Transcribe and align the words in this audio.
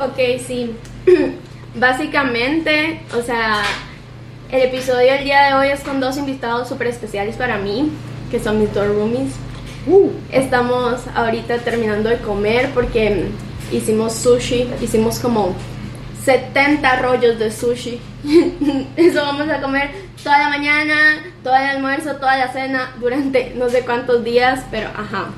Ok, 0.00 0.18
sí. 0.46 0.74
Básicamente, 1.74 3.02
o 3.18 3.22
sea, 3.22 3.62
el 4.50 4.62
episodio 4.62 5.12
del 5.12 5.24
día 5.24 5.46
de 5.46 5.54
hoy 5.54 5.68
es 5.68 5.80
con 5.80 6.00
dos 6.00 6.16
invitados 6.16 6.68
súper 6.68 6.88
especiales 6.88 7.36
para 7.36 7.58
mí, 7.58 7.90
que 8.30 8.38
son 8.38 8.60
mis 8.60 8.72
dos 8.72 8.86
roomies. 8.86 9.32
Uh. 9.86 10.10
Estamos 10.30 11.00
ahorita 11.14 11.58
terminando 11.58 12.08
de 12.08 12.18
comer 12.18 12.70
porque 12.74 13.26
hicimos 13.72 14.14
sushi, 14.14 14.68
hicimos 14.80 15.18
como 15.18 15.54
70 16.24 16.96
rollos 16.96 17.38
de 17.38 17.50
sushi. 17.50 18.00
Eso 18.96 19.22
vamos 19.22 19.48
a 19.48 19.60
comer 19.60 19.90
toda 20.22 20.38
la 20.38 20.48
mañana, 20.48 20.94
todo 21.42 21.56
el 21.56 21.62
almuerzo, 21.62 22.16
toda 22.16 22.36
la 22.36 22.52
cena, 22.52 22.94
durante 23.00 23.54
no 23.56 23.68
sé 23.68 23.84
cuántos 23.84 24.22
días, 24.22 24.64
pero 24.70 24.88
ajá. 24.88 25.30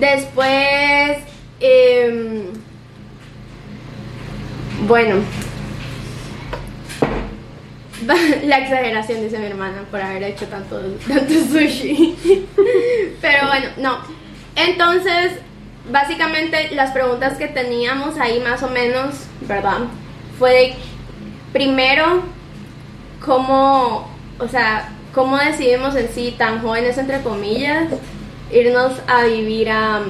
Después, 0.00 1.18
em, 1.60 2.44
bueno, 4.86 5.16
la 8.44 8.58
exageración, 8.58 9.22
dice 9.22 9.38
mi 9.38 9.46
hermana, 9.46 9.84
por 9.90 10.00
haber 10.00 10.22
hecho 10.22 10.46
tanto, 10.46 10.80
sushi. 11.50 12.16
Pero 13.20 13.46
bueno, 13.48 13.68
no. 13.78 13.98
Entonces, 14.56 15.32
básicamente 15.90 16.70
las 16.74 16.92
preguntas 16.92 17.36
que 17.36 17.48
teníamos 17.48 18.18
ahí 18.18 18.40
más 18.40 18.62
o 18.62 18.68
menos, 18.68 19.14
¿verdad? 19.42 19.80
Fue 20.38 20.52
de, 20.52 20.74
primero, 21.52 22.22
cómo, 23.24 24.08
o 24.38 24.48
sea, 24.48 24.90
cómo 25.14 25.36
decidimos 25.36 25.96
en 25.96 26.08
sí, 26.08 26.34
tan 26.36 26.62
jóvenes 26.62 26.98
entre 26.98 27.20
comillas, 27.22 27.88
irnos 28.52 28.92
a 29.06 29.24
vivir 29.24 29.70
a, 29.70 30.00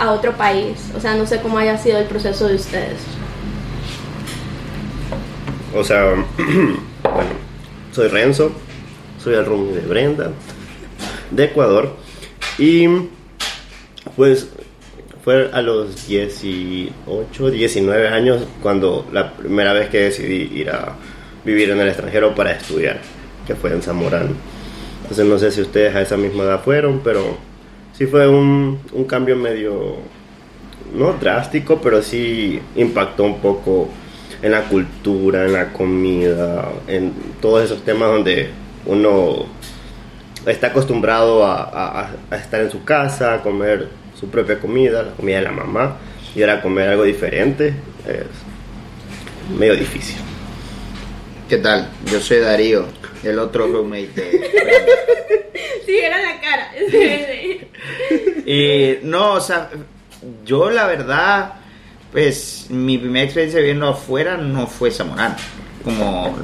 a 0.00 0.12
otro 0.12 0.32
país. 0.32 0.78
O 0.96 1.00
sea, 1.00 1.14
no 1.14 1.26
sé 1.26 1.40
cómo 1.40 1.58
haya 1.58 1.76
sido 1.76 1.98
el 1.98 2.06
proceso 2.06 2.48
de 2.48 2.54
ustedes. 2.56 2.98
O 5.74 5.84
sea, 5.84 6.14
bueno, 7.02 7.30
soy 7.92 8.08
Renzo, 8.08 8.50
soy 9.22 9.34
el 9.34 9.44
roomie 9.44 9.74
de 9.74 9.82
Brenda, 9.82 10.30
de 11.30 11.44
Ecuador. 11.44 11.94
Y 12.58 12.88
pues 14.16 14.48
fue 15.22 15.50
a 15.52 15.60
los 15.60 16.06
18, 16.06 17.50
19 17.50 18.08
años 18.08 18.42
cuando 18.62 19.06
la 19.12 19.34
primera 19.34 19.74
vez 19.74 19.90
que 19.90 20.00
decidí 20.00 20.60
ir 20.60 20.70
a 20.70 20.94
vivir 21.44 21.70
en 21.70 21.80
el 21.80 21.88
extranjero 21.88 22.34
para 22.34 22.52
estudiar, 22.52 23.00
que 23.46 23.54
fue 23.54 23.72
en 23.72 23.82
Zamorano. 23.82 24.30
Entonces 25.02 25.26
no 25.26 25.38
sé 25.38 25.50
si 25.50 25.60
ustedes 25.60 25.94
a 25.94 26.00
esa 26.00 26.16
misma 26.16 26.44
edad 26.44 26.62
fueron, 26.62 27.00
pero 27.04 27.36
sí 28.00 28.06
fue 28.06 28.26
un, 28.26 28.80
un 28.94 29.04
cambio 29.04 29.36
medio, 29.36 29.96
no 30.96 31.12
drástico, 31.20 31.82
pero 31.82 32.00
sí 32.02 32.58
impactó 32.74 33.24
un 33.24 33.40
poco 33.40 33.90
en 34.40 34.52
la 34.52 34.62
cultura, 34.62 35.44
en 35.44 35.52
la 35.52 35.70
comida, 35.70 36.72
en 36.86 37.12
todos 37.42 37.62
esos 37.62 37.84
temas 37.84 38.08
donde 38.10 38.48
uno 38.86 39.44
está 40.46 40.68
acostumbrado 40.68 41.44
a, 41.44 42.08
a- 42.30 42.36
estar 42.36 42.62
en 42.62 42.70
su 42.70 42.84
casa, 42.84 43.34
a 43.34 43.42
comer 43.42 43.88
su 44.18 44.28
propia 44.30 44.58
comida, 44.58 45.02
la 45.02 45.10
comida 45.10 45.36
de 45.36 45.42
la 45.42 45.52
mamá, 45.52 45.98
y 46.34 46.40
ahora 46.40 46.62
comer 46.62 46.88
algo 46.88 47.04
diferente 47.04 47.74
es 48.08 49.58
medio 49.58 49.76
difícil. 49.76 50.16
¿Qué 51.50 51.58
tal? 51.58 51.86
Yo 52.10 52.18
soy 52.18 52.38
Darío, 52.38 52.86
el 53.24 53.38
otro 53.38 53.66
roommate 53.66 54.08
de... 54.08 54.50
Sí, 55.86 55.98
era 55.98 56.18
la 56.20 56.40
cara. 56.40 56.72
Y 58.46 58.98
no, 59.02 59.34
o 59.34 59.40
sea, 59.40 59.70
yo 60.44 60.70
la 60.70 60.86
verdad, 60.86 61.54
pues 62.12 62.66
mi 62.70 62.98
primera 62.98 63.24
experiencia 63.24 63.60
viviendo 63.60 63.88
afuera 63.88 64.36
no 64.36 64.66
fue 64.66 64.90
Zamorano, 64.90 65.36
como 65.84 66.38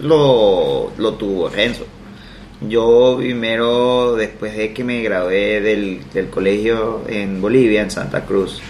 lo, 0.00 0.92
lo 0.96 1.14
tuvo 1.14 1.48
Renzo. 1.48 1.86
Yo 2.62 3.16
primero, 3.18 4.16
después 4.16 4.56
de 4.56 4.74
que 4.74 4.84
me 4.84 5.02
gradué 5.02 5.60
del, 5.60 6.02
del 6.12 6.28
colegio 6.28 7.02
en 7.08 7.40
Bolivia, 7.40 7.82
en 7.82 7.90
Santa 7.90 8.24
Cruz, 8.24 8.60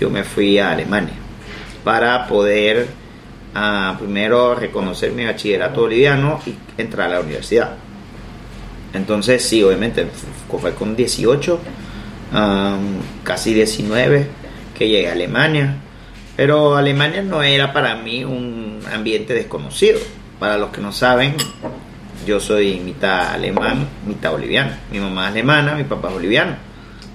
yo 0.00 0.08
me 0.08 0.24
fui 0.24 0.58
a 0.58 0.72
Alemania 0.72 1.14
para 1.84 2.26
poder 2.26 2.88
ah, 3.56 3.96
primero 3.98 4.54
reconocer 4.54 5.12
mi 5.12 5.24
bachillerato 5.24 5.80
boliviano 5.80 6.40
y 6.46 6.54
entrar 6.80 7.08
a 7.08 7.14
la 7.14 7.20
universidad. 7.20 7.76
Entonces, 8.92 9.42
sí, 9.44 9.62
obviamente, 9.62 10.06
fue 10.60 10.74
con 10.74 10.94
18, 10.94 11.58
am, 12.32 12.80
casi 13.24 13.54
19, 13.54 14.26
que 14.76 14.88
llegué 14.88 15.08
a 15.08 15.12
Alemania. 15.12 15.76
Pero 16.36 16.76
Alemania 16.76 17.22
no 17.22 17.42
era 17.42 17.72
para 17.72 17.96
mí 17.96 18.24
un 18.24 18.80
ambiente 18.92 19.32
desconocido. 19.32 19.98
Para 20.38 20.58
los 20.58 20.70
que 20.70 20.82
no 20.82 20.92
saben, 20.92 21.34
yo 22.26 22.40
soy 22.40 22.78
mitad 22.80 23.32
alemán, 23.32 23.88
mitad 24.06 24.32
boliviano. 24.32 24.72
Mi 24.92 25.00
mamá 25.00 25.24
es 25.24 25.30
alemana, 25.30 25.74
mi 25.74 25.84
papá 25.84 26.08
es 26.08 26.14
boliviano. 26.14 26.56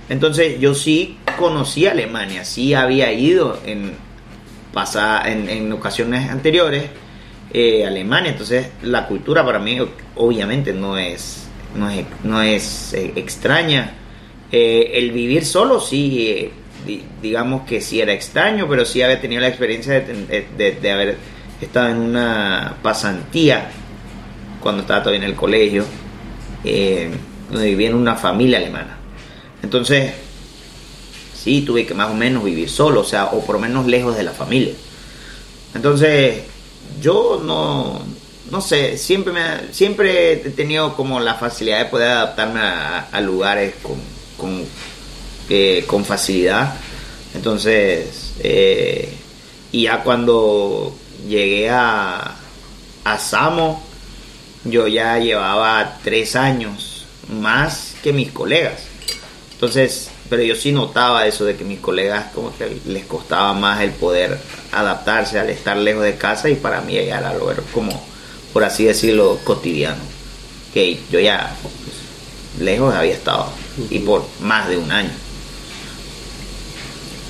Entonces, 0.09 0.59
yo 0.59 0.73
sí 0.73 1.17
conocí 1.37 1.85
Alemania, 1.85 2.43
sí 2.45 2.73
había 2.73 3.11
ido 3.13 3.59
en, 3.65 3.93
pasa, 4.73 5.21
en, 5.29 5.49
en 5.49 5.71
ocasiones 5.73 6.29
anteriores 6.29 6.85
eh, 7.53 7.85
Alemania. 7.85 8.31
Entonces, 8.31 8.67
la 8.83 9.07
cultura 9.07 9.45
para 9.45 9.59
mí, 9.59 9.77
obviamente, 10.15 10.73
no 10.73 10.97
es, 10.97 11.47
no 11.75 11.89
es, 11.89 12.05
no 12.23 12.41
es 12.41 12.93
eh, 12.93 13.13
extraña. 13.15 13.93
Eh, 14.51 14.91
el 14.95 15.11
vivir 15.11 15.45
solo, 15.45 15.79
sí, 15.79 16.27
eh, 16.29 16.51
di- 16.85 17.03
digamos 17.21 17.61
que 17.67 17.81
sí 17.81 18.01
era 18.01 18.13
extraño, 18.13 18.67
pero 18.69 18.85
sí 18.85 19.01
había 19.01 19.19
tenido 19.21 19.41
la 19.41 19.47
experiencia 19.47 19.93
de, 20.01 20.45
de- 20.57 20.71
de- 20.73 20.91
haber 20.91 21.17
estado 21.61 21.89
en 21.89 21.97
una 21.97 22.75
pasantía 22.81 23.69
cuando 24.61 24.81
estaba 24.81 25.01
todavía 25.03 25.23
en 25.25 25.29
el 25.31 25.35
colegio, 25.35 25.85
donde 26.63 27.67
vivía 27.69 27.89
en 27.89 27.95
una 27.95 28.15
familia 28.15 28.57
alemana. 28.59 28.97
Entonces, 29.63 30.13
sí, 31.43 31.61
tuve 31.61 31.85
que 31.85 31.93
más 31.93 32.11
o 32.11 32.13
menos 32.13 32.43
vivir 32.43 32.69
solo, 32.69 33.01
o 33.01 33.03
sea, 33.03 33.25
o 33.25 33.43
por 33.43 33.55
lo 33.55 33.61
menos 33.61 33.87
lejos 33.87 34.15
de 34.15 34.23
la 34.23 34.31
familia. 34.31 34.73
Entonces, 35.73 36.43
yo 37.01 37.41
no, 37.43 38.01
no 38.51 38.61
sé, 38.61 38.97
siempre, 38.97 39.33
me, 39.33 39.73
siempre 39.73 40.33
he 40.33 40.37
tenido 40.51 40.95
como 40.95 41.19
la 41.19 41.35
facilidad 41.35 41.79
de 41.79 41.85
poder 41.85 42.09
adaptarme 42.09 42.59
a, 42.59 42.99
a 43.11 43.21
lugares 43.21 43.73
con, 43.81 43.95
con, 44.37 44.63
eh, 45.49 45.83
con 45.87 46.05
facilidad. 46.05 46.75
Entonces, 47.33 48.33
eh, 48.39 49.11
y 49.71 49.83
ya 49.83 50.03
cuando 50.03 50.93
llegué 51.27 51.69
a, 51.69 52.35
a 53.03 53.17
Samo, 53.17 53.81
yo 54.65 54.87
ya 54.87 55.17
llevaba 55.17 55.97
tres 56.03 56.35
años 56.35 57.05
más 57.29 57.95
que 58.03 58.13
mis 58.13 58.31
colegas. 58.31 58.83
Entonces, 59.53 60.10
pero 60.31 60.43
yo 60.43 60.55
sí 60.55 60.71
notaba 60.71 61.27
eso 61.27 61.43
de 61.43 61.57
que 61.57 61.65
mis 61.65 61.81
colegas 61.81 62.31
como 62.33 62.57
que 62.57 62.77
les 62.85 63.05
costaba 63.05 63.51
más 63.51 63.81
el 63.81 63.91
poder 63.91 64.39
adaptarse 64.71 65.37
al 65.37 65.49
estar 65.49 65.75
lejos 65.75 66.05
de 66.05 66.15
casa 66.15 66.49
y 66.49 66.55
para 66.55 66.79
mí 66.79 66.93
ya 66.93 67.17
era 67.17 67.31
algo 67.31 67.51
como, 67.73 68.01
por 68.53 68.63
así 68.63 68.85
decirlo, 68.85 69.39
cotidiano. 69.43 70.01
Que 70.73 70.97
yo 71.11 71.19
ya 71.19 71.53
pues, 71.61 71.73
lejos 72.61 72.95
había 72.95 73.11
estado 73.11 73.51
y 73.89 73.99
por 73.99 74.25
más 74.39 74.69
de 74.69 74.77
un 74.77 74.89
año. 74.89 75.11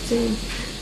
Sí. 0.08 0.38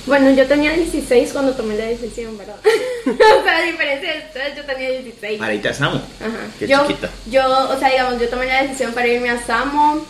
Bueno, 0.05 0.31
yo 0.31 0.45
tenía 0.45 0.73
16 0.73 1.31
cuando 1.31 1.53
tomé 1.53 1.77
la 1.77 1.85
decisión, 1.85 2.37
¿verdad? 2.37 2.57
o 3.05 3.43
sea, 3.45 3.59
a 3.59 3.61
diferencia 3.61 4.11
de 4.11 4.19
ustedes, 4.25 4.57
yo 4.57 4.65
tenía 4.65 4.89
16. 4.89 5.41
Ahorita 5.41 5.69
estamos. 5.69 6.01
Ajá. 6.19 6.47
Qué 6.59 6.67
yo, 6.67 6.85
chiquita. 6.85 7.09
Yo, 7.31 7.69
o 7.69 7.79
sea, 7.79 7.89
digamos, 7.89 8.19
yo 8.19 8.27
tomé 8.27 8.47
la 8.47 8.63
decisión 8.63 8.91
para 8.91 9.07
irme 9.07 9.29
a 9.29 9.41
Samo, 9.41 10.05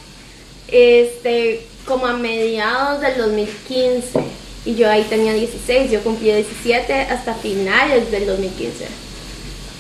este, 0.72 1.68
como 1.90 2.06
a 2.06 2.14
mediados 2.14 3.02
del 3.02 3.18
2015. 3.18 4.20
Y 4.66 4.76
yo 4.76 4.90
ahí 4.90 5.04
tenía 5.10 5.34
16, 5.34 5.90
yo 5.90 6.02
cumplí 6.02 6.32
17 6.32 6.94
hasta 6.94 7.34
finales 7.34 8.12
del 8.12 8.28
2015. 8.28 8.86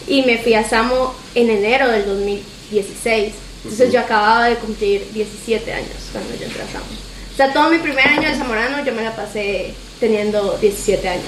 Y 0.08 0.24
me 0.24 0.40
fui 0.40 0.56
a 0.56 0.68
Samo 0.68 1.14
en 1.36 1.50
enero 1.52 1.88
del 1.90 2.06
2016. 2.06 3.34
Entonces 3.64 3.94
yo 3.94 4.00
acababa 4.00 4.46
de 4.50 4.56
cumplir 4.56 5.06
17 5.14 5.72
años 5.72 5.92
cuando 6.12 6.34
yo 6.36 6.46
entré 6.46 6.64
a 6.64 6.68
Samo. 6.68 6.86
O 7.34 7.38
sea, 7.38 7.54
todo 7.54 7.70
mi 7.70 7.78
primer 7.78 8.08
año 8.08 8.28
de 8.28 8.36
Zamorano 8.36 8.84
yo 8.84 8.92
me 8.94 9.04
la 9.04 9.16
pasé 9.16 9.74
teniendo 10.00 10.58
17 10.60 11.08
años. 11.08 11.24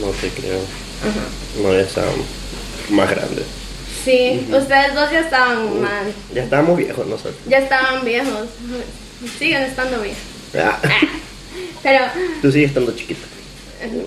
No 0.00 0.08
te 0.08 0.28
creo. 0.30 0.58
Ajá. 0.58 1.62
No, 1.62 1.72
ya 1.74 1.80
está 1.80 2.02
más 2.90 3.08
grande. 3.08 3.42
Sí, 4.04 4.44
ustedes 4.50 4.94
dos 4.94 5.10
ya 5.12 5.20
estaban 5.20 5.80
más, 5.80 6.06
Ya 6.34 6.42
estábamos 6.42 6.76
viejos 6.76 7.06
nosotros. 7.06 7.36
ya 7.46 7.58
estaban 7.58 8.04
viejos. 8.04 8.48
Siguen 9.38 9.62
estando 9.62 10.00
viejos. 10.00 10.20
Ah, 10.56 10.78
Pero 11.82 12.04
tú 12.40 12.52
sigues 12.52 12.68
estando 12.68 12.92
chiquita. 12.94 13.26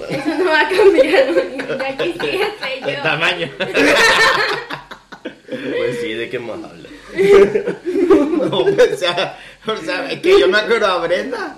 eso 0.10 0.36
no 0.38 0.46
va 0.46 0.62
a 0.62 0.70
cambiar. 0.70 1.78
Ya 1.80 1.98
quisiese 1.98 2.82
yo. 2.82 3.02
tamaño. 3.04 3.50
Pues 5.48 6.00
sí, 6.02 6.14
¿de 6.14 6.30
qué 6.30 6.40
más 6.40 6.58
habla? 6.64 6.90
No, 8.50 8.58
o 8.60 8.98
sea, 8.98 9.38
o 9.66 9.78
sea, 9.78 10.12
es 10.12 10.20
que 10.20 10.40
yo 10.40 10.48
me 10.48 10.58
acuerdo 10.58 10.88
a 10.88 10.98
Brenda 11.00 11.56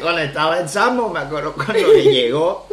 cuando 0.00 0.20
estaba 0.22 0.58
en 0.60 0.68
Samo, 0.68 1.10
me 1.10 1.20
acuerdo 1.20 1.52
cuando 1.54 1.74
le 1.92 2.02
llegó. 2.02 2.66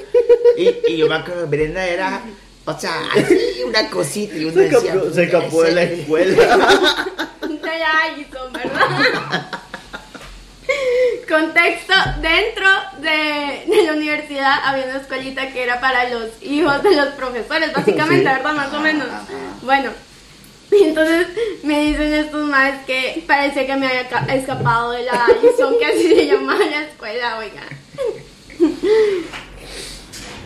Y, 0.57 0.69
y 0.93 0.97
yo 0.97 1.07
me 1.07 1.15
acuerdo, 1.15 1.47
Brenda 1.47 1.85
era, 1.85 2.21
o 2.65 2.79
sea, 2.79 3.01
así 3.13 3.37
una 3.65 3.89
cosita. 3.89 4.35
Y 4.35 4.45
uno 4.45 4.53
Se 4.53 4.59
decía, 4.61 4.77
escapó, 4.79 5.05
se 5.05 5.11
"Puede 5.11 5.23
escapó 5.25 5.63
de 5.63 5.71
la 5.73 5.81
ser". 5.81 5.93
escuela. 5.93 7.07
De 7.41 7.83
Allison, 7.83 8.53
¿verdad? 8.53 9.47
Contexto, 11.29 11.93
dentro 12.21 12.67
de, 12.99 13.65
de 13.75 13.83
la 13.85 13.93
universidad 13.93 14.59
había 14.65 14.85
una 14.85 14.97
escuelita 14.97 15.47
que 15.51 15.63
era 15.63 15.79
para 15.79 16.09
los 16.09 16.29
hijos 16.41 16.83
de 16.83 16.95
los 16.95 17.07
profesores, 17.09 17.73
básicamente, 17.75 18.29
Sí. 18.29 18.35
¿verdad? 18.35 18.53
Más 18.53 18.73
o 18.73 18.79
menos. 18.79 19.07
Bueno, 19.63 19.91
y 20.71 20.83
entonces 20.89 21.27
me 21.63 21.81
dicen 21.85 22.13
estos 22.13 22.45
más 22.47 22.83
que 22.85 23.23
parecía 23.27 23.65
que 23.65 23.75
me 23.75 23.87
había 23.87 24.07
ca- 24.09 24.25
escapado 24.33 24.91
de 24.91 25.03
la 25.03 25.25
Allison, 25.25 25.75
que 25.79 25.85
así 25.85 26.15
se 26.15 26.25
llamaba 26.27 26.63
la 26.65 26.83
escuela, 26.83 27.37
oiga. 27.37 27.61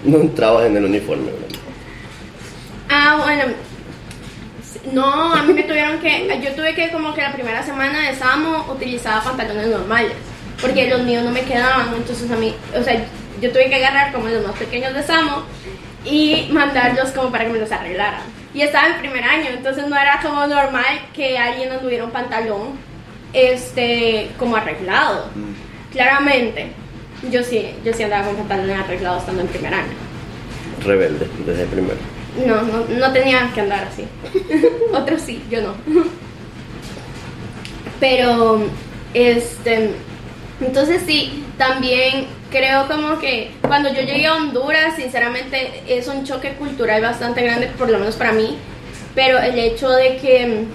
No 0.04 0.18
entrabas 0.20 0.66
en 0.68 0.78
el 0.78 0.86
uniforme, 0.86 1.32
Brenda. 1.32 1.60
Ah, 2.90 3.20
bueno. 3.24 3.54
No, 4.94 5.34
a 5.34 5.44
mí 5.44 5.54
me 5.54 5.64
tuvieron 5.64 6.00
que. 6.00 6.40
Yo 6.44 6.54
tuve 6.54 6.74
que, 6.74 6.90
como 6.92 7.14
que 7.14 7.22
la 7.22 7.34
primera 7.34 7.64
semana 7.64 8.10
de 8.10 8.16
Samo, 8.16 8.66
utilizaba 8.72 9.24
pantalones 9.24 9.68
normales. 9.68 10.14
Porque 10.62 10.90
los 10.90 11.04
míos 11.04 11.24
no 11.24 11.32
me 11.32 11.42
quedaban. 11.42 11.94
Entonces, 11.96 12.30
a 12.32 12.36
mí. 12.36 12.56
O 12.78 12.84
sea, 12.84 13.06
yo 13.42 13.52
tuve 13.52 13.70
que 13.70 13.76
agarrar 13.76 14.12
como 14.12 14.28
los 14.28 14.46
más 14.46 14.56
pequeños 14.56 14.94
de 14.94 15.04
Samo 15.04 15.44
y 16.06 16.48
mandarlos 16.52 17.12
como 17.12 17.32
para 17.32 17.46
que 17.46 17.52
me 17.52 17.60
los 17.60 17.72
arreglaran. 17.72 18.22
Y 18.54 18.62
estaba 18.62 18.88
en 18.88 19.00
primer 19.00 19.24
año, 19.24 19.50
entonces 19.50 19.88
no 19.88 19.96
era 19.96 20.20
como 20.22 20.48
normal 20.48 21.00
que 21.14 21.38
alguien 21.38 21.72
anduviera 21.72 22.06
un 22.06 22.12
pantalón 22.12 22.80
este 23.34 24.32
como 24.40 24.56
arreglado. 24.56 25.30
Claramente, 25.92 26.72
yo 27.32 27.44
sí, 27.44 27.76
yo 27.84 27.94
sí 27.94 28.04
andaba 28.04 28.28
con 28.28 28.38
pantalones 28.38 28.80
arreglados 28.80 29.22
estando 29.22 29.42
en 29.42 29.48
primer 29.48 29.74
año. 29.74 29.94
Rebelde, 30.84 31.28
desde 31.46 31.64
el 31.64 31.70
primero. 31.70 32.17
No, 32.46 32.62
no, 32.62 32.86
no 32.88 33.12
tenía 33.14 33.52
que 33.54 33.62
andar 33.62 33.86
así. 33.86 34.06
Otros 34.94 35.22
sí, 35.22 35.44
yo 35.50 35.62
no. 35.62 35.74
Pero, 38.00 38.62
este, 39.14 39.92
entonces 40.62 41.02
sí, 41.06 41.44
también 41.58 42.28
creo 42.52 42.88
como 42.88 43.20
que 43.20 43.52
cuando 43.62 43.90
yo 43.90 44.02
llegué 44.02 44.28
a 44.28 44.36
Honduras, 44.36 44.96
sinceramente 44.96 45.84
es 45.88 46.08
un 46.08 46.24
choque 46.24 46.54
cultural 46.54 47.02
bastante 47.02 47.42
grande, 47.44 47.68
por 47.78 47.90
lo 47.90 48.00
menos 48.00 48.16
para 48.16 48.34
mí. 48.34 48.58
Pero 49.16 49.40
el 49.40 49.58
hecho 49.58 49.90
de 49.90 50.18
que, 50.18 50.66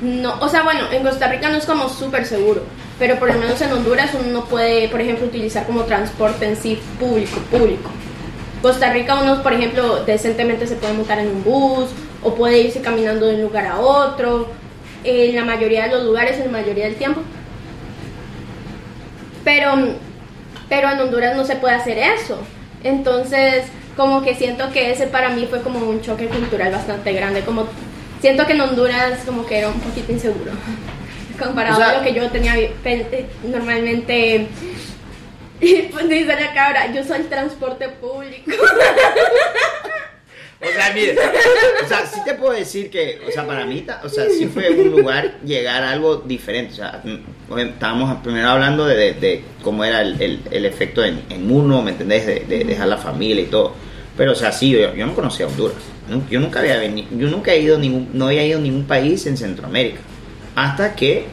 no, 0.00 0.38
o 0.40 0.48
sea, 0.48 0.62
bueno, 0.62 0.80
en 0.92 1.02
Costa 1.02 1.28
Rica 1.28 1.48
no 1.48 1.56
es 1.56 1.66
como 1.66 1.88
súper 1.88 2.24
seguro, 2.24 2.62
pero 2.98 3.18
por 3.18 3.32
lo 3.32 3.40
menos 3.40 3.60
en 3.60 3.72
Honduras 3.72 4.10
uno 4.14 4.32
no 4.32 4.44
puede, 4.44 4.88
por 4.88 5.00
ejemplo, 5.00 5.26
utilizar 5.26 5.66
como 5.66 5.82
transporte 5.82 6.46
en 6.46 6.56
sí 6.56 6.78
público, 7.00 7.40
público. 7.50 7.90
Costa 8.62 8.92
Rica 8.92 9.16
uno, 9.20 9.42
por 9.42 9.52
ejemplo, 9.52 10.04
decentemente 10.04 10.66
se 10.66 10.76
puede 10.76 10.92
montar 10.94 11.18
en 11.18 11.28
un 11.28 11.42
bus 11.44 11.90
o 12.22 12.34
puede 12.34 12.60
irse 12.60 12.80
caminando 12.80 13.26
de 13.26 13.34
un 13.34 13.42
lugar 13.42 13.66
a 13.66 13.80
otro, 13.80 14.48
en 15.04 15.34
la 15.34 15.44
mayoría 15.44 15.84
de 15.84 15.90
los 15.90 16.04
lugares, 16.04 16.38
en 16.38 16.44
la 16.46 16.52
mayoría 16.60 16.84
del 16.84 16.94
tiempo. 16.94 17.20
Pero, 19.44 19.72
pero 20.68 20.90
en 20.90 21.00
Honduras 21.00 21.36
no 21.36 21.44
se 21.44 21.56
puede 21.56 21.74
hacer 21.74 21.98
eso. 21.98 22.38
Entonces, 22.84 23.64
como 23.96 24.22
que 24.22 24.34
siento 24.36 24.70
que 24.72 24.90
ese 24.92 25.06
para 25.08 25.30
mí 25.30 25.46
fue 25.50 25.62
como 25.62 25.80
un 25.80 26.00
choque 26.00 26.26
cultural 26.26 26.70
bastante 26.72 27.12
grande. 27.12 27.40
Como 27.42 27.66
siento 28.20 28.46
que 28.46 28.52
en 28.52 28.60
Honduras 28.60 29.20
como 29.26 29.44
que 29.44 29.58
era 29.58 29.68
un 29.68 29.80
poquito 29.80 30.12
inseguro. 30.12 30.52
Comparado 31.42 31.74
O 31.76 31.78
sea- 31.80 31.90
a 31.90 31.98
lo 31.98 32.04
que 32.04 32.14
yo 32.14 32.28
tenía 32.30 32.54
pe- 32.84 33.26
normalmente. 35.70 35.88
Pues 35.92 36.08
dice 36.08 36.26
la 36.26 36.54
cabra, 36.54 36.92
yo 36.92 37.04
soy 37.04 37.22
transporte 37.24 37.88
público. 37.88 38.50
O 40.60 40.66
sea, 40.74 40.92
mire, 40.94 41.16
o 41.84 41.88
sea, 41.88 42.06
sí 42.06 42.20
te 42.24 42.34
puedo 42.34 42.52
decir 42.52 42.88
que, 42.88 43.20
o 43.26 43.32
sea, 43.32 43.44
para 43.44 43.66
mí, 43.66 43.84
o 44.04 44.08
sea, 44.08 44.26
sí 44.30 44.46
fue 44.46 44.70
un 44.70 44.90
lugar 44.92 45.38
llegar 45.44 45.82
a 45.82 45.90
algo 45.90 46.18
diferente. 46.18 46.74
O 46.74 46.76
sea, 46.76 47.02
mm, 47.02 47.58
estábamos 47.58 48.22
primero 48.22 48.48
hablando 48.48 48.86
de, 48.86 48.94
de- 48.96 49.12
de 49.14 49.44
cómo 49.64 49.84
era 49.84 50.02
el, 50.02 50.20
el- 50.22 50.40
el 50.52 50.64
efecto 50.64 51.04
en, 51.04 51.20
en 51.30 51.50
uno, 51.50 51.82
¿me 51.82 51.90
entendés? 51.90 52.26
De, 52.26 52.40
de 52.46 52.62
dejar 52.64 52.86
la 52.86 52.96
familia 52.96 53.42
y 53.42 53.46
todo. 53.46 53.74
Pero, 54.16 54.32
o 54.32 54.34
sea, 54.36 54.52
sí, 54.52 54.70
yo, 54.70 54.94
yo 54.94 55.04
no 55.04 55.14
conocía 55.16 55.48
Honduras. 55.48 55.78
Yo 56.30 56.38
nunca 56.38 56.60
había 56.60 56.76
venido, 56.78 57.08
yo 57.12 57.26
nunca 57.28 57.52
he 57.52 57.58
ido 57.60 57.76
ningún, 57.78 58.10
no 58.12 58.26
había 58.26 58.44
ido 58.46 58.58
a 58.58 58.62
ningún 58.62 58.84
país 58.86 59.26
en 59.26 59.36
Centroamérica. 59.36 60.00
Hasta 60.54 60.94
que 60.94 61.24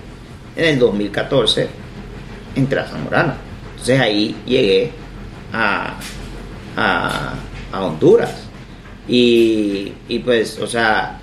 en 0.55 0.65
el 0.65 0.79
2014 0.79 1.67
entré 2.55 2.79
a 2.79 2.85
Zamorano. 2.85 3.35
Entonces 3.79 3.99
ahí 3.99 4.35
llegué 4.45 4.91
a, 5.53 5.95
a, 6.75 7.33
a 7.71 7.83
Honduras. 7.83 8.43
Y, 9.07 9.93
y 10.07 10.19
pues, 10.19 10.59
o 10.59 10.67
sea, 10.67 11.19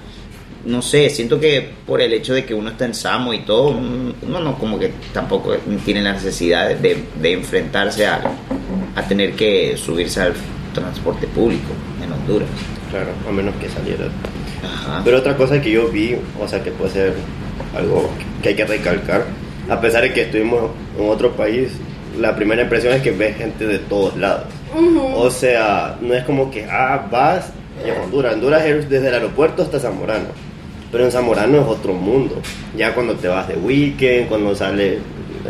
no 0.65 0.83
sé, 0.83 1.09
siento 1.11 1.39
que 1.39 1.71
por 1.87 2.01
el 2.01 2.13
hecho 2.13 2.35
de 2.35 2.45
que 2.45 2.55
uno 2.55 2.71
está 2.71 2.87
en 2.87 2.95
Samo 2.95 3.33
y 3.33 3.41
todo, 3.41 3.69
uno 3.69 4.41
no 4.41 4.59
como 4.59 4.79
que 4.79 4.91
tampoco 5.13 5.55
tiene 5.85 6.03
la 6.03 6.15
necesidad 6.15 6.75
de, 6.75 7.05
de 7.21 7.33
enfrentarse 7.33 8.07
a, 8.07 8.21
a 8.97 9.03
tener 9.03 9.35
que 9.35 9.77
subirse 9.77 10.21
al 10.21 10.35
transporte 10.75 11.27
público 11.29 11.73
en 12.03 12.13
Honduras. 12.13 12.49
Claro, 12.91 13.11
a 13.29 13.33
menos 13.33 13.55
que 13.57 13.69
saliera. 13.69 14.07
Ajá. 14.65 15.03
Pero 15.05 15.19
otra 15.19 15.37
cosa 15.37 15.61
que 15.61 15.71
yo 15.71 15.89
vi, 15.89 16.17
o 16.41 16.49
sea, 16.49 16.65
que 16.65 16.71
puede 16.73 16.91
ser 16.91 17.15
algo 17.77 18.11
que 18.43 18.49
hay 18.49 18.57
que 18.57 18.65
recalcar, 18.65 19.27
a 19.69 19.81
pesar 19.81 20.03
de 20.03 20.13
que 20.13 20.23
estuvimos 20.23 20.71
en 20.99 21.09
otro 21.09 21.33
país, 21.37 21.71
la 22.19 22.35
primera 22.35 22.63
impresión 22.63 22.95
es 22.95 23.03
que 23.03 23.11
ves 23.11 23.37
gente 23.37 23.67
de 23.67 23.79
todos 23.79 24.17
lados. 24.17 24.45
O 25.15 25.31
sea, 25.31 25.97
no 26.01 26.15
es 26.15 26.25
como 26.25 26.51
que, 26.51 26.67
ah, 26.71 27.07
vas 27.11 27.51
y 27.85 27.91
a 27.91 28.03
Honduras. 28.03 28.35
Honduras 28.35 28.65
es 28.65 28.89
desde 28.89 29.09
el 29.09 29.15
aeropuerto 29.15 29.63
hasta 29.63 29.79
Zamorano. 29.79 30.29
Pero 30.93 31.05
en 31.05 31.11
Zamorano 31.11 31.61
es 31.61 31.67
otro 31.67 31.93
mundo. 31.95 32.41
Ya 32.77 32.95
cuando 32.95 33.15
te 33.15 33.29
vas 33.29 33.49
de 33.49 33.55
weekend, 33.55 34.29
cuando 34.29 34.55
sales 34.55 34.99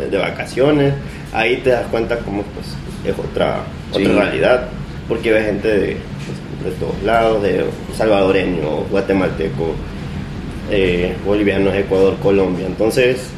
de 0.09 0.17
vacaciones, 0.17 0.93
ahí 1.33 1.57
te 1.57 1.71
das 1.71 1.87
cuenta 1.87 2.17
como 2.19 2.43
pues, 2.43 2.67
es 3.05 3.17
otra, 3.17 3.59
otra 3.91 4.11
realidad. 4.13 4.67
Porque 5.07 5.31
ves 5.31 5.45
gente 5.45 5.67
de, 5.67 5.87
de 5.87 6.71
todos 6.79 7.01
lados, 7.03 7.41
de 7.43 7.65
salvadoreño, 7.95 8.85
guatemalteco, 8.91 9.73
eh, 10.69 11.15
bolivianos, 11.25 11.73
Ecuador, 11.75 12.17
Colombia. 12.21 12.65
Entonces, 12.65 13.29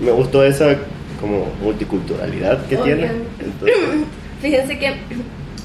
me 0.00 0.12
gustó 0.12 0.44
esa 0.44 0.76
como 1.20 1.46
multiculturalidad 1.62 2.64
que 2.66 2.76
tiene. 2.76 2.92
Obviamente. 2.92 3.28
Entonces, 3.44 4.06
Fíjense 4.40 4.78
que 4.78 4.94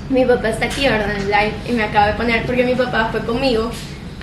mi 0.09 0.25
papá 0.25 0.50
está 0.50 0.65
aquí, 0.65 0.88
¿verdad? 0.88 1.15
En 1.15 1.25
live 1.25 1.53
y 1.69 1.72
me 1.74 1.83
acaba 1.83 2.07
de 2.07 2.13
poner 2.13 2.45
porque 2.45 2.63
mi 2.63 2.75
papá 2.75 3.10
fue 3.12 3.22
conmigo 3.22 3.72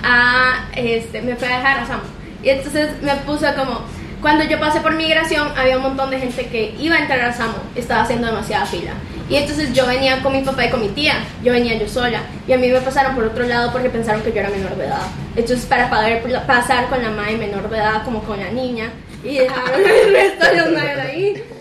a, 0.03 0.65
este, 0.75 1.21
me 1.21 1.35
fue 1.35 1.47
a 1.47 1.57
dejar 1.57 1.79
a 1.79 1.87
Samo. 1.87 2.03
Y 2.43 2.49
entonces 2.49 2.89
me 3.01 3.15
puso 3.17 3.45
como, 3.55 3.81
cuando 4.19 4.43
yo 4.45 4.59
pasé 4.59 4.81
por 4.81 4.93
migración 4.95 5.47
había 5.57 5.77
un 5.77 5.83
montón 5.83 6.09
de 6.09 6.19
gente 6.19 6.47
que 6.47 6.75
iba 6.79 6.95
a 6.95 6.99
entrar 6.99 7.21
a 7.21 7.33
Samo, 7.33 7.55
estaba 7.75 8.01
haciendo 8.03 8.27
demasiada 8.27 8.65
fila. 8.65 8.91
Y 9.29 9.37
entonces 9.37 9.71
yo 9.71 9.87
venía 9.87 10.21
con 10.21 10.33
mi 10.33 10.41
papá 10.41 10.65
y 10.65 10.69
con 10.69 10.81
mi 10.81 10.89
tía, 10.89 11.13
yo 11.41 11.53
venía 11.53 11.77
yo 11.77 11.87
sola. 11.87 12.19
Y 12.47 12.51
a 12.51 12.57
mí 12.57 12.67
me 12.67 12.81
pasaron 12.81 13.15
por 13.15 13.23
otro 13.23 13.45
lado 13.45 13.71
porque 13.71 13.89
pensaron 13.89 14.21
que 14.21 14.33
yo 14.33 14.39
era 14.41 14.49
menor 14.49 14.75
de 14.75 14.87
edad. 14.87 15.03
Entonces 15.37 15.65
para 15.65 15.89
poder 15.89 16.21
pasar 16.45 16.89
con 16.89 17.01
la 17.01 17.11
madre 17.11 17.37
menor 17.37 17.69
de 17.69 17.77
edad 17.77 18.03
como 18.03 18.21
con 18.23 18.39
la 18.39 18.51
niña 18.51 18.89
y 19.23 19.35
dejaron 19.39 19.81
el 19.81 20.13
resto 20.13 20.45
de 20.47 20.57
los 20.57 20.71
madres 20.71 20.99
ahí. 20.99 21.43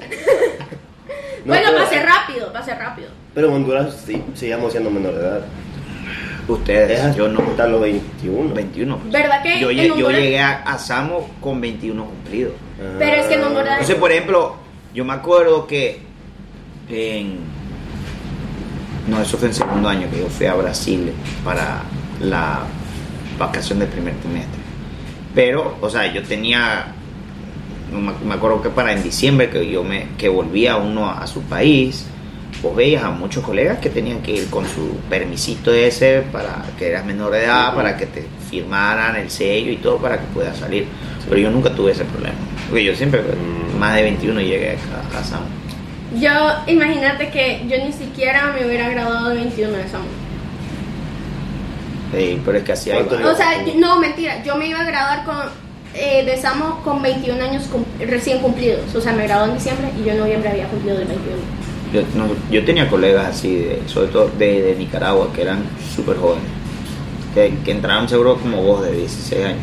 No, 1.44 1.46
bueno, 1.54 1.68
pero- 1.72 1.84
pasé 1.84 2.02
rápido, 2.02 2.52
pasé 2.52 2.74
rápido. 2.74 3.08
pero 3.34 3.48
en 3.48 3.54
Honduras 3.54 4.02
sí, 4.06 4.22
seguíamos 4.34 4.72
siendo 4.72 4.90
menor 4.90 5.14
de 5.14 5.20
edad. 5.20 5.40
Ustedes, 6.48 7.00
Es 7.02 7.16
yo 7.16 7.28
no. 7.28 7.40
hasta 7.42 7.66
los 7.66 7.80
21. 7.80 8.52
21. 8.54 8.98
pues. 8.98 9.12
¿Verdad 9.12 9.42
que 9.42 9.58
Yo, 9.60 9.70
en 9.70 9.76
lle- 9.78 9.86
yo 9.86 9.94
Honduras- 9.94 10.20
llegué 10.20 10.38
a, 10.40 10.62
a 10.62 10.78
Samo 10.78 11.30
con 11.40 11.60
21 11.60 12.04
cumplidos. 12.04 12.52
Pero 12.98 13.16
es 13.22 13.26
que 13.26 13.34
en 13.34 13.44
Honduras- 13.44 13.72
Entonces, 13.72 13.96
por 13.96 14.10
ejemplo, 14.12 14.56
yo 14.92 15.04
me 15.04 15.12
acuerdo 15.14 15.66
que 15.66 16.00
en... 16.90 17.38
No, 19.08 19.22
eso 19.22 19.38
fue 19.38 19.48
en 19.48 19.54
segundo 19.54 19.88
año 19.88 20.08
que 20.10 20.18
yo 20.18 20.26
fui 20.26 20.46
a 20.46 20.54
Brasil 20.54 21.12
para 21.44 21.82
la 22.20 22.60
vacación 23.38 23.78
del 23.78 23.88
primer 23.88 24.14
trimestre. 24.16 24.60
Pero, 25.34 25.78
o 25.80 25.88
sea, 25.88 26.12
yo 26.12 26.22
tenía... 26.22 26.94
no 27.90 27.99
Me 28.25 28.35
acuerdo 28.35 28.62
que 28.62 28.70
para 28.70 28.92
en 28.92 29.02
diciembre 29.02 29.50
que 29.50 29.70
yo 29.70 29.82
me 29.85 30.06
que 30.18 30.28
volvía 30.28 30.76
uno 30.76 31.11
a 31.11 31.26
su 31.26 31.42
país, 31.42 32.06
vos 32.62 32.75
veías 32.76 33.02
a 33.04 33.11
muchos 33.11 33.44
colegas 33.44 33.78
que 33.78 33.90
tenían 33.90 34.20
que 34.20 34.32
ir 34.32 34.50
con 34.50 34.66
su 34.66 34.97
permisito 35.09 35.73
ese 35.73 36.23
para 36.32 36.62
que 36.78 36.88
eras 36.88 37.04
menor 37.04 37.32
de 37.32 37.44
edad, 37.44 37.75
para 37.75 37.97
que 37.97 38.06
te 38.06 38.25
firmaran 38.50 39.16
el 39.16 39.30
sello 39.30 39.70
y 39.73 39.76
todo 39.76 39.97
para 39.99 40.18
que 40.18 40.26
puedas 40.35 40.56
salir. 40.59 40.87
Pero 41.28 41.40
yo 41.40 41.50
nunca 41.50 41.70
tuve 41.75 41.92
ese 41.92 42.04
problema. 42.04 42.35
Porque 42.68 42.85
yo 42.85 42.94
siempre, 42.94 43.20
Mm. 43.23 43.78
más 43.78 43.94
de 43.97 44.02
21 44.02 44.40
llegué 44.40 44.70
a, 44.70 45.18
a. 45.18 46.18
Yo, 46.18 46.30
imagínate 46.73 47.30
que 47.30 47.64
yo 47.68 47.76
ni 47.85 47.92
siquiera 47.92 48.52
me 48.52 48.66
hubiera 48.66 48.88
graduado 48.88 49.28
de 49.28 49.37
21 49.37 49.76
de 49.76 49.88
Samo. 49.88 50.04
Sí, 52.12 52.40
pero 52.44 52.59
es 52.59 52.64
que 52.64 52.73
así 52.73 52.90
hay 52.90 52.97
¿Cuántos 53.04 53.18
varios. 53.18 53.35
O 53.35 53.37
sea, 53.37 53.64
yo- 53.64 53.75
no, 53.78 53.99
mentira, 54.00 54.42
yo 54.42 54.56
me 54.56 54.66
iba 54.66 54.80
a 54.80 54.85
graduar 54.85 55.25
con 55.25 55.37
eh, 55.94 56.25
de 56.25 56.37
Samo 56.37 56.80
con 56.85 57.02
21 57.02 57.42
años 57.42 57.64
cum- 57.64 57.85
recién 58.00 58.38
cumplidos. 58.40 58.94
O 58.94 59.00
sea, 59.00 59.12
me 59.12 59.25
gradué 59.25 59.49
en 59.50 59.54
diciembre 59.59 59.88
y 60.00 60.04
yo 60.04 60.12
en 60.12 60.18
noviembre 60.18 60.49
había 60.50 60.66
cumplido 60.68 60.99
de 60.99 61.04
21. 61.04 61.37
Yo, 61.92 62.02
no, 62.16 62.26
yo 62.50 62.64
tenía 62.64 62.88
colegas 62.88 63.26
así, 63.37 63.56
de, 63.56 63.82
sobre 63.87 64.09
todo 64.09 64.30
de, 64.38 64.62
de 64.62 64.75
Nicaragua, 64.76 65.28
que 65.35 65.42
eran 65.42 65.64
súper 65.97 66.16
jóvenes, 66.18 66.44
que, 67.35 67.52
que 67.64 67.73
entraron 67.73 68.09
seguro 68.09 68.37
como 68.38 68.62
vos 68.62 68.82
de 68.85 68.92
16 68.92 69.44
años, 69.44 69.59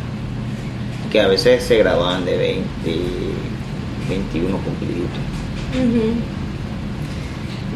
que 1.10 1.20
a 1.22 1.28
veces 1.28 1.64
se 1.64 1.78
graduaban 1.78 2.26
de 2.26 2.36
20, 2.36 2.66
21 4.10 4.58
cumpliditos. 4.58 5.18
Ujú. 5.74 6.37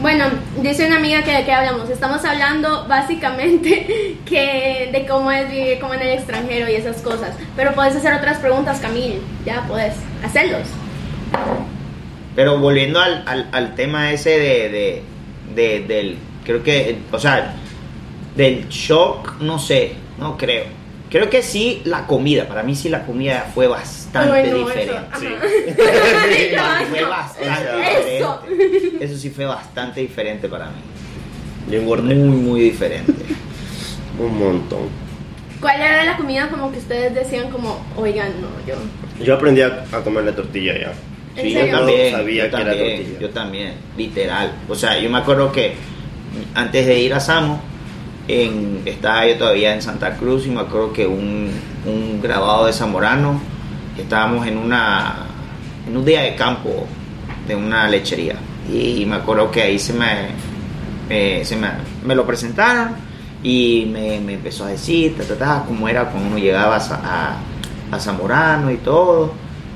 Bueno, 0.02 0.24
dice 0.60 0.86
una 0.86 0.96
amiga 0.96 1.22
que 1.22 1.32
de 1.32 1.44
qué 1.44 1.52
hablamos. 1.52 1.88
Estamos 1.88 2.24
hablando 2.24 2.86
básicamente 2.88 4.16
que 4.26 4.90
de 4.92 5.06
cómo 5.06 5.30
es 5.30 5.48
vivir 5.50 5.78
como 5.78 5.94
en 5.94 6.02
el 6.02 6.10
extranjero 6.10 6.68
y 6.68 6.74
esas 6.74 7.00
cosas. 7.02 7.36
Pero 7.56 7.72
puedes 7.72 7.94
hacer 7.94 8.12
otras 8.12 8.38
preguntas, 8.38 8.80
Camil. 8.80 9.20
Ya 9.46 9.62
puedes 9.68 9.94
hacerlos. 10.24 10.66
Pero 12.34 12.58
volviendo 12.58 13.00
al, 13.00 13.22
al, 13.26 13.48
al 13.52 13.74
tema 13.76 14.10
ese 14.12 14.30
de, 14.30 14.68
de, 14.68 15.02
de- 15.54 15.80
del, 15.86 16.18
creo 16.44 16.62
que, 16.64 16.98
o 17.12 17.18
sea, 17.18 17.54
del 18.34 18.68
shock, 18.68 19.36
no 19.40 19.58
sé, 19.58 19.92
no 20.18 20.36
creo. 20.36 20.64
Creo 21.12 21.28
que 21.30 21.42
sí 21.42 21.82
la 21.84 22.06
comida, 22.06 22.48
para 22.48 22.62
mí 22.62 22.74
sí 22.74 22.88
la 22.88 23.04
comida 23.04 23.50
fue 23.54 23.66
bastante 23.68 24.48
eso, 24.48 24.58
diferente. 24.58 24.96
ajá. 24.96 25.18
Sí. 25.20 25.26
Ay, 26.58 26.86
fue 26.90 27.00
no. 27.02 27.08
bastante 27.10 28.16
Eso. 28.18 28.40
diferente. 28.48 29.04
Eso 29.04 29.16
sí 29.18 29.30
fue 29.30 29.44
bastante 29.44 30.00
diferente 30.00 30.48
para 30.48 30.66
mí. 30.66 30.80
Yo 31.70 31.78
engordé 31.80 32.14
Muy, 32.14 32.36
muy 32.38 32.60
diferente. 32.62 33.12
un 34.18 34.38
montón. 34.38 34.88
¿Cuál 35.60 35.80
era 35.80 36.04
la 36.04 36.16
comida 36.16 36.48
como 36.48 36.72
que 36.72 36.78
ustedes 36.78 37.14
decían 37.14 37.50
como, 37.50 37.84
oigan, 37.96 38.32
no, 38.40 38.48
yo... 38.66 38.74
Yo 39.24 39.34
aprendí 39.34 39.60
a, 39.60 39.84
a 39.92 40.00
comer 40.02 40.24
la 40.24 40.34
tortilla 40.34 40.72
ya. 40.76 40.92
¿En 41.36 41.46
Sí, 41.46 41.52
yo 41.52 41.66
también, 41.78 42.12
sabía 42.12 42.44
yo 42.46 42.56
que 42.56 42.62
era 42.62 42.72
tortilla. 42.72 43.18
yo 43.20 43.30
también, 43.30 43.74
literal. 43.96 44.52
O 44.68 44.74
sea, 44.74 44.98
yo 44.98 45.08
me 45.08 45.18
acuerdo 45.18 45.52
que 45.52 45.74
antes 46.54 46.86
de 46.86 46.98
ir 46.98 47.14
a 47.14 47.20
Samo, 47.20 47.60
estaba 48.84 49.26
yo 49.26 49.36
todavía 49.36 49.74
en 49.74 49.82
Santa 49.82 50.16
Cruz 50.16 50.46
y 50.46 50.50
me 50.50 50.60
acuerdo 50.60 50.92
que 50.92 51.06
un, 51.06 51.50
un 51.86 52.20
grabado 52.22 52.66
de 52.66 52.72
Zamorano, 52.72 53.40
estábamos 53.98 54.46
en 54.46 54.56
una 54.56 55.26
en 55.86 55.96
un 55.96 56.04
día 56.04 56.22
de 56.22 56.34
campo 56.36 56.86
de 57.46 57.56
una 57.56 57.88
lechería. 57.88 58.36
Y 58.72 59.04
me 59.06 59.16
acuerdo 59.16 59.50
que 59.50 59.62
ahí 59.62 59.78
se 59.78 59.92
me, 59.92 61.44
se 61.44 61.56
me, 61.56 61.68
me 62.04 62.14
lo 62.14 62.24
presentaron 62.26 62.90
y 63.42 63.88
me, 63.92 64.14
empezó 64.16 64.64
a 64.64 64.68
decir 64.68 65.16
ta, 65.16 65.24
ta, 65.24 65.36
ta, 65.36 65.64
cómo 65.66 65.88
era 65.88 66.04
cuando 66.10 66.28
uno 66.28 66.38
llegaba 66.38 66.76
a, 66.76 66.78
a, 66.78 67.36
a 67.96 67.98
Zamorano 68.00 68.70
y 68.70 68.76
todo 68.76 69.32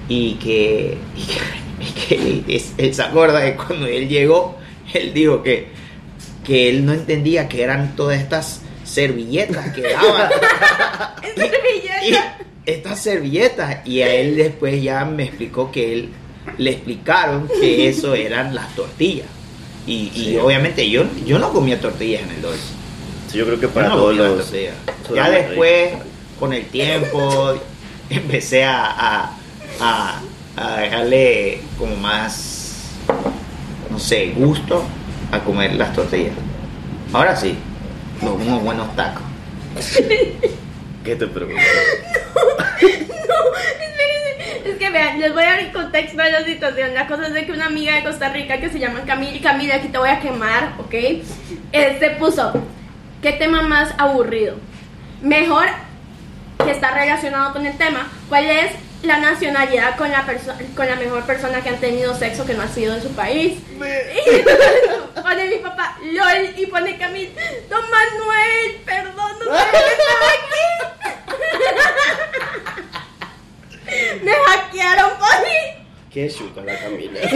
y 0.08 0.34
que, 0.34 0.96
y 1.16 1.90
que, 2.06 2.14
y 2.14 2.40
que 2.46 2.56
es- 2.56 2.75
él 2.78 2.94
se 2.94 3.02
acuerda 3.02 3.42
que 3.44 3.56
cuando 3.56 3.86
él 3.86 4.08
llegó 4.08 4.56
él 4.94 5.12
dijo 5.12 5.42
que 5.42 5.72
que 6.46 6.68
él 6.68 6.86
no 6.86 6.92
entendía 6.92 7.48
que 7.48 7.62
eran 7.62 7.96
todas 7.96 8.20
estas 8.20 8.60
servilletas 8.84 9.74
que 9.74 9.82
daban. 9.82 10.30
Estas 12.66 13.00
servilletas. 13.00 13.86
y 13.86 14.02
a 14.02 14.12
él 14.14 14.36
después 14.36 14.82
ya 14.82 15.04
me 15.04 15.24
explicó 15.24 15.70
que 15.70 15.92
él 15.92 16.10
le 16.58 16.70
explicaron 16.72 17.48
que 17.60 17.88
eso 17.90 18.14
eran 18.14 18.54
las 18.54 18.74
tortillas. 18.74 19.26
Y, 19.86 20.10
y 20.14 20.36
obviamente 20.36 20.88
yo 20.90 21.04
yo 21.24 21.38
no 21.38 21.52
comía 21.52 21.80
tortillas 21.80 22.22
en 22.22 22.30
el 22.30 22.42
dulce 22.42 22.58
Sí, 23.30 23.38
yo 23.38 23.46
creo 23.46 23.60
que 23.60 23.68
para 23.68 23.90
no 23.90 23.96
todos 23.96 24.16
los. 24.16 24.52
ya 25.14 25.30
después 25.30 25.92
con 26.40 26.52
el 26.52 26.66
tiempo 26.66 27.54
empecé 28.10 28.64
a, 28.64 28.84
a, 28.84 29.32
a, 29.78 30.20
a 30.56 30.80
dejarle 30.80 31.60
como 31.78 31.94
más 31.96 32.94
no 33.90 33.98
sé 34.00 34.32
gusto 34.36 34.84
a 35.33 35.40
comer 35.40 35.75
las 35.75 35.92
tortillas 35.92 36.35
ahora 37.12 37.37
sí 37.37 37.56
los 38.23 38.35
unos 38.35 38.62
buenos 38.62 38.95
tacos 38.97 39.23
¿Qué 41.06 41.14
te 41.14 41.28
pregunto? 41.28 41.62
No, 42.83 43.54
espérense. 43.54 44.68
Es 44.68 44.76
que 44.76 44.90
vean, 44.90 45.21
les 45.21 45.33
voy 45.33 45.45
a 45.45 45.50
dar 45.50 45.61
el 45.61 45.71
contexto 45.71 46.21
de 46.21 46.33
la 46.33 46.45
situación. 46.45 46.95
La 46.95 47.06
cosa 47.06 47.28
es 47.28 47.33
de 47.33 47.47
que 47.47 47.52
una 47.52 47.66
amiga 47.66 47.95
de 47.95 48.02
Costa 48.02 48.30
Rica 48.30 48.59
que 48.59 48.71
se 48.71 48.80
llama 48.80 49.02
Camila, 49.06 49.38
Camila, 49.40 49.76
aquí 49.76 49.87
te 49.87 49.99
voy 49.99 50.09
a 50.09 50.18
quemar, 50.18 50.73
¿ok? 50.78 50.95
Este 51.71 52.11
puso, 52.18 52.54
¿qué 53.23 53.30
tema 53.30 53.62
más 53.62 53.95
aburrido? 53.99 54.56
Mejor 55.23 55.66
que 56.64 56.73
está 56.73 56.90
relacionado 56.90 57.52
con 57.52 57.64
el 57.66 57.76
tema, 57.76 58.09
¿cuál 58.28 58.47
es 58.47 58.73
la 59.06 59.18
nacionalidad 59.18 59.96
con 59.96 60.10
la, 60.10 60.26
perso- 60.26 60.54
con 60.75 60.86
la 60.86 60.96
mejor 60.96 61.25
persona 61.25 61.60
que 61.62 61.68
han 61.70 61.80
tenido 61.80 62.14
sexo 62.14 62.44
que 62.46 62.54
no 62.54 62.62
ha 62.62 62.68
sido 62.68 62.94
de 62.94 63.02
su 63.02 63.10
país? 63.14 63.58
Y 63.78 65.20
pone 65.22 65.48
mi 65.48 65.56
papá, 65.56 65.96
LOL, 66.02 66.50
y 66.56 66.66
pone 66.66 66.96
Camil, 66.98 67.32
Don 67.68 67.82
Manuel, 67.90 68.76
perdón, 68.84 69.32
no 69.38 69.44
sabía 69.46 69.70
que 69.72 69.78
estaba 69.92 70.28
aquí. 70.36 70.64
Me 74.25 74.32
hackearon, 74.32 75.10
Pony. 75.18 75.84
¿Qué 76.12 76.28
chuta 76.30 76.60
la 76.62 76.78
Camila? 76.78 77.20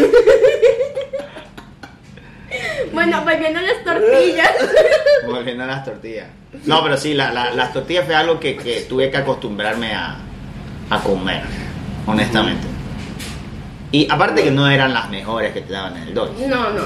Bueno, 2.92 3.22
volviendo 3.22 3.60
a 3.60 3.62
las 3.62 3.84
tortillas. 3.84 4.50
volviendo 5.24 5.62
a 5.62 5.66
las 5.68 5.84
tortillas 5.84 6.26
no 6.64 6.82
pero 6.82 6.96
sí 6.96 7.14
la- 7.14 7.32
la- 7.32 7.52
las 7.52 7.72
tortillas 7.72 8.04
fue 8.04 8.16
algo 8.16 8.40
que, 8.40 8.56
que 8.56 8.80
tuve 8.82 9.08
que 9.08 9.18
acostumbrarme 9.18 9.94
a, 9.94 10.16
a 10.90 10.98
comer 11.00 11.42
honestamente 12.06 12.66
y 13.92 14.06
aparte 14.10 14.42
que 14.44 14.50
no 14.50 14.68
eran 14.68 14.92
las 14.92 15.08
mejores 15.10 15.52
que 15.52 15.62
te 15.62 15.72
daban 15.72 15.96
en 15.96 16.08
el 16.08 16.14
dulce 16.14 16.46
No, 16.46 16.70
no. 16.70 16.82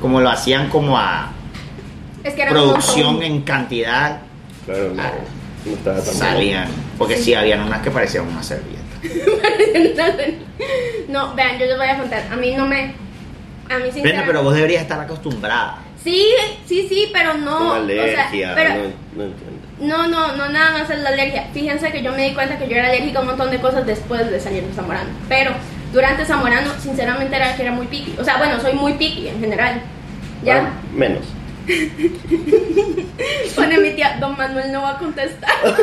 como 0.00 0.20
lo 0.20 0.28
hacían 0.30 0.68
como 0.68 0.98
a 0.98 1.30
Es 2.24 2.34
que 2.34 2.44
producción 2.46 3.22
en 3.22 3.42
cantidad 3.42 4.20
Claro, 4.66 4.92
no. 4.94 5.02
No 5.64 5.72
estaba 5.72 6.00
tan 6.00 6.14
salían 6.14 6.68
porque 6.98 7.16
sí 7.16 7.34
habían 7.34 7.62
unas 7.62 7.80
que 7.82 7.90
parecían 7.90 8.26
una 8.26 8.42
servilleta 8.42 8.84
No, 11.08 11.34
vean, 11.34 11.58
yo 11.58 11.66
les 11.66 11.76
voy 11.76 11.86
a 11.86 11.96
contar. 11.96 12.28
A 12.30 12.36
mí 12.36 12.54
no 12.54 12.66
me. 12.66 12.94
A 13.70 13.78
mí 13.78 13.84
sinceramente. 13.92 14.24
pero 14.26 14.42
vos 14.42 14.54
deberías 14.54 14.82
estar 14.82 15.00
acostumbrada 15.00 15.78
Sí, 16.02 16.24
sí, 16.66 16.86
sí, 16.88 17.08
pero 17.12 17.34
no. 17.34 17.56
Como 17.58 17.70
o 17.70 17.74
sea, 17.74 17.80
alergia, 17.82 18.52
pero- 18.54 18.74
no, 18.74 18.80
no 19.16 19.24
entiendo. 19.24 19.57
No, 19.80 20.08
no, 20.08 20.36
no, 20.36 20.48
nada 20.48 20.72
más 20.72 20.90
es 20.90 20.98
la 20.98 21.10
alergia. 21.10 21.48
Fíjense 21.52 21.92
que 21.92 22.02
yo 22.02 22.12
me 22.12 22.28
di 22.28 22.34
cuenta 22.34 22.58
que 22.58 22.68
yo 22.68 22.76
era 22.76 22.88
alérgica 22.88 23.18
a 23.18 23.22
un 23.22 23.28
montón 23.28 23.50
de 23.50 23.60
cosas 23.60 23.86
después 23.86 24.28
de 24.30 24.40
salir 24.40 24.64
de 24.64 24.74
Zamorano. 24.74 25.10
Pero 25.28 25.52
durante 25.92 26.24
Zamorano, 26.24 26.72
sinceramente, 26.80 27.36
era 27.36 27.54
que 27.56 27.62
era 27.62 27.72
muy 27.72 27.86
picky. 27.86 28.16
O 28.18 28.24
sea, 28.24 28.38
bueno, 28.38 28.60
soy 28.60 28.72
muy 28.72 28.94
picky 28.94 29.28
en 29.28 29.40
general. 29.40 29.80
¿Ya? 30.42 30.58
Ah, 30.58 30.72
menos. 30.92 31.24
Pone 33.56 33.78
mi 33.78 33.90
tía, 33.90 34.16
don 34.20 34.36
Manuel 34.36 34.72
no 34.72 34.82
va 34.82 34.90
a 34.92 34.98
contestar. 34.98 35.54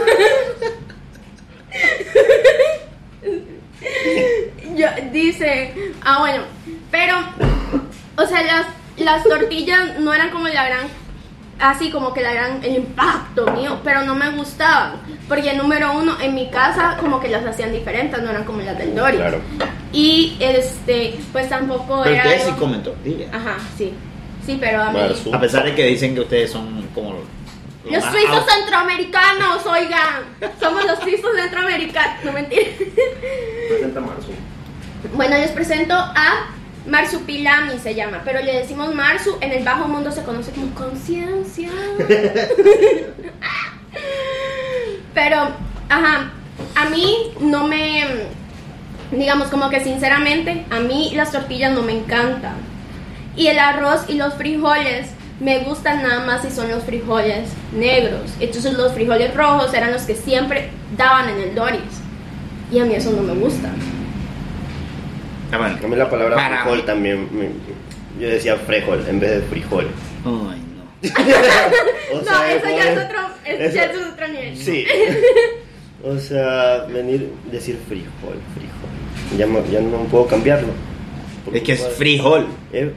Yo, 4.76 4.88
dice, 5.12 5.74
ah, 6.04 6.20
bueno, 6.20 6.44
pero, 6.92 7.16
o 8.18 8.26
sea, 8.26 8.42
las, 8.44 8.66
las 8.98 9.24
tortillas 9.24 10.00
no 10.00 10.14
eran 10.14 10.32
como 10.32 10.48
la 10.48 10.66
gran, 10.66 10.88
así 11.60 11.90
como 11.90 12.14
que 12.14 12.22
la 12.22 12.34
gran, 12.34 12.64
el 12.64 12.76
impacto 12.76 13.50
mío, 13.52 13.80
pero 13.84 14.02
no 14.04 14.14
me 14.16 14.30
gustaban, 14.32 14.94
porque 15.28 15.54
número 15.54 15.94
uno, 15.94 16.18
en 16.22 16.36
mi 16.36 16.50
casa 16.50 16.98
como 17.00 17.20
que 17.20 17.30
las 17.30 17.46
hacían 17.46 17.72
diferentes, 17.72 18.22
no 18.22 18.30
eran 18.30 18.44
como 18.44 18.62
las 18.62 18.78
del 18.78 18.94
Doris. 18.96 19.20
Claro. 19.20 19.40
Y, 19.94 20.36
este, 20.40 21.18
pues 21.32 21.48
tampoco 21.50 22.02
pero 22.04 22.16
era... 22.16 22.24
ustedes 22.26 22.42
sí 22.44 22.50
algo- 22.50 22.60
comen 22.60 22.84
tortillas 22.84 23.34
Ajá, 23.34 23.56
sí, 23.78 23.94
sí, 24.46 24.58
pero 24.60 24.82
a 24.84 24.92
mí... 24.92 25.00
A 25.32 25.40
pesar 25.40 25.64
de 25.64 25.74
que 25.76 25.86
dicen 25.86 26.14
que 26.14 26.22
ustedes 26.22 26.52
son 26.52 26.88
como 26.94 27.14
lo 27.14 27.92
Los 27.92 28.04
suizos 28.04 28.36
out- 28.38 28.50
centroamericanos, 28.50 29.66
oigan. 29.66 30.24
Somos 30.60 30.84
los 30.86 31.00
suizos 31.00 31.30
centroamericanos. 31.40 32.24
No 32.26 32.32
mentira. 32.34 32.64
Presenta 33.70 34.02
Marzu. 34.02 34.32
Bueno, 35.14 35.38
les 35.38 35.52
presento 35.52 35.94
a 35.94 36.48
Marsupilami 36.88 37.80
se 37.80 37.96
llama, 37.96 38.22
pero 38.24 38.42
le 38.42 38.60
decimos 38.60 38.94
Marsu. 38.94 39.38
En 39.42 39.52
el 39.52 39.64
bajo 39.64 39.88
mundo 39.88 40.12
se 40.12 40.24
conoce 40.24 40.52
como 40.52 40.74
conciencia. 40.76 41.70
pero, 45.14 45.50
ajá, 45.90 46.32
a 46.76 46.90
mí 46.90 47.34
no 47.40 47.68
me, 47.68 48.04
digamos 49.12 49.48
como 49.48 49.70
que 49.70 49.84
sinceramente, 49.84 50.66
a 50.70 50.80
mí 50.80 51.12
las 51.16 51.32
tortillas 51.32 51.74
no 51.74 51.82
me 51.82 51.94
encantan. 51.94 52.56
Y 53.36 53.48
el 53.48 53.60
arroz 53.60 54.06
y 54.08 54.14
los 54.14 54.36
frijoles 54.36 55.08
me 55.40 55.60
gustan 55.60 56.04
nada 56.04 56.26
más 56.26 56.44
si 56.44 56.52
son 56.52 56.70
los 56.70 56.84
frijoles 56.84 57.50
negros. 57.74 58.32
Entonces 58.40 58.74
los 58.74 58.94
frijoles 58.94 59.34
rojos 59.34 59.74
eran 59.74 59.92
los 59.92 60.04
que 60.04 60.16
siempre 60.16 60.70
daban 60.96 61.30
en 61.30 61.40
el 61.40 61.56
Doris. 61.56 61.82
Y 62.72 62.80
a 62.80 62.86
mí 62.86 62.96
eso 62.96 63.12
no 63.12 63.22
me 63.22 63.34
gusta. 63.34 63.70
Ah, 65.52 65.58
bueno. 65.58 65.78
A 65.84 65.88
mí 65.88 65.96
la 65.96 66.10
palabra 66.10 66.36
Para 66.36 66.62
frijol 66.64 66.86
también. 66.86 67.28
me- 67.32 67.50
yo 68.22 68.30
decía 68.30 68.56
frijol 68.58 69.06
en 69.08 69.20
vez 69.20 69.32
de 69.32 69.42
frijol. 69.48 69.88
Ay, 70.26 70.62
no. 70.76 70.86
O 72.14 72.18
no, 72.20 72.24
sea, 72.24 72.54
eso 72.54 72.66
ya 72.70 72.92
es 72.92 72.98
otro, 73.06 73.20
es, 73.46 73.60
eso- 73.60 73.76
ya 73.76 73.84
es 73.86 73.98
otro 74.14 74.28
nivel. 74.28 74.58
Sí. 74.58 74.86
O 76.08 76.20
sea, 76.20 76.86
venir, 76.88 77.32
decir 77.52 77.80
frijol, 77.88 78.40
frijol. 78.54 79.40
Ya, 79.40 79.48
no- 79.48 79.66
ya 79.72 79.80
no 79.82 79.98
puedo 80.04 80.28
cambiarlo. 80.28 80.68
Es 81.52 81.64
que 81.64 81.74
es 81.74 81.88
frijol. 81.98 82.46
Es, 82.72 82.90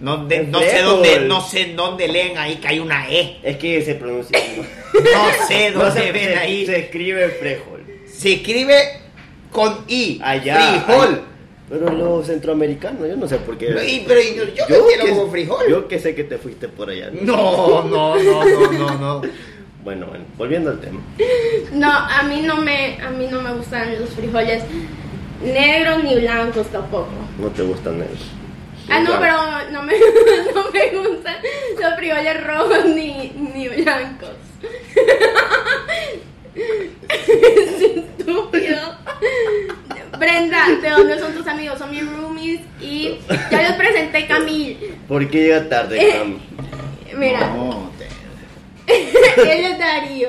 No, 0.00 0.26
de- 0.26 0.42
no 0.48 0.58
sé 0.60 0.68
frijol. 0.70 0.84
dónde, 0.96 1.20
no 1.20 1.40
sé 1.42 1.72
dónde 1.76 2.08
leen 2.08 2.36
ahí 2.38 2.56
que 2.56 2.66
hay 2.66 2.80
una 2.80 3.08
E. 3.08 3.38
es 3.44 3.56
que 3.58 3.82
se 3.84 3.94
pronuncia. 3.94 4.36
No 4.94 5.46
sé 5.46 5.70
No 5.70 5.84
dónde 5.84 6.00
se, 6.02 6.12
ven 6.12 6.24
se- 6.24 6.36
ahí. 6.36 6.66
se 6.66 6.78
escribe 6.80 7.28
frijol. 7.28 7.82
Se 8.12 8.32
escribe 8.34 8.74
con 9.52 9.84
I. 9.86 10.20
Allá. 10.24 10.82
Frijol. 10.84 11.22
Pero 11.68 11.90
los 11.92 12.26
centroamericanos, 12.26 13.08
yo 13.08 13.16
no 13.16 13.26
sé 13.26 13.38
por 13.38 13.58
qué. 13.58 13.66
Y- 13.88 14.04
pero 14.06 14.20
yo, 14.20 14.44
yo 14.68 14.86
que- 14.86 15.08
como 15.10 15.28
frijol. 15.30 15.64
Yo 15.68 15.88
que 15.88 15.98
sé 15.98 16.14
que 16.14 16.22
te 16.24 16.38
fuiste 16.38 16.68
por 16.68 16.88
allá. 16.90 17.10
No, 17.22 17.82
no, 17.82 18.16
no, 18.16 18.44
no, 18.44 18.70
no, 18.72 18.98
no. 18.98 19.22
Bueno, 19.82 20.06
bueno, 20.06 20.24
volviendo 20.36 20.70
al 20.70 20.80
tema. 20.80 21.00
No, 21.72 21.90
a 21.92 22.22
mí 22.24 22.42
no 22.42 22.56
me, 22.56 23.00
a 23.00 23.10
mí 23.10 23.26
no 23.30 23.40
me 23.42 23.52
gustan 23.54 23.98
los 24.00 24.10
frijoles 24.10 24.62
negros 25.44 26.02
ni 26.04 26.14
blancos 26.16 26.66
tampoco. 26.68 27.08
No 27.38 27.48
te 27.48 27.62
gustan 27.62 27.96
ellos. 27.96 28.26
Ah, 28.88 29.00
no, 29.00 29.16
Claro. 29.16 29.20
pero 29.20 29.70
no 29.72 29.82
me, 29.82 29.92
no 30.54 30.70
me 30.72 31.08
gustan 31.08 31.36
los 31.80 31.94
frijoles 31.96 32.46
rojos 32.46 32.84
ni, 32.94 33.32
ni 33.54 33.68
blancos. 33.68 34.30
es 37.08 37.82
estúpido. 37.82 38.78
Brenda, 40.18 40.66
¿de 40.80 40.90
dónde 40.90 41.18
son 41.18 41.32
tus 41.34 41.46
amigos? 41.46 41.78
Son 41.78 41.90
mis 41.90 42.08
roomies 42.08 42.60
y 42.80 43.18
ya 43.50 43.62
los 43.62 43.72
presenté 43.72 44.26
Camil. 44.26 44.94
¿Por 45.08 45.28
qué 45.30 45.42
llega 45.42 45.68
tarde, 45.68 46.00
Eh. 46.00 46.12
Cam? 46.18 46.38
Mira, 47.18 47.40
No, 47.48 47.90
te- 47.98 48.06
él 49.58 49.64
es 49.72 49.78
Darío 49.78 50.28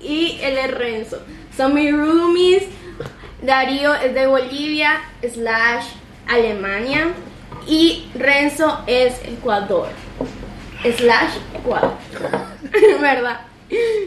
y 0.00 0.38
él 0.42 0.58
es 0.58 0.70
Renzo. 0.74 1.18
Son 1.56 1.74
mis 1.74 1.92
roomies. 1.92 2.64
Darío 3.42 3.94
es 3.94 4.14
de 4.14 4.26
Bolivia 4.26 5.00
slash 5.32 5.84
Alemania 6.26 7.08
y 7.66 8.08
Renzo 8.14 8.82
es 8.86 9.14
Ecuador 9.24 9.88
slash 10.96 11.34
Ecuador. 11.54 11.94
¿Verdad? 13.00 13.40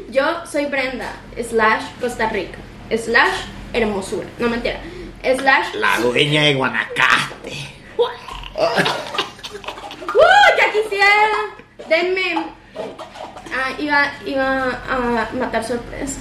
Yo 0.09 0.23
soy 0.49 0.65
Brenda 0.67 1.11
slash 1.49 1.83
Costa 1.99 2.29
Rica 2.29 2.57
slash 2.95 3.45
hermosura. 3.73 4.27
No 4.39 4.49
mentira. 4.49 4.79
Slash 5.23 5.75
La 5.75 5.99
dueña 5.99 6.43
de 6.43 6.55
Guanacaste. 6.55 7.53
¡Uh! 7.97 8.07
¡Ya 10.57 10.71
quisiera! 10.71 11.57
Denme. 11.89 12.45
Ah, 13.53 13.71
iba, 13.77 14.11
iba 14.25 14.81
a 14.89 15.29
matar 15.33 15.63
sorpresa. 15.63 16.19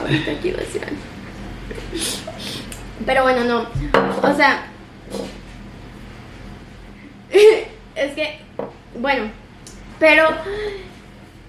Ahorita 0.00 0.32
quiero 0.40 0.58
decir 0.58 0.84
algo. 0.84 0.96
Pero 3.06 3.22
bueno, 3.22 3.44
no. 3.44 3.66
O 4.22 4.36
sea. 4.36 4.66
Es 7.30 8.12
que. 8.14 8.40
Bueno. 8.98 9.30
Pero. 9.98 10.28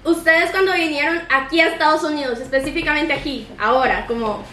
Ustedes 0.05 0.51
cuando 0.51 0.73
vinieron 0.73 1.21
aquí 1.29 1.59
a 1.59 1.67
Estados 1.67 2.03
Unidos, 2.03 2.39
específicamente 2.39 3.13
aquí, 3.13 3.47
ahora, 3.59 4.05
como. 4.07 4.43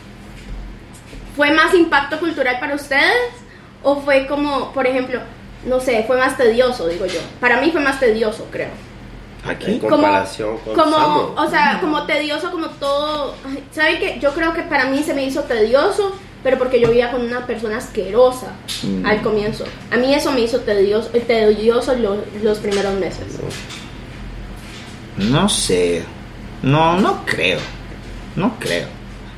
¿Fue 1.36 1.50
más 1.52 1.74
impacto 1.74 2.18
cultural 2.18 2.58
para 2.58 2.74
ustedes? 2.74 3.12
¿O 3.82 4.00
fue 4.00 4.26
como, 4.26 4.72
por 4.72 4.86
ejemplo, 4.86 5.20
no 5.66 5.80
sé, 5.80 6.02
fue 6.06 6.16
más 6.18 6.36
tedioso, 6.36 6.88
digo 6.88 7.06
yo? 7.06 7.20
Para 7.40 7.60
mí 7.60 7.70
fue 7.70 7.80
más 7.80 8.00
tedioso, 8.00 8.46
creo. 8.50 8.70
En 9.44 9.50
Aquí. 9.50 9.78
comparación 9.78 10.58
con 10.58 10.74
como 10.74 10.96
Samo. 10.96 11.34
o 11.36 11.48
sea 11.48 11.78
como 11.80 12.04
tedioso 12.04 12.50
como 12.50 12.66
todo 12.70 13.36
saben 13.70 14.00
que 14.00 14.18
yo 14.18 14.32
creo 14.34 14.52
que 14.52 14.62
para 14.62 14.86
mí 14.86 15.04
se 15.04 15.14
me 15.14 15.22
hizo 15.24 15.42
tedioso 15.44 16.16
pero 16.42 16.58
porque 16.58 16.80
yo 16.80 16.88
vivía 16.88 17.12
con 17.12 17.20
una 17.24 17.46
persona 17.46 17.76
asquerosa 17.76 18.48
Mm. 18.82 19.06
al 19.06 19.22
comienzo 19.22 19.64
a 19.92 19.96
mí 19.98 20.12
eso 20.12 20.32
me 20.32 20.40
hizo 20.40 20.60
tedioso 20.62 21.10
tedioso 21.10 21.94
los, 21.94 22.18
los 22.42 22.58
primeros 22.58 22.94
meses 22.94 23.38
No 25.16 25.48
sé. 25.48 26.02
No, 26.62 26.98
no 26.98 27.24
creo. 27.24 27.60
No 28.34 28.56
creo. 28.58 28.86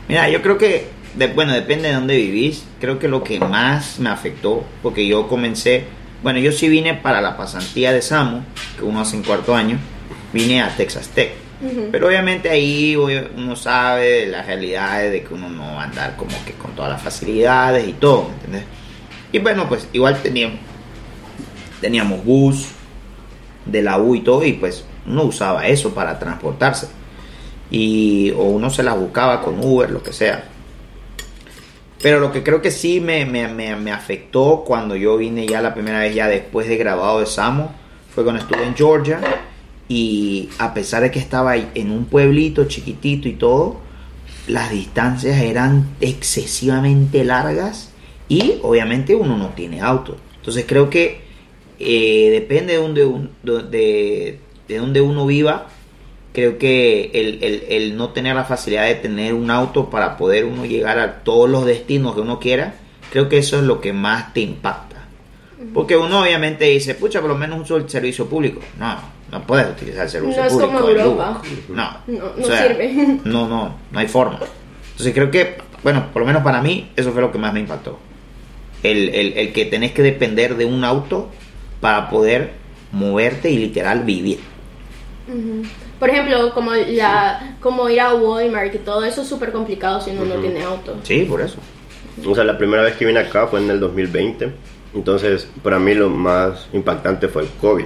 Mira, 0.09 0.29
yo 0.31 0.41
creo 0.43 0.57
que, 0.59 0.89
de- 1.19 1.27
bueno, 1.29 1.53
depende 1.53 1.89
de 1.89 1.95
dónde 1.95 2.17
vivís. 2.17 2.65
Creo 2.81 2.99
que 2.99 3.09
lo 3.09 3.23
que 3.25 3.41
más 3.41 3.99
me 3.99 4.09
afectó, 4.11 4.65
porque 4.83 5.07
yo 5.07 5.29
comencé, 5.29 5.85
bueno, 6.23 6.39
yo 6.39 6.53
sí 6.53 6.69
vine 6.69 6.95
para 6.95 7.21
la 7.21 7.37
pasantía 7.37 7.93
de 7.93 8.03
Samo, 8.03 8.43
que 8.79 8.85
uno 8.85 9.01
hace 9.01 9.17
en 9.17 9.23
cuarto 9.23 9.55
año, 9.55 9.79
vine 10.33 10.63
a 10.63 10.75
Texas 10.77 11.09
Tech. 11.09 11.33
Pero 11.91 12.07
obviamente 12.07 12.49
ahí 12.51 12.95
uno 12.95 13.57
sabe 13.57 14.27
las 14.29 14.47
realidades 14.47 15.11
de 15.11 15.25
que 15.25 15.35
uno 15.35 15.49
no 15.49 15.75
va 15.75 15.83
a 15.83 15.85
andar 15.87 16.15
como 16.17 16.31
que 16.47 16.53
con 16.53 16.71
todas 16.77 16.93
las 16.93 17.03
facilidades 17.03 17.89
y 17.89 17.95
todo, 17.95 18.29
¿me 18.29 18.35
entiendes? 18.35 18.63
Y 19.33 19.39
bueno, 19.41 19.69
pues 19.69 19.89
igual 19.93 20.23
teníamos, 20.23 20.59
teníamos 21.81 22.25
bus 22.25 22.69
de 23.67 23.83
la 23.83 23.99
U 23.99 24.15
y 24.15 24.21
todo, 24.21 24.45
y 24.45 24.53
pues 24.53 24.85
uno 25.07 25.25
usaba 25.25 25.67
eso 25.67 25.93
para 25.95 26.19
transportarse. 26.21 26.89
Y 27.71 28.31
o 28.37 28.45
uno 28.45 28.71
se 28.71 28.83
las 28.85 28.97
buscaba 28.97 29.43
con 29.43 29.59
Uber, 29.59 29.91
lo 29.91 30.03
que 30.03 30.13
sea. 30.13 30.45
Pero 32.03 32.21
lo 32.21 32.31
que 32.33 32.43
creo 32.43 32.63
que 32.63 32.71
sí 32.71 33.01
me, 33.01 33.25
me, 33.27 33.49
me, 33.49 33.75
me 33.77 33.91
afectó 33.93 34.63
cuando 34.67 34.95
yo 34.95 35.17
vine 35.17 35.47
ya 35.47 35.61
la 35.61 35.75
primera 35.75 36.01
vez, 36.01 36.15
ya 36.15 36.29
después 36.29 36.69
de 36.69 36.77
graduado 36.77 37.21
de 37.21 37.27
Samo, 37.27 37.73
fue 38.15 38.23
cuando 38.25 38.41
estuve 38.43 38.65
en 38.65 38.75
Georgia. 38.77 39.21
Y 39.89 40.51
a 40.59 40.75
pesar 40.75 41.03
de 41.03 41.11
que 41.11 41.19
estaba 41.19 41.57
en 41.57 41.91
un 41.91 42.05
pueblito 42.05 42.67
chiquitito 42.67 43.27
y 43.29 43.33
todo, 43.33 43.81
las 44.47 44.71
distancias 44.71 45.41
eran 45.41 45.89
excesivamente 46.01 47.25
largas 47.25 47.91
y 48.29 48.57
obviamente 48.63 49.15
uno 49.15 49.37
no 49.37 49.49
tiene 49.51 49.81
auto. 49.81 50.17
Entonces 50.37 50.65
creo 50.69 50.91
que 50.91 51.23
eh, 51.81 52.29
depende 52.33 52.75
de 52.75 52.79
donde, 52.81 53.05
un- 53.07 53.31
de, 53.43 54.39
de 54.69 54.77
donde 54.77 55.01
uno 55.01 55.27
viva, 55.27 55.69
creo 56.33 56.59
que 56.59 57.11
el, 57.15 57.43
el- 57.43 57.65
el 57.69 57.97
no 57.97 58.11
tener 58.11 58.37
la 58.37 58.45
facilidad 58.45 58.87
de 58.87 58.95
tener 58.97 59.35
un 59.35 59.51
auto 59.51 59.91
para 59.91 60.17
poder 60.17 60.45
uno 60.45 60.65
llegar 60.67 60.99
a 60.99 61.21
todos 61.25 61.49
los 61.49 61.65
destinos 61.67 62.15
que 62.15 62.21
uno 62.21 62.39
quiera, 62.39 62.75
creo 63.11 63.29
que 63.29 63.39
eso 63.39 63.57
es 63.59 63.63
lo 63.65 63.81
que 63.81 63.93
más 63.93 64.33
te 64.33 64.41
impacta. 64.41 64.97
Porque 65.75 65.97
uno 65.97 66.23
obviamente 66.23 66.67
dice, 66.67 66.95
pucha, 66.95 67.21
por 67.21 67.31
lo 67.31 67.37
menos 67.37 67.61
uso 67.63 67.77
el 67.77 67.91
servicio 67.91 68.27
público. 68.27 68.61
No, 68.79 68.97
no 69.33 69.43
puedes 69.45 69.69
utilizar 69.69 70.05
el 70.05 70.11
servicio 70.11 70.41
No 70.41 70.47
es 70.47 70.53
público. 70.53 70.73
como 70.73 70.89
Europa. 70.89 71.43
No, 71.69 71.91
No, 72.07 72.25
o 72.27 72.35
no 72.39 72.47
sea, 72.47 72.69
sirve. 72.69 73.19
No, 73.25 73.49
no, 73.49 73.75
no 73.91 73.99
hay 73.99 74.07
forma. 74.07 74.39
Entonces 74.93 75.13
creo 75.13 75.31
que, 75.33 75.57
bueno, 75.83 76.07
por 76.13 76.21
lo 76.23 76.27
menos 76.27 76.43
para 76.45 76.63
mí, 76.63 76.91
eso 76.95 77.11
fue 77.13 77.21
lo 77.23 77.33
que 77.33 77.39
más 77.39 77.53
me 77.53 77.61
impactó. 77.61 77.99
El, 78.85 79.09
el, 79.09 79.33
el 79.37 79.53
que 79.53 79.65
tenés 79.65 79.91
que 79.91 80.03
depender 80.03 80.57
de 80.57 80.65
un 80.65 80.85
auto 80.85 81.29
para 81.81 82.09
poder 82.09 82.53
moverte 82.93 83.51
y 83.51 83.59
literal 83.59 84.05
vivir. 84.05 84.39
Ujú. 85.29 85.65
Por 85.99 86.11
ejemplo, 86.11 86.53
como 86.55 86.73
la 86.75 87.57
como 87.61 87.89
ir 87.89 88.01
a 88.01 88.15
Walmart 88.15 88.75
y 88.75 88.79
todo 88.79 89.05
eso 89.05 89.23
es 89.23 89.29
súper 89.29 89.51
complicado 89.51 90.01
si 90.01 90.11
uno 90.11 90.25
no 90.25 90.35
Ujú. 90.35 90.43
tiene 90.43 90.63
auto. 90.63 90.97
Sí, 91.03 91.27
por 91.29 91.41
eso. 91.41 91.59
O 92.25 92.35
sea, 92.35 92.45
la 92.45 92.57
primera 92.57 92.83
vez 92.83 92.97
que 92.97 93.05
vine 93.05 93.21
acá 93.21 93.47
fue 93.47 93.61
en 93.61 93.71
el 93.71 93.81
2020. 93.81 94.53
Entonces, 94.95 95.49
para 95.63 95.79
mí 95.79 95.95
lo 95.95 96.09
más 96.09 96.69
impactante 96.73 97.29
fue 97.29 97.43
el 97.43 97.49
COVID. 97.61 97.85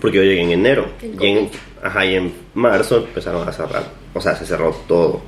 Porque 0.00 0.18
yo 0.18 0.22
llegué 0.22 0.42
en 0.42 0.50
enero. 0.52 0.86
Y 1.02 1.26
en, 1.26 1.50
ajá, 1.82 2.06
y 2.06 2.14
en 2.14 2.32
marzo 2.54 2.98
empezaron 2.98 3.46
a 3.48 3.52
cerrar. 3.52 3.82
O 4.14 4.20
sea, 4.20 4.36
se 4.36 4.46
cerró 4.46 4.70
todo. 4.86 5.22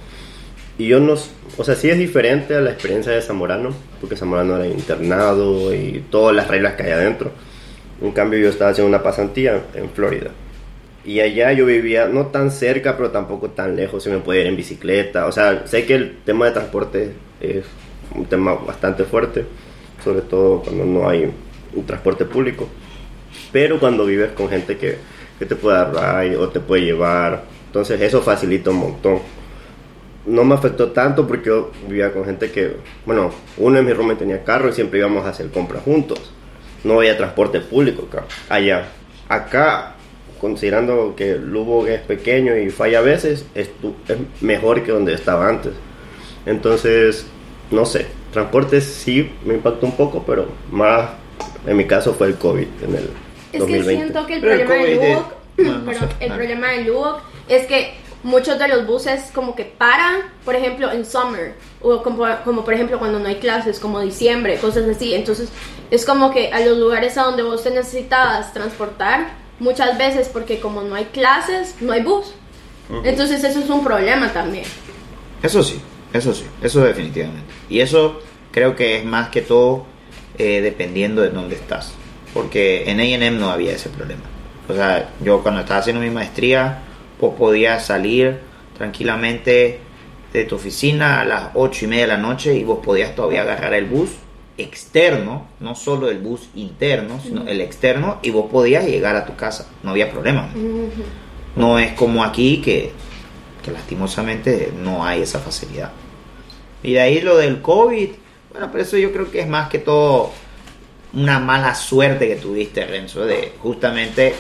Y 0.79 0.87
yo 0.87 1.01
no... 1.01 1.15
O 1.57 1.65
sea, 1.65 1.75
sí 1.75 1.91
es 1.91 1.99
diferente 1.99 2.55
a 2.55 2.61
la 2.61 2.71
experiencia 2.71 3.11
de 3.13 3.21
Zamorano. 3.21 3.71
Porque 4.01 4.17
Zamorano 4.17 4.57
era 4.57 4.67
internado 4.69 5.75
y 5.75 6.05
todas 6.09 6.37
las 6.37 6.47
reglas 6.47 6.75
que 6.75 6.85
hay 6.85 6.93
adentro. 6.93 7.33
En 8.01 8.13
cambio, 8.13 8.39
yo 8.39 8.49
estaba 8.49 8.71
haciendo 8.71 8.89
una 8.89 9.03
pasantía 9.03 9.61
en 9.75 9.91
Florida. 9.91 10.31
Y 11.05 11.21
allá 11.21 11.53
yo 11.53 11.67
vivía 11.67 12.07
no 12.07 12.27
tan 12.27 12.51
cerca, 12.51 12.97
pero 12.97 13.11
tampoco 13.11 13.51
tan 13.51 13.77
lejos. 13.77 14.03
Se 14.03 14.11
me 14.11 14.19
podía 14.19 14.43
ir 14.43 14.47
en 14.49 14.57
bicicleta. 14.57 15.27
O 15.27 15.33
sea, 15.33 15.67
sé 15.67 15.87
que 15.87 15.95
el 15.95 16.19
tema 16.25 16.47
de 16.47 16.53
transporte 16.53 17.13
es 17.41 17.65
un 18.15 18.27
tema 18.27 18.55
bastante 18.55 19.05
fuerte, 19.05 19.45
sobre 20.03 20.23
todo 20.23 20.63
cuando 20.63 20.85
no 20.85 21.09
hay 21.09 21.31
un 21.75 21.87
transporte 21.87 22.25
público. 22.25 22.69
Pero 23.53 23.79
cuando 23.79 24.05
vives 24.07 24.33
con 24.33 24.49
gente 24.49 24.77
que, 24.77 24.99
que 25.39 25.47
te 25.47 25.57
puede 25.57 25.79
dar 25.79 26.23
ride 26.23 26.37
o 26.37 26.49
te 26.49 26.61
puede 26.61 26.83
llevar, 26.83 27.45
entonces 27.67 28.01
eso 28.01 28.21
facilita 28.23 28.71
un 28.71 28.79
montón. 28.79 29.21
No 30.27 30.45
me 30.45 30.55
afectó 30.55 30.91
tanto 30.91 31.27
porque 31.27 31.47
yo 31.47 31.71
vivía 31.87 32.13
con 32.13 32.25
gente 32.25 32.51
que, 32.51 32.77
bueno, 33.07 33.31
uno 33.57 33.77
de 33.77 33.83
mis 33.83 33.97
roomies 33.97 34.19
tenía 34.19 34.45
carro 34.45 34.69
y 34.69 34.73
siempre 34.73 34.99
íbamos 34.99 35.25
a 35.25 35.31
hacer 35.31 35.49
compras 35.51 35.83
juntos. 35.83 36.33
No 36.85 36.99
había 36.99 37.17
transporte 37.17 37.61
público 37.61 38.07
acá. 38.11 38.25
Allá. 38.49 38.89
Acá, 39.29 39.95
considerando 40.41 41.15
que 41.17 41.35
Lugo 41.37 41.87
es 41.87 42.01
pequeño 42.01 42.57
y 42.57 42.71
falla 42.71 42.99
a 42.99 43.03
veces, 43.03 43.45
es, 43.55 43.69
tu- 43.81 43.95
es 44.09 44.17
mejor 44.41 44.83
que 44.85 44.93
donde 44.93 45.15
estaba 45.15 45.49
antes. 45.49 45.73
Entonces, 46.47 47.27
no 47.71 47.85
sé, 47.85 48.07
transporte 48.33 48.81
sí 48.81 49.31
me 49.45 49.55
impactó 49.55 49.87
un 49.87 49.93
poco, 49.97 50.25
pero 50.27 50.47
más 50.71 51.11
en 51.67 51.77
mi 51.77 51.87
caso 51.87 52.15
fue 52.15 52.29
el 52.29 52.35
COVID 52.37 52.67
en 52.83 52.95
el 52.95 53.11
Es 53.53 53.61
2020. 53.61 53.89
que 53.91 53.97
siento 53.97 54.27
que 54.27 54.35
el 54.35 54.41
Pero 54.41 54.53
el 54.55 54.61
problema 54.65 54.85
de 54.85 54.97
COVID 54.97 55.01
de- 55.01 55.13
Luwak, 55.15 55.35
Bueno, 55.59 55.79
no 55.85 55.93
sé, 55.93 56.07
el 56.21 56.33
problema 56.33 56.71
de 56.73 56.85
Luwak 56.85 57.23
es 57.49 57.67
que 57.67 57.95
muchos 58.23 58.59
de 58.59 58.69
los 58.69 58.87
buses 58.87 59.31
como 59.35 59.55
que 59.55 59.65
paran, 59.65 60.21
por 60.45 60.55
ejemplo, 60.55 60.91
en 60.91 61.05
summer, 61.05 61.55
o 61.81 62.03
como, 62.03 62.25
como 62.45 62.65
por 62.65 62.75
ejemplo 62.75 62.99
cuando 62.99 63.19
no 63.19 63.29
hay 63.29 63.37
clases, 63.37 63.79
como 63.79 64.01
diciembre, 64.01 64.57
cosas 64.59 64.89
así. 64.89 65.15
Entonces 65.15 65.49
es 65.91 66.05
como 66.05 66.31
que 66.33 66.53
a 66.53 66.61
los 66.61 66.79
lugares 66.79 67.17
a 67.19 67.23
donde 67.25 67.43
vos 67.43 67.63
te 67.63 67.71
necesitabas 67.71 68.53
transportar, 68.53 69.29
muchas 69.59 69.99
veces 69.99 70.29
porque 70.29 70.61
como 70.61 70.83
no 70.83 70.95
hay 70.95 71.07
clases, 71.07 71.77
no 71.81 71.93
hay 71.93 72.03
bus. 72.03 72.35
Entonces 73.05 73.45
eso 73.45 73.61
es 73.61 73.69
un 73.69 73.85
problema 73.85 74.33
también. 74.33 74.65
Eso 75.43 75.63
sí, 75.63 75.79
eso 76.13 76.33
sí, 76.33 76.45
eso 76.63 76.81
definitivamente. 76.81 77.53
Y 77.69 77.81
eso 77.81 78.21
creo 78.51 78.75
que 78.75 78.97
es 78.97 79.05
más 79.05 79.29
que 79.29 79.43
todo 79.43 79.85
eh, 80.39 80.61
dependiendo 80.63 81.21
de 81.23 81.31
dónde 81.31 81.57
estás. 81.57 81.93
Porque 82.33 82.91
en 82.91 83.01
AM 83.01 83.39
no 83.39 83.51
había 83.51 83.73
ese 83.73 83.91
problema. 83.91 84.23
O 84.69 84.75
sea, 84.75 85.11
yo 85.21 85.43
cuando 85.43 85.61
estaba 85.61 85.81
haciendo 85.81 86.01
mi 86.01 86.11
maestría, 86.11 86.79
pues 87.19 87.35
podías 87.35 87.85
salir 87.85 88.39
tranquilamente 88.77 89.81
de 90.33 90.45
tu 90.45 90.57
oficina 90.57 91.21
a 91.21 91.25
las 91.25 91.51
8 91.55 91.85
y 91.85 91.89
media 91.89 92.03
de 92.03 92.09
la 92.09 92.19
noche 92.19 92.55
y 92.55 92.65
vos 92.65 92.79
podías 92.83 93.15
todavía 93.15 93.43
agarrar 93.43 93.75
el 93.75 93.87
bus 93.87 94.11
externo, 94.59 95.47
no 95.61 95.75
solo 95.75 96.11
el 96.11 96.19
bus 96.19 96.49
interno, 96.55 97.21
sino 97.23 97.47
el 97.47 97.61
externo, 97.61 98.19
y 98.23 98.31
vos 98.31 98.51
podías 98.51 98.85
llegar 98.85 99.17
a 99.17 99.25
tu 99.25 99.37
casa, 99.37 99.69
no 99.83 99.93
había 99.93 100.11
problema. 100.11 100.51
No 101.57 101.79
es 101.79 101.93
como 101.93 102.25
aquí 102.25 102.61
que, 102.61 102.93
que 103.65 103.71
lastimosamente 103.71 104.73
no 104.77 105.05
hay 105.05 105.23
esa 105.23 105.39
facilidad. 105.39 105.93
Y 106.83 106.93
de 106.93 107.01
ahí 107.01 107.21
lo 107.21 107.37
del 107.37 107.63
COVID, 107.63 108.11
bueno, 108.51 108.69
pero 108.71 108.83
eso 108.83 108.97
yo 108.97 109.13
creo 109.13 109.31
que 109.31 109.41
es 109.41 109.49
más 109.49 109.69
que 109.69 109.79
todo 109.79 110.33
una 111.13 111.39
mala 111.39 111.75
suerte 111.75 112.29
que 112.29 112.37
tuviste, 112.37 112.85
Renzo, 112.85 113.25
de 113.25 113.53
justamente 113.61 114.35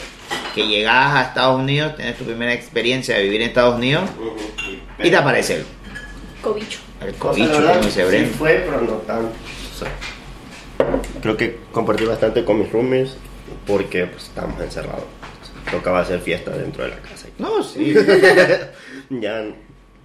que 0.54 0.66
llegás 0.66 1.14
a 1.14 1.22
Estados 1.22 1.60
Unidos, 1.60 1.96
tenés 1.96 2.16
tu 2.16 2.24
primera 2.24 2.52
experiencia 2.52 3.16
de 3.16 3.22
vivir 3.24 3.42
en 3.42 3.48
Estados 3.48 3.76
Unidos 3.76 4.04
y 4.98 5.10
te 5.10 5.16
aparece 5.16 5.56
el, 5.56 5.64
Cobicho. 6.42 6.80
el 7.00 7.08
O 7.08 7.12
sea, 7.12 7.18
cobicho, 7.18 7.52
la 7.52 7.58
verdad, 7.58 7.74
como 7.74 7.86
dice 7.86 8.26
sí 8.26 8.32
fue, 8.38 8.64
pero 8.64 8.80
no 8.82 8.92
tanto. 8.98 9.32
Sea, 9.78 9.92
creo 11.22 11.36
que 11.36 11.58
compartí 11.72 12.04
bastante 12.04 12.44
con 12.44 12.58
mis 12.58 12.72
roomies 12.72 13.16
porque 13.66 14.06
pues, 14.06 14.24
estábamos 14.24 14.60
encerrados. 14.60 15.04
Tocaba 15.70 16.00
hacer 16.00 16.20
fiesta 16.20 16.50
dentro 16.50 16.84
de 16.84 16.90
la 16.90 16.96
casa. 16.96 17.28
No, 17.38 17.62
sí. 17.62 17.94
ya 19.10 19.44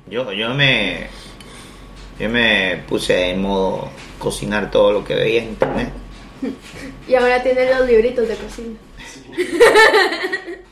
Yo, 0.09 0.31
yo 0.33 0.53
me 0.53 1.07
yo 2.19 2.29
me 2.29 2.83
puse 2.87 3.31
en 3.31 3.41
modo 3.41 3.89
cocinar 4.19 4.69
todo 4.69 4.91
lo 4.91 5.03
que 5.03 5.15
veía 5.15 5.43
en 5.43 5.49
internet. 5.49 5.89
Y 7.07 7.15
ahora 7.15 7.41
tiene 7.43 7.73
los 7.73 7.87
libritos 7.87 8.27
de 8.27 8.35
cocina. 8.35 8.77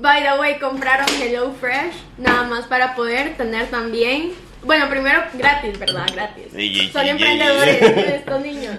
By 0.00 0.22
the 0.22 0.38
way, 0.38 0.58
compraron 0.58 1.06
Hello 1.20 1.52
Fresh 1.60 1.94
nada 2.18 2.44
más 2.44 2.66
para 2.66 2.94
poder 2.96 3.36
tener 3.36 3.68
también. 3.68 4.32
Bueno, 4.64 4.88
primero 4.88 5.22
gratis, 5.34 5.78
¿verdad? 5.78 6.06
Gratis. 6.12 6.46
Ey, 6.56 6.80
ey, 6.80 6.90
Son 6.90 7.02
ey, 7.02 7.10
emprendedores 7.10 7.82
estos 7.82 8.40
niños. 8.40 8.74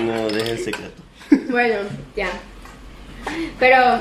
no 0.00 0.28
deje 0.28 0.50
el 0.50 0.58
secreto. 0.58 1.02
Bueno, 1.50 1.76
ya. 2.16 2.28
Pero, 3.58 4.00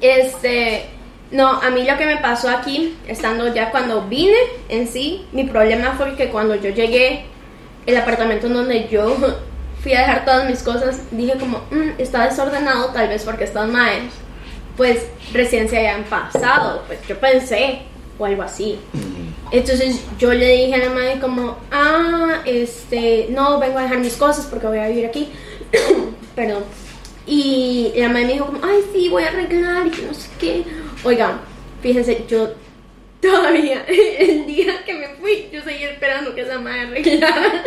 este, 0.00 0.86
no, 1.30 1.48
a 1.60 1.70
mí 1.70 1.84
lo 1.84 1.96
que 1.96 2.06
me 2.06 2.16
pasó 2.18 2.48
aquí, 2.50 2.96
estando 3.08 3.52
ya 3.52 3.70
cuando 3.70 4.02
vine 4.08 4.36
en 4.68 4.86
sí, 4.86 5.26
mi 5.32 5.44
problema 5.44 5.92
fue 5.96 6.14
que 6.16 6.28
cuando 6.28 6.54
yo 6.54 6.70
llegué, 6.70 7.24
el 7.86 7.96
apartamento 7.96 8.46
en 8.46 8.54
donde 8.54 8.88
yo 8.88 9.16
fui 9.82 9.92
a 9.94 10.00
dejar 10.00 10.24
todas 10.24 10.48
mis 10.48 10.62
cosas, 10.62 11.00
dije 11.10 11.32
como, 11.38 11.58
"Mm, 11.70 11.98
está 11.98 12.28
desordenado, 12.28 12.88
tal 12.92 13.08
vez 13.08 13.24
porque 13.24 13.44
estos 13.44 13.66
maes, 13.68 14.04
pues 14.76 15.04
recién 15.32 15.68
se 15.68 15.78
hayan 15.78 16.04
pasado, 16.04 16.84
pues 16.86 17.00
yo 17.08 17.18
pensé, 17.18 17.80
o 18.18 18.24
algo 18.24 18.42
así. 18.42 18.78
Entonces 19.52 20.00
yo 20.18 20.32
le 20.32 20.48
dije 20.48 20.74
a 20.74 20.78
la 20.78 20.88
madre 20.88 21.20
como, 21.20 21.58
ah, 21.70 22.40
este, 22.46 23.26
no, 23.28 23.60
vengo 23.60 23.78
a 23.78 23.82
dejar 23.82 23.98
mis 23.98 24.16
cosas 24.16 24.46
porque 24.46 24.66
voy 24.66 24.78
a 24.78 24.88
vivir 24.88 25.04
aquí. 25.04 25.28
Perdón. 26.34 26.64
Y 27.26 27.92
la 27.94 28.08
madre 28.08 28.24
me 28.24 28.32
dijo 28.32 28.46
como, 28.46 28.64
ay, 28.64 28.80
sí, 28.94 29.10
voy 29.10 29.24
a 29.24 29.28
arreglar 29.28 29.86
y 29.86 29.90
que 29.90 30.02
no 30.02 30.14
sé 30.14 30.28
qué. 30.40 30.64
Oigan, 31.04 31.38
fíjense, 31.82 32.24
yo 32.26 32.54
todavía, 33.20 33.84
el 34.18 34.46
día 34.46 34.84
que 34.86 34.94
me 34.94 35.08
fui, 35.20 35.50
yo 35.52 35.60
seguí 35.62 35.84
esperando 35.84 36.34
que 36.34 36.40
esa 36.40 36.58
madre 36.58 36.80
arreglara. 36.80 37.64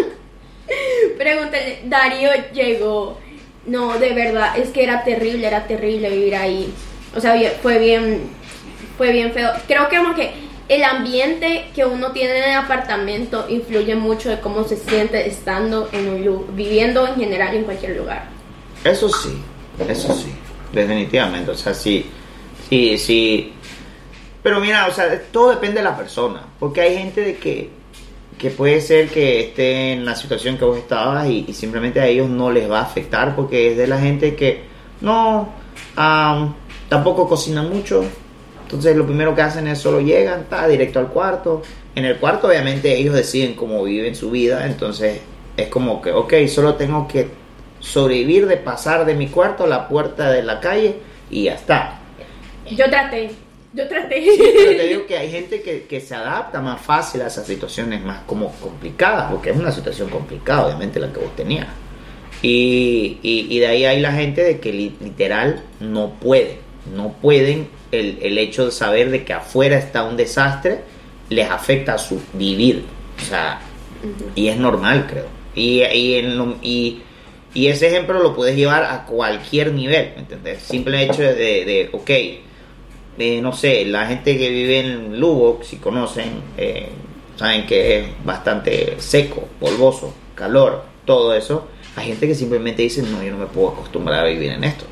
Pregúntale, 1.17 1.81
Darío 1.85 2.31
llegó. 2.51 3.19
No, 3.67 3.99
de 3.99 4.13
verdad, 4.13 4.57
es 4.57 4.69
que 4.69 4.83
era 4.83 5.03
terrible, 5.03 5.45
era 5.45 5.67
terrible 5.67 6.09
vivir 6.09 6.35
ahí. 6.35 6.73
O 7.15 7.21
sea, 7.21 7.35
fue 7.61 7.77
bien, 7.77 8.23
fue 8.97 9.11
bien 9.11 9.31
feo. 9.33 9.51
Creo 9.67 9.87
que 9.87 9.97
como 9.97 10.15
que 10.15 10.45
el 10.67 10.83
ambiente 10.83 11.65
que 11.75 11.85
uno 11.85 12.11
tiene 12.11 12.37
en 12.37 12.51
el 12.51 12.57
apartamento 12.57 13.45
influye 13.49 13.95
mucho 13.95 14.29
de 14.29 14.39
cómo 14.39 14.63
se 14.63 14.77
siente 14.77 15.27
estando 15.27 15.89
en 15.91 16.27
un 16.27 16.55
viviendo 16.55 17.07
en 17.07 17.15
general 17.15 17.55
en 17.55 17.63
cualquier 17.63 17.97
lugar. 17.97 18.25
Eso 18.83 19.09
sí, 19.09 19.37
eso 19.87 20.13
sí, 20.13 20.31
definitivamente. 20.71 21.51
O 21.51 21.55
sea, 21.55 21.73
sí, 21.73 22.05
sí, 22.69 22.97
sí. 22.97 23.53
Pero 24.41 24.59
mira, 24.59 24.87
o 24.87 24.91
sea, 24.91 25.21
todo 25.31 25.49
depende 25.49 25.77
de 25.77 25.83
la 25.83 25.97
persona. 25.97 26.41
Porque 26.59 26.81
hay 26.81 26.97
gente 26.97 27.21
de 27.21 27.37
que, 27.37 27.69
que 28.37 28.49
puede 28.51 28.81
ser 28.81 29.09
que 29.09 29.41
esté 29.41 29.93
en 29.93 30.05
la 30.05 30.15
situación 30.15 30.57
que 30.57 30.65
vos 30.65 30.77
estabas 30.77 31.27
y, 31.27 31.45
y 31.47 31.53
simplemente 31.53 31.99
a 31.99 32.07
ellos 32.07 32.29
no 32.29 32.51
les 32.51 32.69
va 32.69 32.79
a 32.79 32.83
afectar 32.83 33.35
porque 33.35 33.71
es 33.71 33.77
de 33.77 33.87
la 33.87 33.99
gente 33.99 34.35
que 34.35 34.63
no, 35.01 35.49
am, 35.95 36.55
tampoco 36.89 37.27
cocina 37.27 37.61
mucho. 37.61 38.03
Entonces 38.65 38.95
lo 38.97 39.05
primero 39.05 39.35
que 39.35 39.41
hacen 39.43 39.67
es 39.67 39.77
solo 39.79 40.01
llegan, 40.01 40.41
está 40.41 40.67
directo 40.67 40.99
al 40.99 41.07
cuarto. 41.07 41.61
En 41.93 42.03
el 42.03 42.17
cuarto 42.17 42.47
obviamente 42.47 42.95
ellos 42.97 43.13
deciden 43.15 43.53
cómo 43.53 43.83
viven 43.83 44.15
su 44.15 44.31
vida. 44.31 44.65
Entonces 44.65 45.21
es 45.55 45.67
como 45.69 46.01
que, 46.01 46.11
ok, 46.11 46.33
solo 46.47 46.73
tengo 46.75 47.07
que 47.07 47.27
sobrevivir 47.79 48.47
de 48.47 48.57
pasar 48.57 49.05
de 49.05 49.13
mi 49.13 49.27
cuarto 49.27 49.65
a 49.65 49.67
la 49.67 49.87
puerta 49.87 50.31
de 50.31 50.41
la 50.43 50.59
calle 50.59 50.95
y 51.29 51.43
ya 51.43 51.53
está. 51.53 51.99
Yo 52.71 52.89
traté, 52.89 53.29
yo 53.73 53.87
traté. 53.87 54.25
Pero 54.37 54.77
te 54.77 54.87
digo 54.87 55.05
que 55.07 55.17
hay 55.17 55.29
gente 55.29 55.61
que, 55.61 55.83
que 55.83 56.01
se 56.01 56.15
adapta 56.15 56.59
más 56.61 56.81
fácil 56.81 57.21
a 57.21 57.27
esas 57.27 57.45
situaciones 57.45 58.03
más 58.03 58.21
como 58.25 58.51
complicadas, 58.53 59.31
porque 59.31 59.51
es 59.51 59.55
una 59.57 59.71
situación 59.71 60.09
complicada, 60.09 60.65
obviamente, 60.65 60.99
la 60.99 61.13
que 61.13 61.19
vos 61.19 61.35
tenías. 61.35 61.67
Y, 62.41 63.19
y, 63.21 63.47
y 63.55 63.59
de 63.59 63.67
ahí 63.67 63.85
hay 63.85 63.99
la 64.01 64.11
gente 64.11 64.43
de 64.43 64.59
que 64.59 64.73
li- 64.73 64.95
literal 64.99 65.61
no 65.79 66.11
puede, 66.19 66.57
no 66.95 67.13
pueden, 67.13 67.67
el, 67.95 68.19
el 68.21 68.37
hecho 68.37 68.65
de 68.65 68.71
saber 68.71 69.09
de 69.09 69.23
que 69.25 69.33
afuera 69.33 69.77
está 69.77 70.03
un 70.03 70.17
desastre 70.17 70.81
les 71.29 71.49
afecta 71.49 71.93
a 71.95 71.97
su 71.97 72.21
vivir. 72.33 72.83
O 73.21 73.25
sea, 73.25 73.59
y 74.35 74.47
es 74.49 74.57
normal, 74.57 75.07
creo. 75.09 75.25
Y, 75.55 75.81
y, 75.83 76.15
en 76.15 76.37
lo- 76.37 76.57
y, 76.61 76.99
y 77.53 77.67
ese 77.67 77.87
ejemplo 77.87 78.21
lo 78.21 78.35
puedes 78.35 78.55
llevar 78.55 78.83
a 78.83 79.05
cualquier 79.05 79.71
nivel, 79.73 80.11
¿me 80.15 80.21
entiendes? 80.21 80.61
Simple 80.61 81.01
hecho 81.03 81.21
de, 81.23 81.33
de 81.65 81.89
ok, 81.93 82.09
eh, 83.17 83.39
no 83.41 83.53
sé, 83.53 83.85
la 83.85 84.05
gente 84.07 84.37
que 84.37 84.49
vive 84.49 84.79
en 84.79 85.19
Lugo, 85.19 85.61
si 85.63 85.77
conocen, 85.77 86.41
eh, 86.57 86.89
saben 87.37 87.65
que 87.65 87.99
es 87.99 88.05
bastante 88.25 88.95
seco, 88.97 89.47
polvoso, 89.59 90.13
calor, 90.35 90.83
todo 91.05 91.33
eso. 91.33 91.67
Hay 91.95 92.07
gente 92.07 92.27
que 92.27 92.35
simplemente 92.35 92.81
dice, 92.81 93.01
no, 93.03 93.23
yo 93.23 93.31
no 93.31 93.37
me 93.37 93.45
puedo 93.45 93.69
acostumbrar 93.69 94.25
a 94.25 94.27
vivir 94.27 94.51
en 94.51 94.65
esto. 94.65 94.83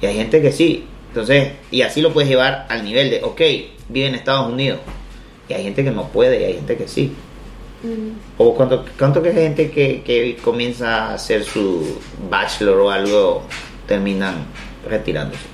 Y 0.00 0.06
hay 0.06 0.14
gente 0.14 0.40
que 0.40 0.52
sí. 0.52 0.84
Entonces, 1.14 1.52
y 1.70 1.82
así 1.82 2.00
lo 2.00 2.12
puedes 2.12 2.28
llevar 2.28 2.66
al 2.68 2.82
nivel 2.82 3.08
de, 3.08 3.22
ok, 3.22 3.40
vive 3.88 4.08
en 4.08 4.16
Estados 4.16 4.52
Unidos. 4.52 4.80
Y 5.48 5.54
hay 5.54 5.62
gente 5.62 5.84
que 5.84 5.92
no 5.92 6.08
puede 6.08 6.40
y 6.40 6.44
hay 6.44 6.54
gente 6.54 6.76
que 6.76 6.88
sí. 6.88 7.12
O 8.36 8.52
cuánto, 8.52 8.84
cuánto 8.98 9.22
que 9.22 9.28
hay 9.28 9.34
gente 9.36 9.70
que, 9.70 10.02
que 10.02 10.36
comienza 10.42 11.04
a 11.04 11.14
hacer 11.14 11.44
su 11.44 12.00
bachelor 12.28 12.80
o 12.80 12.90
algo, 12.90 13.44
terminan 13.86 14.44
retirándose. 14.90 15.44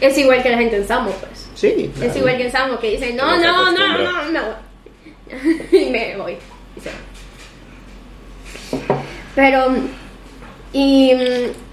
Es 0.00 0.16
igual 0.16 0.42
que 0.42 0.48
la 0.48 0.56
gente 0.56 0.76
en 0.76 0.88
Samo, 0.88 1.10
pues. 1.10 1.50
Sí. 1.54 1.90
Es 2.00 2.16
igual 2.16 2.38
que 2.38 2.46
en 2.46 2.52
Samo 2.52 2.78
que 2.78 2.92
dice, 2.92 3.12
no, 3.12 3.36
No 3.36 3.72
no, 3.72 3.72
no, 3.72 4.30
no, 4.30 4.40
y 5.78 5.90
me 5.90 6.16
voy. 6.16 6.38
Y 6.78 6.80
se 6.80 6.88
va. 6.88 6.96
Pero, 9.34 9.66
y 10.72 11.12
mm, 11.14 11.69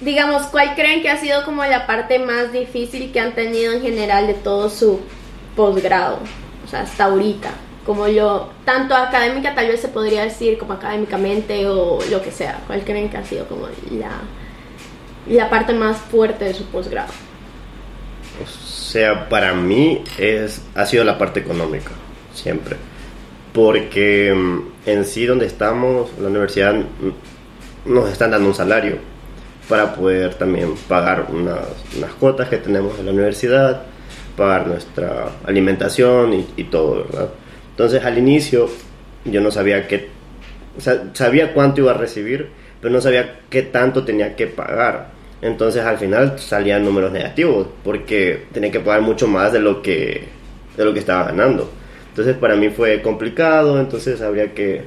digamos, 0.00 0.42
¿cuál 0.46 0.74
creen 0.74 1.02
que 1.02 1.10
ha 1.10 1.16
sido 1.18 1.44
como 1.44 1.64
la 1.64 1.86
parte 1.86 2.18
más 2.18 2.52
difícil 2.52 3.12
que 3.12 3.20
han 3.20 3.34
tenido 3.34 3.72
en 3.72 3.82
general 3.82 4.26
de 4.26 4.34
todo 4.34 4.70
su 4.70 5.00
posgrado? 5.56 6.18
O 6.64 6.68
sea, 6.68 6.82
hasta 6.82 7.04
ahorita. 7.04 7.50
Como 7.84 8.06
yo, 8.08 8.50
tanto 8.64 8.94
académica 8.94 9.54
tal 9.54 9.68
vez 9.68 9.80
se 9.80 9.88
podría 9.88 10.24
decir 10.24 10.58
como 10.58 10.74
académicamente 10.74 11.66
o 11.66 11.98
lo 12.10 12.22
que 12.22 12.30
sea. 12.30 12.60
¿Cuál 12.66 12.82
creen 12.82 13.08
que 13.08 13.16
ha 13.16 13.24
sido 13.24 13.46
como 13.46 13.66
la, 13.90 14.20
la 15.26 15.50
parte 15.50 15.72
más 15.72 15.96
fuerte 15.96 16.44
de 16.44 16.54
su 16.54 16.64
posgrado? 16.66 17.12
O 18.42 18.46
sea, 18.46 19.28
para 19.28 19.54
mí 19.54 20.02
es, 20.18 20.62
ha 20.74 20.86
sido 20.86 21.04
la 21.04 21.18
parte 21.18 21.40
económica, 21.40 21.90
siempre. 22.34 22.76
Porque 23.52 24.32
mm, 24.34 24.88
en 24.88 25.04
sí 25.04 25.26
donde 25.26 25.46
estamos, 25.46 26.10
la 26.20 26.28
universidad, 26.28 26.74
mm, 26.74 27.92
nos 27.92 28.10
están 28.10 28.30
dando 28.30 28.48
un 28.48 28.54
salario. 28.54 29.09
Para 29.70 29.94
poder 29.94 30.34
también 30.34 30.74
pagar 30.88 31.28
unas, 31.32 31.60
unas 31.96 32.12
cuotas 32.14 32.48
que 32.48 32.56
tenemos 32.56 32.98
en 32.98 33.06
la 33.06 33.12
universidad, 33.12 33.82
pagar 34.36 34.66
nuestra 34.66 35.28
alimentación 35.46 36.34
y, 36.34 36.46
y 36.56 36.64
todo, 36.64 37.04
¿verdad? 37.04 37.28
Entonces 37.70 38.04
al 38.04 38.18
inicio 38.18 38.68
yo 39.24 39.40
no 39.40 39.52
sabía 39.52 39.86
qué, 39.86 40.08
sabía 41.12 41.54
cuánto 41.54 41.82
iba 41.82 41.92
a 41.92 41.94
recibir, 41.94 42.48
pero 42.80 42.92
no 42.92 43.00
sabía 43.00 43.40
qué 43.48 43.62
tanto 43.62 44.04
tenía 44.04 44.34
que 44.34 44.48
pagar. 44.48 45.12
Entonces 45.40 45.84
al 45.84 45.98
final 45.98 46.38
salían 46.38 46.84
números 46.84 47.12
negativos 47.12 47.68
porque 47.84 48.46
tenía 48.52 48.72
que 48.72 48.80
pagar 48.80 49.02
mucho 49.02 49.28
más 49.28 49.52
de 49.52 49.60
lo 49.60 49.82
que, 49.82 50.24
de 50.76 50.84
lo 50.84 50.92
que 50.92 50.98
estaba 50.98 51.26
ganando. 51.26 51.70
Entonces 52.08 52.36
para 52.36 52.56
mí 52.56 52.70
fue 52.70 53.00
complicado, 53.02 53.78
entonces 53.78 54.20
habría 54.20 54.52
que 54.52 54.82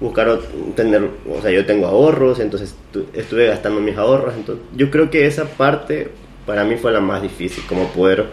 buscar 0.00 0.38
tener, 0.74 1.08
o 1.28 1.40
sea, 1.40 1.50
yo 1.50 1.64
tengo 1.64 1.86
ahorros, 1.86 2.38
entonces 2.40 2.74
tu- 2.92 3.06
estuve 3.14 3.46
gastando 3.46 3.80
mis 3.80 3.96
ahorros, 3.96 4.34
entonces 4.36 4.64
yo 4.76 4.90
creo 4.90 5.10
que 5.10 5.26
esa 5.26 5.44
parte 5.46 6.08
para 6.44 6.64
mí 6.64 6.76
fue 6.76 6.92
la 6.92 7.00
más 7.00 7.22
difícil, 7.22 7.64
como 7.66 7.88
poder 7.88 8.26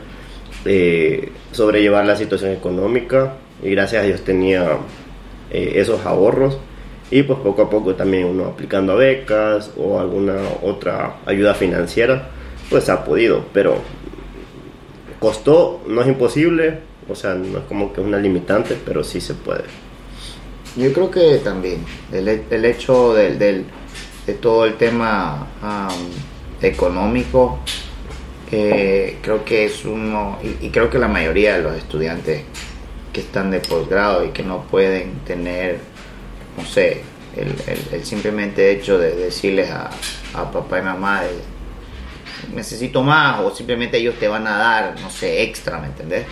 eh, 0.65 1.29
sobrellevar 1.51 2.05
la 2.05 2.15
situación 2.15 2.51
económica 2.51 3.33
y 3.63 3.69
gracias 3.71 4.03
a 4.03 4.05
Dios 4.05 4.21
tenía 4.21 4.77
eh, 5.51 5.73
esos 5.75 6.05
ahorros 6.05 6.57
y 7.11 7.23
pues 7.23 7.39
poco 7.39 7.63
a 7.63 7.69
poco 7.69 7.95
también 7.95 8.25
uno 8.25 8.45
aplicando 8.45 8.95
becas 8.97 9.71
o 9.77 9.99
alguna 9.99 10.35
otra 10.63 11.17
ayuda 11.25 11.53
financiera 11.53 12.29
pues 12.69 12.89
ha 12.89 13.03
podido, 13.05 13.45
pero 13.53 13.75
costó, 15.19 15.81
no 15.87 16.01
es 16.01 16.07
imposible, 16.07 16.79
o 17.09 17.15
sea, 17.15 17.33
no 17.35 17.59
es 17.59 17.63
como 17.65 17.93
que 17.93 18.01
una 18.01 18.17
limitante, 18.17 18.77
pero 18.85 19.03
sí 19.03 19.21
se 19.21 19.33
puede. 19.33 19.63
Yo 20.75 20.91
creo 20.91 21.11
que 21.11 21.37
también 21.43 21.85
el, 22.11 22.27
el 22.27 22.65
hecho 22.65 23.13
del, 23.13 23.37
del- 23.37 23.65
de 24.25 24.33
todo 24.35 24.65
el 24.65 24.75
tema 24.77 25.47
am, 25.61 25.89
económico, 26.61 27.59
creo 29.21 29.43
que 29.45 29.65
es 29.65 29.85
uno, 29.85 30.39
y, 30.43 30.67
y 30.67 30.69
creo 30.69 30.89
que 30.89 30.99
la 30.99 31.07
mayoría 31.07 31.55
de 31.57 31.63
los 31.63 31.75
estudiantes 31.75 32.43
que 33.11 33.21
están 33.21 33.51
de 33.51 33.59
posgrado 33.59 34.25
y 34.25 34.29
que 34.29 34.43
no 34.43 34.63
pueden 34.63 35.19
tener, 35.25 35.79
no 36.57 36.65
sé, 36.65 37.01
el, 37.35 37.49
el- 37.67 37.87
el 37.99 38.05
simplemente 38.05 38.71
hecho 38.71 38.97
de 38.97 39.15
decirles 39.15 39.69
a, 39.71 39.89
a 40.33 40.51
papá 40.51 40.79
y 40.79 40.81
mamá, 40.83 41.23
de, 41.23 41.29
necesito 42.55 43.01
más, 43.03 43.39
o 43.41 43.53
simplemente 43.55 43.97
ellos 43.97 44.15
te 44.19 44.27
van 44.27 44.47
a 44.47 44.57
dar, 44.57 44.95
no 45.01 45.09
sé, 45.09 45.43
extra, 45.43 45.79
¿me 45.79 45.87
entendés? 45.87 46.25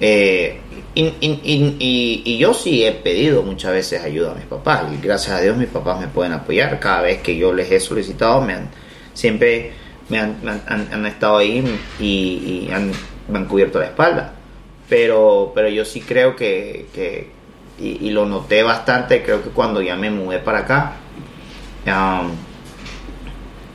Eh, 0.00 0.58
y, 0.96 2.38
yo 2.38 2.52
sí 2.54 2.84
he 2.84 2.92
pedido 2.92 3.42
muchas 3.42 3.72
veces 3.72 4.02
ayuda 4.02 4.32
a 4.32 4.34
mis 4.34 4.44
papás 4.44 4.84
y 4.92 5.00
gracias 5.04 5.36
a 5.36 5.40
Dios 5.40 5.56
mis 5.56 5.68
papás 5.68 6.00
me 6.00 6.08
pueden 6.08 6.32
apoyar 6.32 6.78
cada 6.80 7.02
vez 7.02 7.20
que 7.22 7.36
yo 7.36 7.52
les 7.52 7.70
he 7.70 7.80
solicitado 7.80 8.40
me 8.40 8.54
han 8.54 8.68
siempre 9.12 9.72
me 10.08 10.18
han, 10.18 10.36
han- 10.66 11.06
estado 11.06 11.38
ahí 11.38 11.64
y, 12.00 12.68
han, 12.72 12.90
me 13.28 13.38
han 13.38 13.46
cubierto 13.46 13.78
la 13.78 13.86
espalda 13.86 14.34
pero 14.88 15.52
pero 15.54 15.68
yo 15.68 15.84
sí 15.84 16.00
creo 16.00 16.34
que, 16.36 16.86
que- 16.92 17.30
y, 17.78 18.06
y 18.06 18.10
lo 18.10 18.26
noté 18.26 18.62
bastante 18.62 19.22
creo 19.22 19.42
que 19.42 19.50
cuando 19.50 19.80
ya 19.80 19.96
me 19.96 20.10
mudé 20.10 20.38
para 20.40 20.58
acá 20.60 20.92
um, 21.86 22.30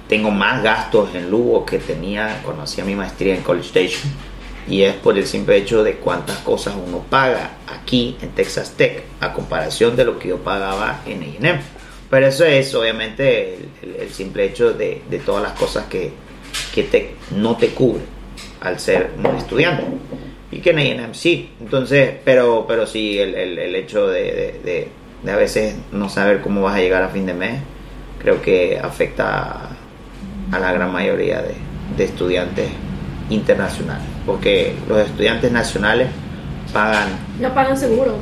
tengo 0.07 0.31
más 0.31 0.63
gastos 0.63 1.13
en 1.15 1.29
Lugo 1.29 1.65
que 1.65 1.79
tenía 1.79 2.41
cuando 2.43 2.63
hacía 2.63 2.83
mi 2.83 2.95
maestría 2.95 3.35
en 3.35 3.43
College 3.43 3.67
Station. 3.67 4.11
Y 4.69 4.83
es 4.83 4.93
por 4.95 5.17
el 5.17 5.25
simple 5.25 5.57
hecho 5.57 5.83
de 5.83 5.95
cuántas 5.95 6.37
cosas 6.39 6.75
uno 6.87 7.03
paga 7.09 7.57
aquí 7.67 8.15
en 8.21 8.29
Texas 8.29 8.73
Tech 8.77 9.03
a 9.19 9.33
comparación 9.33 9.95
de 9.95 10.05
lo 10.05 10.19
que 10.19 10.29
yo 10.29 10.37
pagaba 10.37 11.01
en 11.07 11.23
AM. 11.23 11.59
Pero 12.09 12.27
eso 12.27 12.45
es 12.45 12.73
obviamente 12.75 13.55
el, 13.83 13.95
el- 14.01 14.09
simple 14.11 14.45
hecho 14.45 14.73
de, 14.73 15.01
de 15.09 15.19
todas 15.19 15.41
las 15.43 15.53
cosas 15.53 15.85
que, 15.85 16.11
que 16.73 16.83
te, 16.83 17.15
no 17.35 17.55
te 17.57 17.69
cubre 17.69 18.01
al 18.61 18.79
ser 18.79 19.11
un 19.17 19.35
estudiante. 19.35 19.83
Y 20.51 20.59
que 20.59 20.71
en 20.71 20.99
AM 21.03 21.13
sí. 21.13 21.49
Entonces, 21.59 22.11
pero, 22.23 22.65
pero 22.67 22.85
sí, 22.87 23.17
el, 23.19 23.33
el- 23.35 23.57
el 23.59 23.75
hecho 23.75 24.07
de, 24.07 24.21
de- 24.63 24.87
de- 25.23 25.31
a 25.31 25.35
veces 25.35 25.75
no 25.91 26.09
saber 26.09 26.41
cómo 26.41 26.61
vas 26.61 26.75
a 26.75 26.79
llegar 26.79 27.03
a 27.03 27.09
fin 27.09 27.25
de 27.25 27.33
mes, 27.33 27.59
creo 28.19 28.41
que 28.41 28.79
afecta 28.81 29.69
a 30.51 30.59
la 30.59 30.71
gran 30.73 30.91
mayoría 30.91 31.43
de 31.97 32.03
estudiantes 32.03 32.67
internacionales. 33.29 34.05
Porque 34.25 34.75
los 34.87 34.99
estudiantes 34.99 35.51
nacionales 35.51 36.09
pagan, 36.73 37.07
No 37.39 37.53
pagan 37.53 37.77
seguro. 37.77 38.15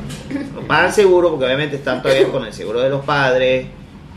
pagan 0.67 0.93
seguro 0.93 1.29
porque 1.31 1.45
obviamente 1.45 1.75
están 1.75 2.01
todavía 2.01 2.27
con 2.29 2.45
el 2.45 2.53
seguro 2.53 2.79
de 2.81 2.89
los 2.89 3.03
padres 3.03 3.67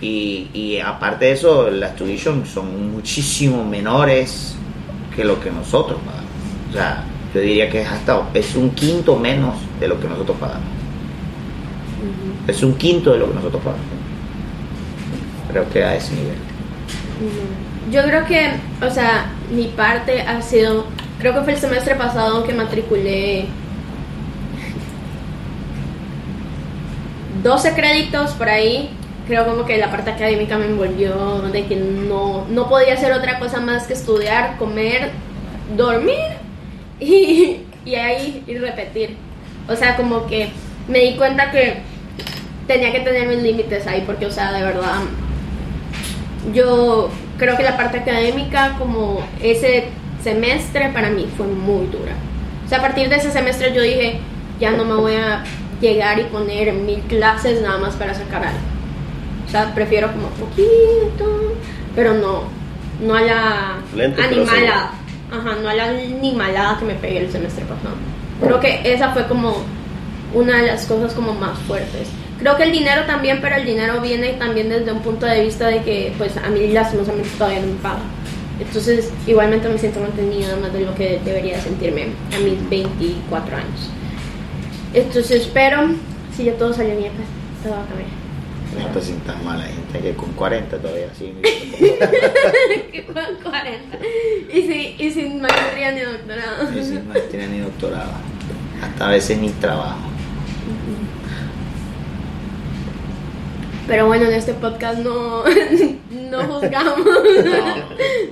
y, 0.00 0.48
y 0.54 0.78
aparte 0.78 1.26
de 1.26 1.32
eso 1.32 1.70
las 1.70 1.94
tuition 1.96 2.46
son 2.46 2.92
muchísimo 2.92 3.64
menores 3.64 4.54
que 5.14 5.24
lo 5.24 5.40
que 5.40 5.50
nosotros 5.50 5.98
pagamos. 6.04 6.30
O 6.70 6.72
sea, 6.72 7.04
yo 7.34 7.40
diría 7.40 7.68
que 7.68 7.82
es 7.82 7.88
hasta 7.88 8.22
es 8.34 8.54
un 8.54 8.70
quinto 8.70 9.16
menos 9.16 9.54
de 9.78 9.88
lo 9.88 10.00
que 10.00 10.08
nosotros 10.08 10.36
pagamos. 10.38 10.68
Es 12.46 12.62
un 12.62 12.74
quinto 12.74 13.12
de 13.12 13.18
lo 13.18 13.28
que 13.28 13.34
nosotros 13.34 13.62
pagamos. 13.62 13.84
Creo 15.50 15.68
que 15.70 15.84
a 15.84 15.96
ese 15.96 16.14
nivel. 16.14 16.36
Yo 17.90 18.02
creo 18.04 18.24
que, 18.24 18.50
o 18.86 18.90
sea, 18.90 19.32
mi 19.50 19.66
parte 19.66 20.22
ha 20.22 20.40
sido, 20.42 20.86
creo 21.18 21.34
que 21.34 21.40
fue 21.40 21.54
el 21.54 21.58
semestre 21.58 21.96
pasado 21.96 22.44
que 22.44 22.52
matriculé 22.52 23.46
12 27.42 27.74
créditos 27.74 28.32
por 28.32 28.48
ahí. 28.48 28.90
Creo 29.26 29.44
como 29.44 29.64
que 29.64 29.78
la 29.78 29.90
parte 29.90 30.10
académica 30.10 30.58
me 30.58 30.66
envolvió 30.66 31.40
de 31.52 31.66
que 31.66 31.76
no, 31.76 32.46
no 32.48 32.68
podía 32.68 32.94
hacer 32.94 33.12
otra 33.12 33.38
cosa 33.38 33.60
más 33.60 33.86
que 33.86 33.92
estudiar, 33.92 34.56
comer, 34.56 35.10
dormir 35.76 36.18
y, 37.00 37.62
y 37.84 37.94
ahí 37.94 38.44
y 38.46 38.56
repetir. 38.56 39.16
O 39.68 39.74
sea, 39.74 39.96
como 39.96 40.26
que 40.26 40.50
me 40.88 41.00
di 41.00 41.16
cuenta 41.16 41.50
que 41.50 41.78
tenía 42.66 42.92
que 42.92 43.00
tener 43.00 43.28
mis 43.28 43.42
límites 43.42 43.86
ahí 43.86 44.04
porque, 44.06 44.26
o 44.26 44.30
sea, 44.30 44.52
de 44.52 44.62
verdad, 44.62 45.00
yo 46.52 47.10
creo 47.40 47.56
que 47.56 47.62
la 47.62 47.76
parte 47.76 47.98
académica, 47.98 48.76
como 48.78 49.20
ese 49.42 49.86
semestre, 50.22 50.90
para 50.92 51.08
mí 51.08 51.26
fue 51.36 51.46
muy 51.46 51.86
dura. 51.86 52.12
O 52.66 52.68
sea, 52.68 52.78
a 52.78 52.82
partir 52.82 53.08
de 53.08 53.16
ese 53.16 53.32
semestre 53.32 53.72
yo 53.74 53.80
dije, 53.80 54.20
ya 54.60 54.70
no 54.70 54.84
me 54.84 54.94
voy 54.94 55.14
a 55.14 55.42
llegar 55.80 56.18
y 56.18 56.24
poner 56.24 56.74
mil 56.74 57.00
clases 57.00 57.62
nada 57.62 57.78
más 57.78 57.96
para 57.96 58.14
sacar 58.14 58.44
algo. 58.44 58.60
O 59.48 59.50
sea, 59.50 59.74
prefiero 59.74 60.12
como 60.12 60.28
poquito, 60.28 61.54
pero 61.96 62.12
no, 62.12 62.42
no 63.00 63.14
a 63.14 63.20
la 63.22 63.78
Lento, 63.96 64.22
animalada. 64.22 64.92
Ajá, 65.32 65.56
no 65.62 65.68
a 65.70 65.74
la 65.74 65.84
animalada 65.86 66.78
que 66.78 66.84
me 66.84 66.94
pegué 66.94 67.20
el 67.20 67.32
semestre 67.32 67.64
pasado. 67.64 67.96
Creo 68.42 68.60
que 68.60 68.92
esa 68.92 69.12
fue 69.12 69.26
como 69.26 69.56
una 70.34 70.58
de 70.58 70.66
las 70.66 70.84
cosas 70.84 71.14
como 71.14 71.32
más 71.34 71.58
fuertes. 71.60 72.08
Creo 72.40 72.56
que 72.56 72.62
el 72.62 72.72
dinero 72.72 73.04
también, 73.04 73.40
pero 73.42 73.56
el 73.56 73.66
dinero 73.66 74.00
viene 74.00 74.32
también 74.32 74.70
desde 74.70 74.90
un 74.92 75.02
punto 75.02 75.26
de 75.26 75.42
vista 75.42 75.68
de 75.68 75.82
que 75.82 76.14
pues 76.16 76.36
a 76.38 76.48
mí 76.48 76.68
lastimosamente 76.68 77.28
todavía 77.36 77.60
no 77.60 77.66
me 77.66 77.74
pagan. 77.80 78.02
Entonces 78.58 79.12
igualmente 79.26 79.68
me 79.68 79.78
siento 79.78 80.00
mantenida 80.00 80.56
más 80.56 80.72
de 80.72 80.80
lo 80.80 80.94
que 80.94 81.20
debería 81.22 81.60
sentirme 81.60 82.08
a 82.34 82.38
mis 82.38 82.68
24 82.70 83.56
años. 83.56 83.90
Entonces, 84.94 85.50
pero 85.52 85.90
si 86.34 86.44
ya 86.44 86.54
todo 86.54 86.72
salió 86.72 86.96
bien, 86.96 87.12
pues 87.12 87.28
todo 87.62 87.74
va 87.74 87.84
a 87.84 87.86
cambiar. 87.86 88.20
No 88.78 88.86
te 88.94 89.02
sientas 89.02 89.42
mal, 89.42 89.60
hay 89.60 89.72
gente 89.72 90.00
que 90.00 90.14
con 90.14 90.32
40 90.32 90.78
todavía 90.78 91.08
sí. 91.18 91.34
que 91.42 93.04
con 93.06 93.50
40. 93.50 93.98
Y, 94.52 94.62
si, 94.62 94.96
y 94.98 95.10
sin 95.10 95.42
maestría 95.42 95.92
ni 95.92 96.00
doctorado. 96.00 96.78
Y 96.78 96.84
sin 96.84 97.08
maestría 97.08 97.46
ni 97.48 97.58
doctorado. 97.58 98.12
Hasta 98.82 99.08
a 99.08 99.10
veces 99.10 99.38
ni 99.38 99.50
trabajo. 99.50 99.98
Pero 103.90 104.06
bueno, 104.06 104.26
en 104.26 104.32
este 104.34 104.52
podcast 104.54 104.98
no, 105.00 105.42
no 106.30 106.38
juzgamos. 106.44 106.98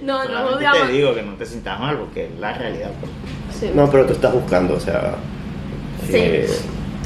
No, 0.03 0.25
no 0.25 0.49
juzgamos. 0.51 0.87
te 0.87 0.93
digo 0.93 1.15
que 1.15 1.23
no 1.23 1.35
te 1.35 1.45
sientas 1.47 1.79
mal 1.81 1.99
porque 1.99 2.27
es 2.27 2.39
la 2.41 2.53
realidad. 2.55 2.91
pues. 3.01 3.11
Sí. 3.59 3.71
No, 3.75 3.91
pero 3.91 4.07
tú 4.07 4.13
estás 4.13 4.33
buscando, 4.33 4.75
o 4.75 4.81
sea, 4.81 5.15
Sí. 6.07 6.13
eh, 6.17 6.49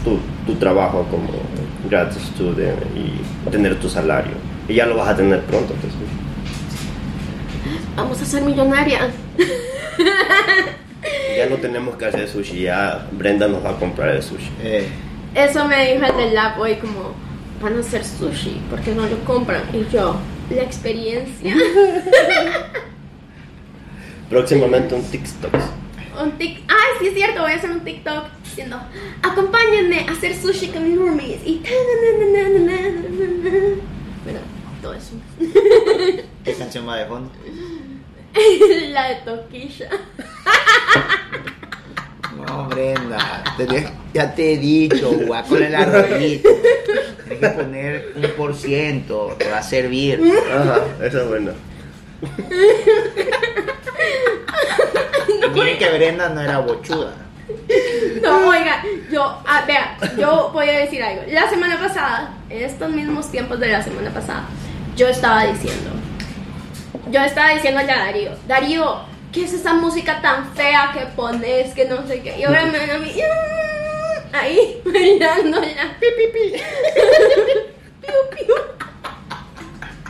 tu, 0.05 0.19
tu 0.47 0.55
trabajo 0.59 1.07
como 1.11 1.29
grad 1.89 2.13
student 2.13 2.79
y 2.95 3.51
tener 3.51 3.81
tu 3.81 3.89
salario. 3.89 4.35
Y 4.69 4.75
ya 4.75 4.87
lo 4.87 4.97
vas 4.97 5.09
a 5.09 5.17
tener 5.17 5.41
pronto. 5.45 5.73
Entonces. 5.75 5.99
Vamos 7.97 8.21
a 8.21 8.25
ser 8.25 8.43
millonarias. 8.43 9.09
Ya 11.37 11.47
no 11.49 11.57
tenemos 11.57 11.97
que 11.97 12.05
hacer 12.05 12.29
sushi, 12.29 12.63
ya 12.63 13.09
Brenda 13.13 13.49
nos 13.49 13.65
va 13.65 13.71
a 13.71 13.77
comprar 13.77 14.11
el 14.11 14.23
sushi. 14.23 14.51
Eh, 14.63 14.87
Eso 15.35 15.65
me 15.67 15.93
dijo 15.95 16.05
el 16.07 16.17
del 16.17 16.35
lab 16.35 16.61
hoy 16.61 16.77
como, 16.77 17.15
van 17.63 17.77
a 17.77 17.81
hacer 17.81 18.05
sushi, 18.05 18.61
¿por 18.69 18.81
qué 18.81 18.95
no 18.95 19.07
lo 19.07 19.25
compran? 19.25 19.63
Y 19.73 19.87
yo, 19.93 20.17
la 20.51 20.63
experiencia. 20.63 21.55
Próximamente 24.29 24.95
un 24.95 25.03
TikTok. 25.03 25.55
un 26.21 26.33
tic 26.33 26.63
Ay, 26.69 26.99
sí 26.99 27.07
es 27.09 27.15
cierto, 27.15 27.43
voy 27.43 27.53
a 27.53 27.57
hacer 27.57 27.71
un 27.71 27.81
TikTok 27.81 28.25
diciendo, 28.45 28.81
acompáñenme 29.23 30.07
a 30.09 30.13
hacer 30.13 30.35
sushi 30.35 30.69
con 30.69 30.89
mis 30.89 30.99
roomies. 30.99 31.41
Y... 31.47 31.63
Bueno, 34.25 34.41
todo 34.83 34.95
eso. 34.95 35.13
¿Qué 36.45 36.55
canción 36.55 36.89
va 36.89 36.97
de 36.97 37.07
fondo? 37.07 37.31
la 38.91 39.09
de 39.09 39.15
Toquilla. 39.17 39.91
No, 42.53 42.69
Brenda, 42.69 43.43
tenés- 43.57 43.91
ya 44.13 44.35
te 44.35 44.53
he 44.53 44.57
dicho, 44.59 45.11
guau, 45.27 45.45
con 45.47 45.63
el 45.63 45.75
arroyito. 45.75 46.49
Tienes 47.29 47.39
que 47.41 47.49
poner 47.49 48.13
un 48.15 48.23
por 48.37 48.55
ciento, 48.55 49.35
te 49.39 49.51
va 49.51 49.59
a 49.59 49.63
servir. 49.63 50.21
Ajá, 50.51 50.81
esa 51.03 51.23
es 51.23 51.29
buena. 51.29 51.53
Miren 55.55 55.79
que 55.79 55.91
Brenda 55.91 56.29
no 56.29 56.41
era 56.41 56.59
bochuda. 56.59 57.15
No, 58.23 58.49
oiga, 58.49 58.83
yo, 59.11 59.23
ah, 59.47 59.65
vea, 59.67 59.97
yo 60.19 60.51
voy 60.53 60.69
a 60.69 60.79
decir 60.81 61.03
algo. 61.03 61.23
La 61.29 61.49
semana 61.51 61.79
pasada, 61.79 62.35
en 62.49 62.63
estos 62.65 62.89
mismos 62.91 63.31
tiempos 63.31 63.59
de 63.61 63.69
la 63.69 63.83
semana 63.83 64.11
pasada, 64.11 64.45
yo 64.97 65.09
estaba 65.09 65.45
diciendo, 65.47 65.91
yo 67.11 67.21
estaba 67.21 67.51
diciendo 67.51 67.81
a 67.81 67.85
Darío, 67.85 68.31
Darío, 68.47 69.01
¿qué 69.33 69.45
es 69.45 69.53
esa 69.53 69.75
música 69.75 70.21
tan 70.23 70.53
fea 70.55 70.91
que 70.93 71.07
pones? 71.17 71.75
Que 71.75 71.85
no 71.87 72.07
sé 72.07 72.21
qué. 72.23 72.39
Y 72.39 72.45
ahora 72.45 72.67
me 72.67 72.79
ven 72.79 72.91
a 72.91 72.99
mí, 72.99 73.13
ahí, 74.33 74.81
bailando 74.85 75.61
la 75.61 75.97
pi, 75.99 76.07
pi, 76.17 76.27
pi. 76.33 76.53
Piu, 78.01 78.47
piu. 78.47 78.55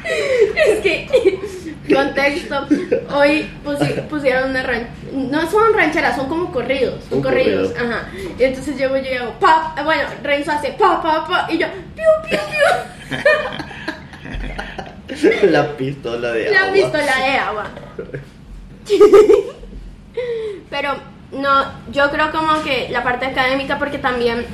Es 0.05 0.81
que, 0.81 1.39
contexto, 1.95 2.67
hoy 3.15 3.49
pusi- 3.65 4.03
pusieron 4.09 4.51
una 4.51 4.63
ranchera, 4.65 4.91
no 5.13 5.49
son 5.49 5.73
rancheras, 5.75 6.17
son 6.17 6.29
como 6.29 6.51
corridos, 6.53 7.05
son 7.09 7.19
Un 7.19 7.23
corridos, 7.25 7.71
corrido. 7.73 7.95
ajá. 7.95 8.09
Y 8.39 8.43
entonces 8.43 8.77
yo 8.79 8.97
y 8.97 9.09
hago, 9.15 9.33
pa, 9.39 9.75
bueno, 9.85 10.03
Renzo 10.25 10.51
hace 10.53 10.73
pa, 10.73 11.01
pa, 11.01 11.25
pa, 11.27 11.47
y 11.53 11.59
yo, 11.59 11.67
piu, 11.95 12.05
piu, 12.29 12.39
piu, 15.09 15.51
La 15.51 15.77
pistola 15.77 16.33
de 16.33 16.51
la 16.51 16.61
agua. 16.63 16.73
pistola 16.73 17.17
de 17.19 17.37
agua. 17.39 17.71
Pero, 20.71 20.95
no, 21.33 21.65
yo 21.93 22.11
creo 22.11 22.31
como 22.31 22.63
que 22.63 22.89
la 22.91 23.03
parte 23.03 23.27
académica, 23.27 23.79
porque 23.79 23.99
también 23.99 24.47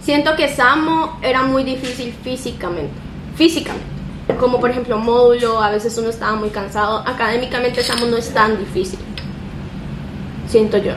siento 0.00 0.34
que 0.36 0.48
Samo 0.48 1.18
era 1.22 1.42
muy 1.42 1.64
difícil 1.64 2.14
físicamente, 2.22 2.94
físicamente. 3.36 3.86
Como 4.38 4.60
por 4.60 4.70
ejemplo 4.70 4.98
módulo, 4.98 5.62
a 5.62 5.70
veces 5.70 5.96
uno 5.96 6.10
estaba 6.10 6.34
muy 6.36 6.50
cansado. 6.50 7.02
Académicamente 7.06 7.82
Samo 7.82 8.06
no 8.06 8.16
es 8.16 8.32
tan 8.32 8.58
difícil. 8.58 8.98
Siento 10.46 10.78
yo. 10.78 10.92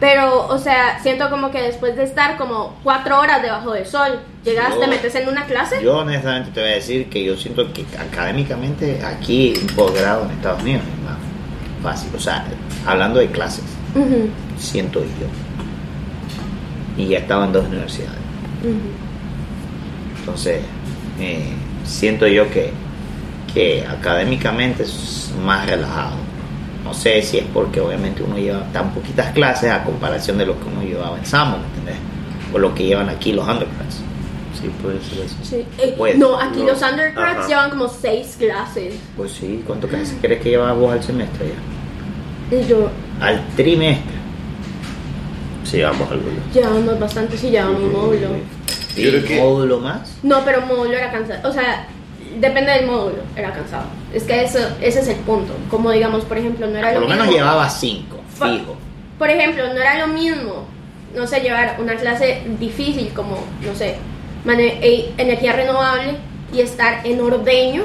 Pero, 0.00 0.46
o 0.46 0.58
sea, 0.58 1.00
siento 1.02 1.28
como 1.28 1.50
que 1.50 1.60
después 1.60 1.96
de 1.96 2.04
estar 2.04 2.36
como 2.36 2.76
cuatro 2.84 3.18
horas 3.18 3.42
debajo 3.42 3.72
del 3.72 3.84
sol, 3.84 4.20
llegas, 4.44 4.70
Yo- 4.74 4.80
te 4.80 4.86
metes 4.86 5.14
en 5.16 5.28
una 5.28 5.44
clase. 5.46 5.82
Yo 5.82 5.98
honestamente 5.98 6.50
te 6.52 6.60
voy 6.60 6.70
a 6.70 6.74
decir 6.74 7.08
que 7.10 7.24
yo 7.24 7.36
siento 7.36 7.72
que 7.72 7.84
académicamente 7.98 9.02
aquí 9.04 9.54
posgrado 9.74 10.24
en 10.26 10.30
Estados 10.32 10.62
Unidos 10.62 10.82
es 10.96 11.04
más 11.04 11.16
fácil. 11.82 12.10
O 12.14 12.20
sea, 12.20 12.44
hablando 12.86 13.18
de 13.18 13.26
clases, 13.28 13.64
siento 14.56 15.00
yo. 15.02 15.26
Y 16.96 17.08
ya 17.08 17.18
estaba 17.18 17.46
en 17.46 17.52
dos 17.52 17.66
universidades. 17.66 18.18
Entonces, 20.20 20.60
eh, 21.20 21.52
siento 21.84 22.26
yo 22.26 22.48
que, 22.50 22.70
que 23.52 23.84
académicamente 23.86 24.82
es 24.84 25.32
más 25.44 25.66
relajado. 25.66 26.16
No 26.88 26.94
sé 26.94 27.20
si 27.20 27.36
es 27.36 27.44
porque 27.52 27.82
obviamente 27.82 28.22
uno 28.22 28.38
lleva 28.38 28.62
tan 28.72 28.94
poquitas 28.94 29.30
clases 29.32 29.70
a 29.70 29.84
comparación 29.84 30.38
de 30.38 30.46
lo 30.46 30.58
que 30.58 30.64
uno 30.68 30.80
llevaba 30.82 31.18
en 31.18 31.26
SAMO, 31.26 31.58
¿me 31.58 31.64
entendés? 31.66 31.96
O 32.54 32.58
lo 32.58 32.74
que 32.74 32.84
llevan 32.86 33.10
aquí 33.10 33.32
los 33.32 33.46
undergrads. 33.46 33.96
Sí, 34.58 34.70
puede 34.82 34.98
ser 35.02 35.26
eso. 35.26 35.36
Sí. 35.42 35.66
Eh, 35.78 35.94
Pues, 35.98 36.16
no, 36.16 36.40
aquí 36.40 36.60
no. 36.60 36.68
los 36.68 36.80
undergrads 36.80 37.40
Ajá. 37.40 37.46
llevan 37.48 37.70
como 37.70 37.88
seis 37.88 38.36
clases. 38.38 38.94
Pues 39.18 39.32
sí, 39.32 39.62
¿cuánto 39.66 39.86
clases 39.86 40.16
crees 40.22 40.40
que 40.40 40.48
llevas 40.48 40.74
vos 40.78 40.90
al 40.90 41.02
semestre 41.02 41.48
ya? 42.50 42.56
Y 42.58 42.66
yo, 42.66 42.88
Al 43.20 43.46
trimestre. 43.54 44.16
Sí, 45.64 45.82
vamos 45.82 46.10
algunos. 46.10 46.38
llevamos 46.54 46.98
bastante, 46.98 47.36
sí, 47.36 47.50
llevamos 47.50 47.82
un 47.82 47.92
módulo. 47.92 48.28
¿Y 48.96 49.02
Yo 49.02 49.10
creo 49.10 49.24
que- 49.26 49.38
módulo 49.42 49.80
más? 49.80 50.16
No, 50.22 50.42
pero 50.42 50.62
módulo 50.62 50.94
era 50.96 51.12
cansado. 51.12 51.46
O 51.50 51.52
sea, 51.52 51.86
depende 52.40 52.72
del 52.72 52.86
módulo, 52.86 53.18
era 53.36 53.52
cansado. 53.52 53.84
Es 54.14 54.22
que 54.24 54.42
eso, 54.42 54.58
ese 54.80 55.00
es 55.00 55.08
el 55.08 55.16
punto. 55.16 55.52
Como 55.70 55.90
digamos, 55.90 56.24
por 56.24 56.38
ejemplo, 56.38 56.66
no 56.66 56.78
era 56.78 56.92
Por 56.92 57.02
lo 57.02 57.08
lo 57.08 57.08
menos 57.08 57.26
mismo. 57.26 57.38
llevaba 57.40 57.68
cinco, 57.68 58.18
fijo. 58.38 58.76
Por 59.18 59.28
ejemplo, 59.30 59.66
no 59.66 59.80
era 59.80 59.98
lo 59.98 60.08
mismo, 60.08 60.64
no 61.14 61.26
sé, 61.26 61.40
llevar 61.40 61.76
una 61.80 61.94
clase 61.96 62.42
difícil 62.58 63.10
como, 63.14 63.36
no 63.64 63.74
sé, 63.74 63.96
e- 64.48 65.12
energía 65.18 65.52
renovable 65.52 66.14
y 66.54 66.60
estar 66.60 67.06
en 67.06 67.20
ordeño 67.20 67.82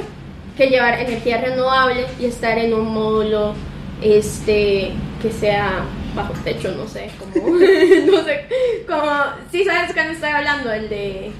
que 0.56 0.68
llevar 0.68 1.00
energía 1.00 1.42
renovable 1.42 2.06
y 2.20 2.26
estar 2.26 2.58
en 2.60 2.74
un 2.74 2.94
módulo 2.94 3.54
este 4.02 4.92
que 5.22 5.32
sea 5.32 5.84
bajo 6.16 6.34
techo, 6.44 6.72
no 6.78 6.88
sé, 6.88 7.10
como 7.18 7.34
no 7.58 8.24
sé, 8.24 8.46
como 8.88 9.12
sí 9.52 9.64
sabes 9.66 9.94
que 9.94 10.04
no 10.04 10.12
estoy 10.12 10.30
hablando 10.30 10.72
el 10.72 10.88
de 10.90 11.32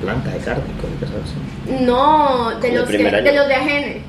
Plantas 0.00 0.32
de 0.34 0.38
cárnicos 0.40 0.90
y 0.96 1.04
cosas 1.04 1.16
así. 1.24 1.84
no, 1.84 2.50
de 2.60 2.70
¿De 2.70 2.78
los 2.78 2.88
que- 2.88 2.98
de 2.98 3.32
los 3.32 3.48
de 3.48 3.54
AGN. 3.54 4.02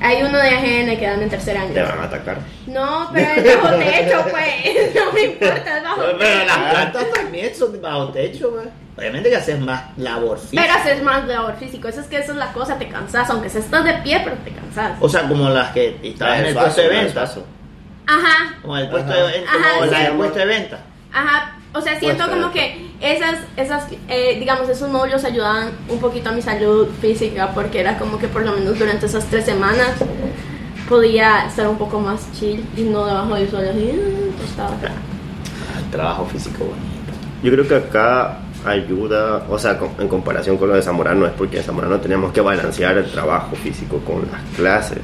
Hay 0.00 0.22
uno 0.22 0.38
de 0.38 0.48
AGN 0.48 0.96
que 0.96 1.06
dan 1.06 1.22
en 1.22 1.28
tercer 1.28 1.56
año. 1.56 1.72
Te 1.74 1.82
van 1.82 1.98
a 1.98 2.04
atacar. 2.04 2.38
No, 2.68 3.10
pero 3.12 3.30
es 3.32 3.56
bajo 3.62 3.74
techo, 3.76 4.24
pues. 4.30 4.94
No 4.94 5.12
me 5.12 5.22
importa, 5.22 5.76
es 5.78 5.82
bajo 5.82 6.00
Pero 6.02 6.18
techo. 6.18 6.46
las 6.46 6.70
plantas 6.70 7.04
también 7.14 7.54
son 7.54 7.82
bajo 7.82 8.08
techo, 8.10 8.50
güey. 8.52 8.66
Obviamente 8.96 9.28
que 9.30 9.36
haces 9.36 9.58
más 9.60 9.82
labor 9.96 10.38
física. 10.38 10.62
Pero 10.62 10.74
haces 10.74 11.02
más 11.02 11.26
labor 11.26 11.56
físico. 11.56 11.88
Eso 11.88 12.00
es 12.00 12.06
que 12.06 12.18
eso 12.18 12.32
es 12.32 12.38
la 12.38 12.52
cosa, 12.52 12.78
te 12.78 12.88
cansas. 12.88 13.28
Aunque 13.30 13.48
se 13.50 13.58
estás 13.58 13.84
de 13.84 13.94
pie, 13.94 14.20
pero 14.24 14.36
te 14.44 14.52
cansas. 14.52 14.92
O 15.00 15.08
sea, 15.08 15.22
como 15.28 15.48
las 15.50 15.70
que 15.72 15.98
estaban 16.02 16.40
en 16.40 16.46
el 16.46 16.54
puesto 16.54 16.80
de 16.80 16.88
venta. 16.88 17.24
Ajá, 18.06 18.54
Como 18.62 18.76
el 18.78 18.88
puesto 18.88 19.12
Ajá. 19.12 19.20
de 19.20 19.32
venta. 19.32 19.50
Ajá, 19.50 19.68
Como 19.78 19.90
la 19.90 19.98
sí. 19.98 20.04
del 20.04 20.12
puesto 20.14 20.38
de 20.38 20.46
venta. 20.46 20.78
ajá. 21.12 21.57
O 21.74 21.80
sea, 21.80 21.98
siento 21.98 22.24
Pues, 22.24 22.36
como 22.36 22.48
eh, 22.48 22.52
que 22.52 22.88
esas, 23.00 23.38
esas 23.56 23.86
eh, 24.08 24.36
digamos, 24.38 24.68
esos 24.68 24.90
módulos 24.90 25.24
ayudaban 25.24 25.70
un 25.88 25.98
poquito 25.98 26.30
a 26.30 26.32
mi 26.32 26.42
salud 26.42 26.88
física. 27.00 27.52
Porque 27.54 27.80
era 27.80 27.98
como 27.98 28.18
que 28.18 28.28
por 28.28 28.42
lo 28.42 28.52
menos 28.52 28.78
durante 28.78 29.06
esas 29.06 29.24
tres 29.26 29.44
semanas 29.44 29.90
podía 30.88 31.46
estar 31.46 31.68
un 31.68 31.76
poco 31.76 32.00
más 32.00 32.32
chill 32.32 32.64
y 32.76 32.82
no 32.82 33.04
debajo 33.06 33.34
del 33.34 33.50
sol 33.50 33.68
así, 33.68 33.92
ah, 33.92 34.40
tostado. 34.40 34.74
Ah, 34.82 35.78
el 35.78 35.90
trabajo 35.90 36.24
físico 36.26 36.64
bonito. 36.64 37.12
Yo 37.42 37.52
creo 37.52 37.68
que 37.68 37.74
acá 37.76 38.38
ayuda, 38.64 39.44
o 39.48 39.58
sea, 39.58 39.78
en 39.98 40.08
comparación 40.08 40.56
con 40.56 40.70
lo 40.70 40.74
de 40.74 40.82
Zamorano, 40.82 41.26
es 41.26 41.32
porque 41.32 41.58
en 41.58 41.62
Zamorano 41.64 42.00
teníamos 42.00 42.32
que 42.32 42.40
balancear 42.40 42.96
el 42.96 43.10
trabajo 43.10 43.54
físico 43.56 43.98
con 43.98 44.22
las 44.32 44.42
clases. 44.56 44.98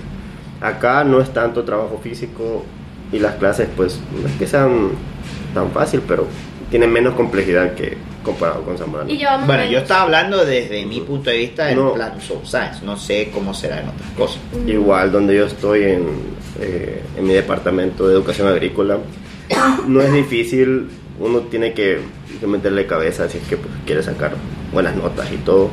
Acá 0.61 1.05
no 1.05 1.21
es 1.21 1.33
tanto 1.33 1.63
trabajo 1.65 2.01
físico 2.03 2.65
y 3.13 3.19
las 3.19 3.35
clases, 3.35 3.69
pues, 3.77 4.01
no 4.21 4.27
es 4.27 4.35
que 4.37 4.47
sean 4.47 4.91
tan 5.53 5.71
fácil, 5.71 6.03
pero 6.09 6.27
tienen 6.71 6.93
menos 6.93 7.15
complejidad 7.15 7.75
que 7.75 7.97
comparado 8.23 8.63
con 8.63 8.77
Zamorano. 8.79 9.11
Bueno, 9.47 9.65
yo 9.67 9.79
estaba 9.79 10.03
hablando 10.03 10.45
desde 10.45 10.85
mi 10.87 11.01
punto 11.01 11.31
de 11.31 11.37
vista 11.39 11.71
en 11.71 11.77
No. 11.77 11.93
plan 11.93 12.15
science. 12.45 12.85
No 12.85 12.97
sé 12.97 13.31
cómo 13.33 13.53
será 13.53 13.81
en 13.81 13.89
otras 13.89 14.11
cosas. 14.17 14.41
Igual 14.67 15.13
donde 15.13 15.37
yo 15.37 15.47
estoy 15.47 15.83
en, 15.85 16.07
eh, 16.61 17.03
en 17.19 17.25
mi 17.27 17.35
departamento 17.35 18.09
de 18.09 18.15
educación 18.15 18.49
agrícola, 18.49 18.99
no 19.87 20.01
es 20.01 20.13
difícil, 20.13 20.89
uno 21.21 21.41
tiene 21.41 21.75
que, 21.75 21.99
que 22.41 22.47
meterle 22.47 22.87
cabeza 22.87 23.29
si 23.29 23.39
es 23.39 23.45
que 23.47 23.57
pues, 23.59 23.71
quiere 23.85 24.03
sacar 24.03 24.33
buenas 24.73 24.97
notas 24.97 25.31
y 25.31 25.37
todo, 25.37 25.69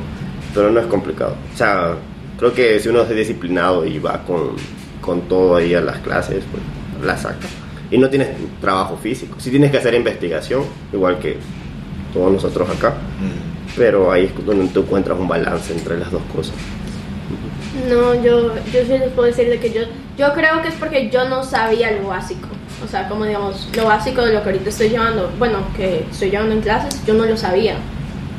pero 0.53 0.69
no 0.71 0.79
es 0.81 0.87
complicado. 0.87 1.35
O 1.53 1.57
sea, 1.57 1.95
creo 2.37 2.53
que 2.53 2.79
si 2.79 2.89
uno 2.89 3.01
es 3.03 3.09
disciplinado 3.15 3.85
y 3.85 3.97
va 3.97 4.23
con, 4.25 4.55
con 4.99 5.21
todo 5.21 5.55
ahí 5.55 5.73
a 5.73 5.79
las 5.81 5.99
clases, 5.99 6.43
pues 6.51 6.61
la 7.05 7.17
saca. 7.17 7.47
Y 7.91 7.97
no 7.97 8.09
tienes 8.09 8.29
trabajo 8.61 8.97
físico, 8.97 9.35
si 9.39 9.49
tienes 9.49 9.69
que 9.69 9.77
hacer 9.77 9.93
investigación, 9.93 10.63
igual 10.93 11.19
que 11.19 11.37
todos 12.13 12.31
nosotros 12.31 12.69
acá, 12.69 12.95
pero 13.75 14.11
ahí 14.11 14.25
es 14.25 14.45
donde 14.45 14.67
tú 14.69 14.79
encuentras 14.81 15.19
un 15.19 15.27
balance 15.27 15.73
entre 15.73 15.97
las 15.97 16.09
dos 16.09 16.21
cosas. 16.33 16.55
No, 17.89 18.15
yo, 18.15 18.55
yo 18.55 18.81
sí 18.85 18.97
les 18.97 19.09
puedo 19.11 19.27
decir 19.27 19.49
de 19.49 19.59
que 19.59 19.71
yo, 19.71 19.81
yo 20.17 20.33
creo 20.33 20.61
que 20.61 20.69
es 20.69 20.75
porque 20.75 21.09
yo 21.09 21.27
no 21.27 21.43
sabía 21.43 21.91
lo 21.91 22.07
básico. 22.07 22.47
O 22.83 22.87
sea, 22.87 23.07
como 23.07 23.25
digamos, 23.25 23.69
lo 23.75 23.85
básico 23.85 24.21
de 24.21 24.33
lo 24.33 24.41
que 24.41 24.49
ahorita 24.49 24.69
estoy 24.69 24.89
llevando, 24.89 25.31
bueno, 25.37 25.59
que 25.75 26.05
estoy 26.11 26.31
llevando 26.31 26.55
en 26.55 26.61
clases, 26.61 27.05
yo 27.05 27.13
no 27.13 27.25
lo 27.25 27.37
sabía. 27.37 27.75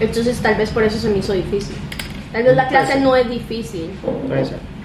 Entonces 0.01 0.39
tal 0.41 0.57
vez 0.57 0.71
por 0.71 0.83
eso 0.83 0.99
se 0.99 1.09
me 1.09 1.19
hizo 1.19 1.33
difícil. 1.33 1.77
Tal 2.33 2.45
vez 2.45 2.57
la 2.57 2.69
clase 2.69 3.01
no 3.01 3.15
es 3.15 3.29
difícil. 3.29 3.91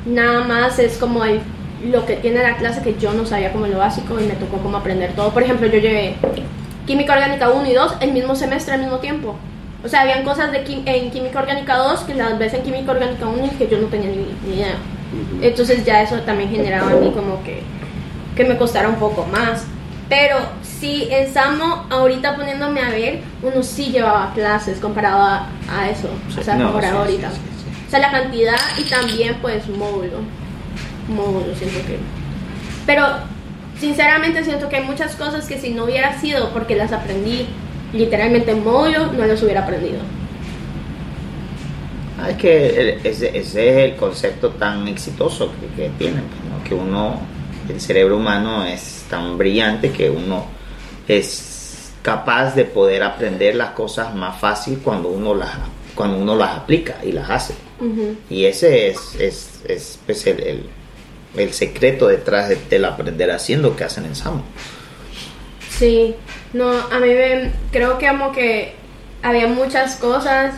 Nada 0.06 0.44
más 0.44 0.80
es 0.80 0.98
como 0.98 1.26
el, 1.26 1.42
lo 1.86 2.06
que 2.06 2.16
tiene 2.18 2.42
la 2.42 2.58
clase 2.58 2.82
que 2.82 2.96
yo 3.00 3.14
no 3.14 3.26
sabía 3.26 3.52
como 3.52 3.68
lo 3.68 3.78
básico 3.78 4.20
y 4.20 4.24
me 4.24 4.34
tocó 4.34 4.58
como 4.58 4.78
aprender 4.78 5.14
todo. 5.14 5.30
Por 5.32 5.44
ejemplo, 5.44 5.68
yo 5.68 5.80
llevé 5.80 6.16
química 6.86 7.14
orgánica 7.14 7.50
1 7.50 7.70
y 7.70 7.74
2 7.74 7.94
el 8.02 8.12
mismo 8.14 8.36
semestre 8.36 8.74
al 8.76 8.82
mismo 8.82 8.98
tiempo. 8.98 9.36
O 9.84 9.88
sea, 9.88 10.02
habían 10.02 10.24
cosas 10.24 10.52
de 10.52 10.64
en 10.86 11.12
química 11.12 11.40
orgánica 11.40 11.78
2 11.78 12.02
que 12.02 12.16
las 12.16 12.38
ves 12.40 12.54
en 12.54 12.64
química 12.64 12.92
orgánica 12.92 13.28
1 13.28 13.46
y 13.46 13.50
que 13.58 13.68
yo 13.68 13.78
no 13.78 13.88
tenía 13.88 14.10
ni, 14.10 14.26
ni 14.48 14.56
idea. 14.56 14.76
Entonces 15.42 15.86
ya 15.86 16.02
eso 16.02 16.18
también 16.22 16.50
generaba 16.50 16.92
a 16.92 16.96
mí 16.96 17.12
como 17.12 17.42
que, 17.44 17.62
que 18.36 18.44
me 18.44 18.58
costara 18.58 18.90
un 18.90 18.96
poco 18.96 19.26
más. 19.26 19.66
Pero 20.10 20.38
sí, 20.64 21.08
en 21.12 21.32
Samo, 21.34 21.86
ahorita 21.90 22.36
poniéndome 22.36 22.82
a 22.82 22.90
ver, 22.90 23.20
uno 23.44 23.62
sí 23.62 23.88
llevaba 23.92 24.32
clases 24.34 24.80
comparado 24.80 25.22
a, 25.22 25.48
a 25.70 25.90
eso. 25.90 26.10
O 26.38 26.42
sea, 26.42 26.56
No, 26.56 26.72
comparado 26.72 27.06
sí, 27.06 27.12
sí, 27.12 27.24
ahorita. 27.24 27.32
sí. 27.32 27.38
O 27.88 27.90
sea, 27.90 28.00
la 28.00 28.12
cantidad 28.12 28.56
y 28.78 28.84
también, 28.90 29.36
pues, 29.42 29.68
módulo. 29.70 30.20
Módulo, 31.08 31.54
siento 31.56 31.78
que. 31.88 31.98
Pero, 32.86 33.06
sinceramente, 33.80 34.44
siento 34.44 34.70
que 34.70 34.78
hay 34.78 34.84
muchas 34.84 35.16
cosas 35.16 35.46
que 35.48 35.58
si 35.60 35.70
no 35.72 35.86
hubiera 35.86 36.20
sido 36.20 36.50
porque 36.52 36.76
las 36.76 36.92
aprendí 36.92 37.48
literalmente 37.94 38.52
en 38.52 38.64
no 38.64 39.26
las 39.26 39.42
hubiera 39.44 39.62
aprendido. 39.62 40.00
Ah, 42.20 42.32
es 42.32 42.38
que 42.38 43.00
ese, 43.04 43.38
ese 43.38 43.70
es 43.86 43.92
el 43.92 43.96
concepto 43.96 44.50
tan 44.52 44.88
exitoso 44.88 45.52
que, 45.76 45.84
que 45.84 45.90
tienen, 45.98 46.24
pues, 46.24 46.42
¿no? 46.52 46.64
que 46.64 46.74
uno, 46.74 47.20
el 47.70 47.80
cerebro 47.80 48.18
humano 48.18 48.66
es 48.66 49.06
tan 49.10 49.38
brillante 49.38 49.92
que 49.92 50.10
uno 50.10 50.46
es 51.08 51.92
capaz 52.02 52.56
de 52.56 52.66
poder 52.66 53.04
aprender 53.04 53.56
las 53.56 53.70
cosas 53.72 54.16
más 54.16 54.40
fácil 54.40 54.80
cuando 54.84 55.10
uno 55.10 55.36
las, 55.36 55.52
cuando 55.94 56.18
uno 56.18 56.36
las 56.36 56.58
aplica 56.58 56.96
y 57.04 57.12
las 57.12 57.30
hace. 57.30 57.54
Y 58.30 58.46
ese 58.46 58.88
es, 58.88 59.16
es, 59.20 59.62
es, 59.68 60.00
pues, 60.06 60.26
el, 60.26 60.40
el- 60.42 60.70
el 61.36 61.54
secreto 61.54 62.08
detrás 62.08 62.50
de- 62.50 62.56
del 62.70 62.86
aprender 62.86 63.32
haciendo 63.32 63.76
que 63.76 63.84
hacen 63.84 64.06
en 64.06 64.16
Samo. 64.16 64.44
Sí, 65.78 66.16
no, 66.54 66.70
a 66.72 67.00
mí 67.00 67.08
me, 67.10 67.52
creo 67.72 67.98
que 67.98 68.08
como 68.08 68.32
que 68.32 68.74
había 69.22 69.48
muchas 69.48 69.96
cosas 69.98 70.56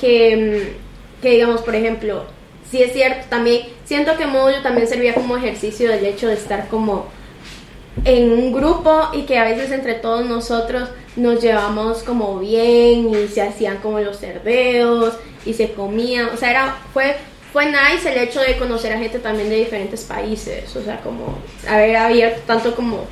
que, 0.00 0.72
mm, 1.18 1.22
que 1.22 1.30
digamos, 1.30 1.60
por 1.62 1.74
ejemplo, 1.74 2.24
sí 2.70 2.82
es 2.82 2.92
cierto, 2.92 3.26
también 3.28 3.62
siento 3.84 4.16
que 4.16 4.26
módulo 4.26 4.62
también 4.62 4.88
servía 4.88 5.14
como 5.14 5.36
ejercicio 5.36 5.88
del 5.90 6.04
hecho 6.06 6.26
de 6.28 6.34
estar 6.34 6.68
como 6.68 7.06
en 8.04 8.32
un 8.32 8.52
grupo 8.52 9.08
y 9.12 9.22
que 9.22 9.38
a 9.38 9.44
veces 9.44 9.70
entre 9.70 9.94
todos 9.94 10.26
nosotros 10.26 10.88
nos 11.16 11.40
llevamos 11.42 12.02
como 12.02 12.38
bien 12.40 13.08
y 13.14 13.28
se 13.28 13.40
hacían 13.42 13.78
como 13.78 14.00
los 14.00 14.18
cerdeos 14.18 15.14
y 15.46 15.54
se 15.54 15.72
comían, 15.72 16.28
o 16.34 16.36
sea, 16.36 16.50
era, 16.50 16.76
fue, 16.92 17.16
fue 17.56 17.64
nice 17.64 18.12
el 18.12 18.18
hecho 18.18 18.40
de 18.40 18.58
conocer 18.58 18.92
a 18.92 18.98
gente 18.98 19.18
también 19.18 19.48
de 19.48 19.56
diferentes 19.56 20.04
países, 20.04 20.76
o 20.76 20.82
sea, 20.82 21.00
como 21.00 21.38
haber 21.66 21.96
abierto 21.96 22.42
tanto 22.46 22.76
como 22.76 23.06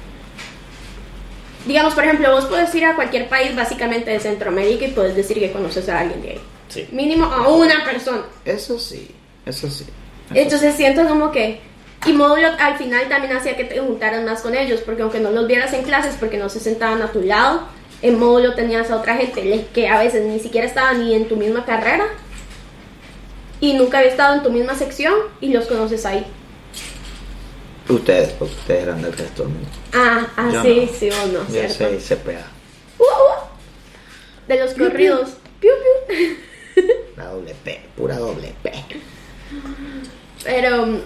Digamos, 1.64 1.94
por 1.94 2.04
ejemplo, 2.04 2.30
vos 2.30 2.44
puedes 2.44 2.74
ir 2.74 2.84
a 2.84 2.94
cualquier 2.94 3.26
país 3.30 3.56
básicamente 3.56 4.10
de 4.10 4.20
Centroamérica 4.20 4.84
y 4.84 4.90
puedes 4.90 5.16
decir 5.16 5.38
que 5.38 5.50
conoces 5.50 5.88
a 5.88 6.00
alguien 6.00 6.20
de 6.20 6.28
ahí. 6.32 6.40
Sí. 6.68 6.86
Mínimo 6.92 7.24
a 7.24 7.48
una 7.48 7.86
persona. 7.86 8.20
Eso 8.44 8.78
sí, 8.78 9.12
eso 9.46 9.70
sí. 9.70 9.86
eso 10.28 10.34
Entonces 10.34 10.74
siento 10.74 11.08
como 11.08 11.32
que... 11.32 11.60
Y 12.04 12.12
módulo 12.12 12.48
al 12.58 12.76
final 12.76 13.08
también 13.08 13.34
hacía 13.34 13.56
que 13.56 13.64
te 13.64 13.80
juntaras 13.80 14.26
más 14.26 14.42
con 14.42 14.54
ellos, 14.54 14.82
porque 14.84 15.00
aunque 15.00 15.20
no 15.20 15.30
los 15.30 15.46
vieras 15.46 15.72
en 15.72 15.84
clases 15.84 16.16
porque 16.20 16.36
no 16.36 16.50
se 16.50 16.60
sentaban 16.60 17.00
a 17.00 17.10
tu 17.10 17.22
lado, 17.22 17.62
en 18.02 18.18
módulo 18.18 18.54
tenías 18.54 18.90
a 18.90 18.96
otra 18.96 19.16
gente 19.16 19.66
que 19.72 19.88
a 19.88 19.98
veces 19.98 20.26
ni 20.26 20.38
siquiera 20.38 20.66
estaba 20.66 20.92
ni 20.92 21.14
en 21.14 21.28
tu 21.28 21.36
misma 21.36 21.64
carrera 21.64 22.04
y 23.64 23.72
nunca 23.72 23.98
había 23.98 24.10
estado 24.10 24.34
en 24.34 24.42
tu 24.42 24.50
misma 24.50 24.74
sección 24.74 25.14
y 25.40 25.50
los 25.50 25.64
conoces 25.64 26.04
ahí. 26.04 26.26
Ustedes, 27.88 28.32
porque 28.32 28.54
ustedes 28.54 28.82
eran 28.82 29.00
del 29.00 29.12
resto 29.12 29.42
del 29.42 29.52
mundo. 29.52 29.68
Ah, 29.94 30.26
ah 30.36 30.50
Yo 30.52 30.62
sí, 30.62 30.88
no. 30.90 30.98
sí 30.98 31.10
o 31.10 31.26
no, 31.28 31.38
Yo 31.48 31.68
¿cierto? 31.68 32.00
sé 32.00 32.16
CPA. 32.16 32.46
Uh, 32.98 33.02
uh. 33.02 34.48
De 34.48 34.60
los 34.60 34.74
corridos. 34.74 35.30
Piu, 35.60 35.70
piu. 36.06 36.84
La 37.16 37.28
doble 37.28 37.54
P, 37.64 37.80
pura 37.96 38.18
doble 38.18 38.54
P. 38.62 38.72
Pero 40.44 40.98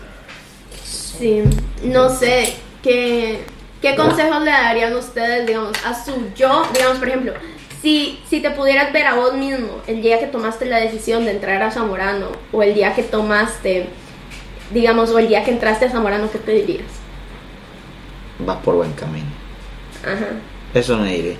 sí, 0.82 1.44
no 1.84 2.10
sé 2.10 2.54
qué, 2.82 3.44
qué 3.80 3.94
consejos 3.94 4.42
le 4.42 4.50
darían 4.50 4.96
ustedes, 4.96 5.46
digamos, 5.46 5.72
a 5.84 6.04
su 6.04 6.12
yo, 6.34 6.66
digamos, 6.72 6.98
por 6.98 7.08
ejemplo, 7.08 7.34
si, 7.82 8.20
si 8.28 8.40
te 8.40 8.50
pudieras 8.50 8.92
ver 8.92 9.06
a 9.06 9.14
vos 9.14 9.34
mismo 9.34 9.80
el 9.86 10.02
día 10.02 10.18
que 10.18 10.26
tomaste 10.26 10.66
la 10.66 10.78
decisión 10.78 11.24
de 11.24 11.32
entrar 11.32 11.62
a 11.62 11.70
Zamorano 11.70 12.28
o 12.52 12.62
el 12.62 12.74
día 12.74 12.94
que 12.94 13.02
tomaste, 13.02 13.86
digamos, 14.72 15.10
o 15.10 15.18
el 15.18 15.28
día 15.28 15.44
que 15.44 15.52
entraste 15.52 15.86
a 15.86 15.90
Zamorano, 15.90 16.30
¿qué 16.30 16.38
te 16.38 16.52
dirías? 16.52 16.86
Vas 18.40 18.58
por 18.58 18.76
buen 18.76 18.92
camino. 18.92 19.26
Ajá. 20.02 20.28
Eso 20.74 20.96
me 20.98 21.12
diré. 21.12 21.36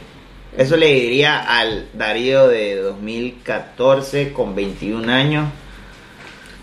Eso 0.57 0.76
le 0.76 0.93
diría 0.93 1.39
al 1.39 1.89
Darío 1.93 2.49
de 2.49 2.76
2014 2.76 4.32
con 4.32 4.55
21 4.55 5.12
años 5.12 5.49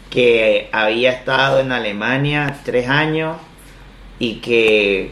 que 0.09 0.69
había 0.71 1.11
estado 1.11 1.59
en 1.59 1.71
Alemania 1.71 2.59
tres 2.63 2.88
años 2.88 3.38
y 4.17 4.36
que 4.36 5.11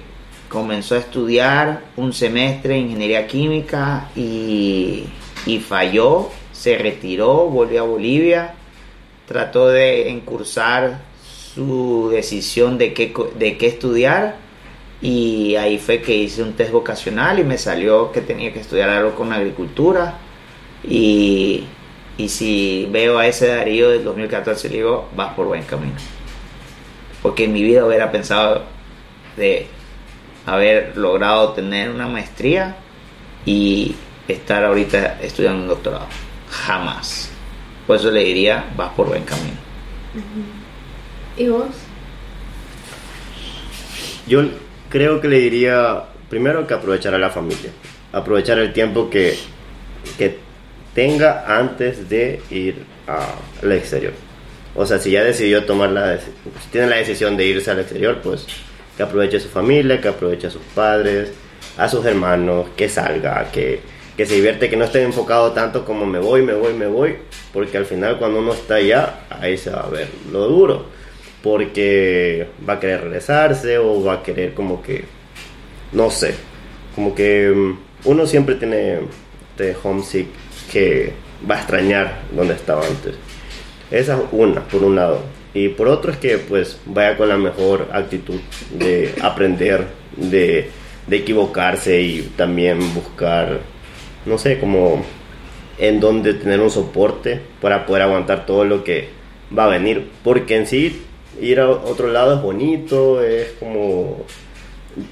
comenzó 0.53 0.93
a 0.93 0.99
estudiar 0.99 1.81
un 1.97 2.13
semestre 2.13 2.75
de 2.75 2.81
ingeniería 2.81 3.25
química 3.25 4.11
y, 4.15 5.05
y 5.47 5.59
falló, 5.59 6.29
se 6.51 6.77
retiró, 6.77 7.47
volvió 7.47 7.81
a 7.81 7.87
Bolivia, 7.87 8.53
trató 9.27 9.69
de 9.69 10.09
encursar 10.11 10.99
su 11.55 12.09
decisión 12.11 12.77
de 12.77 12.93
qué, 12.93 13.11
de 13.35 13.57
qué 13.57 13.65
estudiar 13.65 14.35
y 15.01 15.55
ahí 15.55 15.79
fue 15.79 16.01
que 16.01 16.15
hice 16.15 16.43
un 16.43 16.53
test 16.53 16.71
vocacional 16.71 17.39
y 17.39 17.43
me 17.43 17.57
salió 17.57 18.11
que 18.11 18.21
tenía 18.21 18.53
que 18.53 18.59
estudiar 18.59 18.89
algo 18.89 19.15
con 19.15 19.33
agricultura. 19.33 20.19
Y, 20.83 21.65
y 22.17 22.29
si 22.29 22.87
veo 22.91 23.17
a 23.17 23.27
ese 23.27 23.47
Darío 23.47 23.89
del 23.89 24.03
2014, 24.03 24.69
le 24.69 24.75
digo, 24.75 25.09
vas 25.15 25.33
por 25.33 25.47
buen 25.47 25.63
camino. 25.63 25.95
Porque 27.21 27.45
en 27.45 27.53
mi 27.53 27.63
vida 27.63 27.85
hubiera 27.85 28.11
pensado 28.11 28.63
de 29.35 29.67
haber 30.45 30.97
logrado 30.97 31.53
tener 31.53 31.89
una 31.89 32.07
maestría 32.07 32.75
y 33.45 33.95
estar 34.27 34.63
ahorita 34.63 35.19
estudiando 35.21 35.63
un 35.63 35.67
doctorado. 35.67 36.07
Jamás. 36.49 37.29
Por 37.87 37.97
eso 37.97 38.11
le 38.11 38.23
diría, 38.23 38.65
vas 38.75 38.91
por 38.93 39.07
buen 39.07 39.23
camino. 39.23 39.57
¿Y 41.37 41.47
vos? 41.47 41.67
Yo 44.27 44.43
creo 44.89 45.19
que 45.19 45.27
le 45.27 45.39
diría 45.39 46.03
primero 46.29 46.65
que 46.65 46.73
aprovechar 46.73 47.13
a 47.13 47.17
la 47.17 47.29
familia, 47.29 47.71
aprovechar 48.11 48.57
el 48.59 48.71
tiempo 48.71 49.09
que, 49.09 49.37
que 50.17 50.37
tenga 50.93 51.45
antes 51.59 52.09
de 52.09 52.41
ir 52.49 52.85
al 53.07 53.71
exterior. 53.71 54.13
O 54.75 54.85
sea, 54.85 54.97
si 54.97 55.11
ya 55.11 55.23
decidió 55.23 55.65
tomar 55.65 55.89
la, 55.89 56.17
si 56.17 56.31
tiene 56.71 56.87
la 56.87 56.95
decisión 56.95 57.37
de 57.37 57.45
irse 57.45 57.69
al 57.69 57.79
exterior, 57.79 58.19
pues 58.23 58.47
que 58.95 59.03
aproveche 59.03 59.37
a 59.37 59.39
su 59.39 59.49
familia, 59.49 59.99
que 59.99 60.07
aproveche 60.07 60.47
a 60.47 60.51
sus 60.51 60.61
padres, 60.75 61.31
a 61.77 61.87
sus 61.87 62.05
hermanos, 62.05 62.67
que 62.75 62.89
salga, 62.89 63.49
que, 63.51 63.81
que 64.15 64.25
se 64.25 64.35
divierte, 64.35 64.69
que 64.69 64.77
no 64.77 64.85
esté 64.85 65.03
enfocado 65.03 65.51
tanto 65.51 65.85
como 65.85 66.05
me 66.05 66.19
voy, 66.19 66.41
me 66.41 66.53
voy, 66.53 66.73
me 66.73 66.87
voy, 66.87 67.15
porque 67.51 67.77
al 67.77 67.85
final 67.85 68.17
cuando 68.17 68.39
uno 68.39 68.53
está 68.53 68.75
allá, 68.75 69.25
ahí 69.29 69.57
se 69.57 69.71
va 69.71 69.81
a 69.81 69.89
ver 69.89 70.07
lo 70.31 70.47
duro, 70.47 70.85
porque 71.41 72.47
va 72.67 72.73
a 72.73 72.79
querer 72.79 73.01
regresarse 73.01 73.77
o 73.77 74.03
va 74.03 74.15
a 74.15 74.23
querer 74.23 74.53
como 74.53 74.81
que, 74.81 75.05
no 75.91 76.09
sé, 76.09 76.35
como 76.95 77.15
que 77.15 77.51
mm, 77.55 77.77
uno 78.05 78.27
siempre 78.27 78.55
tiene 78.55 78.99
este 79.51 79.75
homesick 79.83 80.27
que 80.71 81.13
va 81.49 81.55
a 81.55 81.59
extrañar 81.59 82.21
donde 82.31 82.53
estaba 82.53 82.85
antes. 82.85 83.15
Esa 83.91 84.15
es 84.15 84.21
una, 84.31 84.61
por 84.61 84.83
un 84.83 84.95
lado. 84.95 85.21
Y 85.53 85.69
por 85.69 85.87
otro 85.87 86.11
es 86.11 86.17
que 86.17 86.37
pues 86.37 86.79
vaya 86.85 87.15
con 87.15 87.29
la 87.29 87.37
mejor 87.37 87.89
actitud 87.93 88.39
de 88.73 89.13
aprender, 89.21 89.85
de, 90.17 90.69
de 91.07 91.15
equivocarse 91.15 92.01
y 92.01 92.21
también 92.35 92.79
buscar, 92.93 93.59
no 94.25 94.37
sé, 94.37 94.59
como 94.59 95.03
en 95.77 95.99
donde 95.99 96.33
tener 96.33 96.59
un 96.59 96.71
soporte 96.71 97.39
para 97.61 97.85
poder 97.85 98.03
aguantar 98.03 98.45
todo 98.45 98.65
lo 98.65 98.83
que 98.83 99.09
va 99.55 99.65
a 99.65 99.69
venir. 99.69 100.09
Porque 100.23 100.55
en 100.55 100.67
sí 100.67 101.03
ir 101.39 101.59
a 101.59 101.69
otro 101.69 102.07
lado 102.07 102.35
es 102.35 102.41
bonito, 102.41 103.23
es 103.23 103.51
como 103.59 104.25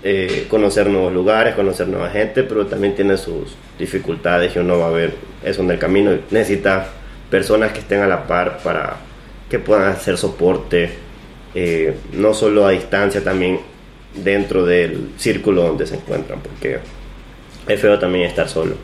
eh, 0.04 0.46
conocer 0.50 0.88
nuevos 0.88 1.14
lugares, 1.14 1.56
conocer 1.56 1.88
nueva 1.88 2.10
gente, 2.10 2.44
pero 2.44 2.66
también 2.68 2.96
tiene 2.96 3.18
sus 3.18 3.56
dificultades 3.80 4.56
y 4.56 4.60
uno 4.60 4.80
va 4.80 4.88
a 4.88 4.92
ver 4.92 5.14
eso 5.44 5.62
en 5.62 5.72
el 5.72 5.80
camino. 5.80 6.12
Necesita 6.30 6.90
personas 7.30 7.72
que 7.72 7.80
estén 7.80 8.02
a 8.02 8.08
la 8.08 8.28
par 8.28 8.60
para 8.64 8.98
que 9.52 9.60
puedan 9.60 9.90
hacer 9.92 10.18
soporte, 10.18 10.90
eh, 11.54 11.94
no 12.14 12.34
solo 12.34 12.66
a 12.66 12.72
distancia, 12.72 13.22
también 13.22 13.60
dentro 14.16 14.66
del 14.66 15.10
círculo 15.18 15.64
donde 15.64 15.86
se 15.86 15.96
encuentran, 15.96 16.40
porque 16.40 16.80
es 17.68 17.80
feo 17.82 18.00
también 18.00 18.26
estar 18.26 18.48
solo. 18.48 18.76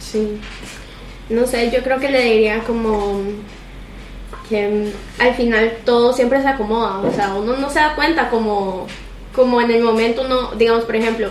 Sí. 0.00 0.38
No 1.28 1.46
sé, 1.46 1.70
yo 1.70 1.82
creo 1.84 2.00
que 2.00 2.10
le 2.10 2.20
diría 2.22 2.64
como 2.64 3.20
que 4.48 4.68
mm, 4.68 5.22
al 5.22 5.34
final 5.34 5.72
todo 5.84 6.12
siempre 6.12 6.42
se 6.42 6.48
acomoda. 6.48 6.98
O 6.98 7.12
sea, 7.14 7.34
uno 7.34 7.56
no 7.56 7.70
se 7.70 7.78
da 7.78 7.94
cuenta 7.94 8.28
como, 8.28 8.88
como 9.34 9.60
en 9.60 9.70
el 9.70 9.82
momento 9.82 10.22
uno, 10.26 10.50
digamos, 10.56 10.84
por 10.84 10.96
ejemplo, 10.96 11.28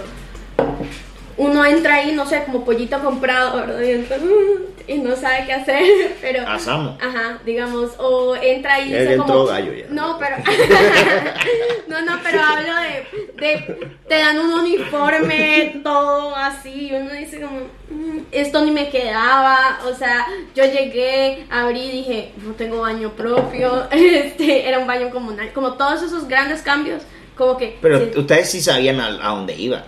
uno 1.37 1.65
entra 1.65 1.95
ahí, 1.95 2.13
no 2.13 2.25
sé, 2.25 2.43
como 2.45 2.63
pollito 2.63 2.99
comprado, 3.03 3.57
¿verdad? 3.57 3.81
Y 3.81 3.91
entra, 3.91 4.17
"Mm", 4.17 4.80
y 4.87 4.97
no 4.99 5.15
sabe 5.15 5.45
qué 5.45 5.53
hacer, 5.53 5.83
pero... 6.21 6.47
Asamo. 6.47 6.97
Ajá, 7.01 7.39
digamos, 7.45 7.91
o 7.97 8.35
entra 8.35 8.79
y 8.79 8.93
Él 8.93 8.99
dice 9.01 9.13
entró 9.13 9.25
como... 9.33 9.45
gallo 9.45 9.73
ya. 9.73 9.85
No, 9.89 10.17
pero... 10.19 10.37
no, 11.87 12.01
no, 12.01 12.19
pero 12.23 12.41
hablo 12.41 12.73
de, 12.75 13.41
de... 13.41 13.89
Te 14.07 14.17
dan 14.19 14.39
un 14.39 14.51
uniforme, 14.53 15.79
todo 15.83 16.35
así, 16.35 16.89
y 16.89 16.93
uno 16.95 17.11
dice 17.13 17.41
como... 17.41 17.59
"Mm, 17.89 18.19
Esto 18.31 18.63
ni 18.65 18.71
me 18.71 18.89
quedaba, 18.89 19.79
o 19.89 19.93
sea, 19.93 20.25
yo 20.55 20.63
llegué, 20.65 21.45
abrí 21.49 21.81
y 21.81 21.91
dije, 21.91 22.31
no 22.45 22.53
tengo 22.53 22.81
baño 22.81 23.11
propio, 23.11 23.87
este, 23.91 24.67
era 24.67 24.79
un 24.79 24.87
baño 24.87 25.09
comunal, 25.09 25.51
como 25.53 25.73
todos 25.73 26.01
esos 26.03 26.27
grandes 26.27 26.61
cambios, 26.61 27.03
como 27.35 27.57
que... 27.57 27.77
Pero 27.81 27.99
sí. 27.99 28.11
ustedes 28.19 28.49
sí 28.51 28.61
sabían 28.61 28.99
a, 28.99 29.07
a 29.07 29.29
dónde 29.35 29.55
iban, 29.55 29.83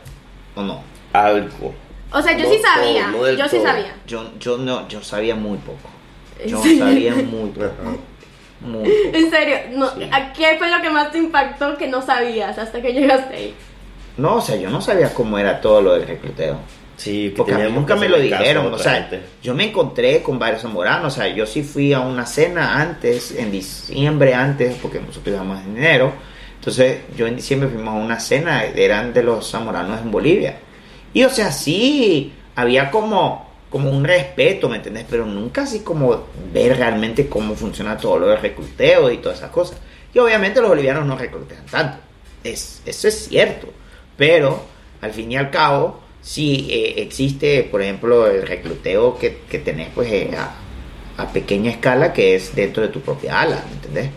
¿o 0.56 0.62
no? 0.64 0.84
Algo. 1.14 1.74
O 2.14 2.22
sea, 2.22 2.38
yo 2.38 2.50
sí 2.50 2.60
sabía, 2.62 3.08
no 3.08 3.30
yo 3.32 3.48
sí 3.50 3.60
sabía. 3.60 3.96
Yo, 4.08 4.32
yo 4.40 4.58
no, 4.58 4.88
yo 4.88 5.02
sabía 5.02 5.36
muy 5.36 5.58
poco. 5.58 5.90
Yo 6.46 6.62
Sí. 6.62 6.78
sabía 6.78 7.14
muy 7.16 7.50
poco. 7.50 7.66
Ajá. 7.66 7.96
Muy 8.62 8.84
poco. 8.84 9.18
En 9.18 9.30
serio, 9.30 9.56
no, 9.74 9.86
¿a 10.12 10.32
¿qué 10.34 10.56
fue 10.58 10.70
lo 10.70 10.82
que 10.82 10.90
más 10.90 11.12
te 11.12 11.18
impactó 11.18 11.76
que 11.78 11.88
no 11.88 12.02
sabías 12.02 12.58
hasta 12.58 12.82
que 12.82 12.94
llegaste 12.94 13.36
ahí? 13.36 13.56
No, 14.18 14.36
o 14.36 14.42
sea, 14.42 14.56
yo 14.56 14.70
no 14.70 14.80
sabía 14.80 15.14
cómo 15.14 15.38
era 15.40 15.60
todo 15.60 15.82
lo 15.82 15.94
del 15.94 16.08
recluteo. 16.08 16.58
Sí, 16.96 17.30
que 17.32 17.36
Porque 17.38 17.54
a 17.56 17.58
mí 17.58 17.72
nunca 17.72 17.96
me 17.96 18.08
lo 18.08 18.20
dijeron. 18.20 18.72
O 18.72 18.78
sea, 18.78 18.94
gente. 18.94 19.22
yo 19.42 19.56
me 19.56 19.66
encontré 19.70 20.22
con 20.22 20.38
varios 20.38 20.62
zamoranos. 20.62 21.14
O 21.14 21.16
sea, 21.16 21.28
yo 21.28 21.46
sí 21.48 21.64
fui 21.64 21.92
a 21.92 22.00
una 22.02 22.26
cena 22.28 22.80
antes, 22.80 23.32
en 23.32 23.52
diciembre 23.52 24.36
antes, 24.36 24.76
porque 24.80 25.00
nosotros 25.00 25.34
íbamos 25.36 25.60
en 25.66 25.76
enero. 25.78 26.14
Entonces, 26.60 27.00
yo 27.18 27.26
en 27.26 27.36
diciembre 27.36 27.68
fuimos 27.70 27.96
a 27.96 27.98
una 27.98 28.20
cena, 28.20 28.64
eran 28.64 29.12
de 29.12 29.24
los 29.24 29.50
zamoranos 29.50 30.00
en 30.02 30.12
Bolivia. 30.12 30.56
Y 31.14 31.24
o 31.24 31.30
sea, 31.30 31.52
sí, 31.52 32.34
había 32.56 32.92
como, 32.92 33.50
como 33.70 33.90
un 33.90 34.04
respeto, 34.04 34.70
¿me 34.70 34.78
entendés? 34.78 35.06
Pero 35.10 35.26
nunca 35.26 35.64
así 35.64 35.80
como 35.80 36.26
ver 36.52 36.78
realmente 36.78 37.28
cómo 37.28 37.56
funciona 37.56 37.98
todo 37.98 38.20
lo 38.20 38.28
del 38.28 38.40
recluteo 38.40 39.12
y 39.12 39.18
todas 39.18 39.40
esas 39.40 39.52
cosas. 39.52 39.78
Y 40.14 40.20
obviamente 40.20 40.60
los 40.60 40.70
bolivianos 40.70 41.06
no 41.06 41.18
reclutean 41.18 41.66
tanto. 41.66 41.98
Es, 42.44 42.82
eso 42.86 43.08
es 43.08 43.28
cierto. 43.28 43.68
Pero 44.18 44.64
al 45.02 45.12
fin 45.12 45.32
y 45.32 45.38
al 45.38 45.50
cabo, 45.50 46.00
sí 46.22 46.68
eh, 46.70 46.96
existe, 46.98 47.64
por 47.64 47.82
ejemplo, 47.82 48.28
el 48.28 48.48
recluteo 48.48 49.18
que, 49.18 49.42
que 49.50 49.60
tenés 49.60 49.90
pues 49.94 50.12
eh, 50.12 50.32
a, 50.38 50.56
a 51.18 51.32
pequeña 51.32 51.72
escala, 51.72 52.14
que 52.14 52.36
es 52.36 52.56
dentro 52.56 52.82
de 52.82 52.90
tu 52.90 53.02
propia 53.02 53.42
ala, 53.42 53.64
¿me 53.68 53.76
entendés? 53.76 54.10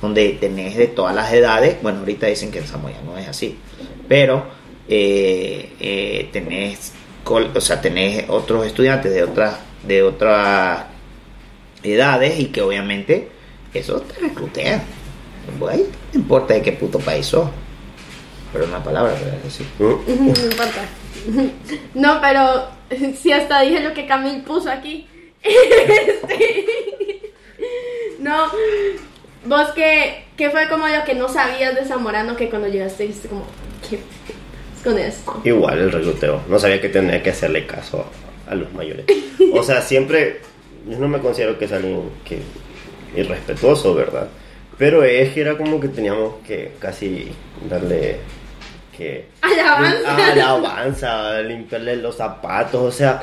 Donde 0.00 0.30
tenés 0.40 0.76
de 0.76 0.88
todas 0.88 1.14
las 1.14 1.32
edades, 1.32 1.76
bueno, 1.82 2.00
ahorita 2.00 2.26
dicen 2.26 2.50
que 2.50 2.58
en 2.58 2.66
Samoa 2.66 2.92
no 3.04 3.16
es 3.16 3.28
así, 3.28 3.56
pero 4.08 4.44
eh, 4.88 5.72
eh, 5.80 6.28
tenés, 6.32 6.92
col- 7.24 7.50
o 7.54 7.60
sea, 7.60 7.80
tenés 7.80 8.24
otros 8.28 8.66
estudiantes 8.66 9.12
de 9.12 9.22
otras, 9.24 9.56
de 9.86 10.02
otras 10.02 10.84
edades 11.82 12.38
y 12.40 12.46
que 12.46 12.62
obviamente 12.62 13.28
eso 13.74 14.00
te 14.00 14.20
reclutean. 14.20 14.82
Pues 15.58 15.74
ahí 15.76 15.86
no 16.12 16.20
importa 16.20 16.54
de 16.54 16.62
qué 16.62 16.72
puto 16.72 16.98
país 16.98 17.26
sos. 17.26 17.48
Pero 18.52 18.64
una 18.64 18.82
palabra, 18.82 19.14
pero 19.18 19.36
es 19.36 19.44
así. 19.54 19.66
No 19.78 20.50
importa. 20.50 20.82
No, 21.94 22.20
pero 22.20 22.68
si 23.16 23.32
hasta 23.32 23.60
dije 23.62 23.80
lo 23.80 23.92
que 23.94 24.06
Camil 24.06 24.42
puso 24.42 24.70
aquí. 24.70 25.06
Este, 25.46 27.32
No, 28.18 28.46
vos 29.44 29.68
qué, 29.74 30.24
qué 30.36 30.50
fue 30.50 30.68
como 30.68 30.88
lo 30.88 31.04
que 31.04 31.14
no 31.14 31.28
sabías 31.28 31.74
de 31.74 31.84
Zamorano 31.84 32.34
que 32.36 32.48
cuando 32.50 32.66
llegaste 32.68 33.04
dijiste 33.04 33.28
como, 33.28 33.44
¿qué 33.44 33.50
es 33.65 33.65
con? 35.24 35.40
Igual 35.44 35.78
el 35.78 35.92
recluteo. 35.92 36.42
No 36.48 36.58
sabía 36.58 36.80
que 36.80 36.88
tenía 36.88 37.22
que 37.22 37.30
hacerle 37.30 37.66
caso 37.66 38.06
a, 38.46 38.52
a 38.52 38.54
los 38.54 38.72
mayores. 38.72 39.04
O 39.52 39.62
sea, 39.62 39.82
siempre. 39.82 40.40
Yo 40.88 40.98
no 40.98 41.08
me 41.08 41.18
considero 41.18 41.58
que 41.58 41.64
es 41.64 41.72
alguien 41.72 42.10
que 42.24 42.38
irrespetuoso, 43.16 43.94
¿verdad? 43.94 44.28
Pero 44.78 45.02
es 45.04 45.32
que 45.32 45.40
era 45.40 45.56
como 45.56 45.80
que 45.80 45.88
teníamos 45.88 46.34
que 46.46 46.72
casi 46.78 47.32
darle. 47.68 48.16
que. 48.96 49.26
Alabanza. 49.40 50.32
Alabanza, 50.32 51.40
limpiarle 51.40 51.96
los 51.96 52.16
zapatos, 52.16 52.80
o 52.82 52.92
sea. 52.92 53.20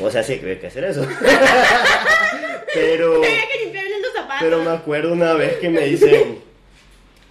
O 0.00 0.10
sea, 0.10 0.22
sí 0.22 0.32
hay 0.34 0.56
que 0.56 0.66
hacer 0.66 0.84
eso. 0.84 1.06
Pero. 2.74 3.20
Pero 4.40 4.62
me 4.62 4.70
acuerdo 4.70 5.12
una 5.12 5.32
vez 5.34 5.56
que 5.56 5.68
me 5.68 5.80
dicen, 5.82 6.38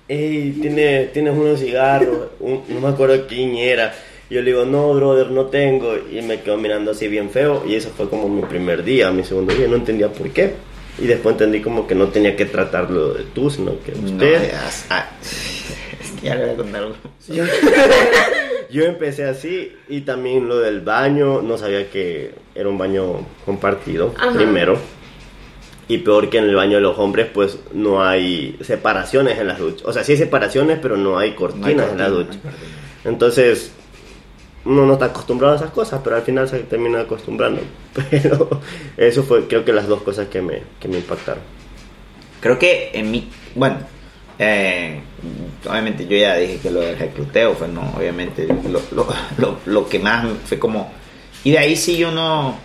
hey, 0.08 0.58
¿tienes, 0.62 1.12
tienes 1.14 1.34
unos 1.38 1.60
cigarros, 1.60 2.30
Un- 2.40 2.64
no 2.70 2.80
me 2.82 2.88
acuerdo 2.90 3.28
quién 3.28 3.56
era. 3.56 3.94
Y 4.30 4.36
yo 4.36 4.42
le 4.42 4.52
digo, 4.52 4.66
no, 4.66 4.94
brother, 4.94 5.32
no 5.32 5.46
tengo. 5.46 5.94
Y 6.12 6.22
me 6.22 6.42
quedo 6.42 6.58
mirando 6.58 6.92
así 6.92 7.08
bien 7.08 7.30
feo. 7.30 7.64
Y 7.68 7.76
eso 7.76 7.90
fue 7.96 8.10
como 8.10 8.28
mi 8.28 8.42
primer 8.44 8.84
día, 8.84 9.10
mi 9.12 9.24
segundo 9.24 9.54
día. 9.54 9.68
No 9.68 9.76
entendía 9.78 10.10
por 10.10 10.30
qué. 10.32 10.54
Y 11.00 11.06
después 11.08 11.34
entendí 11.34 11.62
como 11.62 11.88
que 11.88 11.96
no 11.96 12.08
tenía 12.08 12.36
que 12.36 12.46
tratarlo 12.46 13.14
de 13.14 13.24
tú, 13.26 13.50
sino 13.50 13.80
que 13.84 13.92
No, 13.94 14.06
usted. 14.12 14.50
ya, 14.52 14.70
ah, 14.90 15.10
es 15.22 16.12
que 16.20 16.26
ya 16.28 16.36
le 16.36 16.46
voy 16.46 16.54
a 16.54 16.58
contar 16.58 16.84
algo. 16.84 16.96
Yo, 17.30 17.44
yo 18.72 18.84
empecé 18.84 19.26
así 19.26 19.72
y 19.88 20.02
también 20.02 20.48
lo 20.48 20.58
del 20.60 20.82
baño, 20.82 21.42
no 21.42 21.58
sabía 21.58 21.90
que 21.90 22.32
era 22.56 22.68
un 22.68 22.78
baño 22.78 23.26
compartido 23.46 24.14
Ajá. 24.18 24.34
primero. 24.38 24.78
Y 25.88 26.00
peor 26.00 26.30
que 26.30 26.38
en 26.38 26.46
el 26.46 26.56
baño 26.56 26.76
de 26.76 26.82
los 26.82 26.98
hombres, 27.00 27.28
pues 27.34 27.60
no 27.74 28.04
hay 28.04 28.58
separaciones 28.62 29.40
en 29.40 29.48
las 29.48 29.60
duchas. 29.60 29.88
O 29.88 29.94
sea, 29.94 30.04
sí 30.04 30.14
hay 30.14 30.18
separaciones, 30.18 30.80
pero 30.82 30.98
no 30.98 31.18
hay 31.18 31.34
cortinas 31.34 31.76
No 31.76 31.84
hay 31.84 31.92
en 31.92 31.98
la 31.98 32.10
ducha. 32.10 32.40
no. 32.44 33.10
Entonces, 33.10 33.72
uno 34.68 34.86
no 34.86 34.94
está 34.94 35.06
acostumbrado 35.06 35.54
a 35.54 35.58
esas 35.58 35.72
cosas, 35.72 36.02
pero 36.04 36.18
al 36.18 36.24
final 36.24 36.48
se 36.50 36.60
termina 36.60 37.02
acostumbrando. 37.02 37.62
Pero 38.12 38.50
eso 38.98 39.24
fue, 39.24 39.48
creo 39.48 39.64
que 39.64 39.72
las 39.72 39.88
dos 39.88 40.02
cosas 40.02 40.28
que 40.28 40.42
me, 40.42 40.62
que 40.80 40.88
me 40.88 40.98
impactaron. 40.98 41.42
Creo 42.42 42.60
que 42.60 42.92
en 42.94 43.10
mi. 43.10 43.30
Bueno, 43.56 43.78
eh, 44.38 45.02
obviamente 45.68 46.06
yo 46.06 46.18
ya 46.18 46.36
dije 46.36 46.60
que 46.60 46.70
lo 46.70 46.82
del 46.82 46.98
recluteo 46.98 47.56
fue, 47.56 47.68
no, 47.68 47.94
obviamente 47.98 48.46
lo, 48.46 48.82
lo, 48.92 49.08
lo, 49.38 49.58
lo 49.66 49.90
que 49.90 50.00
más 50.00 50.28
fue 50.46 50.60
como. 50.60 50.92
Y 51.44 51.52
de 51.52 51.60
ahí 51.60 51.76
sí 51.76 51.98
yo 51.98 52.12
no. 52.12 52.60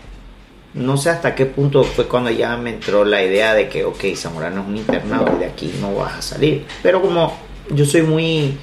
No 0.75 0.97
sé 0.97 1.11
hasta 1.11 1.35
qué 1.35 1.45
punto 1.47 1.85
fue 1.85 2.09
cuando 2.09 2.31
ya 2.31 2.57
me 2.57 2.71
entró 2.71 3.05
la 3.05 3.23
idea 3.23 3.53
de 3.53 3.69
que, 3.69 3.85
ok, 3.85 4.05
Zamorano 4.17 4.63
es 4.63 4.69
un 4.69 4.77
internado 4.77 5.35
y 5.37 5.41
de 5.41 5.47
aquí 5.47 5.75
no 5.81 5.95
vas 5.95 6.15
a 6.15 6.23
salir. 6.23 6.67
Pero 6.83 7.03
como 7.03 7.37
yo 7.71 7.85
soy 7.85 8.03
muy. 8.03 8.57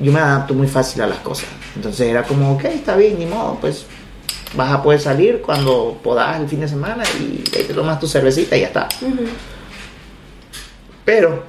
Yo 0.00 0.12
me 0.12 0.20
adapto 0.20 0.54
muy 0.54 0.66
fácil 0.66 1.02
a 1.02 1.06
las 1.06 1.18
cosas. 1.18 1.48
Entonces 1.74 2.08
era 2.08 2.22
como, 2.22 2.54
ok, 2.54 2.64
está 2.64 2.96
bien, 2.96 3.18
ni 3.18 3.26
modo, 3.26 3.58
pues 3.60 3.86
vas 4.54 4.72
a 4.72 4.82
poder 4.82 5.00
salir 5.00 5.42
cuando 5.42 5.98
podas 6.02 6.40
el 6.40 6.48
fin 6.48 6.60
de 6.60 6.68
semana 6.68 7.02
y 7.20 7.44
ahí 7.56 7.64
te 7.64 7.74
tomas 7.74 8.00
tu 8.00 8.06
cervecita 8.06 8.56
y 8.56 8.60
ya 8.60 8.66
está. 8.68 8.88
Pero, 11.04 11.44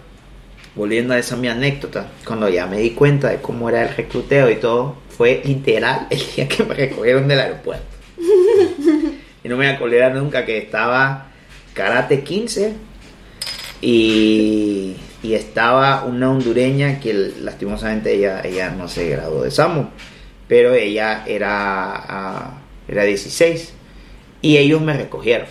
volviendo 0.76 1.14
a 1.14 1.20
esa 1.20 1.36
mi 1.36 1.48
anécdota, 1.48 2.08
cuando 2.26 2.48
ya 2.50 2.68
me 2.68 2.78
di 2.78 2.92
cuenta 2.92 3.30
de 3.30 3.38
cómo 3.38 3.70
era 3.70 3.84
el 3.84 3.96
recluteo 3.96 4.50
y 4.50 4.58
todo, 4.58 4.96
fue 5.18 5.42
literal 5.44 6.08
el 6.10 6.22
día 6.36 6.48
que 6.48 6.64
me 6.64 6.74
recogieron 6.74 7.28
del 7.28 7.40
aeropuerto. 7.40 7.97
Y 9.44 9.50
no 9.50 9.58
me 9.58 9.78
voy 9.78 9.90
nunca 10.14 10.46
que 10.46 10.58
estaba 10.58 11.28
Karate 11.74 12.24
15 12.24 12.74
y, 13.82 14.96
y 15.24 15.34
estaba 15.34 16.04
una 16.04 16.32
hondureña 16.32 17.00
que 17.00 17.14
lastimosamente 17.14 18.14
ella, 18.14 18.42
ella 18.44 18.70
no 18.72 18.88
se 18.88 19.10
graduó 19.10 19.44
de 19.44 19.52
SAMU, 19.52 19.90
pero 20.48 20.74
ella 20.74 21.24
era, 21.28 21.94
ah, 21.96 22.62
era 22.88 23.04
16 23.04 23.74
y 24.42 24.58
ellos 24.58 24.82
me 24.82 24.94
recogieron. 24.94 25.48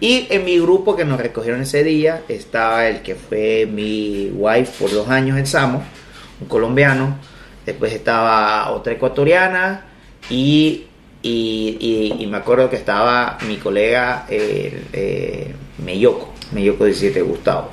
Y 0.00 0.26
en 0.30 0.44
mi 0.46 0.58
grupo 0.58 0.96
que 0.96 1.04
nos 1.04 1.20
recogieron 1.20 1.60
ese 1.60 1.84
día 1.84 2.22
estaba 2.28 2.88
el 2.88 3.02
que 3.02 3.14
fue 3.14 3.68
mi 3.70 4.30
wife 4.32 4.72
por 4.78 4.90
dos 4.90 5.08
años 5.10 5.36
en 5.38 5.46
Samo, 5.46 5.82
un 6.40 6.48
colombiano. 6.48 7.18
Después 7.66 7.92
estaba 7.92 8.70
otra 8.70 8.94
ecuatoriana 8.94 9.84
y, 10.30 10.86
y, 11.22 12.26
me 12.30 12.36
acuerdo 12.38 12.70
que 12.70 12.76
estaba 12.76 13.38
mi 13.46 13.56
colega 13.56 14.26
eh, 14.28 14.84
eh, 14.92 15.54
Meyoko, 15.84 16.32
Meyoko 16.52 16.84
17 16.84 17.20
Gustavo. 17.22 17.68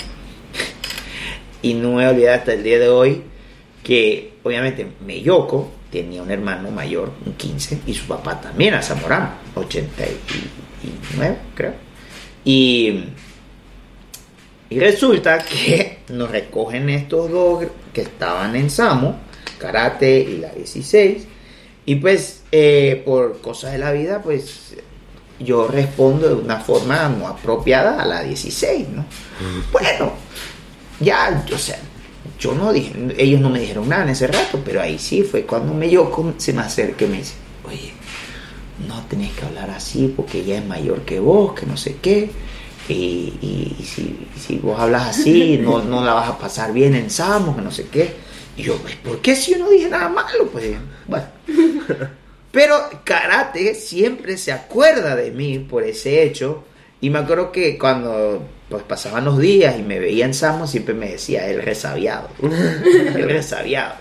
Y 1.62 1.74
no 1.74 1.94
me 1.94 2.06
a 2.06 2.10
olvidar 2.10 2.40
hasta 2.40 2.54
el 2.54 2.64
día 2.64 2.80
de 2.80 2.90
hoy 2.90 3.24
que 3.84 4.34
obviamente 4.44 4.86
Meyoko 5.06 5.72
tenía 5.92 6.22
un 6.22 6.30
hermano 6.30 6.72
mayor, 6.72 7.12
un 7.26 7.34
15, 7.34 7.80
y 7.88 7.94
su 7.94 8.06
papá 8.06 8.40
también 8.42 8.74
era 8.74 8.84
zamorano, 8.84 9.32
89 9.56 11.38
creo. 11.56 11.74
Y, 12.44 13.06
y 14.70 14.80
resulta 14.80 15.40
que 15.40 16.00
nos 16.10 16.30
recogen 16.30 16.90
estos 16.90 17.32
dos 17.32 17.66
que 17.94 18.02
estaban 18.02 18.56
en 18.56 18.70
Samo, 18.70 19.20
Karate 19.58 20.20
y 20.20 20.38
la 20.38 20.52
16, 20.52 21.28
y 21.88 21.96
pues 21.96 22.44
eh, 22.52 23.02
por 23.04 23.42
cosas 23.42 23.72
de 23.72 23.80
la 23.80 23.92
vida, 23.94 24.22
pues 24.22 24.76
yo 25.40 25.68
respondo 25.68 26.28
de 26.30 26.36
una 26.36 26.60
forma 26.60 27.10
no 27.10 27.28
apropiada 27.28 28.02
a 28.02 28.06
la 28.06 28.22
16, 28.24 28.90
¿no? 28.90 29.06
Bueno, 29.72 30.12
ya, 31.00 31.44
o 31.54 31.58
sea, 31.58 31.80
yo 32.40 32.54
no 32.54 32.74
dije, 32.74 32.94
ellos 33.18 33.40
no 33.42 33.50
me 33.50 33.60
dijeron 33.60 33.88
nada 33.90 34.04
en 34.04 34.10
ese 34.10 34.28
rato, 34.28 34.60
pero 34.66 34.82
ahí 34.82 35.00
sí 35.00 35.24
fue 35.24 35.44
cuando 35.44 35.74
me 35.74 35.90
yo 35.90 36.12
se 36.38 36.54
me 36.54 36.62
acerca 36.62 37.06
y 37.06 37.08
me 37.08 37.18
dice, 37.18 37.34
oye, 37.68 37.94
no 38.88 39.02
tenés 39.08 39.32
que 39.34 39.46
hablar 39.46 39.70
así 39.72 40.14
porque 40.16 40.40
ella 40.42 40.58
es 40.58 40.66
mayor 40.66 41.02
que 41.02 41.20
vos, 41.20 41.54
que 41.54 41.66
no 41.66 41.78
sé 41.78 41.96
qué. 42.02 42.30
Y, 42.90 42.94
y- 43.42 43.76
y 43.80 43.84
si, 43.84 44.28
si 44.40 44.58
vos 44.60 44.80
hablas 44.80 45.08
así, 45.20 45.58
no, 45.62 45.84
no 45.84 46.04
la 46.06 46.14
vas 46.14 46.30
a 46.30 46.38
pasar 46.38 46.74
bien 46.74 46.96
en 46.96 47.10
Samos, 47.10 47.56
que 47.56 47.62
no 47.62 47.72
sé 47.72 47.88
qué. 47.92 48.16
Y 48.58 48.64
yo, 48.64 48.76
pues, 48.78 48.96
¿por 48.96 49.22
qué 49.22 49.36
si 49.36 49.52
yo 49.52 49.60
no 49.60 49.70
dije 49.70 49.88
nada 49.88 50.10
malo? 50.10 50.50
Pues, 50.52 50.76
bueno. 51.06 51.28
Pero 52.52 52.76
Karate 53.04 53.76
siempre 53.76 54.38
se 54.38 54.52
acuerda 54.52 55.16
de 55.16 55.32
mí 55.32 55.60
por 55.60 55.84
ese 55.84 56.24
hecho. 56.24 56.64
Y 57.00 57.12
me 57.12 57.20
acuerdo 57.20 57.52
que 57.52 57.78
cuando 57.78 58.44
pues, 58.70 58.82
pasaban 58.84 59.26
los 59.26 59.38
días 59.38 59.78
y 59.78 59.84
me 59.84 60.00
veía 60.00 60.26
en 60.26 60.34
Samos, 60.34 60.72
siempre 60.72 60.96
me 60.96 61.10
decía 61.10 61.48
el 61.48 61.62
resabiado. 61.62 62.30
el 62.42 63.30
resabiado. 63.30 63.94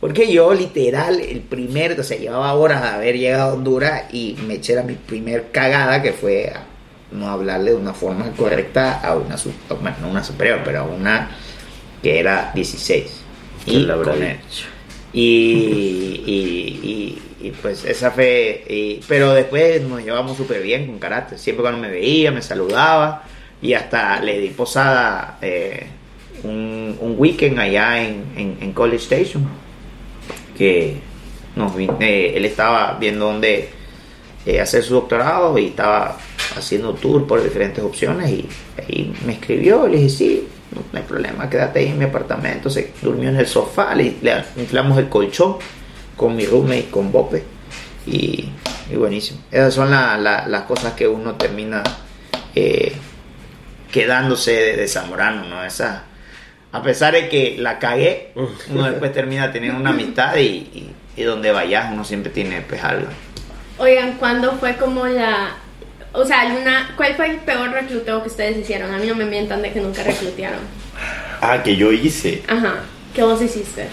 Porque 0.00 0.32
yo 0.32 0.54
literal, 0.54 1.20
el 1.20 1.40
primer, 1.40 2.00
o 2.00 2.02
sea, 2.02 2.16
llevaba 2.16 2.54
horas 2.54 2.82
de 2.82 2.88
haber 2.88 3.18
llegado 3.18 3.50
a 3.50 3.54
Honduras 3.54 4.04
y 4.12 4.36
me 4.46 4.54
eché 4.54 4.74
la 4.74 4.82
mi 4.82 4.94
primer 4.94 5.52
cagada 5.52 6.02
que 6.02 6.12
fue 6.12 6.48
a 6.48 6.64
no 7.12 7.28
hablarle 7.28 7.72
de 7.72 7.76
una 7.76 7.92
forma 7.92 8.32
correcta 8.32 9.00
a 9.00 9.14
una, 9.16 9.36
bueno, 9.80 9.96
no 10.00 10.08
una 10.08 10.24
superior, 10.24 10.60
pero 10.64 10.80
a 10.80 10.84
una 10.84 11.30
que 12.02 12.18
era 12.18 12.50
16. 12.54 13.21
¿Quién 13.64 13.80
Y 13.82 13.84
la 13.86 13.94
habrá 13.94 14.14
dicho? 14.14 14.66
Y, 15.12 16.22
y, 16.26 16.32
y- 16.82 17.22
y, 17.46 17.50
pues 17.50 17.84
esa 17.84 18.10
fue, 18.12 18.64
y- 18.68 19.00
pero 19.08 19.32
después 19.32 19.82
nos 19.82 20.02
llevamos 20.02 20.36
súper 20.36 20.62
bien 20.62 20.86
con 20.86 20.98
karate. 20.98 21.36
Siempre 21.38 21.62
cuando 21.62 21.80
me 21.80 21.90
veía, 21.90 22.30
me 22.30 22.40
saludaba 22.42 23.24
y 23.60 23.74
hasta 23.74 24.20
le 24.20 24.38
di 24.40 24.48
posada 24.48 25.38
eh, 25.42 25.86
un, 26.44 26.96
un 27.00 27.14
weekend 27.18 27.58
allá 27.58 28.02
en, 28.02 28.24
en- 28.36 28.56
en 28.60 28.72
College 28.72 29.02
Station. 29.04 29.46
Que 30.56 30.96
nos 31.56 31.72
eh, 31.78 32.32
él 32.36 32.44
estaba 32.44 32.96
viendo 32.98 33.26
dónde 33.26 33.68
eh, 34.46 34.60
hacer 34.60 34.82
su 34.82 34.94
doctorado 34.94 35.58
y 35.58 35.66
estaba 35.66 36.18
haciendo 36.56 36.94
tour 36.94 37.26
por 37.26 37.42
diferentes 37.42 37.82
opciones 37.82 38.30
y 38.30 38.46
ahí 38.80 39.12
me 39.26 39.34
escribió, 39.34 39.86
le 39.86 39.96
dije 39.98 40.08
sí, 40.08 40.48
no, 40.74 40.82
no 40.92 40.98
hay 40.98 41.04
problema, 41.04 41.48
quédate 41.50 41.80
ahí 41.80 41.88
en 41.88 41.98
mi 41.98 42.04
apartamento, 42.04 42.68
se 42.70 42.92
durmió 43.02 43.28
en 43.28 43.36
el 43.36 43.46
sofá, 43.46 43.94
le, 43.94 44.16
le 44.22 44.44
inflamos 44.56 44.98
el 44.98 45.08
colchón 45.08 45.56
con 46.16 46.34
mi 46.36 46.44
roommate, 46.46 46.88
con 46.90 47.10
Bope 47.12 47.42
y, 48.06 48.48
y 48.90 48.96
buenísimo. 48.96 49.40
Esas 49.50 49.74
son 49.74 49.90
la- 49.90 50.16
la- 50.18 50.46
las 50.48 50.62
cosas 50.62 50.92
que 50.94 51.06
uno 51.08 51.34
termina 51.34 51.82
eh, 52.54 52.92
quedándose 53.90 54.52
de, 54.52 54.76
de 54.76 54.88
Zamorano, 54.88 55.44
¿no? 55.44 55.64
Esa, 55.64 56.04
a 56.72 56.82
pesar 56.82 57.12
de 57.14 57.28
que 57.28 57.56
la 57.58 57.78
cagué, 57.78 58.32
uno 58.70 58.84
después 58.90 59.12
termina 59.12 59.52
teniendo 59.52 59.78
una 59.78 59.90
amistad 59.90 60.36
y, 60.36 60.40
y- 60.42 60.94
y 61.16 61.22
donde 61.24 61.52
vayas 61.52 61.92
uno 61.92 62.04
siempre 62.04 62.32
tiene 62.32 62.62
pues 62.62 62.82
algo. 62.82 63.08
Oigan, 63.78 64.14
¿cuándo 64.14 64.52
fue 64.52 64.76
como 64.76 65.06
la... 65.06 65.56
O 66.14 66.24
sea, 66.26 66.44
una, 66.60 66.92
¿cuál 66.96 67.14
fue 67.14 67.30
el 67.30 67.36
peor 67.38 67.70
recluteo 67.70 68.22
que 68.22 68.28
ustedes 68.28 68.58
hicieron? 68.58 68.92
A 68.92 68.98
mí 68.98 69.06
no 69.06 69.14
me 69.14 69.24
mientan 69.24 69.62
de 69.62 69.72
que 69.72 69.80
nunca 69.80 70.02
reclutearon. 70.02 70.60
Ah, 71.40 71.62
que 71.62 71.74
yo 71.74 71.90
hice. 71.90 72.42
Ajá. 72.48 72.84
¿Qué 73.14 73.22
vos 73.22 73.40
hiciste? 73.40 73.88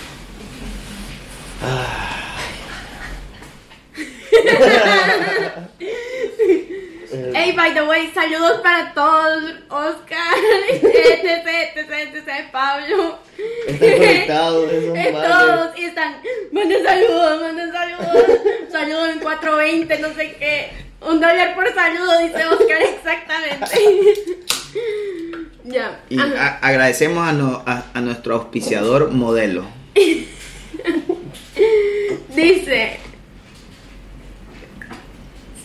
Hey, 7.34 7.54
by 7.56 7.74
the 7.74 7.84
way, 7.84 8.12
saludos 8.14 8.62
para 8.62 8.94
todos. 8.94 9.54
Oscar, 9.70 10.36
etc, 10.70 11.48
etc, 11.76 11.92
etc, 12.14 12.52
Pablo. 12.52 13.20
Están 13.68 13.90
conectados 13.90 14.72
esos 14.74 14.94
manes. 14.94 15.14
todos 15.14 15.78
y 15.78 15.84
están, 15.86 16.22
manden 16.52 16.84
saludos, 16.84 17.42
manden 17.42 17.72
saludos, 17.72 18.40
saludos 18.72 19.10
en 19.10 19.20
420, 19.20 20.00
no 20.00 20.14
sé 20.14 20.36
qué. 20.38 20.89
Un 21.02 21.20
dólar 21.22 21.56
por 21.56 21.74
saludo, 21.74 22.20
dice 22.20 22.46
Oscar, 22.46 22.82
exactamente. 22.82 23.66
ya. 25.64 26.02
Y 26.10 26.20
a- 26.20 26.60
agradecemos 26.62 27.28
a, 27.28 27.32
no- 27.32 27.64
a- 27.66 27.86
a 27.94 28.02
nuestro 28.02 28.36
auspiciador 28.36 29.12
modelo. 29.12 29.66
Dice. 32.36 33.00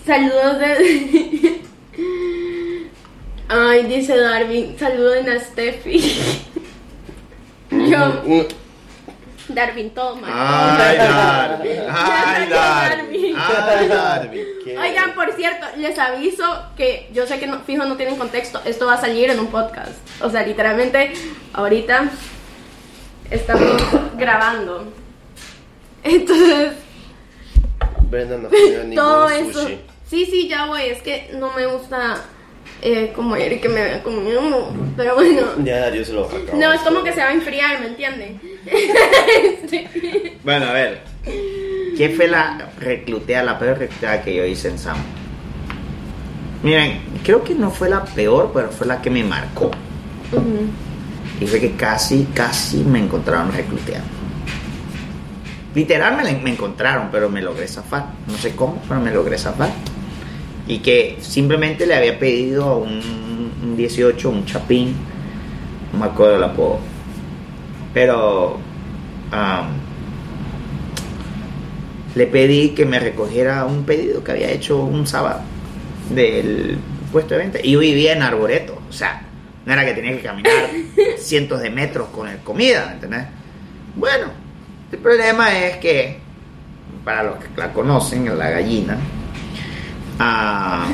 Saludos 0.07 0.59
de. 0.59 1.61
Ay, 3.49 3.85
dice 3.85 4.17
Darwin, 4.17 4.77
saluden 4.79 5.29
a 5.29 5.39
Steffi. 5.41 6.01
Yo, 7.71 8.23
Darwin, 9.49 9.91
todo 9.91 10.17
mal. 10.17 10.31
Ay, 10.33 10.97
Darwin. 10.97 11.81
Ay, 11.91 12.49
Darwin. 12.49 13.37
Ay, 13.37 13.89
Darwin. 13.89 14.45
Oigan, 14.79 15.15
por 15.15 15.33
cierto, 15.33 15.67
les 15.77 15.99
aviso 15.99 16.45
que 16.77 17.09
yo 17.13 17.27
sé 17.27 17.39
que 17.39 17.47
no, 17.47 17.61
fijo 17.61 17.85
no 17.85 17.97
tienen 17.97 18.17
contexto, 18.17 18.61
esto 18.65 18.87
va 18.87 18.95
a 18.95 19.01
salir 19.01 19.29
en 19.31 19.39
un 19.39 19.49
podcast. 19.49 19.93
O 20.23 20.31
sea, 20.31 20.47
literalmente, 20.47 21.13
ahorita 21.53 22.11
estamos 23.31 23.83
grabando. 24.17 24.93
Entonces, 26.03 26.73
Brenda 28.11 28.37
no 28.39 28.49
comió 28.49 28.79
ningún 28.85 28.95
todo 28.97 29.29
eso. 29.29 29.63
sushi. 29.63 29.79
Sí, 30.09 30.27
sí, 30.27 30.49
ya 30.49 30.67
voy, 30.67 30.83
es 30.83 31.03
que 31.03 31.31
no 31.35 31.53
me 31.53 31.67
gusta 31.67 32.23
eh, 32.87 33.13
como 33.17 33.35
ir 33.39 33.51
y 33.51 33.59
que 33.61 33.69
me 33.71 33.83
vea 33.83 34.03
comiendo. 34.03 34.71
Pero 34.95 35.15
bueno, 35.15 35.41
Ya 35.65 35.81
Darío 35.81 36.05
se 36.05 36.13
lo 36.13 36.29
no, 36.55 36.71
es 36.73 36.81
como 36.83 37.03
que 37.03 37.13
se 37.13 37.21
va 37.21 37.29
a 37.29 37.33
enfriar, 37.33 37.81
¿me 37.81 37.87
entienden? 37.89 38.41
Sí. 39.69 39.87
Bueno, 40.45 40.67
a 40.67 40.73
ver. 40.75 41.01
¿Qué 41.97 42.13
fue 42.15 42.29
la 42.29 42.69
reclutea, 42.79 43.43
la 43.43 43.59
peor 43.59 43.79
reclutea 43.79 44.23
que 44.23 44.35
yo 44.35 44.45
hice 44.45 44.69
en 44.69 44.79
Sam? 44.79 44.99
Miren, 46.63 47.01
creo 47.25 47.43
que 47.43 47.55
no 47.55 47.71
fue 47.71 47.89
la 47.89 48.05
peor, 48.05 48.51
pero 48.53 48.69
fue 48.71 48.87
la 48.87 49.01
que 49.01 49.09
me 49.09 49.25
marcó. 49.25 49.71
Ujú. 50.33 50.69
Y 51.41 51.47
fue 51.47 51.61
que 51.61 51.73
casi, 51.77 52.29
casi 52.35 52.85
me 52.85 52.99
encontraron 52.99 53.51
recluteando. 53.53 54.07
Literal 55.75 56.17
me, 56.23 56.33
me 56.43 56.51
encontraron, 56.51 57.09
pero 57.11 57.31
me 57.31 57.41
logré 57.41 57.67
zafar. 57.67 58.09
No 58.27 58.37
sé 58.37 58.55
cómo, 58.55 58.83
pero 58.87 59.01
me 59.01 59.11
logré 59.11 59.39
zafar. 59.39 59.71
Y 60.67 60.79
que 60.79 61.19
simplemente 61.21 61.87
le 61.87 61.95
había 61.95 62.19
pedido 62.19 62.65
a 62.65 62.77
un, 62.77 63.01
un 63.63 63.77
18, 63.77 64.31
un 64.31 64.45
chapín. 64.45 64.95
No 65.93 65.99
me 66.01 66.07
acuerdo 66.07 66.37
el 66.37 66.45
apodo. 66.45 66.79
Pero 67.93 68.59
am, 69.31 69.69
le 72.15 72.27
pedí 72.27 72.71
que 72.71 72.87
me 72.87 72.99
recogiera 72.99 73.65
un 73.65 73.85
pedido 73.85 74.23
que 74.23 74.33
había 74.33 74.51
hecho 74.51 74.79
un 74.79 75.07
sábado 75.07 75.41
del 76.11 76.79
puesto 77.13 77.35
de 77.35 77.41
venta. 77.41 77.59
Y 77.63 77.73
yo 77.73 77.81
vivía 77.81 78.13
en 78.13 78.23
Arboreto. 78.23 78.81
O 78.89 78.93
sea, 78.93 79.23
no 79.65 79.73
era 79.73 79.85
que 79.85 79.93
tenía 79.93 80.13
que 80.13 80.23
caminar 80.23 80.71
cientos 81.19 81.61
de 81.61 81.71
metros 81.71 82.09
con 82.09 82.29
el 82.29 82.39
comida, 82.39 82.87
¿me 82.87 82.93
entendés? 82.95 83.27
Bueno, 83.97 84.27
el 84.91 84.99
problema 84.99 85.57
es 85.59 85.77
que, 85.79 86.19
para 87.05 87.23
los 87.23 87.37
que 87.37 87.47
la 87.57 87.73
conocen, 87.73 88.37
la 88.37 88.51
gallina, 88.51 88.99
ah, 90.19 90.87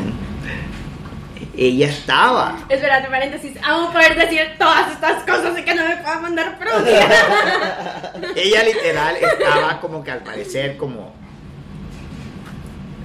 ella 1.57 1.89
estaba 1.89 2.59
Espérate, 2.69 3.09
paréntesis, 3.09 3.53
vamos 3.61 3.91
a 3.91 3.93
poder 3.93 4.15
decir 4.17 4.41
todas 4.59 4.93
estas 4.93 5.23
cosas 5.25 5.59
y 5.59 5.63
que 5.63 5.75
no 5.75 5.87
me 5.87 5.97
puedan 5.97 6.23
mandar 6.23 6.59
productos. 6.59 6.95
ella 8.37 8.63
literal 8.65 9.17
estaba 9.17 9.81
como 9.81 10.03
que 10.03 10.11
al 10.11 10.21
parecer 10.21 10.77
como 10.77 11.13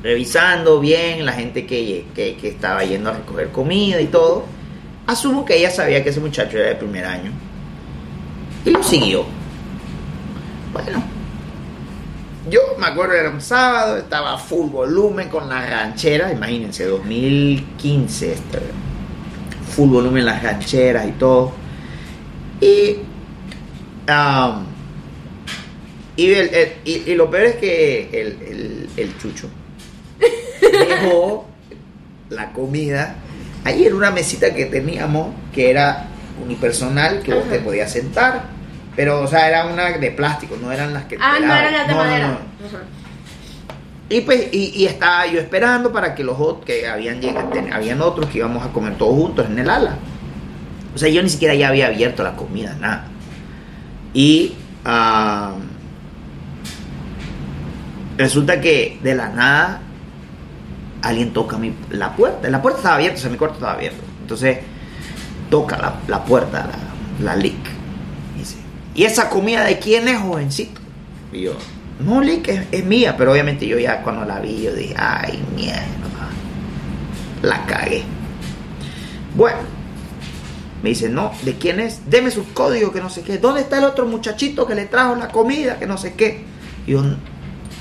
revisando 0.06 0.80
bien 0.80 1.26
la 1.26 1.34
gente 1.34 1.66
que, 1.66 2.06
que, 2.14 2.38
que 2.38 2.50
estaba 2.50 2.84
yendo 2.84 3.10
a 3.10 3.14
recoger 3.14 3.50
comida 3.50 4.00
y 4.00 4.06
todo. 4.06 4.46
Asumo 5.08 5.44
que 5.46 5.58
ella 5.58 5.72
sabía 5.72 6.04
que 6.04 6.10
ese 6.10 6.20
muchacho 6.20 6.58
era 6.58 6.70
de 6.70 6.76
primer 6.76 7.06
año. 7.06 7.32
Y 8.66 8.70
lo 8.70 8.84
siguió. 8.84 9.26
Bueno. 10.72 11.15
Yo 12.50 12.60
me 12.78 12.86
acuerdo, 12.88 13.14
era 13.14 13.30
un 13.32 13.42
sábado, 13.42 13.98
estaba 13.98 14.34
a 14.34 14.38
full 14.38 14.70
volumen 14.70 15.30
con 15.30 15.50
las 15.50 15.68
rancheras, 15.70 16.32
imagínense, 16.32 16.86
2015, 16.86 18.34
este, 18.34 18.60
full 19.76 19.90
volumen 19.90 20.26
las 20.26 20.44
rancheras 20.44 21.08
y 21.08 21.12
todo. 21.14 21.52
Y 22.62 22.98
Um, 24.08 24.66
y, 26.16 26.28
el- 26.32 26.54
el- 26.54 26.74
y- 26.86 27.04
y 27.12 27.16
lo 27.16 27.28
peor 27.32 27.46
es 27.46 27.56
que 27.56 28.08
el, 28.14 28.28
el- 28.48 28.90
el 28.98 29.18
chucho 29.18 29.50
dejó 30.62 31.48
la 32.30 32.52
comida 32.54 33.16
ahí 33.64 33.88
en 33.88 33.96
una 33.96 34.12
mesita 34.12 34.54
que 34.54 34.66
teníamos 34.66 35.30
que 35.56 35.72
era 35.72 36.06
unipersonal 36.44 37.24
que 37.24 37.34
vos 37.34 37.50
te 37.50 37.56
Ajá. 37.56 37.64
podías 37.64 37.92
sentar 37.92 38.44
pero 38.96 39.22
o 39.22 39.28
sea 39.28 39.48
era 39.48 39.66
una 39.66 39.92
de 39.92 40.12
plástico 40.12 40.56
no 40.62 40.72
eran 40.72 40.94
las 40.94 41.06
que 41.06 41.18
ah, 41.20 41.38
no 41.40 41.54
eran 41.54 41.74
las 41.74 41.88
de 41.88 41.94
No, 41.94 42.00
no, 42.04 42.10
madera. 42.10 42.38
Y 44.08 44.22
pues, 44.22 44.50
y, 44.54 44.72
y 44.76 44.86
estaba 44.86 45.26
yo 45.26 45.40
esperando 45.40 45.92
para 45.92 46.14
que 46.14 46.24
los 46.24 46.40
otros, 46.40 46.64
que 46.66 46.88
habían 46.88 47.20
llegado, 47.22 47.50
ten- 47.50 47.74
habían 47.74 48.02
otros 48.02 48.30
que 48.30 48.38
íbamos 48.38 48.64
a 48.64 48.70
comer 48.70 48.96
todos 49.00 49.16
juntos 49.16 49.48
en 49.50 49.58
el 49.58 49.68
ala. 49.68 49.96
O 50.94 50.98
sea, 51.00 51.10
yo 51.10 51.24
ni 51.24 51.30
siquiera 51.30 51.56
ya 51.56 51.70
había 51.70 51.88
abierto 51.88 52.22
la 52.24 52.36
comida, 52.36 52.76
nada. 52.80 53.08
Y 54.14 54.54
ah, 54.86 55.54
resulta 58.18 58.62
que 58.62 59.00
de 59.02 59.16
la 59.16 59.30
nada 59.30 59.82
alguien 61.02 61.34
toca 61.34 61.58
mi, 61.58 61.74
la 61.90 62.16
puerta. 62.16 62.48
La 62.50 62.62
puerta 62.62 62.80
estaba 62.80 62.96
abierta, 62.96 63.18
o 63.18 63.22
sea, 63.22 63.30
mi 63.32 63.38
cuarto 63.38 63.56
estaba 63.56 63.74
abierto. 63.74 64.04
Entonces 64.22 64.60
toca 65.50 65.78
la, 65.78 65.96
la 66.08 66.24
puerta, 66.24 66.68
la, 67.20 67.26
la 67.34 67.36
Lick. 67.36 67.56
Y 68.96 69.04
dice, 69.04 69.04
¿y 69.04 69.04
esa 69.04 69.30
comida 69.30 69.64
de 69.64 69.80
quién 69.80 70.08
es, 70.08 70.20
jovencito? 70.20 70.82
Y 71.32 71.42
yo, 71.42 71.54
no, 72.00 72.22
Lick, 72.22 72.48
es, 72.72 72.86
mía. 72.86 73.16
Pero 73.18 73.32
obviamente 73.32 73.68
yo 73.68 73.78
ya 73.78 74.02
cuando 74.02 74.26
la 74.26 74.40
vi, 74.40 74.64
yo 74.64 74.74
dije, 74.74 74.96
ay, 74.98 75.44
mierda. 75.56 75.84
La 77.42 77.66
cagué. 77.66 78.04
Bueno, 79.36 79.60
me 80.82 80.90
dice, 80.90 81.10
no, 81.10 81.32
¿de 81.44 81.56
quién 81.56 81.80
es? 81.80 82.10
Deme 82.10 82.32
sus 82.32 82.48
códigos, 82.48 82.92
que 82.92 83.02
no 83.02 83.10
sé 83.10 83.22
qué. 83.22 83.38
¿Dónde 83.38 83.62
está 83.62 83.78
el 83.78 83.84
otro 83.84 84.06
muchachito 84.06 84.66
que 84.66 84.76
le 84.76 84.86
trajo 84.86 85.16
la 85.16 85.28
comida, 85.28 85.78
que 85.78 85.86
no 85.86 85.98
sé 85.98 86.14
qué? 86.14 86.44
Y 86.88 86.92
yo, 86.92 87.04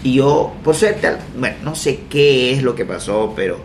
y 0.02 0.14
yo 0.14 0.54
por 0.62 0.74
suerte, 0.74 1.16
bueno, 1.38 1.56
no 1.62 1.74
sé 1.74 2.00
qué 2.10 2.52
es 2.52 2.62
lo 2.62 2.74
que 2.74 2.84
pasó, 2.84 3.32
pero 3.34 3.58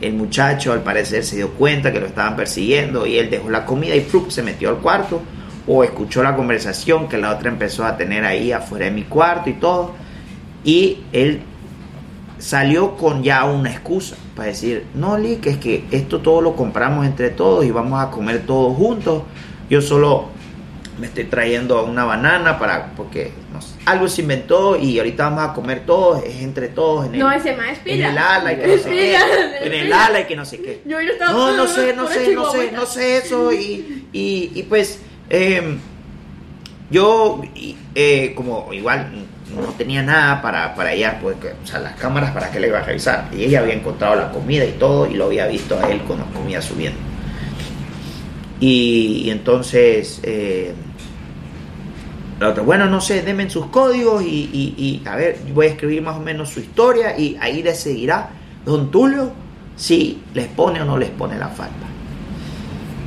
el 0.00 0.14
muchacho 0.14 0.72
al 0.72 0.82
parecer 0.82 1.24
se 1.24 1.36
dio 1.36 1.50
cuenta 1.50 1.92
que 1.92 2.00
lo 2.00 2.06
estaban 2.06 2.34
persiguiendo 2.34 3.06
y 3.06 3.18
él 3.18 3.30
dejó 3.30 3.50
la 3.50 3.64
comida 3.64 3.94
y 3.94 4.00
¡frup! 4.00 4.30
se 4.30 4.42
metió 4.42 4.70
al 4.70 4.78
cuarto 4.78 5.22
o 5.66 5.84
escuchó 5.84 6.22
la 6.22 6.36
conversación 6.36 7.08
que 7.08 7.18
la 7.18 7.30
otra 7.32 7.48
empezó 7.48 7.84
a 7.84 7.96
tener 7.96 8.24
ahí 8.24 8.52
afuera 8.52 8.86
de 8.86 8.90
mi 8.90 9.04
cuarto 9.04 9.50
y 9.50 9.54
todo. 9.54 9.92
Y 10.64 10.98
él 11.12 11.42
salió 12.38 12.96
con 12.96 13.22
ya 13.22 13.44
una 13.44 13.70
excusa 13.70 14.16
para 14.36 14.48
decir, 14.48 14.84
no, 14.94 15.16
Lick, 15.16 15.46
es 15.46 15.58
que 15.58 15.84
esto 15.90 16.20
todo 16.20 16.40
lo 16.40 16.56
compramos 16.56 17.06
entre 17.06 17.30
todos 17.30 17.64
y 17.64 17.70
vamos 17.70 18.02
a 18.02 18.10
comer 18.10 18.44
todos 18.46 18.76
juntos. 18.76 19.22
Yo 19.70 19.80
solo 19.80 20.28
me 20.98 21.06
estoy 21.06 21.24
trayendo 21.24 21.84
una 21.84 22.04
banana 22.04 22.58
para, 22.58 22.92
porque 22.96 23.32
no 23.52 23.60
sé, 23.60 23.74
algo 23.84 24.06
se 24.08 24.22
inventó 24.22 24.76
y 24.76 24.98
ahorita 24.98 25.24
vamos 25.30 25.50
a 25.50 25.52
comer 25.52 25.84
todos, 25.86 26.22
es 26.22 26.40
entre 26.42 26.68
todos. 26.68 27.06
En 27.06 27.14
el, 27.14 27.20
No, 27.20 27.32
ese 27.32 27.56
más 27.56 27.78
en 27.84 28.02
el 28.02 28.18
ala 28.18 28.52
y 28.52 28.56
que 28.56 28.66
no 28.66 28.76
sé 28.82 28.90
qué. 28.90 29.16
En 29.62 29.72
el 29.72 29.92
ala 29.92 30.20
y 30.20 30.24
que 30.24 30.36
no 30.36 30.44
sé 30.44 30.60
qué. 30.60 30.82
Yo, 30.84 30.98
No, 31.32 31.56
no 31.56 31.66
sé, 31.66 31.94
no 31.94 32.06
sé, 32.06 32.34
no 32.34 32.50
sé, 32.50 32.72
no 32.72 32.86
sé 32.86 33.18
eso. 33.18 33.52
Y, 33.52 34.06
y, 34.12 34.52
y 34.54 34.62
pues, 34.64 35.00
eh, 35.30 35.78
yo, 36.90 37.42
eh, 37.94 38.32
como 38.34 38.72
igual 38.72 39.10
no 39.54 39.68
tenía 39.78 40.02
nada 40.02 40.42
para, 40.42 40.74
para 40.74 40.92
ella, 40.92 41.18
pues, 41.20 41.36
o 41.62 41.66
sea, 41.66 41.80
las 41.80 41.94
cámaras 41.94 42.30
para 42.32 42.50
que 42.50 42.60
le 42.60 42.68
iba 42.68 42.78
a 42.78 42.82
revisar. 42.82 43.28
Y 43.36 43.44
ella 43.44 43.60
había 43.60 43.74
encontrado 43.74 44.16
la 44.16 44.30
comida 44.30 44.64
y 44.64 44.72
todo, 44.72 45.06
y 45.06 45.14
lo 45.14 45.26
había 45.26 45.46
visto 45.46 45.78
a 45.78 45.90
él 45.90 46.00
con 46.02 46.18
la 46.18 46.24
comida 46.26 46.60
subiendo. 46.60 46.98
Y, 48.60 49.28
entonces, 49.30 50.20
eh, 50.22 50.74
bueno, 52.64 52.86
no 52.86 53.00
sé, 53.00 53.22
denme 53.22 53.48
sus 53.48 53.66
códigos 53.66 54.22
y, 54.22 54.48
y- 54.76 55.02
a 55.06 55.16
ver, 55.16 55.38
voy 55.52 55.66
a 55.66 55.70
escribir 55.70 56.02
más 56.02 56.16
o 56.16 56.20
menos 56.20 56.50
su 56.50 56.60
historia 56.60 57.18
y 57.18 57.36
ahí 57.40 57.62
decidirá 57.62 58.30
don 58.64 58.90
Tulio 58.90 59.32
si 59.76 60.22
les 60.34 60.46
pone 60.48 60.80
o 60.82 60.84
no 60.84 60.98
les 60.98 61.10
pone 61.10 61.38
la 61.38 61.48
falta. 61.48 61.86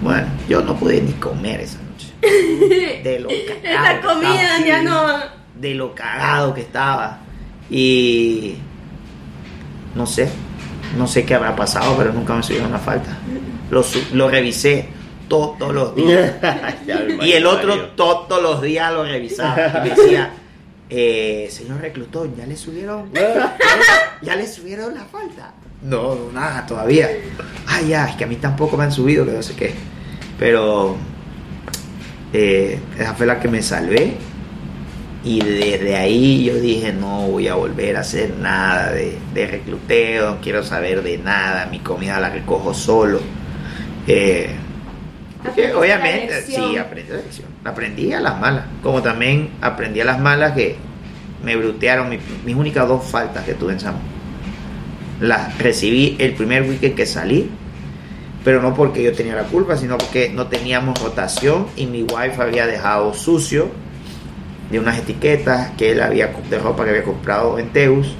Bueno, 0.01 0.27
yo 0.47 0.61
no 0.61 0.75
pude 0.75 1.01
ni 1.01 1.13
comer 1.13 1.61
esa. 1.61 1.79
De 3.03 3.19
lo 3.19 3.29
cagado 3.29 4.01
que 4.01 4.07
comida 4.07 4.65
ya 4.65 4.81
no. 4.81 5.05
De 5.55 5.73
lo 5.73 5.93
cagado 5.93 6.53
que 6.53 6.61
estaba. 6.61 7.19
Y 7.69 8.55
no 9.95 10.05
sé, 10.05 10.29
no 10.97 11.07
sé 11.07 11.25
qué 11.25 11.35
habrá 11.35 11.55
pasado, 11.55 11.95
pero 11.97 12.13
nunca 12.13 12.33
me 12.33 12.43
subieron 12.43 12.71
la 12.71 12.79
falta. 12.79 13.17
Lo, 13.69 13.83
lo 14.13 14.29
revisé 14.29 14.87
todos 15.27 15.73
los 15.73 15.95
días. 15.95 16.35
Y 17.21 17.31
el 17.33 17.45
otro 17.45 17.89
todos 17.89 18.41
los 18.41 18.61
días 18.61 18.93
lo 18.93 19.03
revisaba. 19.03 19.79
Y 19.85 19.89
me 19.89 19.95
decía, 19.95 20.31
eh, 20.89 21.47
señor 21.51 21.81
reclutón, 21.81 22.35
¿ya 22.35 22.45
le 22.45 22.55
subieron? 22.55 23.11
¿Ya 24.21 24.35
le 24.35 24.47
subieron 24.47 24.93
la 24.93 25.05
falta? 25.05 25.53
No, 25.81 26.31
nada, 26.33 26.65
todavía. 26.65 27.09
Ay, 27.67 27.89
ya, 27.89 28.09
es 28.09 28.15
que 28.15 28.23
a 28.23 28.27
mí 28.27 28.37
tampoco 28.37 28.77
me 28.77 28.85
han 28.85 28.91
subido, 28.91 29.25
que 29.25 29.31
no 29.31 29.43
sé 29.43 29.55
qué. 29.55 29.73
Pero 30.39 30.97
eh, 32.39 32.79
esa 32.99 33.13
fue 33.15 33.25
la 33.25 33.39
que 33.39 33.47
me 33.47 33.61
salvé. 33.61 34.13
Y 35.23 35.41
desde 35.41 35.95
ahí 35.97 36.45
yo 36.45 36.55
dije, 36.55 36.93
no 36.93 37.23
voy 37.27 37.47
a 37.47 37.55
volver 37.55 37.97
a 37.97 38.01
hacer 38.01 38.33
nada 38.39 38.91
de, 38.91 39.17
de 39.33 39.47
recluteo, 39.47 40.35
no 40.35 40.41
quiero 40.41 40.63
saber 40.63 41.03
de 41.03 41.17
nada, 41.17 41.65
mi 41.69 41.79
comida 41.79 42.19
la 42.19 42.29
recojo 42.29 42.73
solo. 42.73 43.19
Eh, 44.07 44.51
obviamente, 45.75 46.33
la 46.33 46.41
sí, 46.41 46.77
aprendí 46.77 47.09
la 47.11 47.17
lección. 47.17 47.47
Aprendí 47.65 48.13
a 48.13 48.21
las 48.21 48.39
malas. 48.39 48.65
Como 48.81 49.01
también 49.01 49.49
aprendí 49.61 49.99
a 50.01 50.05
las 50.05 50.19
malas 50.19 50.53
que 50.53 50.75
me 51.43 51.55
brutearon 51.55 52.09
mi- 52.09 52.19
mis 52.45 52.55
únicas 52.55 52.87
dos 52.87 53.03
faltas 53.03 53.43
que 53.43 53.53
tuve 53.53 53.73
en 53.73 53.79
Samo. 53.79 53.99
Las 55.19 55.57
recibí 55.57 56.15
el 56.19 56.33
primer 56.33 56.63
weekend 56.63 56.95
que 56.95 57.05
salí, 57.05 57.49
pero 58.47 58.61
no 58.61 58.73
porque 58.73 59.03
yo 59.03 59.11
tenía 59.11 59.35
la 59.35 59.43
culpa, 59.43 59.75
sino 59.75 59.97
porque 59.97 60.29
no 60.29 60.47
teníamos 60.47 60.97
rotación 61.03 61.67
y 61.75 61.85
mi 61.85 62.03
wife 62.03 62.41
había 62.41 62.65
dejado 62.65 63.13
sucio 63.13 63.67
de 64.71 64.79
unas 64.79 64.97
etiquetas 64.97 65.71
que 65.71 65.91
él 65.91 66.01
había 66.01 66.27
de 66.49 66.57
ropa 66.57 66.85
que 66.85 66.91
había 66.91 67.03
comprado 67.03 67.59
en 67.59 67.73
Teus 67.73 68.15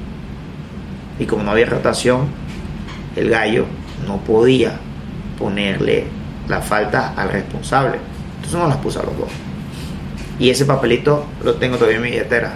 y 1.17 1.25
como 1.27 1.43
no 1.43 1.51
había 1.51 1.67
rotación 1.67 2.27
el 3.15 3.29
gallo 3.29 3.67
no 4.05 4.17
podía 4.17 4.73
ponerle 5.39 6.07
la 6.49 6.59
falta 6.59 7.13
al 7.15 7.29
responsable. 7.29 7.97
Entonces 8.35 8.59
no 8.59 8.67
las 8.67 8.79
puse 8.79 8.99
a 8.99 9.03
los 9.03 9.17
dos. 9.17 9.29
Y 10.39 10.49
ese 10.49 10.65
papelito 10.65 11.25
lo 11.41 11.53
tengo 11.53 11.77
todavía 11.77 11.99
en 11.99 12.03
mi 12.03 12.09
billetera. 12.09 12.51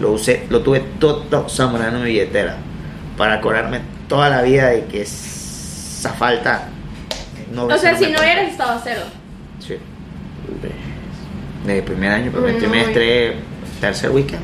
Lo 0.00 0.12
usé 0.12 0.46
lo 0.48 0.62
tuve 0.62 0.80
todo 0.98 1.50
zamorano 1.50 1.98
en 1.98 2.04
mi 2.04 2.08
billetera 2.12 2.56
para 3.18 3.34
acordarme 3.34 3.82
toda 4.08 4.30
la 4.30 4.40
vida 4.40 4.68
de 4.68 4.86
que 4.86 5.02
esa 5.02 6.14
falta 6.14 6.70
no 7.54 7.66
O 7.66 7.78
sea, 7.78 7.96
si 7.96 8.10
no 8.10 8.18
hubieras 8.20 8.50
estado 8.50 8.80
cero. 8.84 9.02
sí 9.60 9.78
de 11.64 11.82
primer 11.82 12.10
año, 12.10 12.30
primer 12.30 12.58
trimestre, 12.58 13.36
tercer 13.80 14.10
weekend. 14.10 14.42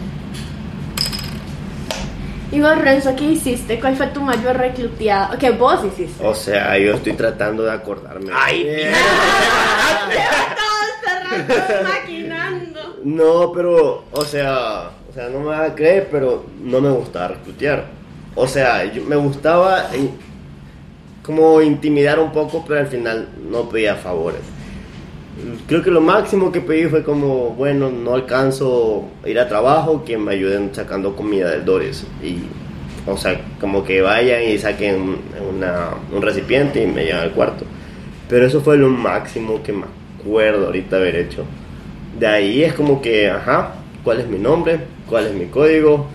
Y 2.52 2.60
vos, 2.60 2.76
Renzo, 2.78 3.14
¿qué 3.14 3.24
hiciste? 3.24 3.78
¿Cuál 3.78 3.96
fue 3.96 4.08
tu 4.08 4.20
mayor 4.20 4.56
recluteado? 4.56 5.38
Que 5.38 5.50
vos 5.50 5.84
hiciste. 5.84 6.26
O 6.26 6.34
sea, 6.34 6.76
yo 6.78 6.94
estoy 6.94 7.12
tratando 7.12 7.62
de 7.62 7.70
acordarme. 7.70 8.32
Ay, 8.34 8.64
Eh, 8.66 8.92
Todo 10.56 11.46
este 11.46 11.62
rato 11.62 11.88
maquinando. 11.88 12.80
No, 13.04 13.52
pero, 13.52 14.04
o 14.10 14.24
sea, 14.24 14.90
o 15.08 15.12
sea, 15.12 15.28
no 15.28 15.40
me 15.40 15.46
va 15.46 15.64
a 15.66 15.74
creer, 15.74 16.08
pero 16.10 16.44
no 16.60 16.80
me 16.80 16.90
gustaba 16.90 17.28
reclutear. 17.28 17.86
O 18.34 18.48
sea, 18.48 18.84
yo, 18.84 19.04
me 19.04 19.16
gustaba 19.16 19.86
como 21.30 21.62
intimidar 21.62 22.18
un 22.18 22.32
poco, 22.32 22.64
pero 22.66 22.80
al 22.80 22.88
final 22.88 23.28
no 23.48 23.68
pedía 23.68 23.94
favores. 23.94 24.40
Creo 25.68 25.80
que 25.82 25.90
lo 25.92 26.00
máximo 26.00 26.50
que 26.50 26.60
pedí 26.60 26.86
fue 26.86 27.04
como, 27.04 27.50
bueno, 27.50 27.88
no 27.88 28.14
alcanzo 28.14 29.04
a 29.24 29.28
ir 29.28 29.38
a 29.38 29.48
trabajo, 29.48 30.04
que 30.04 30.18
me 30.18 30.32
ayuden 30.32 30.70
sacando 30.74 31.14
comida 31.14 31.50
del 31.50 31.64
Dores. 31.64 32.04
Y, 32.22 32.38
o 33.08 33.16
sea, 33.16 33.40
como 33.60 33.84
que 33.84 34.02
vayan 34.02 34.42
y 34.42 34.58
saquen 34.58 35.18
una- 35.54 35.90
un 36.12 36.20
recipiente 36.20 36.82
y 36.82 36.86
me 36.88 37.04
llevan 37.04 37.20
al 37.22 37.30
cuarto. 37.30 37.64
Pero 38.28 38.44
eso 38.44 38.60
fue 38.60 38.76
lo 38.76 38.88
máximo 38.88 39.62
que 39.62 39.72
me 39.72 39.84
acuerdo 40.20 40.66
ahorita 40.66 40.96
haber 40.96 41.14
hecho. 41.14 41.44
De 42.18 42.26
ahí 42.26 42.64
es 42.64 42.74
como 42.74 43.00
que, 43.00 43.30
ajá, 43.30 43.74
¿cuál 44.02 44.20
es 44.20 44.26
mi 44.26 44.38
nombre? 44.38 44.80
¿Cuál 45.08 45.28
es 45.28 45.32
mi 45.34 45.46
código? 45.46 46.06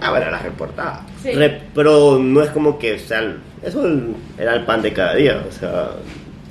Ah, 0.00 0.10
bueno, 0.10 0.30
las 0.30 0.42
reportaba. 0.42 1.04
Sí. 1.22 1.32
Re- 1.32 1.62
pero 1.74 2.18
no 2.18 2.42
es 2.42 2.50
como 2.50 2.78
que, 2.78 2.94
o 2.94 2.98
sea, 2.98 3.22
eso 3.62 3.84
era 4.38 4.54
el 4.54 4.64
pan 4.64 4.82
de 4.82 4.92
cada 4.92 5.14
día, 5.14 5.42
o 5.48 5.52
sea... 5.52 5.90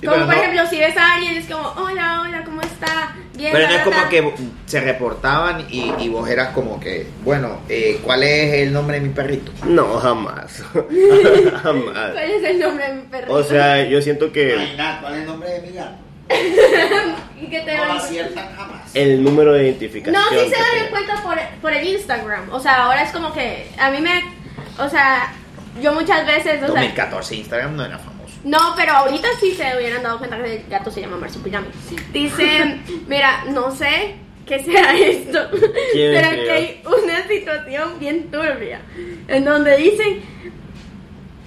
Como 0.03 0.15
por 0.15 0.27
no- 0.27 0.31
ejemplo, 0.33 0.67
si 0.67 0.77
ves 0.77 0.95
a 0.95 1.15
alguien, 1.15 1.37
es 1.37 1.47
como, 1.47 1.67
hola, 1.69 2.21
hola, 2.21 2.43
¿cómo 2.45 2.61
está? 2.61 3.15
Bien, 3.35 3.51
Pero 3.51 3.67
no 3.67 3.73
es 3.75 3.81
como 3.81 4.01
ta". 4.03 4.09
que 4.09 4.31
se 4.67 4.79
reportaban 4.81 5.65
y, 5.71 5.91
y 5.99 6.09
vos 6.09 6.29
eras 6.29 6.49
como 6.49 6.79
que, 6.79 7.07
bueno, 7.23 7.59
eh, 7.69 7.99
¿cuál 8.03 8.21
es 8.23 8.53
el 8.61 8.73
nombre 8.73 8.99
de 8.99 9.07
mi 9.07 9.13
perrito? 9.13 9.51
No, 9.65 9.95
jamás. 9.99 10.63
jamás. 11.63 12.11
¿Cuál 12.11 12.17
es 12.31 12.43
el 12.43 12.59
nombre 12.59 12.87
de 12.87 12.93
mi 12.95 13.01
perrito? 13.03 13.33
O 13.33 13.43
sea, 13.43 13.83
yo 13.85 14.01
siento 14.01 14.31
que 14.31 14.55
¿cuál 15.01 15.13
es 15.15 15.19
el 15.21 15.25
nombre 15.25 15.49
de 15.49 15.61
mi 15.61 15.71
gato? 15.73 15.97
¿Y 17.41 17.47
qué 17.47 17.61
te 17.61 17.77
No 17.77 17.85
lo 17.85 17.93
aciertan 17.93 18.55
jamás. 18.55 18.81
el 18.95 19.23
número 19.23 19.53
de 19.53 19.63
identificación... 19.65 20.13
No, 20.21 20.29
sí 20.29 20.45
se 20.49 20.55
dan 20.55 20.89
cuenta 20.89 21.15
por, 21.23 21.37
por 21.61 21.73
el 21.73 21.87
Instagram. 21.87 22.49
O 22.51 22.59
sea, 22.59 22.85
ahora 22.85 23.03
es 23.03 23.11
como 23.11 23.31
que 23.33 23.67
a 23.79 23.89
mí 23.91 23.99
me. 24.01 24.21
O 24.79 24.89
sea, 24.89 25.33
yo 25.81 25.93
muchas 25.93 26.25
veces. 26.25 26.55
O 26.63 26.67
sea, 26.67 26.81
2014 26.81 27.35
Instagram 27.35 27.75
no 27.75 27.85
era 27.85 27.97
famoso. 27.97 28.35
no, 28.43 28.73
pero 28.75 28.93
ahorita 28.93 29.27
sí 29.39 29.53
se 29.53 29.75
hubieran 29.75 30.03
dado 30.03 30.17
cuenta 30.19 30.37
que 30.41 30.57
el 30.57 30.69
gato 30.69 30.91
se 30.91 31.01
llama 31.01 31.17
Marsupilami. 31.17 31.67
Dice, 32.11 32.79
mira, 33.07 33.45
no 33.49 33.71
sé 33.75 34.15
qué 34.45 34.63
sea 34.63 34.97
esto, 34.97 35.49
¿Quién 35.91 36.13
pero 36.13 36.29
que 36.29 36.51
hay 36.51 36.81
una 36.85 37.27
situación 37.27 37.99
bien 37.99 38.31
turbia 38.31 38.79
en 39.27 39.43
donde 39.43 39.75
dicen 39.75 40.21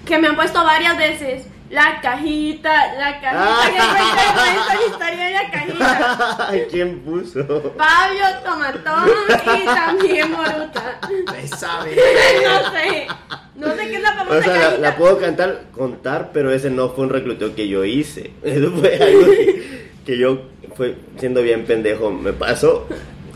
que 0.04 0.18
me 0.18 0.28
han 0.28 0.36
puesto 0.36 0.62
varias 0.62 0.98
veces 0.98 1.46
la 1.70 2.00
cajita, 2.02 2.94
la 2.94 3.20
cajita, 3.20 3.70
que 3.70 3.78
encuentro 3.78 4.74
la 4.74 4.86
historia 4.86 5.24
de 5.24 5.32
la 5.32 5.50
cajita. 5.50 6.50
¿quién 6.70 6.98
puso? 7.00 7.46
Pablo 7.76 8.24
Tomatón 8.44 9.08
y 9.56 9.64
también 9.64 10.30
Moruta. 10.32 11.00
Me 11.32 11.46
sabe. 11.48 11.96
No 12.44 12.72
sé, 12.72 13.06
No 13.54 13.76
sé 13.76 13.88
qué 13.88 13.96
es 13.96 14.02
la 14.02 14.12
famosa 14.14 14.38
O 14.38 14.42
sea, 14.42 14.52
la, 14.54 14.60
cajita. 14.60 14.78
la 14.78 14.96
puedo 14.96 15.18
cantar, 15.18 15.60
contar, 15.72 16.30
pero 16.32 16.50
ese 16.52 16.70
no 16.70 16.90
fue 16.90 17.04
un 17.04 17.10
recluteo 17.10 17.54
que 17.54 17.68
yo 17.68 17.84
hice. 17.84 18.32
Eso 18.42 18.72
fue 18.72 18.96
algo 18.96 19.26
que, 19.26 19.90
que 20.06 20.18
yo, 20.18 20.42
fue 20.76 20.96
siendo 21.18 21.40
bien 21.42 21.66
pendejo, 21.66 22.10
me 22.10 22.32
pasó. 22.32 22.88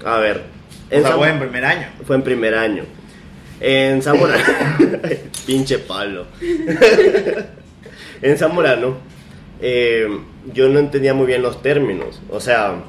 A 0.05 0.19
ver, 0.19 0.43
O 0.91 1.01
sea, 1.01 1.13
fue 1.13 1.29
en 1.29 1.39
primer 1.39 1.65
año. 1.65 1.87
fue 2.05 2.17
en 2.17 2.23
primer 2.23 2.55
año. 2.57 2.85
En 3.61 4.03
Zamorano, 4.03 4.43
pinche 5.47 5.79
palo. 5.79 6.27
En 8.23 8.37
Zamorano, 8.39 8.97
eh, 9.61 10.07
yo 10.53 10.69
no 10.69 10.79
entendía 10.79 11.15
muy 11.15 11.27
bien 11.27 11.43
los 11.43 11.63
términos. 11.63 12.21
O 12.31 12.41
sea, 12.41 12.83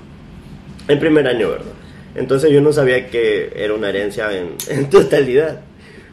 en 0.87 0.99
primer 0.99 1.27
año, 1.27 1.49
¿verdad? 1.49 1.73
Entonces 2.15 2.51
yo 2.51 2.61
no 2.61 2.71
sabía 2.71 3.09
que 3.09 3.51
era 3.55 3.73
una 3.73 3.89
herencia 3.89 4.31
en, 4.31 4.55
en 4.69 4.89
totalidad. 4.89 5.61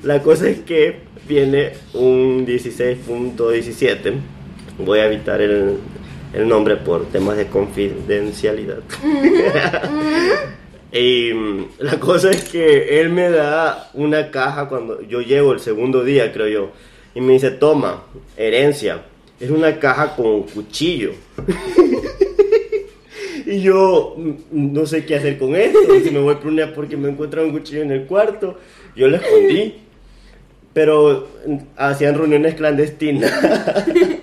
La 0.03 0.23
cosa 0.23 0.49
es 0.49 0.59
que 0.61 1.01
viene 1.29 1.73
un 1.95 2.47
16.17. 2.47 4.15
Voy 4.79 4.99
a 4.99 5.07
evitar 5.07 5.41
el, 5.41 5.79
el 6.35 6.49
nombre 6.49 6.77
por 6.77 7.07
temas 7.07 7.37
de 7.37 7.47
confidencialidad. 7.47 8.81
Y 10.93 11.33
mm, 11.33 11.69
la 11.79 11.99
cosa 11.99 12.31
es 12.31 12.45
que 12.45 13.01
él 13.01 13.09
me 13.09 13.31
da 13.31 13.91
una 13.95 14.31
caja 14.31 14.69
cuando 14.69 15.01
yo 15.01 15.23
llego 15.23 15.53
el 15.53 15.61
segundo 15.61 16.05
día, 16.05 16.33
creo 16.33 16.49
yo. 16.49 16.71
Y 17.15 17.21
me 17.21 17.35
dice, 17.35 17.51
toma, 17.51 18.05
herencia. 18.37 19.03
Es 19.41 19.51
una 19.51 19.79
caja 19.79 20.15
con 20.17 20.43
cuchillo. 20.45 21.13
y 23.47 23.61
yo 23.61 24.15
mm, 24.17 24.73
no 24.73 24.87
sé 24.87 25.05
qué 25.05 25.17
hacer 25.17 25.39
con 25.39 25.55
esto. 25.57 25.79
Si 26.03 26.11
me 26.11 26.21
voy 26.21 26.37
por 26.37 26.47
una 26.49 26.73
porque 26.73 26.97
me 26.97 27.09
encuentro 27.11 27.43
un 27.45 27.53
cuchillo 27.53 27.83
en 27.83 27.93
el 27.93 28.07
cuarto. 28.07 28.59
Yo 28.97 29.09
lo 29.09 29.17
escondí. 29.17 29.75
Pero 30.73 31.29
mm, 31.47 31.57
hacían 31.77 32.17
reuniones 32.17 32.55
clandestinas 32.55 33.33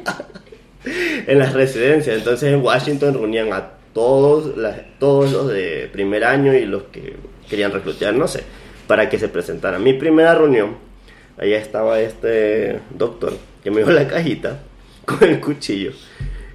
en 1.27 1.39
las 1.39 1.53
residencias. 1.53 2.17
Entonces 2.17 2.53
en 2.53 2.61
Washington 2.63 3.13
reunían 3.13 3.53
a 3.53 3.71
todos, 3.93 4.57
las- 4.57 4.81
todos 4.99 5.31
los 5.31 5.47
de 5.49 5.89
primer 5.91 6.23
año 6.23 6.53
y 6.53 6.65
los 6.65 6.83
que 6.83 7.13
querían 7.49 7.71
reclutar, 7.71 8.13
no 8.13 8.27
sé, 8.27 8.43
para 8.87 9.09
que 9.09 9.19
se 9.19 9.27
presentaran. 9.27 9.83
Mi 9.83 9.93
primera 9.93 10.35
reunión, 10.35 10.77
allá 11.39 11.57
estaba 11.57 11.99
este 11.99 12.79
doctor 12.91 13.33
que 13.63 13.71
me 13.71 13.83
dio 13.83 13.91
la 13.91 14.07
cajita 14.07 14.59
con 15.05 15.23
el 15.23 15.39
cuchillo 15.39 15.91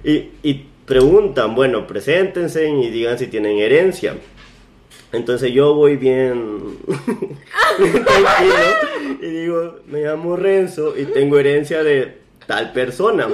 y, 0.03 0.29
y 0.43 0.65
preguntan, 0.85 1.55
bueno, 1.55 1.87
preséntense 1.87 2.69
y 2.69 2.89
digan 2.91 3.17
si 3.17 3.27
tienen 3.27 3.57
herencia. 3.57 4.15
Entonces 5.11 5.51
yo 5.51 5.73
voy 5.73 5.95
bien, 5.97 6.77
tranquilo 7.77 8.55
y 9.21 9.25
digo, 9.25 9.75
me 9.87 10.01
llamo 10.01 10.35
Renzo 10.35 10.95
y 10.97 11.05
tengo 11.05 11.39
herencia 11.39 11.83
de 11.83 12.17
tal 12.45 12.71
persona. 12.71 13.27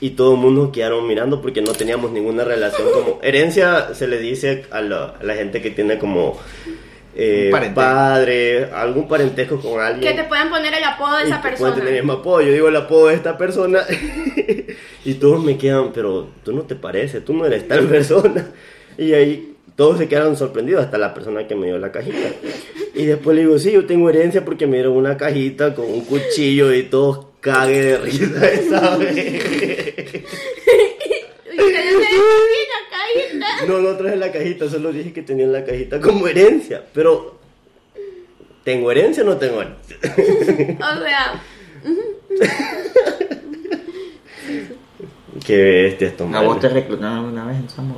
Y 0.00 0.10
todo 0.10 0.34
el 0.34 0.40
mundo 0.40 0.70
quedaron 0.70 1.06
mirando 1.06 1.40
porque 1.40 1.62
no 1.62 1.72
teníamos 1.72 2.10
ninguna 2.10 2.44
relación 2.44 2.88
como... 2.92 3.20
Herencia 3.22 3.94
se 3.94 4.06
le 4.06 4.18
dice 4.18 4.66
a 4.70 4.82
la 4.82 5.34
gente 5.34 5.62
que 5.62 5.70
tiene 5.70 5.98
como 5.98 6.36
eh, 7.16 7.50
padre, 7.74 8.64
algún 8.72 9.06
parentesco 9.08 9.60
con 9.60 9.74
Que 9.74 9.80
alguien. 9.80 10.16
te 10.16 10.24
puedan 10.24 10.50
poner 10.50 10.74
el 10.74 10.84
apodo 10.84 11.16
de 11.18 11.24
Y 11.24 11.26
esa 11.28 11.36
que 11.36 11.42
pueden 11.42 11.58
persona. 11.58 11.74
tener 11.74 11.88
el 11.94 12.00
mismo 12.02 12.12
apodo. 12.14 12.40
Yo 12.42 12.52
digo 12.52 12.68
el 12.68 12.76
apodo 12.76 13.08
de 13.08 13.14
esta 13.14 13.36
persona 13.38 13.82
y 15.04 15.14
todos 15.14 15.42
me 15.42 15.56
quedan, 15.58 15.92
pero 15.92 16.28
tú 16.44 16.52
no 16.52 16.62
te 16.62 16.74
pareces, 16.74 17.24
tú 17.24 17.32
no 17.34 17.46
eres 17.46 17.66
tal 17.68 17.86
persona. 17.88 18.48
Y 18.98 19.12
ahí 19.12 19.50
todos 19.76 19.98
se 19.98 20.06
quedaron 20.08 20.36
sorprendidos, 20.36 20.84
hasta 20.84 20.98
la 20.98 21.12
persona 21.14 21.46
que 21.48 21.54
me 21.56 21.66
dio 21.66 21.78
la 21.78 21.90
cajita. 21.92 22.28
Y 22.94 23.06
después 23.06 23.34
le 23.34 23.42
digo, 23.42 23.58
sí, 23.58 23.72
yo 23.72 23.86
tengo 23.86 24.08
herencia 24.08 24.44
porque 24.44 24.66
me 24.68 24.76
dieron 24.76 24.92
una 24.96 25.16
cajita 25.16 25.74
con 25.74 25.86
un 25.86 26.04
cuchillo 26.04 26.72
y 26.72 26.84
todos 26.84 27.26
cague 27.40 27.82
de 27.82 27.98
risa 27.98 28.48
esa 28.50 28.96
vez. 28.98 29.16
Y 31.52 31.60
ustedes 31.60 31.92
se 31.92 31.98
ven 31.98 32.64
la 32.70 32.80
cajita. 32.90 33.43
No, 33.68 33.78
no 33.78 33.96
traje 33.96 34.16
la 34.16 34.30
cajita, 34.32 34.68
solo 34.68 34.92
dije 34.92 35.12
que 35.12 35.22
tenía 35.22 35.46
la 35.46 35.64
cajita 35.64 36.00
como 36.00 36.26
herencia. 36.28 36.82
Pero, 36.92 37.38
¿tengo 38.64 38.90
herencia 38.90 39.22
o 39.22 39.26
no 39.26 39.36
tengo 39.36 39.62
herencia? 39.62 39.96
O 40.80 41.00
sea, 41.02 41.40
Qué 45.44 45.56
bestia 45.62 46.08
esto, 46.08 46.24
¿A 46.24 46.28
madre. 46.28 46.46
vos 46.46 46.60
te 46.60 46.68
reclutaron 46.68 47.18
alguna 47.18 47.44
vez 47.46 47.58
en 47.58 47.68
Samo, 47.68 47.96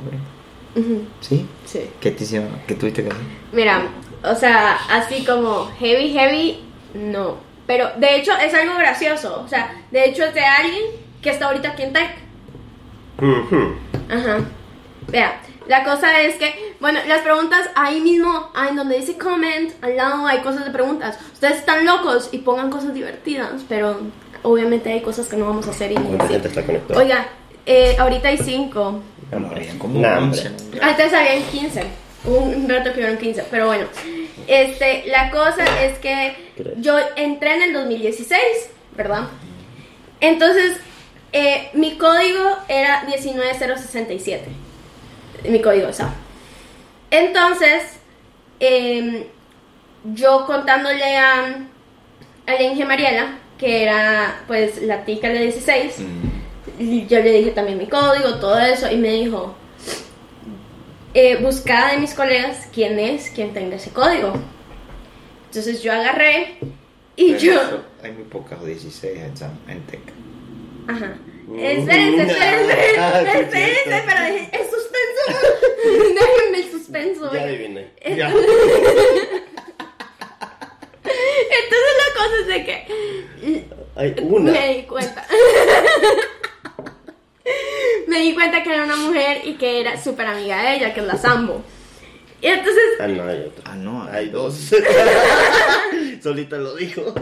ujú, 0.75 1.03
¿Sí? 1.21 1.45
sí. 1.65 1.81
¿Qué 2.01 2.11
te 2.11 2.23
hicieron? 2.23 2.49
¿Qué 2.67 2.75
tuviste 2.75 3.03
que 3.03 3.09
hacer? 3.09 3.21
Mira, 3.53 3.87
o 4.23 4.35
sea, 4.35 4.75
así 4.89 5.23
como 5.23 5.67
heavy, 5.79 6.09
heavy, 6.13 6.59
no. 6.93 7.37
Pero 7.67 7.89
de 7.97 8.17
hecho 8.17 8.31
es 8.37 8.53
algo 8.53 8.75
gracioso. 8.77 9.41
O 9.43 9.47
sea, 9.47 9.83
de 9.91 10.05
hecho 10.05 10.23
es 10.23 10.33
de 10.33 10.41
alguien 10.41 10.83
que 11.21 11.29
está 11.29 11.47
ahorita 11.47 11.69
aquí 11.69 11.83
en 11.83 11.93
Tech. 11.93 12.15
Ajá. 14.09 14.39
Vea, 15.07 15.39
la 15.67 15.83
cosa 15.83 16.21
es 16.21 16.35
que, 16.35 16.75
bueno, 16.79 16.99
las 17.07 17.21
preguntas 17.21 17.69
ahí 17.75 17.99
mismo, 18.01 18.49
ahí 18.53 18.69
en 18.69 18.75
donde 18.75 18.97
dice 18.97 19.17
comment, 19.17 19.71
al 19.81 19.95
lado 19.97 20.25
hay 20.27 20.39
cosas 20.39 20.65
de 20.65 20.71
preguntas. 20.71 21.17
Ustedes 21.33 21.57
están 21.57 21.85
locos 21.85 22.29
y 22.31 22.39
pongan 22.39 22.69
cosas 22.69 22.93
divertidas, 22.93 23.61
pero 23.69 23.99
obviamente 24.43 24.91
hay 24.91 25.01
cosas 25.01 25.27
que 25.27 25.37
no 25.37 25.45
vamos 25.45 25.67
a 25.67 25.71
hacer 25.71 25.91
y 25.91 25.95
ni 25.95 26.03
¿Cuánta 26.03 26.23
decir. 26.25 26.41
gente 26.41 26.47
está 26.49 26.65
conectada? 26.65 26.99
Oiga, 26.99 27.27
eh, 27.65 27.95
ahorita 27.99 28.27
hay 28.29 28.37
cinco. 28.37 29.01
Bueno, 29.31 29.49
habían 29.53 29.77
como 29.79 29.99
Nah, 29.99 30.19
hombre. 30.19 30.39
11. 30.39 30.79
Antes 30.81 31.13
habían 31.13 31.43
15. 31.43 31.83
Hubo 32.25 32.37
un 32.39 32.67
rato 32.69 32.91
que 32.93 32.99
hubieron 32.99 33.17
15. 33.17 33.43
Pero 33.51 33.67
bueno, 33.67 33.85
este, 34.47 35.05
la 35.07 35.31
cosa 35.31 35.63
es 35.83 35.97
que 35.99 36.35
yo 36.77 36.97
entré 37.15 37.55
en 37.55 37.61
el 37.63 37.73
2016, 37.73 38.39
¿verdad? 38.95 39.23
Entonces, 40.21 40.77
eh, 41.33 41.69
mi 41.73 41.97
código 41.97 42.41
era 42.69 43.03
19067. 43.03 44.45
Mi 45.43 45.61
código, 45.61 45.91
¿sabes? 45.93 46.13
Entonces, 47.11 47.83
em, 48.59 49.23
yo 50.13 50.45
contándole 50.45 51.17
a, 51.17 51.67
a 52.45 52.51
la 52.51 52.61
Inge 52.61 52.85
Mariela, 52.85 53.39
que 53.57 53.83
era 53.83 54.41
pues 54.47 54.81
la 54.81 55.05
tica 55.05 55.29
de 55.29 55.39
16, 55.39 55.95
y 56.79 57.07
yo 57.07 57.19
le 57.19 57.31
dije 57.31 57.51
también 57.51 57.77
mi 57.77 57.87
código, 57.87 58.35
todo 58.35 58.59
eso, 58.59 58.91
y 58.91 58.97
me 58.97 59.09
dijo, 59.09 59.55
eh, 61.13 61.37
buscada 61.41 61.93
de 61.93 61.97
mis 61.97 62.13
colegas 62.13 62.67
quién 62.73 62.99
es 62.99 63.29
quien 63.31 63.53
tenga 63.53 63.77
ese 63.77 63.91
código. 63.91 64.33
Entonces 65.45 65.81
yo 65.81 65.91
agarré 65.91 66.57
y 67.15 67.35
yo... 67.37 67.59
Hay 68.03 68.11
muy 68.11 68.25
pocas 68.25 68.63
16 68.63 69.17
en, 69.17 69.33
en 69.71 69.81
Tech. 69.87 70.01
Ajá. 70.87 71.15
Espérense, 71.55 72.23
espérense, 72.23 72.75
Ah, 72.99 73.21
espérense, 73.21 74.03
pero 74.05 74.21
es 74.51 74.69
suspenso. 74.69 75.23
Déjenme 76.19 76.57
el 76.57 76.71
suspenso. 76.71 77.33
Ya 77.33 77.41
adiviné. 77.43 77.91
Ya. 78.17 78.27
Entonces 81.49 81.93
la 81.97 82.09
cosa 82.15 82.35
es 82.41 82.47
de 82.47 82.65
que 82.65 82.75
Hay 83.95 84.15
una. 84.21 84.51
me 84.51 84.73
di 84.75 84.83
cuenta. 84.83 85.25
me 88.07 88.19
di 88.19 88.33
cuenta 88.33 88.63
que 88.63 88.73
era 88.73 88.83
una 88.83 88.95
mujer 88.97 89.41
y 89.45 89.53
que 89.53 89.79
era 89.81 90.01
súper 90.01 90.27
amiga 90.27 90.61
de 90.63 90.75
ella, 90.75 90.93
que 90.93 90.99
es 90.99 91.05
la 91.05 91.17
Sambo. 91.17 91.61
Y 92.41 92.47
entonces, 92.47 92.83
Ah, 92.99 93.07
no, 93.07 93.23
hay 93.27 93.41
otra. 93.41 93.63
Ah, 93.65 93.75
no, 93.75 94.03
Hay 94.11 94.29
dos. 94.29 94.53
Solita 96.21 96.57
lo 96.57 96.75
dijo. 96.75 97.13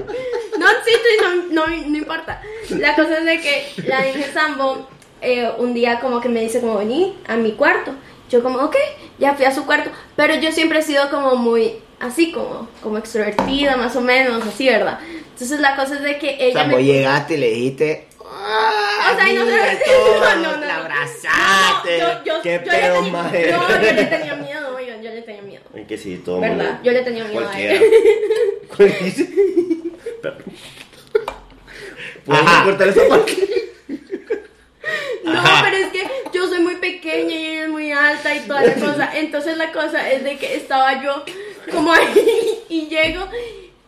No, 0.73 0.79
sí, 0.85 0.91
sí, 0.91 1.45
no, 1.51 1.65
no, 1.67 1.67
no 1.67 1.97
importa. 1.97 2.41
La 2.69 2.95
cosa 2.95 3.19
es 3.19 3.25
de 3.25 3.39
que 3.41 3.67
la 3.87 4.01
dije 4.01 4.31
Sambo 4.33 4.87
eh, 5.21 5.49
un 5.57 5.73
día 5.73 5.99
como 5.99 6.19
que 6.21 6.29
me 6.29 6.41
dice 6.41 6.59
como 6.61 6.77
vení 6.77 7.17
a 7.27 7.35
mi 7.35 7.53
cuarto. 7.53 7.91
Yo 8.29 8.41
como, 8.41 8.59
ok, 8.59 8.75
ya 9.19 9.35
fui 9.35 9.45
a 9.45 9.53
su 9.53 9.65
cuarto. 9.65 9.89
Pero 10.15 10.35
yo 10.35 10.51
siempre 10.51 10.79
he 10.79 10.81
sido 10.81 11.09
como 11.11 11.35
muy 11.35 11.75
así, 11.99 12.31
como, 12.31 12.67
como 12.81 12.97
extrovertida, 12.97 13.77
más 13.77 13.95
o 13.95 14.01
menos, 14.01 14.43
así, 14.45 14.67
¿verdad? 14.67 14.99
Entonces 15.31 15.59
la 15.59 15.75
cosa 15.75 15.95
es 15.95 16.01
de 16.01 16.17
que 16.17 16.35
ella 16.39 16.65
sea, 16.65 16.75
me... 16.75 16.83
llegaste 16.83 17.35
y 17.35 17.37
le 17.37 17.49
dijiste. 17.51 18.07
¡Ah, 18.27 19.11
O 19.13 19.15
sea, 19.15 19.29
y 19.31 19.35
no 19.35 19.45
sé- 19.45 19.79
todo, 19.85 20.19
no, 20.35 20.41
no, 20.51 20.57
no, 20.57 20.65
la 20.65 20.77
abrazaste! 20.77 21.99
No, 21.99 22.07
yo- 22.13 22.23
yo- 22.25 22.41
¿Qué 22.41 22.61
yo 22.65 22.71
pedo, 22.71 22.95
tenía- 22.95 23.11
maje? 23.11 23.51
No, 23.51 23.69
yo 23.69 23.91
le 23.93 24.03
tenía 24.05 24.35
miedo, 24.35 24.75
oigan, 24.75 25.01
yo 25.03 25.09
le 25.11 25.21
tenía 25.21 25.41
miedo. 25.43 25.63
Es 25.75 25.87
que 25.87 25.97
sí, 25.97 26.21
todo 26.25 26.41
¿Verdad? 26.41 26.55
mundo- 26.57 26.79
Yo 26.83 26.91
le 26.91 27.01
tenía 27.03 27.23
miedo 27.25 27.39
a 27.39 27.43
Cualquiera. 27.43 27.75
él. 28.79 29.81
¿Puedes 32.25 32.41
Ajá. 32.47 32.63
cortar 32.65 32.87
esa 32.89 33.07
parte? 33.07 33.71
No, 35.23 35.31
Ajá. 35.39 35.61
pero 35.63 35.77
es 35.77 35.91
que 35.91 36.07
yo 36.33 36.47
soy 36.47 36.59
muy 36.59 36.75
pequeña 36.75 37.33
y 37.35 37.45
ella 37.47 37.63
es 37.63 37.69
muy 37.69 37.91
alta 37.91 38.35
y 38.35 38.39
toda 38.41 38.61
la 38.63 38.73
cosa. 38.85 39.17
Entonces 39.17 39.57
la 39.57 39.71
cosa 39.71 40.09
es 40.11 40.23
de 40.23 40.37
que 40.37 40.55
estaba 40.55 41.01
yo 41.03 41.23
como 41.71 41.91
ahí 41.91 42.59
y 42.69 42.87
llego 42.87 43.27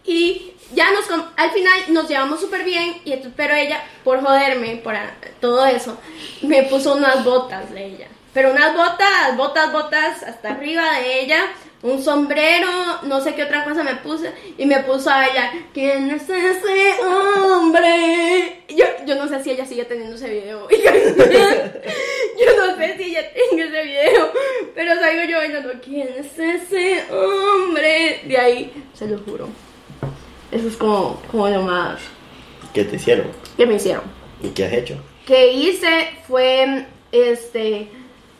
y 0.04 0.54
ya 0.74 0.92
nos 0.92 1.06
com- 1.06 1.26
al 1.36 1.52
final 1.52 1.80
nos 1.90 2.08
llevamos 2.10 2.40
súper 2.42 2.64
bien 2.64 2.98
y 3.06 3.14
entonces- 3.14 3.34
pero 3.38 3.54
ella 3.56 3.84
por 4.04 4.22
joderme 4.22 4.78
por 4.78 4.96
todo 5.40 5.66
eso 5.66 5.98
me 6.42 6.64
puso 6.64 6.96
unas 6.96 7.24
botas 7.24 7.72
de 7.72 7.86
ella 7.86 8.08
pero 8.34 8.52
unas 8.52 8.76
botas 8.76 9.36
botas 9.38 9.72
botas 9.72 10.24
hasta 10.24 10.50
arriba 10.52 11.00
de 11.00 11.22
ella 11.22 11.46
un 11.84 12.04
sombrero, 12.04 12.68
no 13.04 13.22
sé 13.22 13.36
qué 13.36 13.44
otra 13.44 13.64
cosa 13.64 13.84
me 13.84 13.96
puse, 13.96 14.32
y 14.58 14.66
me 14.66 14.80
puso 14.80 15.10
a 15.10 15.28
ella, 15.28 15.52
¿quién 15.74 16.10
es 16.12 16.24
ese 16.24 17.04
hombre? 17.04 18.64
Yo, 18.70 18.86
yo 19.06 19.16
no 19.16 19.28
sé 19.28 19.44
si 19.44 19.52
ella 19.52 19.66
sigue 19.66 19.86
teniendo 19.86 20.16
ese 20.16 20.30
video. 20.30 20.68
yo 20.70 22.46
no 22.58 22.76
sé 22.78 22.98
si 22.98 23.04
ella 23.04 23.32
tiene 23.34 23.64
ese 23.68 23.84
video, 23.84 24.32
pero 24.76 24.96
salgo 24.96 25.24
yo 25.30 25.38
bailando, 25.38 25.72
¿quién 25.84 26.10
es 26.18 26.38
ese 26.38 27.04
hombre? 27.12 28.22
De 28.26 28.38
ahí, 28.38 28.72
se 28.94 29.08
lo 29.08 29.20
juro. 29.20 29.50
Eso 30.52 30.68
es 30.68 30.78
como, 30.78 31.22
como 31.30 31.50
lo 31.50 31.62
más 31.62 32.00
¿Qué 32.74 32.86
te 32.86 32.96
hicieron? 32.96 33.28
que 33.58 33.66
me 33.66 33.76
hicieron. 33.76 34.04
¿Y 34.42 34.50
qué 34.50 34.66
has 34.66 34.74
hecho? 34.74 34.98
que 35.28 35.52
hice 35.52 36.10
fue 36.26 36.86
este 37.12 37.90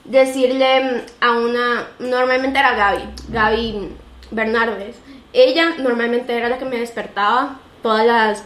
decirle 0.08 1.04
a 1.20 1.32
una 1.34 1.88
normalmente 2.00 2.58
era 2.58 2.76
Gaby 2.76 3.04
Gaby 3.30 3.90
Bernardes. 4.32 4.96
Ella 5.34 5.76
normalmente 5.78 6.36
era 6.36 6.50
la 6.50 6.58
que 6.58 6.66
me 6.66 6.80
despertaba 6.80 7.60
todas 7.84 8.06
las 8.06 8.44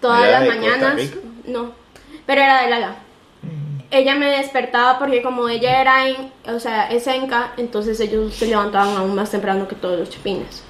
todas 0.00 0.24
¿Era 0.24 0.40
las 0.40 0.48
mañanas. 0.48 1.00
No 1.46 1.84
pero 2.26 2.40
era 2.40 2.62
de 2.62 2.70
Lala. 2.70 2.96
Ella 3.90 4.14
me 4.16 4.26
despertaba 4.26 4.98
porque 4.98 5.22
como 5.22 5.48
ella 5.48 5.80
era 5.80 6.08
en, 6.08 6.32
o 6.46 6.58
sea 6.58 6.90
es 6.90 7.06
enca 7.06 7.52
entonces 7.56 8.00
ellos 8.00 8.34
se 8.34 8.46
levantaban 8.46 8.96
aún 8.96 9.14
más 9.14 9.30
temprano 9.30 9.68
que 9.68 9.76
todos 9.76 9.98
los 10.00 10.10
chapines. 10.10 10.64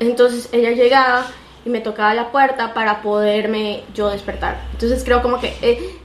Entonces 0.00 0.48
ella 0.52 0.70
llegaba 0.70 1.26
y 1.64 1.68
me 1.68 1.80
tocaba 1.80 2.14
la 2.14 2.32
puerta 2.32 2.74
para 2.74 3.02
poderme 3.02 3.84
yo 3.94 4.10
despertar. 4.10 4.60
Entonces 4.72 5.04
creo 5.04 5.22
como 5.22 5.40
que 5.40 5.54
eh, 5.62 5.78
mm, 5.78 6.03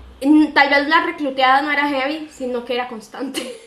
tal 0.54 0.70
vez 0.70 0.88
la 0.88 1.06
recluteada 1.06 1.62
no 1.62 1.72
era 1.72 1.88
heavy, 1.88 2.28
sino 2.32 2.66
que 2.66 2.76
era 2.76 2.88
constante. 2.88 3.42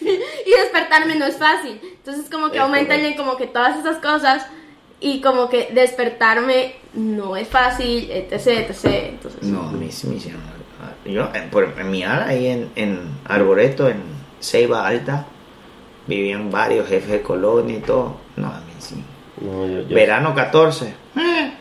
y 0.00 0.50
despertarme 0.50 1.14
no 1.16 1.26
es 1.26 1.36
fácil. 1.36 1.80
Entonces 1.82 2.28
como 2.30 2.50
que 2.50 2.58
aumentan 2.58 3.14
como 3.14 3.36
que 3.36 3.46
todas 3.46 3.78
esas 3.78 3.98
cosas 3.98 4.46
y 5.00 5.20
como 5.20 5.48
que 5.48 5.70
despertarme 5.72 6.74
no 6.94 7.36
es 7.36 7.48
fácil, 7.48 8.10
etc, 8.10 8.70
etc. 8.70 8.84
Entonces, 8.84 9.42
No, 9.42 9.62
a 9.68 9.72
mí 9.72 9.90
sí 9.90 10.06
me 10.06 10.16
hicieron. 10.16 10.40
Yo, 11.04 11.28
en, 11.34 11.50
por, 11.50 11.74
en 11.78 11.90
mi 11.90 12.02
ala, 12.04 12.26
ahí 12.26 12.46
en, 12.46 12.70
en 12.76 13.00
Arboreto, 13.24 13.88
en 13.88 14.02
Ceiba 14.40 14.86
Alta, 14.86 15.26
vivían 16.06 16.50
varios 16.50 16.88
jefes 16.88 17.10
de 17.10 17.22
colonia 17.22 17.78
y 17.78 17.80
todo. 17.80 18.16
No, 18.36 18.46
a 18.48 18.60
mí 18.60 18.72
sí. 18.78 19.02
No, 19.40 19.66
yo, 19.66 19.82
yo, 19.82 19.94
Verano 19.94 20.34
14. 20.34 20.94
eh, 21.16 21.52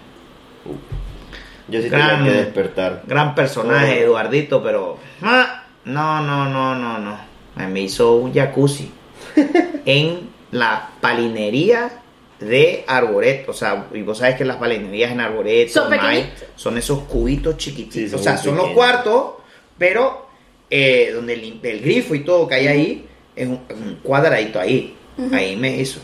yo 1.71 1.81
sí 1.81 1.89
Gran- 1.89 2.17
tenía 2.19 2.31
que 2.33 2.37
despertar. 2.39 3.03
Gran 3.07 3.33
personaje, 3.35 3.99
Oh. 4.01 4.03
Eduardito, 4.05 4.61
pero. 4.63 4.97
ah, 5.21 5.63
No, 5.85 6.21
no, 6.21 6.45
no, 6.47 6.75
no, 6.75 6.99
no. 6.99 7.19
Me 7.67 7.81
hizo 7.81 8.15
un 8.17 8.31
jacuzzi 8.33 8.91
en 9.85 10.29
la 10.51 10.89
palinería 11.01 11.91
de 12.39 12.83
Arboreto. 12.87 13.51
O 13.51 13.53
sea, 13.53 13.87
y 13.93 14.01
vos 14.01 14.17
sabes 14.19 14.35
que 14.35 14.45
las 14.45 14.57
palinerías 14.57 15.11
en 15.11 15.19
Arboreto 15.21 15.73
Son 15.73 15.89
May, 15.89 16.31
son 16.55 16.77
esos 16.77 16.99
cubitos 17.03 17.57
chiquititos. 17.57 18.09
Sí, 18.11 18.15
o 18.15 18.19
sea, 18.23 18.37
son 18.37 18.57
los 18.57 18.69
cuartos, 18.69 19.33
pero 19.77 20.27
eh, 20.69 21.11
donde 21.13 21.33
el, 21.33 21.59
el 21.63 21.81
grifo 21.81 22.15
y 22.15 22.19
todo 22.23 22.47
que 22.47 22.55
hay 22.55 22.67
ahí 22.67 23.07
es 23.35 23.47
un, 23.47 23.59
un 23.69 23.99
cuadradito 24.03 24.59
ahí. 24.59 24.95
Ahí 25.33 25.55
me 25.55 25.75
hizo. 25.77 25.99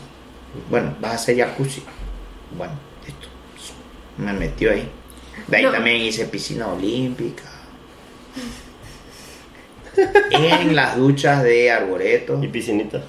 Bueno, 0.70 0.94
vas 1.00 1.12
a 1.12 1.14
hacer 1.16 1.36
jacuzzi. 1.38 1.82
Bueno, 2.56 2.72
esto. 3.06 3.28
Me 4.18 4.32
metió 4.32 4.70
ahí. 4.70 4.88
De 5.48 5.56
ahí 5.56 5.62
No. 5.64 5.72
también 5.72 5.96
hice 5.96 6.26
piscina 6.26 6.68
olímpica. 6.68 7.42
en 10.30 10.76
las 10.76 10.96
duchas 10.96 11.42
de 11.42 11.70
Arboreto. 11.70 12.38
Y 12.42 12.48
piscinita. 12.48 13.02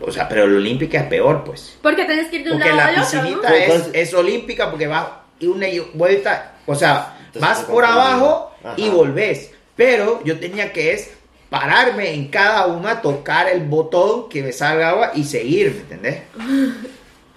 O 0.00 0.10
sea, 0.10 0.28
pero 0.28 0.46
la 0.46 0.56
olímpica 0.56 0.98
es 1.00 1.06
peor, 1.06 1.44
pues. 1.44 1.78
Porque 1.82 2.04
tenés 2.04 2.28
que 2.28 2.36
ir 2.36 2.44
de 2.44 2.52
un 2.52 2.58
Porque 2.58 2.72
lado 2.74 2.92
la 2.92 3.00
al 3.00 3.04
otro, 3.06 3.18
¿no? 3.22 3.40
piscinita 3.40 3.56
es, 3.94 4.14
olímpica 4.14 4.70
porque 4.70 4.86
vas 4.86 5.06
y 5.38 5.46
una 5.46 5.68
y 5.68 5.78
vuelta. 5.94 6.56
O 6.66 6.74
sea, 6.74 7.16
Entonces 7.26 7.40
vas 7.42 7.60
por 7.62 7.84
abajo 7.84 8.52
y 8.76 8.88
volvés. 8.88 9.52
Pero 9.76 10.22
yo 10.24 10.38
tenía 10.38 10.72
que 10.72 10.92
es 10.92 11.10
pararme 11.48 12.12
en 12.14 12.28
cada 12.28 12.66
una, 12.66 13.00
tocar 13.00 13.48
el 13.48 13.62
botón 13.64 14.28
que 14.28 14.42
me 14.42 14.52
salga 14.52 14.90
agua 14.90 15.12
y 15.14 15.24
seguir, 15.24 15.72
¿me 15.74 15.80
entendés? 15.80 16.22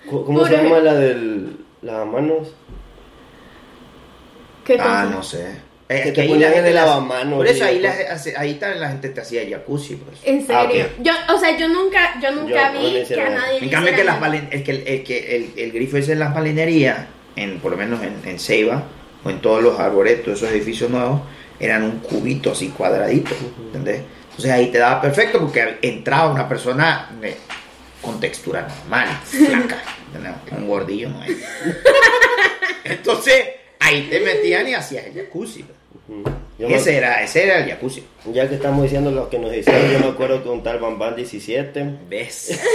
¿Cómo 0.09 0.45
se 0.45 0.57
llama 0.57 0.79
la 0.79 0.93
del 0.93 1.57
lavamanos? 1.81 2.53
¿Qué 4.65 4.77
Ah, 4.79 5.07
no 5.11 5.21
sé. 5.23 5.73
Eh, 5.89 6.01
Que 6.05 6.11
te 6.13 6.21
ahí 6.21 6.29
ponían 6.29 6.41
la 6.51 6.57
en 6.57 6.63
gente 6.63 6.69
el 6.69 6.75
lavamanos, 6.75 7.33
Por 7.35 7.45
eso 7.47 7.65
ahí, 7.65 7.79
viejo. 7.79 7.93
la- 8.33 8.39
ahí 8.41 8.53
también 8.55 8.81
la 8.81 8.87
gente 8.89 9.09
te 9.09 9.21
hacía 9.21 9.41
jacuzzi. 9.49 9.95
Pues. 9.97 10.17
En 10.23 10.45
Ah, 10.49 10.65
serio. 10.67 10.85
Yo, 11.01 11.11
o 11.33 11.37
sea, 11.37 11.57
yo 11.57 11.67
nunca, 11.67 12.19
yo 12.21 12.31
nunca 12.31 12.73
Yo 12.73 12.79
vi 12.79 13.03
que 13.03 13.21
a 13.21 13.29
nadie 13.29 13.57
En 13.57 13.65
le 13.65 13.69
cambio 13.69 13.95
que, 13.95 14.03
las 14.03 14.33
el, 14.51 14.63
que 14.63 14.71
el, 14.71 14.87
el 14.87 15.03
que 15.03 15.35
el, 15.35 15.51
el 15.57 15.71
grifo 15.71 15.97
ese 15.97 16.13
en 16.13 16.19
las 16.19 16.33
palinerías, 16.33 16.99
en, 17.35 17.59
por 17.59 17.71
lo 17.71 17.77
menos 17.77 18.01
en, 18.01 18.15
en 18.25 18.39
Ceiba, 18.39 18.83
o 19.23 19.29
en 19.29 19.39
todos 19.41 19.61
los 19.61 19.77
arboretos, 19.79 20.35
esos 20.37 20.49
edificios 20.51 20.89
nuevos, 20.89 21.21
eran 21.59 21.83
un 21.83 21.99
cubito 21.99 22.51
así 22.53 22.69
cuadradito, 22.69 23.35
¿entendés? 23.65 24.01
Entonces 24.29 24.51
ahí 24.51 24.71
te 24.71 24.79
daba 24.79 25.01
perfecto 25.01 25.39
porque 25.39 25.77
entraba 25.81 26.31
una 26.31 26.47
persona 26.49 27.09
eh, 27.21 27.35
con 28.01 28.19
textura 28.19 28.61
normal, 28.67 29.09
flaca, 29.25 29.77
¿entendés? 30.07 30.33
un 30.57 30.67
gordillo 30.67 31.09
no 31.09 31.23
es. 31.23 31.37
Entonces 32.83 33.45
ahí 33.83 34.07
te 34.09 34.19
metían 34.19 34.67
y 34.67 34.73
hacías 34.73 35.05
el 35.07 35.13
jacuzzi. 35.13 35.65
Me- 36.57 36.75
Ese 36.75 36.97
era, 36.97 37.21
ese 37.23 37.43
era 37.43 37.59
el 37.59 37.69
jacuzzi. 37.69 38.03
Ya 38.31 38.47
que 38.47 38.55
estamos 38.55 38.83
diciendo 38.83 39.09
lo 39.11 39.29
que 39.29 39.39
nos 39.39 39.53
hicieron, 39.55 39.91
yo 39.91 39.99
me 39.99 40.07
acuerdo 40.07 40.41
que 40.43 40.49
un 40.49 40.61
tal 40.63 40.79
Bambán 40.79 41.15
17. 41.15 41.83
¿Ves? 42.09 42.59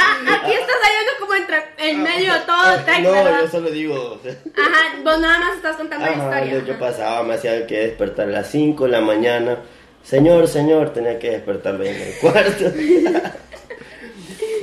Ah, 0.00 0.40
aquí 0.42 0.52
está 0.52 0.72
saliendo 0.80 1.12
como 1.18 1.34
entre 1.34 1.56
en 1.78 2.02
medio 2.02 2.32
de 2.32 2.40
todo 2.40 2.74
el 2.74 2.84
text, 2.84 3.00
No, 3.00 3.10
¿verdad? 3.12 3.40
yo 3.42 3.48
solo 3.48 3.70
digo. 3.70 4.20
Ajá, 4.56 4.96
vos 5.02 5.18
nada 5.20 5.38
más 5.40 5.56
estás 5.56 5.76
contando 5.76 6.06
la 6.06 6.12
ajá, 6.12 6.24
historia. 6.40 6.52
yo, 6.60 6.66
yo 6.66 6.72
ajá. 6.74 6.80
pasaba, 6.80 7.22
me 7.24 7.34
hacía 7.34 7.66
que 7.66 7.78
despertar 7.78 8.28
a 8.28 8.30
las 8.32 8.50
5 8.50 8.84
de 8.84 8.90
la 8.90 9.00
mañana. 9.00 9.58
Señor, 10.04 10.46
señor, 10.46 10.92
tenía 10.92 11.18
que 11.18 11.30
despertarlo 11.30 11.84
en 11.84 11.96
el 12.00 12.14
cuarto. 12.20 12.64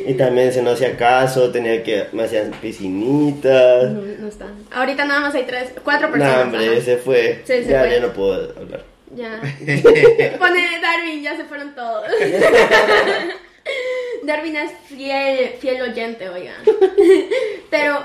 y 0.07 0.13
también, 0.15 0.51
si 0.53 0.61
no 0.61 0.71
hacía 0.71 0.95
caso, 0.97 1.51
tenía 1.51 1.81
que. 1.83 2.07
Me 2.11 2.23
hacían 2.23 2.51
piscinitas. 2.61 3.91
No, 3.91 4.01
no 4.01 4.27
están. 4.27 4.55
Ahorita 4.71 5.05
nada 5.05 5.19
más 5.21 5.35
hay 5.35 5.43
tres, 5.43 5.69
cuatro 5.83 6.07
No, 6.07 6.13
personas. 6.13 6.43
hombre, 6.43 6.65
ajá. 6.67 6.75
ese 6.77 6.97
fue. 6.97 7.41
Sí, 7.45 7.53
se 7.63 7.65
ya, 7.65 7.81
fue. 7.81 7.91
ya 7.91 7.99
no 7.99 8.13
puedo 8.13 8.53
hablar. 8.59 8.83
Ya. 9.15 9.39
Pone 10.39 10.67
Darwin, 10.81 11.21
ya 11.23 11.35
se 11.37 11.45
fueron 11.45 11.73
todos. 11.75 12.05
Darwin 14.23 14.55
es 14.55 14.71
fiel, 14.87 15.51
fiel 15.59 15.81
oyente, 15.81 16.29
oigan. 16.29 16.55
Pero 17.69 17.99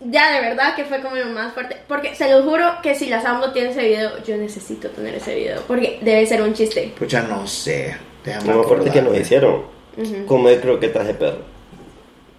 ya 0.00 0.32
de 0.32 0.40
verdad 0.48 0.74
que 0.74 0.84
fue 0.84 1.00
como 1.00 1.16
lo 1.16 1.26
más 1.26 1.52
fuerte. 1.52 1.76
Porque 1.88 2.14
se 2.14 2.30
lo 2.30 2.42
juro 2.42 2.64
que 2.82 2.94
si 2.94 3.08
la 3.08 3.22
Sambo 3.22 3.50
tiene 3.52 3.70
ese 3.70 3.84
video, 3.84 4.22
yo 4.24 4.36
necesito 4.36 4.88
tener 4.90 5.14
ese 5.14 5.34
video. 5.34 5.62
Porque 5.66 5.98
debe 6.02 6.26
ser 6.26 6.42
un 6.42 6.54
chiste. 6.54 6.92
Pucha, 6.98 7.22
no 7.22 7.46
sé. 7.46 7.96
Déjame 8.24 8.48
Lo 8.52 8.58
más 8.58 8.66
fuerte 8.66 8.90
que 8.90 9.02
nos 9.02 9.14
acordarme. 9.14 9.79
Hicieron. 9.96 10.22
Ujú. 10.22 10.26
Comer 10.26 10.60
croquetas 10.60 11.06
de 11.06 11.14
perro. 11.14 11.42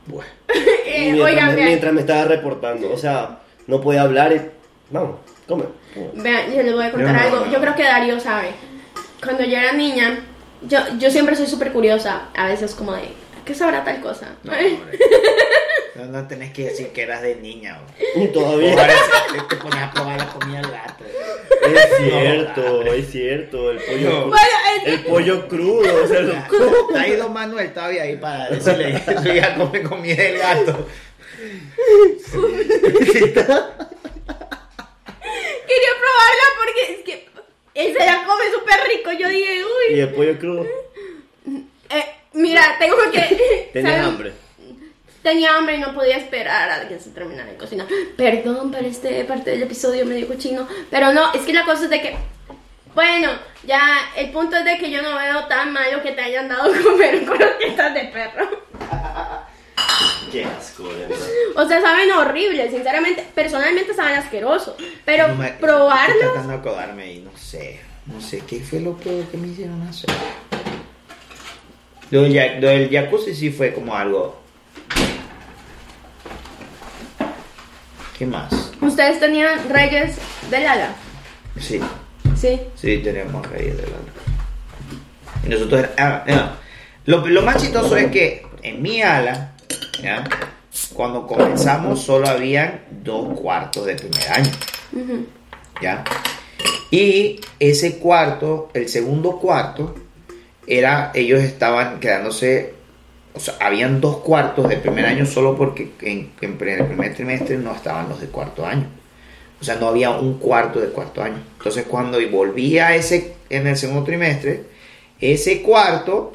Bueno. 0.07 0.29
Eh, 0.93 1.13
mientras, 1.13 1.31
oigan, 1.31 1.55
me, 1.55 1.65
mientras 1.65 1.93
me 1.93 2.01
estaba 2.01 2.25
reportando. 2.25 2.91
O 2.91 2.97
sea, 2.97 3.39
no 3.67 3.79
podía 3.79 4.01
hablar 4.01 4.33
y. 4.33 4.41
Vamos, 4.89 5.19
come. 5.47 5.63
vean, 6.15 6.53
yo 6.53 6.63
les 6.63 6.73
voy 6.73 6.83
a 6.83 6.91
contar 6.91 7.07
Yo 7.07 7.13
no, 7.13 7.19
algo. 7.37 7.45
no. 7.45 7.51
Yo 7.53 7.61
creo 7.61 7.75
que 7.75 7.83
Darío 7.83 8.19
sabe. 8.19 8.49
Cuando 9.23 9.43
yo 9.45 9.57
era 9.57 9.71
niña, 9.71 10.19
yo, 10.63 10.79
yo 10.99 11.09
siempre 11.09 11.37
soy 11.37 11.47
súper 11.47 11.71
curiosa. 11.71 12.23
A 12.35 12.47
veces 12.47 12.75
como 12.75 12.91
de, 12.91 13.03
¿qué 13.45 13.53
sabrá 13.55 13.85
tal 13.85 14.01
cosa? 14.01 14.35
No, 15.95 16.27
tenés 16.27 16.53
que 16.53 16.65
decir 16.65 16.87
que 16.89 17.01
eras 17.03 17.21
de 17.21 17.35
niña. 17.35 17.79
güey. 18.15 18.25
Y 18.25 18.27
todavía. 18.29 18.71
Ahora 18.71 18.93
te 19.49 19.55
pones 19.57 19.79
a 19.79 19.91
probar 19.91 20.17
la 20.17 20.27
comida 20.27 20.61
del 20.61 20.71
gato. 20.71 21.03
Es 21.65 21.97
cierto, 21.97 22.81
es 22.93 23.11
cierto. 23.11 23.71
El 23.71 23.77
pollo, 23.79 24.27
Bueno, 24.27 24.47
el 24.85 24.99
pollo 25.03 25.47
crudo. 25.47 26.03
O 26.03 26.07
sea, 26.07 26.21
lo- 26.21 26.95
Ha 26.97 27.07
ido 27.07 27.29
Manuel 27.29 27.73
todavía 27.73 28.03
ahí 28.03 28.15
para 28.15 28.49
decirle 28.49 29.01
que 29.05 29.17
su 29.17 29.27
hija 29.27 29.55
come 29.55 29.83
comida 29.83 30.15
del 30.15 30.37
gato. 30.37 30.87
Quería 35.67 35.93
probarla 35.99 36.45
porque 36.57 36.93
es 36.93 36.99
que 37.05 37.27
él 37.73 37.93
se 37.97 38.05
la 38.05 38.23
come 38.25 38.43
súper 38.53 38.79
rico. 38.87 39.11
Yo 39.11 39.27
dije, 39.29 39.55
y 39.57 39.63
uy. 39.93 39.99
el 39.99 40.09
pollo 40.13 40.37
crudo. 40.39 40.65
Eh, 41.89 42.05
mira, 42.33 42.75
tengo 42.79 42.95
que. 43.11 43.69
¿saben? 43.73 44.01
hambre. 44.01 44.31
Tenía 45.23 45.55
hambre 45.55 45.75
y 45.75 45.79
no 45.79 45.93
podía 45.93 46.17
esperar 46.17 46.69
a 46.71 46.87
que 46.87 46.99
se 46.99 47.11
terminara 47.11 47.49
de 47.51 47.57
cocinar. 47.57 47.87
Perdón 48.17 48.71
para 48.71 48.87
este 48.87 49.23
parte 49.25 49.51
del 49.51 49.63
episodio 49.63 50.05
medio 50.05 50.27
cochino. 50.27 50.67
Pero 50.89 51.13
no, 51.13 51.31
es 51.33 51.41
que 51.41 51.53
la 51.53 51.63
cosa 51.65 51.83
es 51.83 51.89
de 51.89 52.01
que. 52.01 52.15
Bueno, 52.95 53.29
ya 53.63 53.81
el 54.17 54.31
punto 54.31 54.57
es 54.57 54.65
de 54.65 54.77
que 54.77 54.89
yo 54.91 55.01
no 55.01 55.15
veo 55.15 55.45
tan 55.45 55.71
malo 55.71 56.01
que 56.01 56.11
te 56.11 56.21
hayan 56.21 56.49
dado 56.49 56.73
a 56.73 56.77
comer 56.83 57.23
croquetas 57.23 57.93
de 57.93 58.03
perro. 58.05 58.49
Qué 60.31 60.45
asco, 60.45 60.83
verdad. 60.83 61.17
O 61.55 61.67
sea, 61.67 61.81
saben 61.81 62.11
horrible, 62.11 62.69
sinceramente. 62.69 63.25
Personalmente 63.35 63.93
saben 63.93 64.15
asqueroso. 64.15 64.75
Pero 65.05 65.27
No 65.29 65.35
me- 65.35 65.47
Estoy 65.47 65.61
probarlo. 65.69 66.19
tratando 66.19 66.49
de 66.53 66.57
acordarme 66.59 67.13
y 67.13 67.19
no 67.19 67.31
sé. 67.37 67.79
No 68.07 68.19
sé 68.19 68.39
qué 68.47 68.59
fue 68.61 68.79
lo 68.79 68.97
peor 68.97 69.25
que 69.25 69.37
me 69.37 69.47
hicieron 69.49 69.81
hacer. 69.83 70.09
Lo 72.09 72.23
del 72.23 72.89
jacuzzi 72.91 73.33
sí 73.35 73.51
fue 73.51 73.73
como 73.73 73.95
algo. 73.95 74.40
¿Qué 78.21 78.27
más? 78.27 78.53
¿Ustedes 78.79 79.19
tenían 79.19 79.67
reyes 79.67 80.15
del 80.51 80.67
ala? 80.67 80.93
Sí, 81.59 81.79
Sí. 82.35 82.61
sí, 82.75 82.99
tenemos 82.99 83.43
reyes 83.49 83.75
de 83.77 83.81
lana. 83.81 84.13
Y 85.43 85.49
nosotros. 85.49 85.87
ah, 85.97 86.23
ah. 86.29 86.55
Lo, 87.05 87.25
lo 87.25 87.41
más 87.41 87.59
chistoso 87.59 87.97
es 87.97 88.11
que 88.11 88.45
en 88.61 88.79
mi 88.79 89.01
ala, 89.01 89.53
¿ya? 90.03 90.23
cuando 90.93 91.25
comenzamos, 91.25 92.03
solo 92.03 92.27
habían 92.27 92.81
dos 92.91 93.39
cuartos 93.39 93.87
de 93.87 93.95
primer 93.95 94.29
año. 94.29 94.51
¿ya? 95.81 96.03
Y 96.91 97.41
ese 97.57 97.97
cuarto, 97.97 98.69
el 98.75 98.87
segundo 98.87 99.39
cuarto, 99.39 99.95
era, 100.67 101.09
ellos 101.15 101.39
estaban 101.41 101.99
quedándose, 101.99 102.75
o 103.33 103.39
sea, 103.39 103.55
habían 103.59 104.01
dos 104.01 104.17
cuartos 104.17 104.67
de 104.67 104.77
primer 104.77 105.05
año 105.05 105.25
solo 105.25 105.55
porque 105.55 105.91
en, 106.01 106.31
el 106.41 106.55
primer 106.55 107.13
trimestre 107.15 107.57
no 107.57 107.73
estaban 107.73 108.09
los 108.09 108.19
de 108.19 108.27
cuarto 108.27 108.65
año. 108.65 108.87
O 109.59 109.63
sea, 109.63 109.75
no 109.75 109.87
había 109.87 110.09
un 110.09 110.39
cuarto 110.39 110.79
de 110.79 110.87
cuarto 110.87 111.21
año. 111.21 111.41
Entonces, 111.57 111.85
cuando 111.87 112.17
volvía 112.29 112.95
ese, 112.95 113.33
en 113.49 113.67
el 113.67 113.77
segundo 113.77 114.03
trimestre, 114.03 114.63
ese 115.19 115.61
cuarto, 115.61 116.33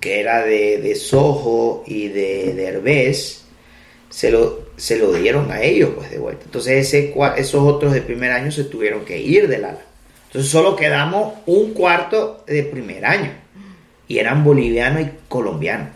que 0.00 0.20
era 0.20 0.42
de, 0.42 0.78
de 0.80 0.94
Soho 0.94 1.84
y 1.86 2.08
de 2.08 2.54
Derbez, 2.54 3.46
se 4.08 4.30
lo, 4.30 4.60
se 4.76 4.98
lo 4.98 5.12
dieron 5.12 5.50
a 5.50 5.60
ellos 5.60 5.90
pues 5.94 6.10
de 6.10 6.18
vuelta. 6.18 6.44
Entonces 6.46 6.86
ese, 6.86 7.14
esos 7.36 7.62
otros 7.62 7.92
de 7.92 8.00
primer 8.00 8.32
año 8.32 8.50
se 8.50 8.64
tuvieron 8.64 9.04
que 9.04 9.20
ir 9.20 9.46
del 9.46 9.64
ala. 9.64 9.82
Entonces 10.28 10.50
solo 10.50 10.74
quedamos 10.74 11.34
un 11.46 11.72
cuarto 11.74 12.44
de 12.46 12.62
primer 12.62 13.04
año. 13.04 13.32
Y 14.08 14.18
eran 14.18 14.44
boliviano 14.44 15.00
y 15.00 15.10
colombiano. 15.28 15.90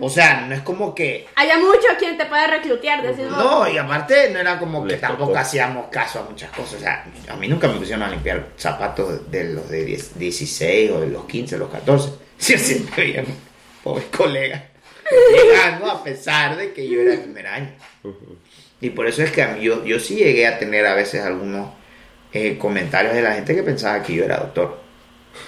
O 0.00 0.08
sea, 0.08 0.46
no 0.48 0.54
es 0.54 0.62
como 0.62 0.94
que... 0.94 1.26
Haya 1.36 1.58
mucho 1.58 1.86
quien 1.98 2.16
te 2.18 2.26
pueda 2.26 2.46
reclutear, 2.48 3.02
decís 3.02 3.28
vos. 3.28 3.36
No, 3.38 3.68
y 3.70 3.78
aparte 3.78 4.30
no 4.32 4.38
era 4.40 4.58
como 4.58 4.84
que 4.86 4.96
tampoco 4.96 5.26
tocó. 5.28 5.38
hacíamos 5.38 5.86
caso 5.88 6.20
a 6.20 6.22
muchas 6.30 6.50
cosas. 6.50 6.74
O 6.74 6.78
sea, 6.80 7.04
a 7.28 7.36
mí 7.36 7.46
nunca 7.46 7.68
me 7.68 7.74
pusieron 7.78 8.02
a 8.02 8.08
limpiar 8.10 8.48
zapatos 8.56 9.30
de 9.30 9.44
los 9.54 9.68
de 9.68 9.84
10 9.84 10.18
16 10.18 10.90
o 10.92 11.00
de 11.00 11.08
los 11.08 11.26
15, 11.26 11.58
los 11.58 11.70
14. 11.70 12.10
Sí, 12.38 12.58
siempre 12.58 13.02
había 13.18 13.24
pobres 13.84 14.06
colegas 14.16 14.62
llegando 15.32 15.90
a 15.90 16.02
pesar 16.02 16.56
de 16.56 16.72
que 16.72 16.88
yo 16.88 17.00
era 17.00 17.14
el 17.14 17.20
primer 17.20 17.46
año. 17.46 17.70
Y 18.80 18.90
por 18.90 19.06
eso 19.06 19.22
es 19.22 19.30
que 19.30 19.42
a 19.42 19.48
mí- 19.48 19.62
yo, 19.62 19.84
yo 19.84 20.00
sí 20.00 20.16
llegué 20.16 20.46
a 20.46 20.58
tener 20.58 20.86
a 20.86 20.94
veces 20.94 21.22
algunos 21.24 21.70
eh, 22.32 22.56
comentarios 22.58 23.12
de 23.14 23.22
la 23.22 23.34
gente 23.34 23.54
que 23.54 23.62
pensaba 23.62 24.02
que 24.02 24.14
yo 24.14 24.24
era 24.24 24.38
doctor. 24.38 24.79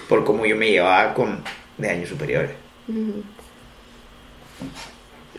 Por 0.08 0.24
cómo 0.24 0.44
yo 0.46 0.56
me 0.56 0.70
llevaba 0.70 1.14
con 1.14 1.42
de 1.78 1.90
años 1.90 2.08
superiores. 2.08 2.50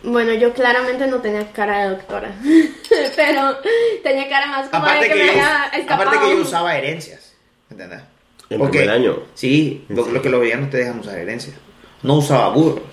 Bueno, 0.03 0.33
yo 0.33 0.53
claramente 0.53 1.07
no 1.07 1.17
tenía 1.21 1.49
cara 1.53 1.83
de 1.85 1.89
doctora. 1.95 2.31
Pero 3.15 3.57
tenía 4.03 4.27
cara 4.29 4.47
más 4.47 4.67
como 4.69 4.83
Aparte 4.83 5.05
de 5.05 5.13
que, 5.13 5.19
que, 5.19 5.19
me 5.19 5.25
yo, 5.27 5.31
había 5.43 5.85
aparte 5.95 6.17
que 6.19 6.29
yo 6.35 6.41
usaba 6.41 6.75
herencias. 6.77 7.33
¿Entendés? 7.69 8.01
En 8.49 8.59
Porque- 8.59 8.79
primer 8.79 8.95
año. 8.95 9.19
Sí, 9.33 9.85
lo, 9.89 10.05
lo 10.07 10.21
que 10.21 10.29
los 10.29 10.39
bolivianos 10.39 10.69
te 10.69 10.77
dejan 10.77 10.99
usar 10.99 11.17
herencias. 11.17 11.55
No 12.01 12.15
usaba 12.15 12.49
burros. 12.49 12.83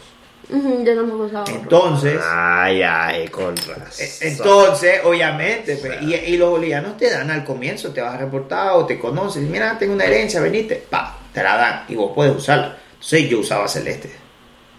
Yo 0.48 0.94
tampoco 0.96 1.24
usaba. 1.24 1.44
Entonces, 1.50 2.20
Ay, 2.28 2.82
ay, 2.82 3.28
con 3.28 3.56
razón. 3.56 3.84
eh, 4.04 4.10
entonces, 4.22 5.00
obviamente, 5.04 5.76
pues, 5.76 6.02
y, 6.02 6.14
y 6.14 6.36
los 6.36 6.50
bolivianos 6.50 6.96
te 6.96 7.08
dan 7.10 7.30
al 7.30 7.44
comienzo, 7.44 7.92
te 7.92 8.00
vas 8.00 8.14
a 8.14 8.18
reportar 8.18 8.72
o 8.72 8.84
te 8.84 8.98
conocen, 8.98 9.48
mira, 9.50 9.78
tengo 9.78 9.94
una 9.94 10.04
herencia, 10.06 10.40
venite, 10.40 10.76
pa, 10.90 11.18
te 11.40 11.44
la 11.44 11.56
dan 11.56 11.84
y 11.88 11.94
vos 11.94 12.12
puedes 12.14 12.36
usarla. 12.36 12.76
Entonces 12.92 13.28
yo 13.30 13.38
usaba 13.40 13.66
celeste. 13.66 14.10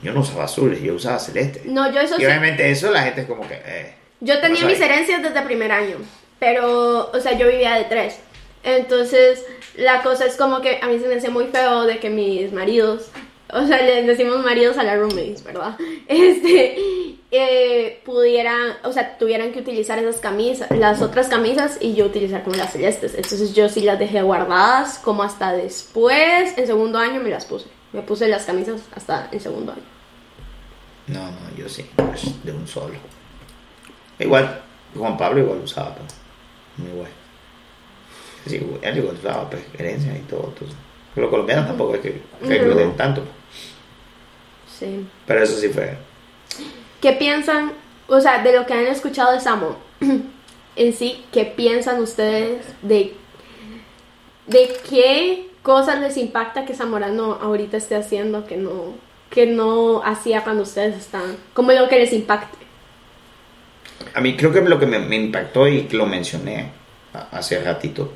Yo 0.03 0.13
no 0.13 0.21
usaba 0.21 0.45
azules, 0.45 0.81
yo 0.81 0.93
usaba 0.93 1.19
celeste. 1.19 1.63
No, 1.65 1.91
yo 1.91 2.01
eso 2.01 2.15
y 2.15 2.19
sí. 2.19 2.25
obviamente 2.25 2.69
eso 2.69 2.91
la 2.91 3.03
gente 3.03 3.21
es 3.21 3.27
como 3.27 3.47
que, 3.47 3.55
eh, 3.65 3.95
Yo 4.19 4.39
tenía 4.39 4.65
mis 4.65 4.79
herencias 4.79 5.21
desde 5.21 5.41
primer 5.41 5.71
año, 5.71 5.97
pero, 6.39 7.11
o 7.11 7.19
sea, 7.19 7.37
yo 7.37 7.47
vivía 7.47 7.75
de 7.75 7.85
tres. 7.85 8.17
Entonces, 8.63 9.43
la 9.75 10.03
cosa 10.03 10.25
es 10.25 10.37
como 10.37 10.61
que 10.61 10.79
a 10.81 10.87
mí 10.87 10.99
se 10.99 11.07
me 11.07 11.15
hacía 11.15 11.31
muy 11.31 11.45
feo 11.47 11.83
de 11.83 11.99
que 11.99 12.09
mis 12.09 12.51
maridos, 12.51 13.09
o 13.53 13.65
sea, 13.67 13.81
les 13.81 14.07
decimos 14.07 14.43
maridos 14.43 14.77
a 14.77 14.83
las 14.83 14.97
roommates, 14.97 15.43
¿verdad? 15.43 15.77
Este, 16.07 16.75
eh, 17.31 18.01
pudieran, 18.05 18.73
o 18.83 18.91
sea, 18.91 19.17
tuvieran 19.17 19.51
que 19.51 19.59
utilizar 19.59 19.97
esas 19.99 20.19
camisas, 20.19 20.69
las 20.71 21.01
otras 21.01 21.27
camisas 21.27 21.77
y 21.79 21.93
yo 21.93 22.05
utilizar 22.05 22.43
como 22.43 22.55
las 22.55 22.73
celestes. 22.73 23.13
Entonces, 23.15 23.53
yo 23.53 23.69
sí 23.69 23.81
las 23.81 23.99
dejé 23.99 24.21
guardadas 24.21 24.99
como 24.99 25.23
hasta 25.23 25.53
después, 25.53 26.57
en 26.57 26.67
segundo 26.67 26.99
año 26.99 27.21
me 27.21 27.29
las 27.29 27.45
puse. 27.45 27.67
Me 27.93 28.01
puse 28.01 28.27
las 28.27 28.45
camisas 28.45 28.81
hasta 28.95 29.29
el 29.31 29.39
segundo 29.39 29.73
año. 29.73 29.81
no, 31.07 31.19
no, 31.19 31.57
yo 31.57 31.67
sí, 31.67 31.85
pues, 31.95 32.43
de 32.43 32.51
un 32.51 32.67
solo. 32.67 32.95
Igual, 34.19 34.61
Juan 34.95 35.17
Pablo 35.17 35.41
igual 35.41 35.59
usaba, 35.59 35.95
pues, 35.95 36.13
muy 36.77 36.91
bueno. 36.91 37.15
Sí, 38.45 38.55
él 38.81 38.97
igual 38.97 39.15
usaba, 39.15 39.49
pues, 39.49 39.61
herencia 39.77 40.17
y 40.17 40.21
todo, 40.21 40.47
entonces. 40.47 40.77
Los 41.15 41.29
colombianos 41.29 41.67
tampoco 41.67 41.95
es 41.95 42.01
que, 42.01 42.21
que 42.41 42.93
tanto, 42.95 43.21
Sí. 44.81 45.05
pero 45.27 45.43
eso 45.43 45.55
sí 45.57 45.69
fue. 45.69 45.95
¿Qué 47.01 47.11
piensan, 47.11 47.73
o 48.07 48.19
sea, 48.19 48.41
de 48.41 48.51
lo 48.51 48.65
que 48.65 48.73
han 48.73 48.87
escuchado 48.87 49.31
de 49.31 49.39
Samo 49.39 49.77
en 50.75 50.93
sí, 50.93 51.23
qué 51.31 51.45
piensan 51.45 52.01
ustedes 52.01 52.65
de, 52.81 53.13
de 54.47 54.73
qué 54.89 55.49
cosas 55.61 55.99
les 55.99 56.17
impacta 56.17 56.65
que 56.65 56.73
Zamorano 56.73 57.33
ahorita 57.33 57.77
esté 57.77 57.95
haciendo 57.95 58.47
que 58.47 58.57
no, 58.57 58.95
que 59.29 59.45
no 59.45 60.03
hacía 60.03 60.43
cuando 60.43 60.63
ustedes 60.63 60.97
estaban? 60.97 61.37
Como 61.53 61.71
lo 61.73 61.87
que 61.87 61.99
les 61.99 62.11
impacte. 62.11 62.57
A 64.15 64.19
mí 64.21 64.35
creo 64.35 64.51
que 64.51 64.61
lo 64.61 64.79
que 64.79 64.87
me, 64.87 64.97
me 64.97 65.15
impactó 65.15 65.67
y 65.67 65.83
que 65.83 65.95
lo 65.95 66.07
mencioné 66.07 66.71
hace 67.31 67.61
ratito 67.63 68.11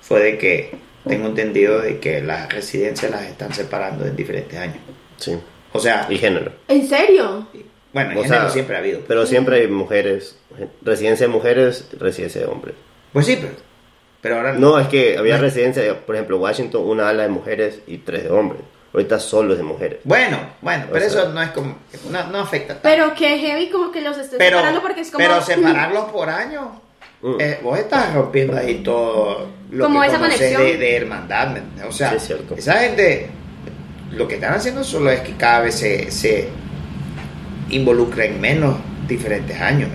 fue 0.00 0.20
de 0.20 0.38
que 0.38 0.78
tengo 1.06 1.28
entendido 1.28 1.80
de 1.80 2.00
que 2.00 2.20
las 2.20 2.52
residencias 2.52 3.10
las 3.10 3.22
están 3.22 3.52
separando 3.52 4.04
en 4.04 4.16
diferentes 4.16 4.58
años. 4.58 4.78
Sí. 5.16 5.38
O 5.72 5.80
sea, 5.80 6.06
Y 6.10 6.16
género. 6.18 6.52
¿En 6.68 6.86
serio? 6.88 7.46
bueno, 7.92 8.12
en 8.12 8.18
O 8.18 8.22
género 8.22 8.42
sea, 8.42 8.50
siempre 8.50 8.76
ha 8.76 8.78
habido. 8.78 9.00
Pero 9.06 9.26
siempre 9.26 9.56
hay 9.60 9.66
mujeres. 9.68 10.36
Residencia 10.82 11.26
de 11.26 11.32
mujeres, 11.32 11.88
residencia 11.98 12.40
de 12.40 12.46
hombres. 12.46 12.74
Pues 13.12 13.26
sí, 13.26 13.38
pero, 13.40 13.52
pero 14.20 14.36
ahora 14.36 14.52
No, 14.54 14.78
es 14.78 14.88
que 14.88 15.16
había 15.18 15.36
No. 15.36 15.42
residencia, 15.42 15.98
por 16.04 16.14
ejemplo, 16.16 16.38
Washington, 16.38 16.82
una 16.84 17.08
ala 17.08 17.22
de 17.24 17.28
mujeres 17.28 17.80
y 17.86 17.98
tres 17.98 18.24
de 18.24 18.30
hombres. 18.30 18.62
Ahorita 18.92 19.18
solo 19.20 19.52
es 19.52 19.58
de 19.58 19.64
mujeres. 19.64 19.98
Bueno, 20.04 20.38
bueno, 20.62 20.84
O 20.88 20.92
pero 20.92 21.08
sea- 21.10 21.20
eso 21.22 21.32
no 21.32 21.42
es 21.42 21.50
como, 21.50 21.76
no, 22.10 22.26
no 22.28 22.38
afecta 22.40 22.68
tanto. 22.74 22.82
Pero 22.88 23.14
que 23.14 23.38
heavy 23.38 23.68
como 23.68 23.92
que 23.92 24.00
los 24.00 24.16
estén 24.16 24.38
pero, 24.38 24.56
separando 24.56 24.80
porque 24.82 25.00
es 25.02 25.10
como... 25.10 25.22
pero 25.24 25.42
separarlos 25.42 26.04
por 26.10 26.28
año, 26.30 26.80
Mm. 27.20 27.34
eh, 27.40 27.58
vos 27.64 27.76
estás 27.78 28.14
rompiendo 28.14 28.56
ahí 28.56 28.76
todo 28.76 29.48
lo 29.72 29.84
Como 29.86 30.00
que 30.02 30.06
esa 30.06 30.18
conexión. 30.20 30.62
de, 30.62 30.76
de 30.78 30.96
hermandad. 30.96 31.56
O 31.88 31.90
sea, 31.92 32.10
Sí, 32.10 32.16
es 32.16 32.26
cierto. 32.26 32.54
esa 32.54 32.74
gente, 32.78 33.28
lo 34.10 34.26
que 34.26 34.36
están 34.36 34.54
haciendo 34.54 34.84
solo 34.84 35.10
es 35.10 35.20
que 35.20 35.32
cada 35.32 35.60
vez 35.60 35.74
se, 35.74 36.10
se 36.10 36.48
involucra 37.70 38.24
en 38.24 38.40
menos 38.40 38.76
diferentes 39.06 39.60
años. 39.60 39.90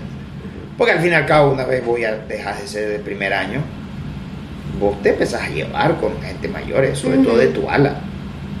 Porque 0.76 0.92
al 0.92 1.00
fin 1.00 1.10
y 1.12 1.14
al 1.14 1.26
cabo, 1.26 1.52
una 1.52 1.64
vez 1.64 1.84
voy 1.84 2.04
a 2.04 2.16
dejar 2.16 2.60
de 2.60 2.66
ser 2.66 2.88
de 2.88 2.98
primer 2.98 3.32
año, 3.32 3.60
vos 4.80 5.00
te 5.02 5.10
empezás 5.10 5.42
a 5.42 5.48
llevar 5.48 5.96
con 5.98 6.20
gente 6.20 6.48
mayores, 6.48 6.98
sobre 6.98 7.18
todo 7.18 7.38
de 7.38 7.48
tu 7.48 7.68
ala. 7.68 8.00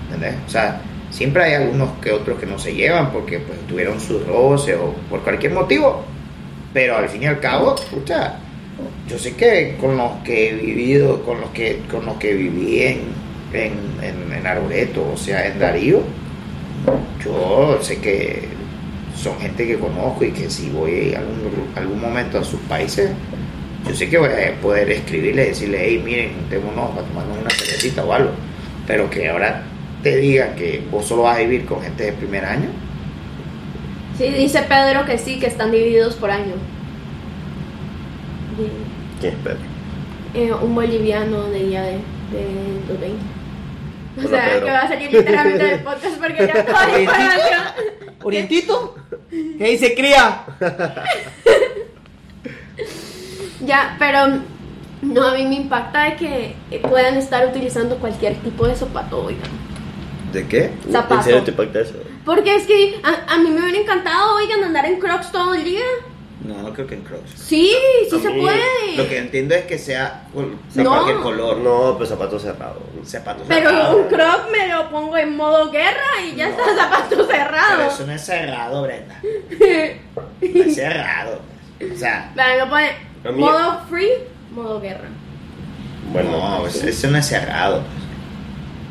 ¿entendés? 0.06 0.34
O 0.46 0.50
sea, 0.50 0.80
siempre 1.10 1.44
hay 1.44 1.54
algunos 1.54 1.98
que 2.00 2.12
otros 2.12 2.38
que 2.38 2.46
no 2.46 2.58
se 2.58 2.74
llevan 2.74 3.12
porque 3.12 3.38
pues 3.38 3.58
tuvieron 3.66 4.00
su 4.00 4.20
roce 4.20 4.74
o 4.74 4.92
por 5.10 5.22
cualquier 5.22 5.52
motivo. 5.52 6.04
Pero 6.72 6.96
al 6.96 7.08
fin 7.08 7.22
y 7.22 7.26
al 7.26 7.40
cabo, 7.40 7.74
escucha, 7.76 8.36
yo 9.08 9.18
sé 9.18 9.34
que 9.36 9.76
con 9.80 9.96
los 9.96 10.12
que 10.24 10.50
he 10.50 10.54
vivido, 10.54 11.22
con 11.22 11.40
los 11.40 11.50
que, 11.50 11.82
con 11.90 12.04
los 12.06 12.16
que 12.16 12.34
viví 12.34 12.82
en, 12.82 13.00
en, 13.56 13.98
en, 14.02 14.32
en 14.32 14.46
Arboreto, 14.46 15.12
o 15.12 15.16
sea, 15.16 15.46
en 15.46 15.58
Darío, 15.58 16.02
yo 17.24 17.78
sé 17.82 18.00
que 18.00 18.48
son 19.14 19.38
gente 19.40 19.66
que 19.66 19.78
conozco 19.78 20.24
y 20.24 20.32
que 20.32 20.50
si 20.50 20.70
voy 20.70 21.14
algún, 21.14 21.72
algún 21.76 22.00
momento 22.00 22.38
a 22.38 22.44
sus 22.44 22.60
países, 22.62 23.10
yo 23.86 23.94
sé 23.94 24.08
que 24.10 24.18
voy 24.18 24.30
a 24.30 24.60
poder 24.60 24.90
escribirle 24.90 25.44
y 25.44 25.48
decirle, 25.48 25.78
hey, 25.84 26.02
miren, 26.04 26.34
juntémonos 26.34 26.90
para 26.94 27.06
tomarnos 27.06 27.38
una 27.38 27.50
cervecita 27.52 28.04
o 28.04 28.12
algo. 28.12 28.32
Pero 28.86 29.10
que 29.10 29.28
ahora 29.28 29.76
te 30.02 30.16
digan 30.16 30.54
que 30.56 30.86
vos 30.90 31.06
solo 31.06 31.22
vas 31.24 31.36
a 31.38 31.40
vivir 31.40 31.64
con 31.66 31.82
gente 31.82 32.04
de 32.04 32.12
primer 32.12 32.44
año, 32.44 32.70
Sí, 34.12 34.30
dice 34.32 34.62
Pedro 34.62 35.04
que 35.04 35.18
sí, 35.18 35.38
que 35.38 35.46
están 35.46 35.70
divididos 35.72 36.16
por 36.16 36.30
año. 36.30 36.54
¿Quién 39.18 39.32
es 39.34 39.38
Pedro? 39.40 39.70
eh, 40.32 40.52
un 40.52 40.74
boliviano 40.74 41.48
de 41.50 41.70
ya 41.70 41.82
de, 41.84 42.06
de 42.28 42.84
los 42.86 42.98
20. 43.00 43.33
O 44.16 44.28
sea, 44.28 44.44
Pedro. 44.50 44.66
que 44.66 44.70
va 44.72 44.80
a 44.80 44.88
salir 44.88 45.12
literalmente 45.12 45.64
del 45.64 45.80
podcast 45.80 46.16
porque 46.18 46.46
ya 46.46 46.64
toda 46.66 46.86
la 46.88 47.00
información. 47.00 47.62
¿Orientito? 48.22 48.94
¿Qué 49.30 49.64
dice 49.70 49.94
cría? 49.94 50.44
Ya, 53.60 53.96
pero 53.98 54.40
no, 55.02 55.26
a 55.28 55.34
mí 55.34 55.44
me 55.46 55.56
impacta 55.56 56.04
de 56.04 56.16
que 56.16 56.78
puedan 56.88 57.16
estar 57.16 57.46
utilizando 57.46 57.96
cualquier 57.98 58.34
tipo 58.36 58.66
de 58.66 58.74
zapato, 58.74 59.24
oigan. 59.24 59.48
¿De 60.32 60.46
qué? 60.46 60.70
Zapato. 60.90 61.14
¿En 61.14 61.22
serio 61.22 61.42
te 61.44 61.50
impacta 61.52 61.80
eso? 61.80 61.94
Porque 62.24 62.56
es 62.56 62.66
que 62.66 63.00
a, 63.02 63.34
a 63.34 63.38
mí 63.38 63.50
me 63.50 63.60
hubiera 63.60 63.78
encantado, 63.78 64.36
oigan, 64.36 64.64
andar 64.64 64.84
en 64.86 64.98
crocs 64.98 65.30
todo 65.30 65.54
el 65.54 65.64
día. 65.64 65.84
No, 66.44 66.62
no 66.62 66.74
creo 66.74 66.86
que 66.86 66.94
en 66.94 67.02
Crocs. 67.04 67.30
Sí, 67.36 67.74
sí 68.10 68.16
A 68.16 68.20
se 68.20 68.30
mí, 68.30 68.40
puede. 68.42 68.96
Lo 68.96 69.08
que 69.08 69.16
entiendo 69.18 69.54
es 69.54 69.64
que 69.64 69.78
sea 69.78 70.24
col- 70.34 70.56
No. 70.74 70.82
de 70.82 70.88
cualquier 70.88 71.16
color. 71.20 71.56
No, 71.56 71.94
pues 71.96 72.10
zapatos 72.10 72.42
cerrados. 72.42 72.82
Zapatos 73.04 73.44
Pero 73.48 73.70
cerrados. 73.70 73.96
un 73.96 74.08
croc 74.08 74.50
me 74.52 74.68
lo 74.68 74.90
pongo 74.90 75.16
en 75.16 75.36
modo 75.36 75.70
guerra 75.70 76.20
y 76.22 76.36
ya 76.36 76.48
No. 76.48 76.52
está 76.52 76.76
zapato 76.76 77.08
Pero 77.10 77.24
cerrado. 77.26 77.82
eso 77.88 78.06
no 78.06 78.12
es 78.12 78.20
cerrado, 78.22 78.82
Brenda. 78.82 79.20
No 79.22 79.26
es 80.64 80.74
cerrado. 80.74 81.40
O 81.94 81.96
sea, 81.96 82.30
Vean, 82.36 82.58
lo 82.58 82.68
pone 82.68 82.90
modo 83.34 83.80
free, 83.88 84.10
modo 84.52 84.80
guerra. 84.82 85.08
Bueno, 86.12 86.30
no, 86.30 86.60
pues, 86.60 86.82
eso, 86.84 87.08
no 87.10 87.16
es 87.18 87.26
cerrado. 87.26 87.82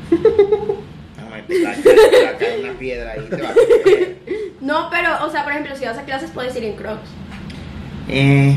Vamos 0.10 1.34
a 1.34 1.48
te 1.48 1.64
va 1.64 1.70
a 1.72 1.74
caer- 1.76 2.10
te 2.10 2.24
va 2.24 2.30
a 2.32 2.38
caer 2.38 2.60
una 2.64 2.74
piedra 2.74 3.12
ahí. 3.12 3.28
Te 3.30 3.42
va 3.42 3.50
a 3.50 3.54
caer. 3.54 4.18
No, 4.62 4.90
pero, 4.90 5.26
o 5.26 5.30
sea, 5.30 5.44
por 5.44 5.52
ejemplo, 5.52 5.76
si 5.76 5.86
vas 5.86 5.98
a 5.98 6.04
clases 6.06 6.32
puedes 6.32 6.56
ir 6.56 6.64
en 6.64 6.76
crocs. 6.76 7.10
Eh, 8.10 8.56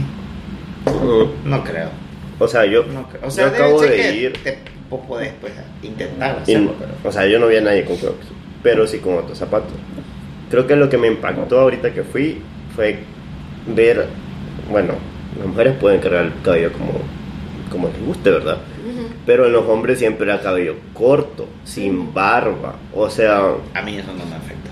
no 1.44 1.64
creo. 1.64 1.90
O 2.38 2.48
sea, 2.48 2.66
yo, 2.66 2.84
No 2.84 3.08
creo. 3.08 3.22
O 3.26 3.30
sea, 3.30 3.46
yo 3.46 3.50
debe 3.50 3.64
acabo 3.64 3.80
de 3.82 3.96
que 3.96 4.12
ir. 4.14 4.32
Te, 4.42 4.58
vos 4.90 5.00
podés 5.06 5.32
pues, 5.40 5.52
intentar 5.82 6.38
hacerlo, 6.40 6.74
pero. 6.78 6.92
o 7.04 7.12
sea, 7.12 7.26
yo 7.26 7.38
no 7.38 7.48
vi 7.48 7.56
a 7.56 7.60
nadie 7.60 7.84
con 7.84 7.96
crocs, 7.96 8.26
pero 8.62 8.86
sí 8.86 8.98
con 8.98 9.14
otros 9.14 9.38
zapatos. 9.38 9.72
Creo 10.50 10.66
que 10.66 10.76
lo 10.76 10.88
que 10.88 10.98
me 10.98 11.08
impactó 11.08 11.60
ahorita 11.60 11.92
que 11.92 12.04
fui 12.04 12.40
fue 12.74 12.98
ver, 13.74 14.06
bueno, 14.70 14.94
las 15.38 15.46
mujeres 15.46 15.74
pueden 15.74 16.00
cargar 16.00 16.26
el 16.26 16.32
cabello 16.42 16.72
como, 16.72 16.92
como 17.70 17.88
les 17.88 18.06
guste, 18.06 18.30
¿verdad? 18.30 18.58
Pero 19.24 19.46
en 19.46 19.52
los 19.52 19.66
hombres 19.66 19.98
siempre 19.98 20.26
era 20.26 20.40
cabello 20.40 20.76
corto, 20.94 21.48
sin 21.64 22.14
barba. 22.14 22.76
O 22.94 23.10
sea, 23.10 23.54
A 23.74 23.82
mí 23.82 23.96
eso 23.96 24.12
no 24.12 24.24
me 24.24 24.36
afecta. 24.36 24.65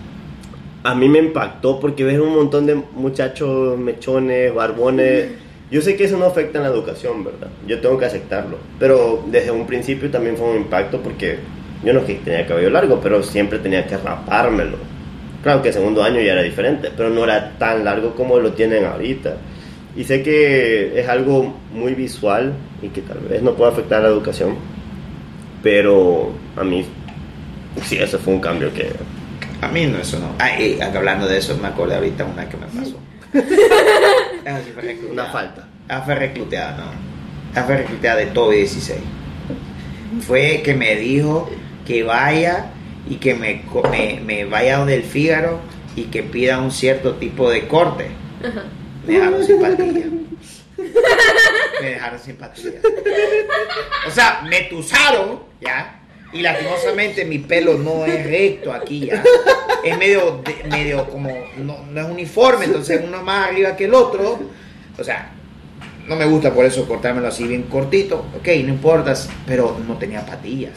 A 0.85 0.95
mí 0.95 1.09
me 1.09 1.19
impactó 1.19 1.81
porque 1.81 2.05
ves 2.05 2.21
un 2.21 2.35
montón 2.35 2.67
de 2.67 2.75
muchachos 2.75 3.79
mechones, 3.79 4.55
barbones. 4.55 5.31
Yo 5.71 5.81
sé 5.81 5.97
que 5.97 6.05
eso 6.05 6.19
no 6.19 6.27
afecta 6.27 6.59
en 6.59 6.65
la 6.65 6.71
educación, 6.71 7.25
¿verdad? 7.25 7.49
Yo 7.67 7.81
tengo 7.81 7.99
que 7.99 8.05
aceptarlo. 8.05 8.59
Pero 8.79 9.25
desde 9.29 9.51
un 9.51 9.67
principio 9.67 10.11
también 10.11 10.37
fue 10.37 10.51
un 10.51 10.59
impacto 10.59 11.01
porque 11.01 11.39
yo 11.83 11.95
no 11.95 12.01
es 12.01 12.05
que 12.05 12.15
tenía 12.17 12.47
cabello 12.47 12.69
largo, 12.69 13.01
pero 13.03 13.23
siempre 13.23 13.59
tenía 13.61 13.87
que 13.87 13.97
rapármelo. 13.97 14.77
Claro 15.43 15.63
que 15.63 15.69
el 15.69 15.75
segundo 15.75 16.03
año 16.03 16.21
ya 16.21 16.33
era 16.33 16.43
diferente, 16.43 16.91
pero 16.95 17.09
no 17.09 17.25
era 17.25 17.57
tan 17.59 17.83
largo 17.83 18.15
como 18.15 18.39
lo 18.39 18.53
tienen 18.53 18.85
ahorita. 18.85 19.37
Y 19.97 20.05
sé 20.05 20.23
que 20.23 21.01
es 21.01 21.09
algo 21.09 21.55
muy 21.73 21.95
visual 21.95 22.53
y 22.83 22.89
que 22.89 23.01
tal 23.01 23.21
vez 23.21 23.43
no 23.43 23.55
pueda 23.55 23.71
afectar 23.71 24.01
a 24.01 24.03
la 24.03 24.09
educación, 24.09 24.57
pero 25.63 26.31
a 26.57 26.65
mí 26.65 26.85
sí, 27.85 27.97
eso 27.97 28.19
fue 28.19 28.35
un 28.35 28.41
cambio 28.41 28.73
que... 28.75 28.91
A 29.65 29.69
mí 29.69 29.87
no, 29.87 29.99
eso 29.99 30.19
no. 30.19 30.35
Ah, 30.39 30.61
y 30.61 30.79
hablando 30.81 31.27
de 31.27 31.39
eso, 31.39 31.57
me 31.57 31.69
acordé 31.69 31.95
ahorita 31.95 32.25
una 32.25 32.49
que 32.49 32.57
me 32.57 32.67
pasó. 32.67 32.99
Fue 33.33 34.83
recluteada. 34.83 35.13
Una 35.13 35.27
falta. 35.27 35.69
Ah, 35.89 36.03
fue 36.03 36.15
recluteada, 36.15 36.77
no. 36.77 36.85
Ah, 37.55 37.65
fue 37.65 37.77
recluteada 37.79 38.17
de 38.17 38.27
Toby 38.27 38.57
16. 38.57 39.01
Fue 40.21 40.63
que 40.65 40.75
me 40.75 40.97
dijo 40.97 41.51
que 41.87 42.03
vaya 42.03 42.67
y 43.09 43.17
que 43.17 43.35
me, 43.35 43.65
me, 43.91 44.21
me 44.21 44.45
vaya 44.45 44.79
donde 44.79 44.95
el 44.95 45.03
Fígaro 45.03 45.61
y 45.97 46.05
que 46.05 46.23
pida 46.23 46.59
un 46.59 46.71
cierto 46.71 47.15
tipo 47.15 47.51
de 47.51 47.67
corte. 47.67 48.09
Me 49.07 49.15
dejaron 49.15 49.45
sin 49.45 49.61
patilla. 49.61 50.07
Me 51.81 51.89
dejaron 51.89 52.19
sin 52.21 52.37
patilla. 52.37 52.81
O 54.07 54.11
sea, 54.11 54.43
me 54.49 54.63
tusaron, 54.63 55.41
¿ya? 55.61 56.01
Y 56.35 56.43
lastimosamente 56.43 57.25
mi 57.25 57.39
pelo 57.39 57.79
no 57.79 58.05
es 58.05 58.27
recto 58.27 58.73
aquí, 58.73 59.07
¿ya? 59.07 59.23
Es 59.85 59.97
medio, 59.99 60.43
medio 60.71 61.09
como, 61.09 61.31
no, 61.59 61.79
no 61.91 62.01
es 62.01 62.07
uniforme, 62.09 62.65
entonces 62.65 63.01
uno 63.07 63.23
más 63.23 63.49
arriba 63.49 63.77
que 63.77 63.85
el 63.85 63.95
otro. 63.95 64.41
O 64.99 65.05
sea, 65.05 65.31
no 66.09 66.17
me 66.17 66.25
gusta 66.27 66.53
por 66.53 66.65
eso 66.67 66.87
cortármelo 66.89 67.29
así 67.29 67.47
bien 67.47 67.63
cortito. 67.65 68.27
Ok, 68.37 68.47
no 68.65 68.69
importa, 68.71 69.15
pero 69.47 69.77
no 69.87 69.97
tenía 69.97 70.27
patillas. 70.27 70.73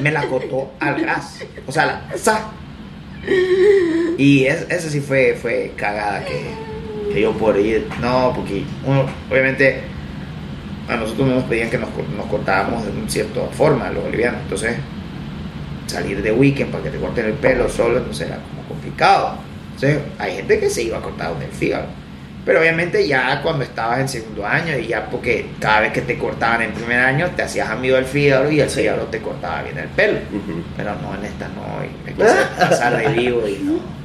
Me 0.00 0.10
la 0.10 0.26
cortó 0.26 0.72
al 0.80 1.04
ras. 1.04 1.40
O 1.66 1.72
sea, 1.72 1.84
la, 1.86 2.16
¡za! 2.16 2.50
Y 4.18 4.44
es- 4.46 4.66
esa 4.68 4.88
sí 4.90 5.00
fue, 5.00 5.36
fue 5.40 5.72
cagada 5.76 6.24
que, 6.24 7.12
que 7.12 7.20
yo 7.20 7.32
por 7.32 7.58
ir. 7.58 7.86
No, 8.00 8.32
porque 8.34 8.64
uno, 8.86 9.06
obviamente 9.30 9.80
a 10.92 10.96
nosotros 10.96 11.28
nos 11.28 11.44
pedían 11.44 11.70
que 11.70 11.78
nos, 11.78 11.90
nos 12.16 12.26
cortábamos 12.26 12.84
de 12.84 12.90
una 12.90 13.08
cierta 13.08 13.40
forma, 13.52 13.90
los 13.90 14.04
bolivianos. 14.04 14.42
Entonces, 14.42 14.76
salir 15.86 16.22
de 16.22 16.32
weekend 16.32 16.70
para 16.70 16.84
que 16.84 16.90
te 16.90 16.98
corten 16.98 17.26
el 17.26 17.34
pelo 17.34 17.68
solo, 17.68 17.98
entonces 17.98 18.28
era 18.28 18.38
como 18.38 18.68
complicado. 18.68 19.38
Entonces, 19.74 19.98
hay 20.18 20.36
gente 20.36 20.60
que 20.60 20.70
se 20.70 20.82
iba 20.82 20.98
a 20.98 21.02
cortar 21.02 21.30
donde 21.30 21.46
el 21.46 21.52
fígado. 21.52 21.86
Pero 22.44 22.60
obviamente 22.60 23.06
ya 23.06 23.40
cuando 23.40 23.62
estabas 23.62 24.00
en 24.00 24.08
segundo 24.08 24.44
año 24.44 24.76
y 24.76 24.88
ya 24.88 25.06
porque 25.06 25.46
cada 25.60 25.82
vez 25.82 25.92
que 25.92 26.00
te 26.00 26.18
cortaban 26.18 26.62
en 26.62 26.72
primer 26.72 26.98
año 26.98 27.30
te 27.36 27.42
hacías 27.42 27.70
amigo 27.70 27.94
del 27.94 28.04
fígado 28.04 28.50
y 28.50 28.60
el 28.60 28.68
fígado 28.68 29.04
te 29.06 29.20
cortaba 29.20 29.62
bien 29.62 29.78
el 29.78 29.88
pelo. 29.88 30.18
Pero 30.76 30.96
no, 30.96 31.14
en 31.14 31.24
esta 31.24 31.48
no, 31.48 31.84
y 31.84 32.04
me 32.04 32.14
quise 32.14 32.34
pasar 32.58 32.98
de 32.98 33.08
vivo 33.08 33.46
y 33.46 33.58
no. 33.62 34.02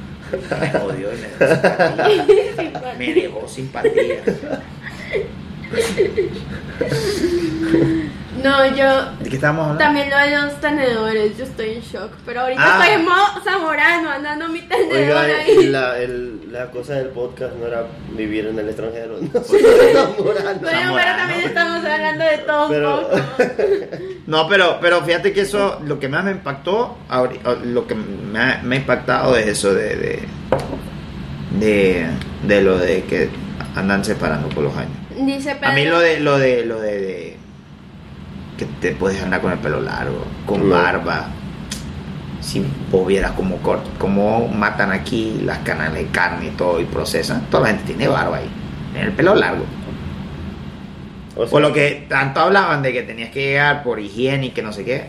Me 0.60 0.70
jodió 0.70 1.08
y 1.12 1.16
me 1.16 1.26
dejó 1.26 1.48
sin 2.58 2.70
patilla. 2.70 2.94
Me 2.98 3.14
dejó 3.14 3.48
sin 3.48 3.68
patilla. 3.68 4.20
No, 8.42 8.64
yo 8.76 8.86
¿De 9.20 9.28
qué 9.30 9.34
estábamos 9.34 9.62
hablando? 9.62 9.78
también 9.82 10.10
lo 10.10 10.16
de 10.16 10.30
los 10.30 10.60
tenedores, 10.60 11.36
yo 11.36 11.42
estoy 11.44 11.70
en 11.70 11.80
shock. 11.80 12.12
Pero 12.24 12.42
ahorita 12.42 12.62
Ah. 12.64 12.78
estoy 12.84 13.00
en 13.00 13.04
modo 13.04 13.24
zamorano, 13.42 14.10
andando 14.10 14.48
mi 14.48 14.60
tenedor 14.62 15.24
Oiga, 15.24 15.38
ahí. 15.38 15.66
la, 15.66 15.98
el- 15.98 16.52
la 16.52 16.70
cosa 16.70 16.94
del 16.94 17.08
podcast 17.08 17.54
no 17.56 17.66
era 17.66 17.84
vivir 18.16 18.46
en 18.46 18.56
el 18.60 18.68
extranjero. 18.68 19.16
No, 19.20 19.28
enamorando. 19.40 20.22
Bueno, 20.22 20.60
pero 20.62 20.70
Zamorano. 20.70 21.18
también 21.18 21.40
estamos 21.40 21.84
hablando 21.84 22.24
de 22.24 22.38
todo 22.38 22.68
un 22.68 22.82
poco. 22.82 23.10
No, 24.28 24.48
pero, 24.48 24.78
pero 24.80 25.02
fíjate 25.02 25.32
que 25.32 25.40
eso, 25.40 25.80
lo 25.84 25.98
que 25.98 26.08
más 26.08 26.22
me 26.24 26.30
impactó, 26.30 26.96
ahori- 27.10 27.40
o 27.44 27.56
lo 27.64 27.88
que 27.88 27.96
me 27.96 28.38
ha, 28.38 28.60
me 28.62 28.76
ha 28.76 28.78
impactado 28.78 29.36
es 29.36 29.48
eso 29.48 29.74
de, 29.74 29.96
de, 29.96 30.22
de, 31.58 32.06
de 32.44 32.62
lo 32.62 32.78
de 32.78 33.02
que 33.02 33.30
andan 33.74 34.04
separando 34.04 34.48
por 34.50 34.62
los 34.62 34.76
años. 34.76 34.92
Dice 35.18 35.54
Pedro. 35.56 35.68
A 35.68 35.72
mí 35.72 35.84
lo 35.84 35.98
de, 35.98 36.20
lo 36.20 36.38
de, 36.38 36.64
lo 36.64 36.80
de, 36.80 36.98
de 37.00 37.36
que 38.56 38.64
te 38.80 38.92
puedes 38.92 39.22
andar 39.22 39.40
con 39.40 39.52
el 39.52 39.58
pelo 39.58 39.80
largo, 39.80 40.24
con 40.46 40.68
No. 40.68 40.74
barba. 40.74 41.28
Si 42.40 42.64
vos 42.90 43.06
vieras 43.06 43.32
cómo, 43.32 43.58
cómo 43.98 44.48
matan 44.48 44.92
aquí 44.92 45.40
las 45.44 45.58
canas 45.58 45.92
de 45.92 46.06
carne 46.06 46.46
y 46.46 46.50
todo 46.50 46.80
y 46.80 46.84
procesan, 46.84 47.46
toda 47.50 47.64
la 47.64 47.68
gente 47.70 47.84
tiene 47.84 48.06
barba 48.08 48.36
ahí, 48.38 48.48
tiene 48.92 49.08
el 49.08 49.12
pelo 49.14 49.34
largo. 49.34 49.64
O 51.36 51.42
sea, 51.42 51.50
Por 51.50 51.62
lo 51.62 51.72
que 51.72 52.06
tanto 52.08 52.40
hablaban 52.40 52.82
de 52.82 52.92
que 52.92 53.02
tenías 53.02 53.30
que 53.30 53.40
llegar 53.42 53.82
por 53.82 54.00
higiene 54.00 54.46
y 54.46 54.50
que 54.50 54.62
no 54.62 54.72
sé 54.72 54.84
qué. 54.84 55.04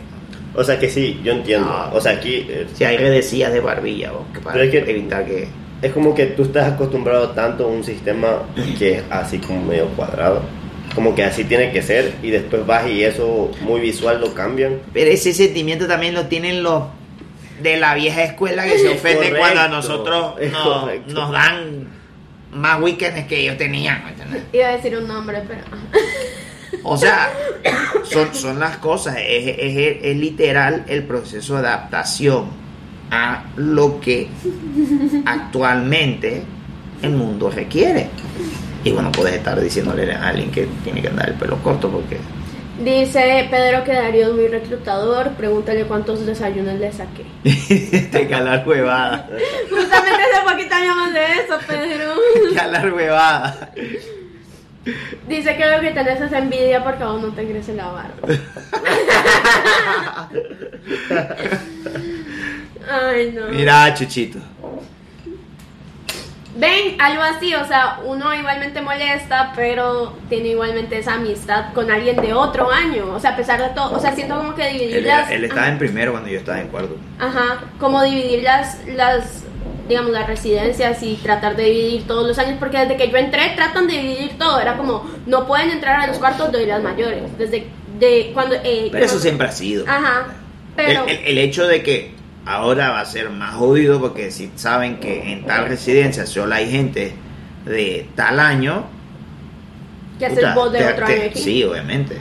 o 0.56 0.64
sea 0.64 0.80
que 0.80 0.90
sí, 0.90 1.19
yo 1.23 1.31
entiendo. 1.34 1.68
No. 1.68 1.95
O 1.98 2.02
sea, 2.02 2.14
aquí 2.14 2.45
eh, 2.49 2.68
Si 2.73 2.84
hay 2.84 2.98
redecillas 2.98 3.53
de 3.53 3.60
barbilla, 3.61 4.11
vos, 4.11 4.23
que 4.34 4.40
para 4.40 4.53
Pero 4.53 4.65
es 4.65 4.72
que- 4.72 4.91
evitar 4.91 5.26
que. 5.26 5.48
Es 5.81 5.91
como 5.93 6.14
que 6.15 6.26
tú 6.27 6.43
estás 6.43 6.72
acostumbrado 6.73 7.30
tanto 7.30 7.65
a 7.65 7.68
un 7.68 7.84
sistema 7.84 8.43
que 8.77 8.95
es 8.97 9.03
así 9.10 9.39
como 9.39 9.64
medio 9.64 9.88
cuadrado. 9.89 10.41
Como 10.95 11.14
que 11.15 11.23
así 11.23 11.43
tiene 11.43 11.72
que 11.72 11.81
ser 11.81 12.15
y 12.23 12.31
después 12.31 12.65
vas 12.65 12.88
y 12.89 13.03
eso 13.03 13.51
muy 13.61 13.80
visual 13.80 14.19
lo 14.22 14.34
cambian. 14.34 14.80
Pero 14.93 15.11
ese 15.11 15.34
sentimiento 15.34 15.88
también 15.88 16.14
lo 16.15 16.26
tienen 16.26 16.64
los 16.64 16.84
de 17.61 17.77
la 17.77 17.93
vieja 17.93 18.23
escuela 18.23 18.64
que 18.65 18.77
se 18.80 18.89
ofenden 18.89 19.18
Correcto, 19.31 19.38
cuando 19.39 19.61
a 19.61 19.68
nosotros 19.68 20.34
nos, 20.51 21.14
nos 21.14 21.31
dan 21.31 21.88
más 22.53 22.81
weekends 22.81 23.27
que 23.27 23.39
ellos 23.41 23.57
tenían. 23.57 24.01
Iba 24.53 24.68
a 24.69 24.72
decir 24.77 24.97
un 24.97 25.07
nombre, 25.07 25.43
pero. 25.47 25.61
O 26.84 26.97
sea, 26.97 27.31
son, 28.06 28.34
son 28.34 28.60
las 28.60 28.77
cosas, 28.77 29.18
es, 29.18 29.56
es- 29.57 29.97
es 30.01 30.18
literal 30.18 30.85
el 30.88 31.03
proceso 31.03 31.53
de 31.61 31.68
adaptación 31.68 32.45
a 33.11 33.44
lo 33.56 33.99
que 33.99 34.27
actualmente 35.26 36.44
el 37.02 37.11
mundo 37.11 37.49
requiere. 37.49 38.10
Y 38.84 38.91
bueno, 38.91 39.11
puedes 39.11 39.36
estar 39.36 39.60
diciéndole 39.60 40.11
a 40.14 40.27
alguien 40.27 40.52
que 40.52 40.68
tiene 40.84 41.02
que 41.02 41.10
andar 41.10 41.30
el 41.30 41.36
pelo 41.36 41.57
corto 41.57 41.90
porque 41.90 42.18
Dice 42.84 43.48
Pedro 43.52 43.84
que 43.84 43.91
Darío 43.91 44.27
es 44.27 44.34
muy 44.34 44.48
reclutador. 44.48 45.31
Pregúntale 45.31 45.84
cuántos 45.84 46.26
desayunos 46.26 46.80
le 46.80 46.94
saqué. 46.94 47.26
te 48.11 48.27
calar 48.27 48.65
huevada. 48.65 49.27
Justamente 49.69 50.23
hace 50.23 50.49
poquito 50.49 50.76
hablamos 50.76 51.14
de 51.14 51.26
eso, 51.26 51.60
Pedro. 51.68 52.14
Calar 52.56 52.94
huevada. 52.94 53.72
Dice 55.27 55.57
que 55.57 55.65
lo 55.65 55.81
que 55.81 55.91
tenés 55.91 56.22
es 56.22 56.31
envidia 56.31 56.81
porque 56.81 57.03
aún 57.03 57.22
no 57.22 57.34
te 57.34 57.45
crece 57.45 57.73
la 57.73 57.88
barba. 57.88 58.30
Ay, 62.90 63.32
no. 63.36 63.48
Mira, 63.48 63.94
Chuchito. 63.94 64.40
Ve, 66.56 66.68
ven 66.68 66.95
algo 67.02 67.22
así, 67.22 67.53
o 67.53 67.66
sea, 67.66 67.99
uno 68.03 68.34
igualmente 68.34 68.82
molesta, 68.82 69.53
pero 69.56 70.18
tiene 70.28 70.49
igualmente 70.49 70.98
esa 70.98 71.14
amistad 71.14 71.72
con 71.74 71.90
alguien 71.91 72.18
de 72.18 72.34
otro 72.34 72.70
año, 72.72 73.14
o 73.14 73.20
sea, 73.20 73.32
a 73.32 73.36
pesar 73.38 73.61
de 73.61 73.70
todo, 73.70 73.95
o 73.95 73.99
sea, 73.99 74.14
siento 74.14 74.36
como 74.36 74.56
que 74.56 74.68
dividir 74.70 74.98
Él, 74.98 75.07
las... 75.07 75.32
él 75.32 75.44
estaba 75.45 75.68
en 75.70 75.78
primero 75.78 76.11
cuando 76.11 76.30
yo 76.30 76.40
estaba 76.40 76.60
en 76.60 76.68
cuarto. 76.68 76.98
Ajá, 77.20 77.61
como 77.80 78.03
dividir 78.03 78.44
las, 78.44 78.84
las, 78.88 79.44
digamos, 79.88 80.11
las 80.11 80.28
residencias 80.28 81.02
y 81.03 81.16
tratar 81.16 81.56
de 81.56 81.64
dividir 81.64 82.07
todos 82.07 82.28
los 82.28 82.38
años, 82.40 82.57
porque 82.60 82.78
desde 82.80 82.98
que 82.98 83.10
yo 83.10 83.18
entré 83.18 83.52
tratan 83.56 83.88
de 83.88 83.94
dividir 83.94 84.38
todo, 84.38 84.60
era 84.60 84.76
como, 84.76 85.10
no 85.28 85.45
pueden 85.48 85.70
entrar 85.70 86.02
a 86.02 86.07
los 86.07 86.18
cuartos 86.18 86.52
de 86.52 86.66
las 86.66 86.84
mayores, 86.84 87.24
desde 87.38 87.68
de 87.99 88.32
cuando... 88.34 88.56
eh, 88.56 88.90
Pero 88.91 89.06
eso 89.06 89.20
siempre 89.20 89.48
ha 89.48 89.52
sido. 89.52 89.86
Ajá, 89.88 90.28
pero... 90.76 91.03
El, 91.06 91.10
el- 91.11 91.26
el 91.26 91.38
hecho 91.38 91.68
de 91.68 91.84
que 91.84 92.18
ahora 92.45 92.90
va 92.91 93.02
a 93.02 93.06
ser 93.06 93.30
más 93.30 93.53
jodido 93.56 93.99
porque 93.99 94.32
si 94.32 94.52
saben 94.56 94.98
que 94.99 95.32
en 95.34 95.45
tal 95.45 95.68
residencia 95.68 96.26
solo 96.26 96.56
hay 96.56 96.70
gente 96.72 97.14
de 97.66 98.07
tal 98.16 98.40
año. 98.40 98.86
que 100.18 100.26
hacer 100.26 100.40
puta, 100.40 100.56
voz 100.56 100.72
de 100.74 100.80
te- 100.80 100.88
otro 100.94 101.06
te- 101.06 101.14
año 101.14 101.24
aquí. 101.30 101.40
Sí, 101.40 101.64
obviamente. 101.64 102.18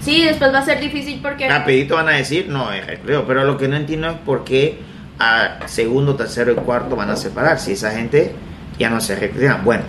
Sí, 0.00 0.22
después 0.22 0.52
va 0.52 0.58
a 0.58 0.64
ser 0.64 0.80
difícil 0.80 1.18
porque... 1.22 1.48
Rapidito 1.48 1.94
van 1.94 2.08
a 2.08 2.12
decir, 2.12 2.46
no, 2.48 2.70
es 2.72 2.86
recreo. 2.86 3.26
Pero 3.26 3.44
lo 3.44 3.56
que 3.56 3.68
no 3.68 3.76
entiendo 3.76 4.08
es 4.10 4.16
por 4.18 4.44
qué 4.44 4.78
a 5.18 5.66
segundo, 5.66 6.14
tercero 6.14 6.52
y 6.52 6.56
cuarto 6.56 6.94
van 6.94 7.08
a 7.10 7.16
separar. 7.16 7.58
Si 7.58 7.72
esa 7.72 7.90
gente 7.92 8.32
ya 8.78 8.90
no 8.90 9.00
se 9.00 9.16
recrean. 9.16 9.64
Bueno, 9.64 9.84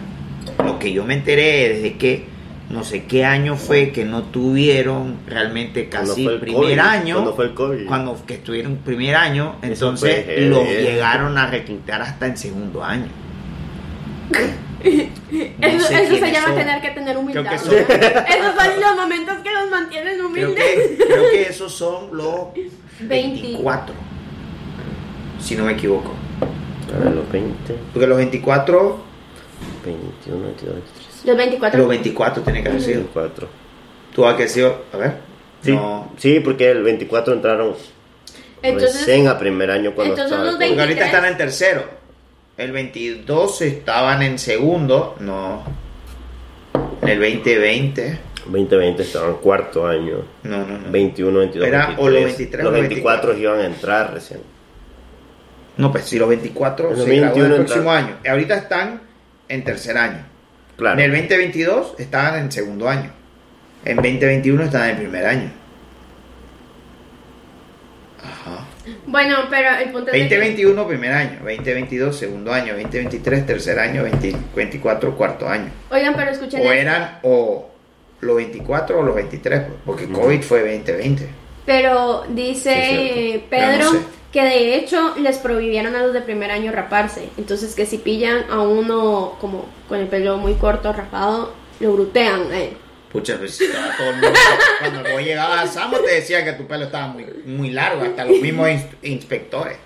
lo 0.64 0.80
que 0.80 0.94
yo 0.94 1.04
me 1.04 1.16
enteré 1.16 1.68
desde 1.74 1.98
que 1.98 2.28
no 2.70 2.84
sé 2.84 3.04
qué 3.06 3.24
año 3.26 3.56
fue 3.58 3.92
que 3.92 4.06
no 4.06 4.24
tuvieron 4.24 5.18
realmente 5.28 5.88
casi 5.88 6.26
el 6.26 6.40
primer 6.40 6.62
COVID, 6.64 6.80
año. 6.80 7.16
cuando 7.16 7.34
fue 7.36 7.46
el 7.46 7.54
COVID. 7.54 7.86
Cuando 7.86 8.26
que 8.26 8.34
estuvieron 8.36 8.78
primer 8.78 9.16
año, 9.16 9.56
entonces 9.62 10.26
fue 10.26 10.38
los 10.50 10.66
eh. 10.68 10.82
llegaron 10.82 11.38
a 11.38 11.48
reclutar 11.48 12.02
hasta 12.02 12.26
en 12.28 12.38
segundo 12.38 12.84
año. 12.84 13.08
No 14.86 15.68
Eso, 15.68 15.88
se 15.88 16.32
llama 16.32 16.48
son. 16.50 16.56
tener 16.58 16.82
que 16.82 16.90
tener 16.92 17.18
humildad. 17.18 17.44
Creo 17.44 17.52
que 17.52 17.58
son- 17.58 17.74
Esos 18.28 18.56
son 18.56 18.82
los 18.82 18.96
momentos 18.96 19.38
que 19.44 19.52
los 19.52 19.70
mantienen 19.72 20.14
Creo 20.16 20.28
humildes. 20.28 20.64
que, 20.64 20.98
creo 21.08 21.24
que 21.32 21.42
esos 21.50 21.74
son 21.74 22.16
los 22.16 22.54
20. 23.00 23.08
24. 23.42 23.96
Si 25.40 25.56
no 25.56 25.66
me 25.66 25.72
equivoco. 25.74 26.14
A 26.96 27.04
ver, 27.04 27.16
los 27.16 27.30
20, 27.32 27.76
Porque 27.94 28.06
los 28.08 28.18
24, 28.18 28.98
21, 29.84 30.44
22, 30.44 30.76
23, 30.76 30.84
Los 31.26 31.38
24. 31.38 31.80
los 31.80 31.90
24 31.90 32.44
tiene 32.44 32.62
que 32.64 32.70
haber 32.70 32.82
sido. 32.82 32.98
24. 33.00 33.48
Tú 34.14 34.26
has 34.26 34.36
que 34.36 34.48
sido, 34.48 34.86
a 34.94 34.98
ver. 34.98 35.14
Sí, 35.62 35.72
No. 35.74 36.12
sí, 36.18 36.40
porque 36.40 36.70
el 36.72 36.84
24 36.84 37.34
entraron 37.34 37.74
Entonces, 38.62 39.00
recién 39.00 39.28
a 39.28 39.38
primer 39.38 39.72
año 39.72 39.94
cuando 39.94 40.14
entonces 40.14 40.38
los 40.38 40.56
COVID. 40.56 40.68
Porque 40.68 40.82
ahorita 40.82 40.86
23. 41.02 41.08
están 41.14 41.26
en 41.26 41.38
tercero. 41.38 41.84
El 42.58 42.72
22 42.72 43.62
estaban 43.62 44.22
en 44.22 44.40
segundo. 44.40 45.16
No. 45.20 45.64
En 47.02 47.10
el 47.10 47.20
2020. 47.20 48.20
2020 48.46 49.02
estaban 49.04 49.32
en 49.32 49.36
cuarto 49.38 49.88
año. 49.88 50.18
No, 50.44 50.60
no, 50.66 50.78
no. 50.78 50.92
21, 50.92 51.40
22, 51.40 51.68
Era 51.68 51.88
23. 51.88 52.06
o 52.08 52.10
los 52.12 52.24
23 52.24 52.64
Los 52.64 52.70
o 52.70 52.72
los 52.78 52.82
24 52.90 53.38
iban 53.38 53.60
a 53.60 53.66
entrar 53.66 54.14
recién. 54.14 54.40
No, 55.78 55.92
pues 55.92 56.06
si 56.06 56.18
los 56.18 56.30
24 56.30 56.92
En 56.92 56.96
los 56.96 57.04
se 57.06 57.16
gradúan 57.16 57.34
21 57.34 57.56
el 57.56 57.66
próximo 57.66 57.92
año. 57.92 58.18
Ahorita 58.30 58.56
están 58.56 59.02
en 59.50 59.64
tercer 59.64 59.98
año. 59.98 60.26
Claro. 60.78 61.00
En 61.00 61.06
el 61.06 61.12
2022 61.12 61.96
estaban 62.00 62.40
en 62.40 62.52
segundo 62.52 62.90
año. 62.90 63.12
En 63.86 63.96
2021 63.98 64.64
estaban 64.64 64.90
en 64.90 64.98
primer 64.98 65.26
año. 65.26 65.52
Ajá. 68.22 68.66
Bueno, 69.06 69.38
pero 69.50 69.70
el 69.78 69.90
punto 69.92 70.12
es 70.12 70.14
de 70.14 70.28
que- 70.30 70.36
2021 70.36 70.88
primer 70.88 71.12
año, 71.12 71.40
2022 71.44 72.16
segundo 72.18 72.52
año, 72.54 72.74
2023 72.74 73.46
tercer 73.46 73.80
año, 73.80 74.04
2024 74.04 75.16
cuarto 75.16 75.48
año. 75.48 75.70
Oigan, 75.92 76.14
pero 76.16 76.32
escuchen 76.32 76.60
O 76.62 76.64
esto. 76.64 76.74
eran 76.74 77.20
o 77.24 77.70
los 78.22 78.36
24 78.36 79.00
o 79.00 79.04
los 79.04 79.16
23, 79.16 79.62
pues, 79.62 79.80
porque 79.86 80.08
COVID 80.08 80.42
fue 80.42 80.60
2020. 80.62 81.28
Pero 81.66 82.24
Sí, 82.26 82.34
dice 82.34 83.36
es 83.36 83.42
Pedro 83.44 83.50
Pero 83.50 83.84
no 83.86 83.92
sé. 83.92 83.98
Que 84.36 84.44
de 84.44 84.76
hecho 84.76 85.16
les 85.18 85.38
prohibieron 85.38 85.96
a 85.96 86.02
los 86.04 86.12
de 86.12 86.20
primer 86.20 86.52
año 86.52 86.74
raparse. 86.74 87.30
Entonces 87.38 87.74
que 87.74 87.86
si 87.86 88.00
pillan 88.00 88.52
a 88.52 88.60
uno 88.60 89.38
como 89.40 89.66
con 89.88 89.98
el 89.98 90.08
pelo 90.08 90.36
muy 90.38 90.56
corto, 90.56 90.92
rapado, 90.92 91.54
lo 91.80 91.94
brutean. 91.94 92.54
eh. 92.54 92.76
Pucha, 93.14 93.38
pues 93.38 93.62
estaba 93.62 93.96
todo 93.96 94.10
el 94.10 94.16
mundo. 94.16 94.28
Cuando 94.82 95.10
vos 95.10 95.22
llegabas 95.22 95.62
a 95.64 95.68
Samo 95.68 96.00
te 96.00 96.16
decía 96.16 96.44
que 96.44 96.52
tu 96.52 96.68
pelo 96.68 96.84
estaba 96.84 97.08
muy, 97.08 97.26
muy 97.46 97.70
largo, 97.72 98.04
hasta 98.04 98.26
los 98.26 98.42
mismos 98.42 98.68
ins- 98.68 98.96
inspectores. 99.04 99.78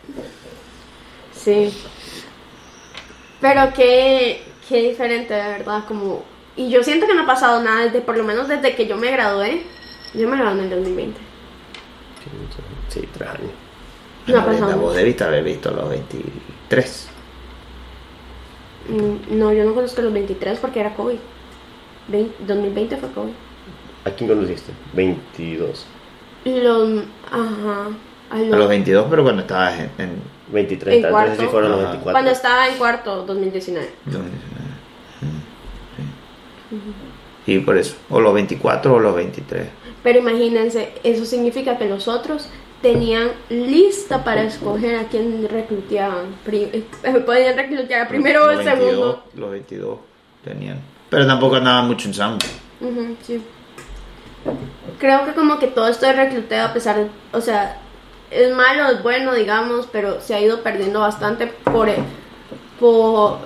Sí. 1.32 1.72
Pero 3.40 3.72
qué, 3.76 4.42
qué 4.68 4.82
diferente, 4.90 5.36
de 5.36 5.44
verdad. 5.44 5.84
Como... 5.88 6.24
Y 6.56 6.72
yo 6.72 6.82
siento 6.84 7.06
que 7.06 7.14
no 7.14 7.22
ha 7.22 7.28
pasado 7.28 7.62
nada 7.62 7.84
desde, 7.86 8.02
por 8.02 8.18
lo 8.18 8.24
menos 8.24 8.48
desde 8.48 8.74
que 8.76 8.88
yo 8.88 8.98
me 8.98 9.12
gradué. 9.12 9.62
Yo 10.16 10.28
me 10.28 10.36
gradué 10.38 10.54
en 10.64 10.64
el 10.64 10.70
2020. 10.72 11.20
Sí, 12.90 13.08
tres 13.14 13.30
años. 13.30 13.52
No 14.31 14.39
ha 14.41 14.45
pasado 14.45 14.77
Vos 14.80 14.95
debiste 14.95 15.23
haber 15.23 15.43
visto 15.43 15.72
los 15.72 15.89
23. 15.89 17.07
Mm, 18.89 19.38
No, 19.39 19.53
yo 19.53 19.64
no 19.65 19.73
conozco 19.73 20.01
los 20.01 20.14
23 20.14 20.60
porque 20.60 20.80
era 20.80 20.95
COVID. 20.95 21.18
Vein- 22.07 22.34
2020 22.39 22.97
fue 22.97 23.10
COVID. 23.11 23.31
¿A 24.06 24.10
quién 24.11 24.30
conociste? 24.30 24.72
22. 24.93 25.85
Los, 26.45 27.03
ajá, 27.31 27.88
a 28.31 28.35
A 28.35 28.39
los- 28.39 28.57
los 28.57 28.69
22, 28.69 29.07
pero 29.10 29.23
cuando 29.23 29.41
estabas 29.41 29.77
en. 29.80 29.91
en 29.97 30.22
23, 30.51 30.95
En 30.97 31.06
entonces 31.06 31.30
sí 31.31 31.35
cuarto. 31.38 31.51
fueron 31.51 31.72
los 31.72 31.80
Ajá. 31.81 31.89
24. 31.91 32.11
cuando 32.14 32.31
estaba 32.31 32.68
en 32.69 32.77
cuarto, 32.77 33.23
2019. 33.26 33.89
Sí, 37.45 37.60
por 37.60 37.77
eso. 37.77 37.95
O 38.10 38.19
los 38.19 38.34
24 38.34 38.93
o 38.95 38.99
los 38.99 39.15
23. 39.15 39.68
Pero 40.03 40.19
imagínense, 40.19 40.93
eso 41.03 41.26
significa 41.26 41.77
que 41.77 41.85
los 41.88 42.07
otros 42.07 42.47
tenían 42.81 43.31
lista 43.49 44.23
para 44.23 44.43
escoger 44.43 44.95
a 44.99 45.03
quién 45.07 45.47
recluteaban. 45.49 46.35
Pri- 46.45 46.85
eh, 47.03 47.14
podían 47.26 47.56
reclutear 47.57 48.07
primero 48.07 48.43
o 48.43 48.51
Los 48.51 48.60
el 48.61 48.65
22, 48.65 48.89
segundo. 48.89 49.23
Los 49.35 49.51
22 49.51 49.99
tenían. 50.43 50.80
Pero 51.10 51.27
tampoco 51.27 51.56
andaban 51.56 51.88
mucho 51.88 52.07
en 52.07 52.14
Samo. 52.14 52.38
Ujú, 52.81 53.15
sí. 53.23 53.41
Creo 54.99 55.26
que 55.26 55.34
como 55.34 55.60
que 55.60 55.68
todo 55.68 55.88
esto 55.88 56.06
de 56.06 56.14
recluteo, 56.14 56.65
a 56.65 56.73
pesar 56.73 56.95
de, 56.97 57.07
o 57.34 57.41
sea, 57.41 57.77
es 58.31 58.53
malo, 58.56 58.88
es 58.89 59.01
bueno, 59.03 59.34
digamos, 59.34 59.88
pero 59.91 60.22
se 60.22 60.35
ha 60.35 60.39
ido 60.41 60.61
perdiendo 60.61 60.99
bastante 61.01 61.47
por, 61.47 61.89
por 62.80 63.39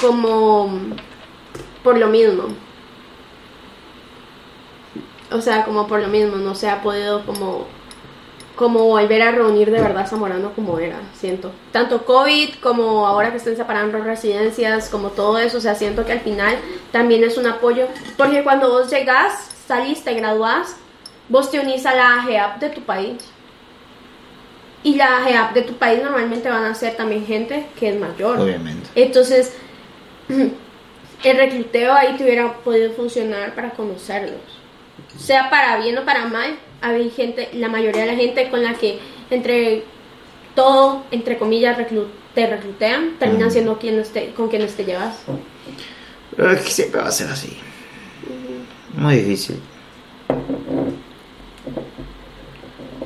como 0.00 0.70
por 1.84 1.98
lo 1.98 2.08
mismo. 2.08 2.44
O 5.30 5.40
sea, 5.40 5.64
como 5.64 5.86
por 5.86 6.00
lo 6.00 6.08
mismo, 6.08 6.36
no 6.36 6.54
se 6.54 6.68
ha 6.68 6.82
podido 6.82 7.24
como 7.24 7.66
como 8.56 8.84
volver 8.84 9.22
a 9.22 9.32
reunir 9.32 9.70
de 9.70 9.80
verdad 9.80 10.06
Zamorano 10.06 10.52
como 10.54 10.78
era, 10.78 11.00
siento. 11.14 11.52
Tanto 11.72 12.04
COVID 12.04 12.56
como 12.60 13.06
ahora 13.06 13.30
que 13.30 13.38
estén 13.38 13.56
separando 13.56 13.98
residencias, 13.98 14.88
como 14.88 15.08
todo 15.08 15.38
eso, 15.38 15.58
o 15.58 15.60
sea, 15.60 15.74
siento 15.74 16.04
que 16.04 16.12
al 16.12 16.20
final 16.20 16.56
también 16.90 17.24
es 17.24 17.38
un 17.38 17.46
apoyo, 17.46 17.86
porque 18.16 18.42
cuando 18.42 18.70
vos 18.70 18.90
llegás, 18.90 19.50
salís, 19.66 20.04
te 20.04 20.14
graduás, 20.14 20.76
vos 21.28 21.50
te 21.50 21.60
unís 21.60 21.86
a 21.86 21.94
la 21.94 22.14
AGEAP 22.16 22.60
de 22.60 22.70
tu 22.70 22.82
país. 22.82 23.24
Y 24.84 24.96
la 24.96 25.18
AGEAP 25.18 25.54
de 25.54 25.62
tu 25.62 25.74
país 25.74 26.02
normalmente 26.02 26.50
van 26.50 26.64
a 26.64 26.74
ser 26.74 26.96
también 26.96 27.24
gente 27.24 27.66
que 27.78 27.90
es 27.90 27.98
mayor. 27.98 28.38
Obviamente. 28.40 28.88
Entonces, 28.94 29.56
el 30.28 31.36
recluteo 31.36 31.92
ahí 31.92 32.16
te 32.16 32.24
hubiera 32.24 32.52
podido 32.52 32.92
funcionar 32.92 33.54
para 33.54 33.70
conocerlos. 33.70 34.40
Sea 35.16 35.50
para 35.50 35.78
bien 35.78 35.96
o 35.98 36.04
para 36.04 36.26
mal, 36.26 36.56
gente, 37.14 37.48
la 37.54 37.68
mayoría 37.68 38.02
de 38.02 38.06
la 38.08 38.14
gente 38.16 38.50
con 38.50 38.62
la 38.62 38.74
que 38.74 38.98
entre 39.30 39.84
todo, 40.54 41.04
entre 41.10 41.38
comillas, 41.38 41.78
reclu- 41.78 42.08
te 42.34 42.46
reclutean, 42.46 43.16
terminan 43.18 43.44
Ujú. 43.44 43.52
siendo 43.52 43.78
quienes 43.78 44.10
te, 44.12 44.30
con 44.32 44.48
quienes 44.48 44.74
te 44.74 44.84
llevas. 44.84 45.22
Pero 46.36 46.50
es 46.52 46.62
que 46.62 46.70
siempre 46.70 47.00
va 47.00 47.08
a 47.08 47.12
ser 47.12 47.28
así. 47.28 47.56
Muy 48.94 49.16
difícil. 49.16 49.60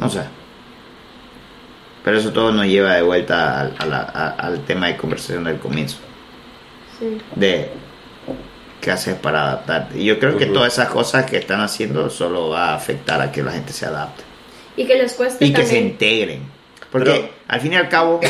No 0.01 0.09
sé. 0.11 0.21
Pero 2.05 2.19
eso 2.19 2.33
todo 2.33 2.53
nos 2.53 2.67
lleva 2.67 2.95
de 2.95 3.03
vuelta 3.03 3.61
al, 3.61 3.75
a 3.79 3.87
la- 3.87 4.03
a- 4.15 4.31
al 4.47 4.65
tema 4.65 4.87
de 4.89 4.97
conversación 4.97 5.45
del 5.45 5.59
comienzo. 5.59 5.99
Sí. 6.99 7.19
De 7.35 7.71
qué 8.87 8.93
haces 8.93 9.17
para 9.17 9.43
adaptarte. 9.49 9.99
Y 9.99 10.05
yo 10.05 10.21
creo 10.21 10.39
que 10.39 10.47
todas 10.47 10.73
esas 10.75 10.91
cosas 10.91 11.27
que 11.27 11.39
están 11.39 11.61
haciendo 11.61 12.09
solo 12.09 12.51
va 12.51 12.69
a 12.71 12.75
afectar 12.77 13.21
a 13.21 13.33
que 13.33 13.43
la 13.43 13.51
gente 13.51 13.73
se 13.73 13.85
adapte. 13.85 14.23
Y 14.77 14.87
que 14.87 14.95
les 14.95 15.13
cueste 15.15 15.45
Y 15.45 15.53
que 15.53 15.67
se 15.67 15.81
integren. 15.81 16.43
Porque 16.93 17.11
Pero- 17.11 17.29
al 17.49 17.61
fin 17.61 17.73
y 17.73 17.77
al 17.77 17.89
cabo, 17.89 18.21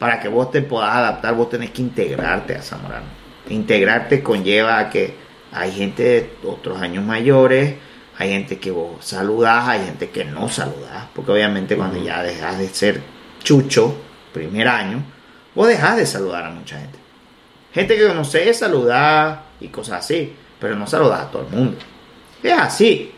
para 0.00 0.18
que 0.18 0.26
vos 0.26 0.50
te 0.50 0.62
puedas 0.62 0.90
adaptar, 0.90 1.34
vos 1.36 1.48
tenés 1.48 1.70
que 1.70 1.82
integrarte 1.82 2.56
a 2.56 2.60
Zamorano. 2.62 3.06
Integrarte 3.50 4.20
conlleva 4.20 4.80
a 4.80 4.90
que 4.90 5.14
hay 5.52 5.70
gente 5.70 6.02
de 6.02 6.30
otros 6.44 6.82
años 6.82 7.04
mayores, 7.04 7.76
hay 8.18 8.30
gente 8.30 8.58
que 8.58 8.72
vos 8.72 9.04
saludás, 9.06 9.68
hay 9.68 9.84
gente 9.84 10.10
que 10.10 10.24
no 10.24 10.48
saludás. 10.48 11.04
Porque 11.14 11.30
obviamente 11.30 11.76
cuando 11.76 12.02
ya 12.02 12.20
dejas 12.24 12.58
de 12.58 12.68
ser 12.68 13.00
chucho, 13.44 13.94
primer 14.32 14.66
año, 14.66 15.04
vos 15.54 15.68
dejás 15.68 15.96
de 15.98 16.04
saludar 16.04 16.46
a 16.46 16.50
mucha 16.50 16.80
gente. 16.80 16.98
Gente 17.72 17.96
que 17.96 18.08
conoces, 18.08 18.58
saludar 18.58 19.49
y 19.60 19.68
cosas 19.68 20.00
así, 20.04 20.32
pero 20.58 20.76
no 20.76 20.86
saludás 20.86 21.20
a 21.22 21.30
todo 21.30 21.42
el 21.42 21.56
mundo. 21.56 21.78
Es 22.42 22.52
así. 22.52 23.12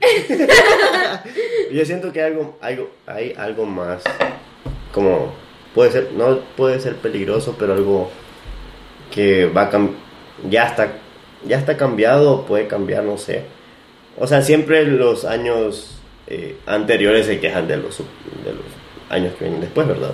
Yo 1.72 1.84
siento 1.84 2.12
que 2.12 2.22
hay 2.22 2.32
algo, 2.32 2.58
algo, 2.60 2.90
hay 3.06 3.34
algo 3.36 3.64
más, 3.66 4.02
como, 4.92 5.32
puede 5.74 5.92
ser, 5.92 6.12
no 6.12 6.40
puede 6.56 6.80
ser 6.80 6.96
peligroso, 6.96 7.56
pero 7.58 7.74
algo 7.74 8.10
que 9.10 9.46
va 9.46 9.62
a 9.62 9.88
ya 10.48 10.64
está, 10.66 10.92
ya 11.44 11.58
está 11.58 11.76
cambiado, 11.76 12.46
puede 12.46 12.66
cambiar, 12.66 13.04
no 13.04 13.18
sé. 13.18 13.44
O 14.18 14.26
sea, 14.26 14.42
siempre 14.42 14.84
los 14.84 15.24
años 15.24 16.00
eh, 16.26 16.56
anteriores 16.66 17.26
se 17.26 17.40
quejan 17.40 17.68
de 17.68 17.76
los, 17.76 17.98
de 17.98 18.52
los 18.52 18.64
años 19.08 19.34
que 19.34 19.44
vienen 19.44 19.60
después, 19.60 19.86
¿verdad? 19.86 20.12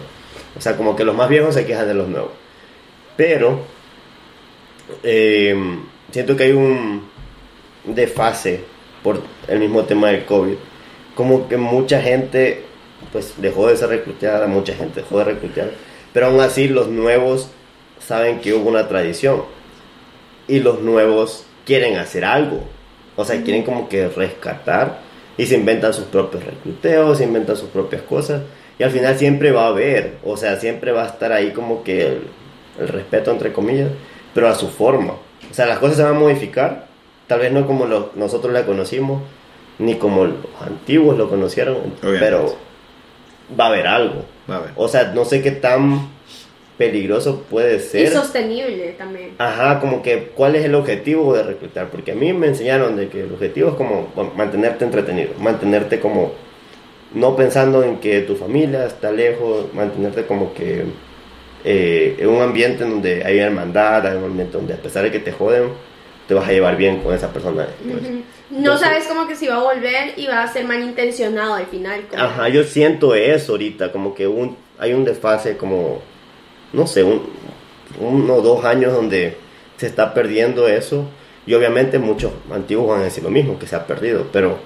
O 0.57 0.61
sea, 0.61 0.77
como 0.77 0.97
que 0.97 1.05
los 1.05 1.15
más 1.15 1.29
viejos 1.29 1.55
se 1.55 1.67
quejan 1.67 1.87
de 1.87 1.95
los 1.95 2.09
nuevos. 2.09 2.33
Pero, 3.17 3.61
eh, 5.03 5.57
siento 6.11 6.37
que 6.37 6.45
hay 6.45 6.53
un 6.53 7.09
desfase 7.85 8.61
por 9.03 9.21
el 9.47 9.59
mismo 9.59 9.85
tema 9.85 10.09
del 10.09 10.25
COVID. 10.25 10.55
Como 11.15 11.49
que 11.49 11.57
mucha 11.57 12.01
gente, 12.01 12.65
pues 13.13 13.35
dejó 13.39 13.69
de 13.69 13.77
ser 13.77 13.89
reclutada, 13.89 14.47
mucha 14.47 14.75
gente 14.75 15.01
dejó 15.01 15.19
de 15.19 15.25
reclutar, 15.25 15.71
pero 16.13 16.27
aún 16.27 16.41
así 16.41 16.69
los 16.69 16.89
nuevos 16.89 17.51
saben 17.99 18.41
que 18.41 18.55
hubo 18.55 18.69
una 18.69 18.89
tradición 18.89 19.43
y 20.47 20.61
los 20.61 20.81
nuevos 20.81 21.45
quieren 21.65 21.97
hacer 21.97 22.25
algo. 22.25 22.63
O 23.17 23.25
sea, 23.25 23.43
quieren 23.43 23.65
como 23.65 23.89
que 23.89 24.09
rescatar 24.09 25.01
y 25.37 25.47
se 25.47 25.57
inventan 25.57 25.93
sus 25.93 26.05
propios 26.05 26.45
recluteos, 26.45 27.19
se 27.19 27.25
inventan 27.25 27.57
sus 27.57 27.69
propias 27.69 28.03
cosas 28.03 28.43
y 28.79 28.85
al 28.85 28.91
final 28.91 29.19
siempre 29.19 29.51
va 29.51 29.65
a 29.65 29.69
haber, 29.69 30.19
o 30.25 30.37
sea, 30.37 30.57
siempre 30.57 30.93
va 30.93 31.03
a 31.03 31.09
estar 31.09 31.33
ahí 31.33 31.51
como 31.51 31.83
que 31.83 32.07
el, 32.07 32.23
el 32.79 32.89
respeto 32.89 33.33
entre 33.33 33.53
comillas, 33.53 33.91
pero 34.35 34.49
a 34.49 34.55
su 34.55 34.69
forma. 34.69 35.15
O 35.51 35.55
sea, 35.55 35.67
las 35.67 35.79
cosas 35.79 35.97
se 35.97 36.03
van 36.03 36.17
a 36.17 36.19
modificar, 36.19 36.87
tal 37.27 37.41
vez 37.41 37.53
no 37.53 37.67
como 37.67 37.87
lo- 37.87 38.11
nosotros 38.17 38.53
la 38.53 38.65
conocimos, 38.67 39.23
ni 39.79 39.95
como 39.95 40.25
los 40.27 40.37
antiguos 40.61 41.17
lo 41.17 41.29
conocieron, 41.29 41.77
Obviamente. 41.77 42.19
pero 42.21 42.57
va 43.59 43.65
a 43.67 43.69
haber 43.69 43.87
algo. 43.87 44.25
Va 44.51 44.57
a 44.57 44.61
ver. 44.61 44.71
O 44.77 44.89
sea, 44.89 45.13
no 45.15 45.25
sé 45.25 45.41
qué 45.43 45.53
tan 45.53 46.09
peligroso 46.77 47.43
puede 47.51 47.77
Y 47.77 47.81
ser. 47.81 48.13
sostenible 48.13 48.95
también. 48.99 49.35
Ajá, 49.39 49.81
como 49.81 50.03
que 50.03 50.31
cuál 50.35 50.55
es 50.57 50.65
el 50.65 50.75
objetivo 50.75 51.35
de 51.35 51.43
reclutar, 51.43 51.89
porque 51.89 52.13
a 52.13 52.15
mí 52.15 52.33
me 52.33 52.47
enseñaron 52.49 52.97
de 52.97 53.09
que 53.09 53.23
el 53.23 53.33
objetivo 53.33 53.71
es 53.71 53.75
como 53.75 54.09
bueno, 54.15 54.33
mantenerte 54.37 54.85
entretenido, 54.85 55.31
mantenerte 55.41 55.99
como 55.99 56.33
no 57.15 57.35
pensando 57.37 57.83
en 57.83 57.97
que 57.99 58.21
tu 58.21 58.37
familia 58.37 58.85
está 58.87 59.11
lejos, 59.11 59.73
mantenerte 59.75 60.27
como 60.27 60.53
que 60.55 60.85
eh, 61.65 62.17
en 62.19 62.29
un 62.29 62.41
ambiente 62.43 62.85
donde 62.85 63.25
hay 63.25 63.39
hermandad, 63.39 64.07
hay 64.07 64.17
un 64.17 64.25
ambiente 64.25 64.57
donde 64.57 64.75
a 64.75 64.79
pesar 64.79 65.03
de 65.05 65.11
que 65.11 65.19
te 65.19 65.33
joden, 65.33 65.71
te 66.27 66.35
vas 66.35 66.47
a 66.49 66.53
llevar 66.53 66.77
bien 66.77 67.01
con 67.01 67.15
esa 67.15 67.33
persona. 67.33 67.67
Ujú. 67.85 68.23
No 68.51 68.57
Entonces- 68.59 68.87
sabes 68.89 69.07
como 69.07 69.27
que 69.27 69.35
si 69.35 69.47
va 69.47 69.57
a 69.57 69.63
volver 69.63 70.13
y 70.17 70.27
va 70.27 70.43
a 70.43 70.53
ser 70.53 70.65
malintencionado 70.65 71.55
al 71.55 71.67
final. 71.67 72.03
Ajá, 72.17 72.49
yo 72.49 72.65
siento 72.65 73.15
eso 73.15 73.53
ahorita, 73.53 73.93
como 73.93 74.15
que 74.15 74.27
un, 74.27 74.57
hay 74.79 74.93
un 74.93 75.05
desfase 75.05 75.57
como, 75.57 76.01
no 76.73 76.87
sé, 76.87 77.03
un, 77.03 77.23
uno 78.01 78.35
o 78.35 78.43
dos 78.43 78.65
años 78.65 78.93
donde 78.93 79.37
se 79.77 79.87
está 79.87 80.13
perdiendo 80.15 80.69
eso. 80.69 81.09
Y 81.47 81.55
obviamente 81.55 81.99
muchos 81.99 82.33
antiguos 82.53 82.89
van 82.89 83.01
a 83.01 83.05
decir 83.05 83.25
lo 83.25 83.31
mismo, 83.31 83.59
que 83.59 83.67
se 83.67 83.75
ha 83.75 83.87
perdido, 83.87 84.27
pero 84.31 84.59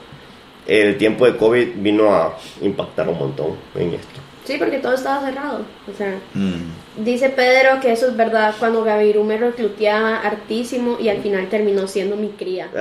el 0.66 0.96
tiempo 0.98 1.26
de 1.26 1.36
COVID 1.36 1.68
vino 1.76 2.12
a 2.12 2.36
impactar 2.60 3.08
un 3.08 3.18
montón 3.18 3.54
en 3.76 3.94
esto. 3.94 4.20
Sí, 4.44 4.56
porque 4.58 4.78
todo 4.78 4.94
estaba 4.94 5.24
cerrado. 5.24 5.64
O 5.92 5.96
sea, 5.96 6.18
Mm. 6.34 7.04
dice 7.04 7.28
Pedro 7.28 7.80
que 7.80 7.92
eso 7.92 8.08
es 8.08 8.16
verdad 8.16 8.54
cuando 8.58 8.82
Gavirú 8.84 9.22
me 9.24 9.36
recluteaba 9.38 10.16
hartísimo 10.18 10.96
y 11.00 11.08
al 11.08 11.22
final 11.22 11.48
terminó 11.48 11.86
siendo 11.86 12.16
mi 12.16 12.28
cría. 12.30 12.68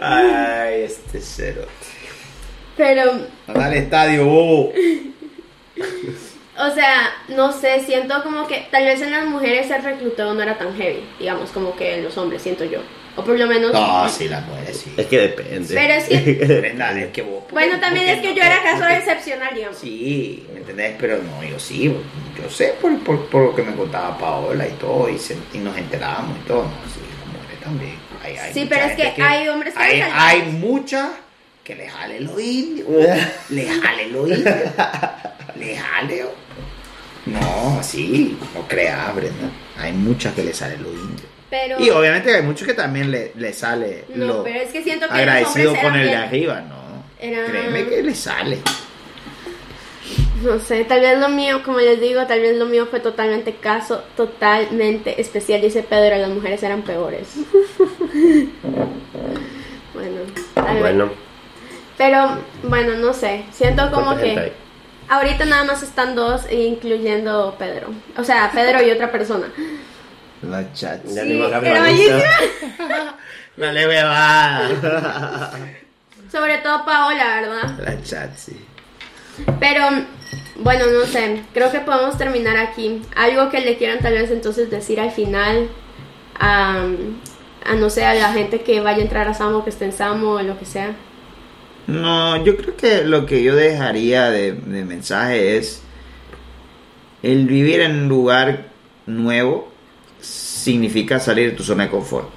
Ay, 0.00 0.82
este 0.82 1.20
cero. 1.20 1.62
Pero, 2.76 3.12
Anda 3.46 3.66
al 3.66 3.74
estadio, 3.74 4.24
bobo. 4.26 4.72
o 6.58 6.70
sea, 6.74 7.12
no 7.28 7.52
sé, 7.52 7.80
siento 7.80 8.22
como 8.22 8.46
que 8.46 8.66
tal 8.70 8.84
vez 8.84 9.00
en 9.02 9.10
las 9.12 9.24
mujeres 9.26 9.70
el 9.70 9.82
recluteo 9.82 10.34
no 10.34 10.42
era 10.42 10.58
tan 10.58 10.74
heavy, 10.76 11.04
digamos, 11.18 11.50
como 11.50 11.74
que 11.76 11.96
en 11.98 12.04
los 12.04 12.16
hombres, 12.18 12.42
siento 12.42 12.64
yo. 12.64 12.80
O 13.14 13.22
por 13.24 13.38
lo 13.38 13.46
menos... 13.46 13.72
No, 13.72 14.08
sí, 14.08 14.26
las 14.28 14.46
mujeres 14.46 14.76
sí. 14.84 14.94
Es 14.96 15.06
que 15.06 15.18
depende. 15.18 15.74
Pero 15.74 15.92
es 15.94 16.04
que, 16.04 16.18
Brenda, 16.60 16.98
es 16.98 17.10
que 17.12 17.20
vos. 17.22 17.44
bueno, 17.50 17.78
también 17.78 18.08
es 18.08 18.20
que 18.22 18.28
no 18.30 18.34
yo 18.36 18.42
era 18.42 18.62
caso 18.62 18.88
excepcional, 18.88 19.54
digamos. 19.54 19.78
Sí, 19.78 20.46
¿me 20.52 20.60
entendés? 20.60 20.94
Pero 20.98 21.18
no, 21.22 21.44
yo 21.44 21.58
sí, 21.58 21.94
yo 22.42 22.50
sé 22.50 22.74
por, 22.80 22.98
por, 23.00 23.26
por 23.26 23.42
lo 23.44 23.54
que 23.54 23.62
me 23.62 23.74
contaba 23.74 24.16
Paola 24.16 24.66
y 24.66 24.72
todo, 24.72 25.08
y, 25.10 25.18
se- 25.18 25.36
y 25.52 25.58
nos 25.58 25.76
enterábamos 25.76 26.38
y 26.38 26.48
todo, 26.48 26.62
no, 26.62 26.70
sí, 26.92 27.00
las 27.18 27.34
mujeres 27.34 27.60
también. 27.62 27.94
Hay, 28.24 28.36
hay 28.38 28.54
Sí, 28.54 28.66
pero 28.68 28.84
es 28.86 28.92
que 28.96 29.22
hay 29.22 29.48
hombres 29.48 29.74
que 29.74 29.82
hay, 29.82 29.98
les 29.98 30.08
hay 30.10 30.42
muchas 30.52 31.10
que 31.64 31.74
le 31.74 31.88
jale 31.90 32.20
los 32.20 32.40
indios, 32.40 32.88
le 33.50 33.66
jale 33.68 34.08
los 34.08 34.28
indios, 34.30 34.54
le 35.56 35.76
jale. 35.76 36.24
No, 37.26 37.80
sí, 37.82 38.36
no 38.54 38.66
creas, 38.66 39.14
Brenda. 39.14 39.50
Hay 39.78 39.92
muchas 39.92 40.34
que 40.34 40.42
le 40.44 40.52
salen 40.54 40.82
los 40.82 40.92
indios. 40.92 41.22
Pero... 41.52 41.78
Y 41.78 41.90
obviamente 41.90 42.34
hay 42.34 42.40
muchos 42.40 42.66
que 42.66 42.72
también 42.72 43.10
le, 43.10 43.32
le 43.36 43.52
sale 43.52 44.04
No, 44.14 44.24
lo 44.24 44.42
pero 44.42 44.58
es 44.58 44.70
que 44.70 44.82
siento 44.82 45.06
que 45.06 45.12
agradecido 45.12 45.74
con 45.82 45.94
el 45.96 46.06
de 46.06 46.16
arriba, 46.16 46.62
no. 46.62 47.04
Era- 47.20 47.44
Créeme 47.44 47.88
que 47.90 48.02
le 48.02 48.14
sale. 48.14 48.58
No 50.42 50.58
sé, 50.58 50.84
tal 50.86 51.00
vez 51.02 51.18
lo 51.18 51.28
mío, 51.28 51.62
como 51.62 51.78
les 51.78 52.00
digo, 52.00 52.26
tal 52.26 52.40
vez 52.40 52.56
lo 52.56 52.64
mío 52.64 52.86
fue 52.86 53.00
totalmente 53.00 53.56
caso, 53.56 54.02
totalmente 54.16 55.20
especial. 55.20 55.60
Dice 55.60 55.82
Pedro, 55.82 56.16
las 56.16 56.30
mujeres 56.30 56.62
eran 56.62 56.80
peores. 56.80 57.28
bueno, 59.92 60.20
tal 60.54 60.72
vez. 60.72 60.80
Bueno, 60.80 61.10
Pero, 61.98 62.38
bueno, 62.62 62.94
no 62.94 63.12
sé. 63.12 63.44
Siento 63.52 63.90
como 63.90 64.06
¿cuánta 64.06 64.24
gente 64.24 64.44
que 64.46 64.52
ahorita 65.08 65.44
nada 65.44 65.64
más 65.64 65.82
están 65.82 66.14
dos, 66.16 66.50
incluyendo 66.50 67.54
Pedro. 67.58 67.88
O 68.16 68.24
sea, 68.24 68.50
Pedro 68.54 68.82
y 68.82 68.90
otra 68.90 69.12
persona. 69.12 69.48
La 70.42 70.72
chat. 70.72 71.04
Ya 71.04 71.22
Sí, 71.22 71.40
bellísima. 71.60 72.22
Dale, 73.56 73.86
beba. 73.86 74.68
Sobre 76.30 76.58
todo 76.58 76.84
Paola, 76.84 77.40
¿verdad? 77.40 77.78
La 77.84 78.02
chat, 78.02 78.34
sí. 78.36 78.56
Pero, 79.60 79.84
bueno, 80.56 80.86
no 80.86 81.06
sé. 81.06 81.42
Creo 81.52 81.70
que 81.70 81.80
podemos 81.80 82.18
terminar 82.18 82.56
aquí. 82.56 83.02
Algo 83.14 83.50
que 83.50 83.60
le 83.60 83.76
quieran 83.76 84.00
tal 84.00 84.14
vez 84.14 84.30
entonces 84.30 84.70
decir 84.70 84.98
al 84.98 85.10
final 85.10 85.68
a, 86.38 86.86
a 87.64 87.74
no 87.74 87.90
sé, 87.90 88.04
a 88.04 88.14
la 88.14 88.32
gente 88.32 88.62
que 88.62 88.80
vaya 88.80 88.98
a 88.98 89.02
entrar 89.02 89.28
a 89.28 89.34
Samo, 89.34 89.62
que 89.62 89.70
esté 89.70 89.84
en 89.84 89.92
Samo 89.92 90.32
o 90.32 90.42
lo 90.42 90.58
que 90.58 90.64
sea. 90.64 90.96
No, 91.86 92.42
yo 92.44 92.56
creo 92.56 92.76
que 92.76 93.04
lo 93.04 93.26
que 93.26 93.42
yo 93.42 93.54
dejaría 93.54 94.30
de, 94.30 94.52
de 94.52 94.84
mensaje 94.84 95.56
es 95.56 95.82
el 97.22 97.46
vivir 97.46 97.80
en 97.80 98.02
un 98.02 98.08
lugar 98.08 98.66
nuevo 99.06 99.71
significa 100.62 101.18
salir 101.20 101.50
de 101.50 101.56
tu 101.56 101.62
zona 101.62 101.84
de 101.84 101.90
confort. 101.90 102.28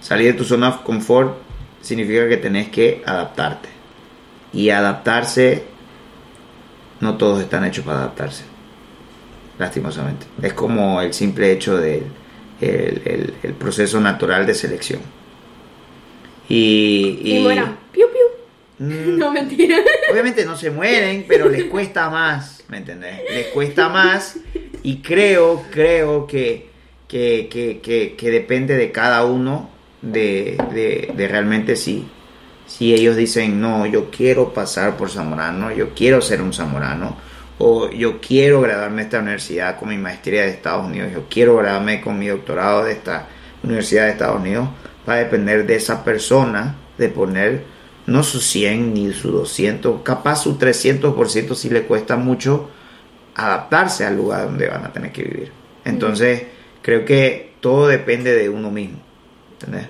Salir 0.00 0.26
de 0.32 0.38
tu 0.38 0.44
zona 0.44 0.70
de 0.70 0.82
confort 0.84 1.36
significa 1.80 2.28
que 2.28 2.36
tenés 2.36 2.68
que 2.68 3.02
adaptarte. 3.06 3.68
Y 4.52 4.70
adaptarse, 4.70 5.64
no 7.00 7.16
todos 7.16 7.40
están 7.42 7.64
hechos 7.64 7.84
para 7.84 7.98
adaptarse. 7.98 8.44
Lastimosamente. 9.58 10.26
Es 10.42 10.52
como 10.52 11.00
el 11.00 11.12
simple 11.14 11.50
hecho 11.52 11.76
del 11.78 12.02
el, 12.60 13.02
el- 13.04 13.34
el 13.42 13.52
proceso 13.54 14.00
natural 14.00 14.46
de 14.46 14.54
selección. 14.54 15.00
Y, 16.48 17.18
Y, 17.22 17.38
muera. 17.42 17.76
Piu, 17.92 18.06
piu. 18.08 18.86
Mm, 18.86 19.18
No, 19.18 19.32
mentira. 19.32 19.78
Obviamente 20.10 20.44
no 20.44 20.56
se 20.56 20.70
mueren, 20.70 21.24
pero 21.28 21.48
les 21.48 21.64
cuesta 21.64 22.08
más, 22.10 22.64
¿me 22.68 22.78
entendés? 22.78 23.20
Les 23.32 23.46
cuesta 23.48 23.88
más 23.88 24.38
y 24.82 24.98
creo, 24.98 25.64
creo 25.70 26.26
que, 26.26 26.65
que, 27.08 27.48
que, 27.50 27.80
que, 27.80 28.16
que 28.16 28.30
depende 28.30 28.76
de 28.76 28.92
cada 28.92 29.24
uno 29.24 29.70
de, 30.02 30.58
de, 30.72 31.12
de 31.16 31.28
realmente 31.28 31.76
si, 31.76 32.06
si 32.66 32.94
ellos 32.94 33.16
dicen, 33.16 33.60
no, 33.60 33.86
yo 33.86 34.10
quiero 34.10 34.52
pasar 34.52 34.96
por 34.96 35.10
Zamorano, 35.10 35.72
yo 35.72 35.94
quiero 35.94 36.20
ser 36.20 36.42
un 36.42 36.52
Zamorano, 36.52 37.16
o 37.58 37.90
yo 37.90 38.20
quiero 38.20 38.60
graduarme 38.60 38.96
de 38.96 39.02
esta 39.02 39.20
universidad 39.20 39.78
con 39.78 39.88
mi 39.88 39.96
maestría 39.96 40.42
de 40.42 40.50
Estados 40.50 40.86
Unidos, 40.86 41.10
yo 41.12 41.24
quiero 41.28 41.56
graduarme 41.56 42.00
con 42.00 42.18
mi 42.18 42.26
doctorado 42.26 42.84
de 42.84 42.92
esta 42.92 43.28
universidad 43.62 44.04
de 44.04 44.10
Estados 44.10 44.40
Unidos, 44.40 44.68
va 45.08 45.14
a 45.14 45.18
depender 45.18 45.66
de 45.66 45.76
esa 45.76 46.04
persona 46.04 46.76
de 46.98 47.08
poner 47.08 47.64
no 48.06 48.22
su 48.22 48.40
100 48.40 48.94
ni 48.94 49.12
su 49.12 49.30
200, 49.30 50.02
capaz 50.02 50.42
su 50.42 50.58
300% 50.58 51.54
si 51.54 51.70
le 51.70 51.82
cuesta 51.82 52.16
mucho 52.16 52.70
adaptarse 53.34 54.04
al 54.04 54.16
lugar 54.16 54.44
donde 54.44 54.68
van 54.68 54.84
a 54.84 54.92
tener 54.92 55.12
que 55.12 55.22
vivir. 55.22 55.52
Entonces, 55.84 56.42
creo 56.86 57.04
que 57.04 57.54
todo 57.58 57.88
depende 57.88 58.32
de 58.32 58.48
uno 58.48 58.70
mismo. 58.70 58.98
¿Entendés? 59.54 59.88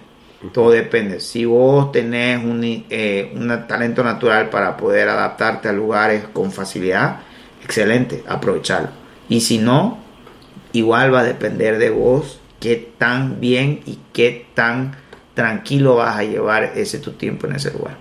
Todo 0.54 0.70
depende. 0.70 1.20
Si 1.20 1.44
vos 1.44 1.92
tenés 1.92 2.42
un, 2.42 2.62
eh, 2.64 3.32
un 3.34 3.66
talento 3.68 4.02
natural 4.02 4.48
para 4.48 4.78
poder 4.78 5.10
adaptarte 5.10 5.68
a 5.68 5.72
lugares 5.72 6.24
con 6.32 6.50
facilidad, 6.52 7.18
excelente, 7.62 8.24
aprovecharlo. 8.26 8.88
Y 9.28 9.42
si 9.42 9.58
no, 9.58 9.98
igual 10.72 11.12
va 11.12 11.20
a 11.20 11.24
depender 11.24 11.76
de 11.76 11.90
vos 11.90 12.40
qué 12.60 12.92
tan 12.96 13.40
bien 13.40 13.80
y 13.84 13.98
qué 14.14 14.46
tan 14.54 14.96
tranquilo 15.34 15.96
vas 15.96 16.16
a 16.16 16.24
llevar 16.24 16.72
ese 16.76 16.98
tu 16.98 17.12
tiempo 17.12 17.46
en 17.46 17.56
ese 17.56 17.72
lugar. 17.72 17.98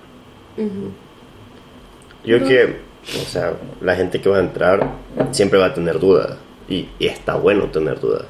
Yo 2.23 2.41
que, 2.47 2.77
o 3.21 3.25
sea, 3.25 3.55
la 3.81 3.97
gente 3.97 4.21
que 4.21 4.29
va 4.29 4.37
a 4.37 4.41
entrar 4.41 4.89
siempre 5.31 5.59
va 5.59 5.65
a 5.65 5.73
tener 5.73 5.99
dudas. 5.99 6.37
Y, 6.69 6.87
y 6.97 7.07
está 7.07 7.35
bueno 7.35 7.65
tener 7.65 7.99
dudas. 7.99 8.25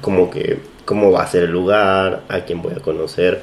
Como 0.00 0.30
que, 0.30 0.58
cómo 0.84 1.10
va 1.10 1.22
a 1.22 1.26
ser 1.26 1.44
el 1.44 1.50
lugar, 1.50 2.22
a 2.28 2.40
quién 2.40 2.62
voy 2.62 2.74
a 2.74 2.80
conocer. 2.80 3.42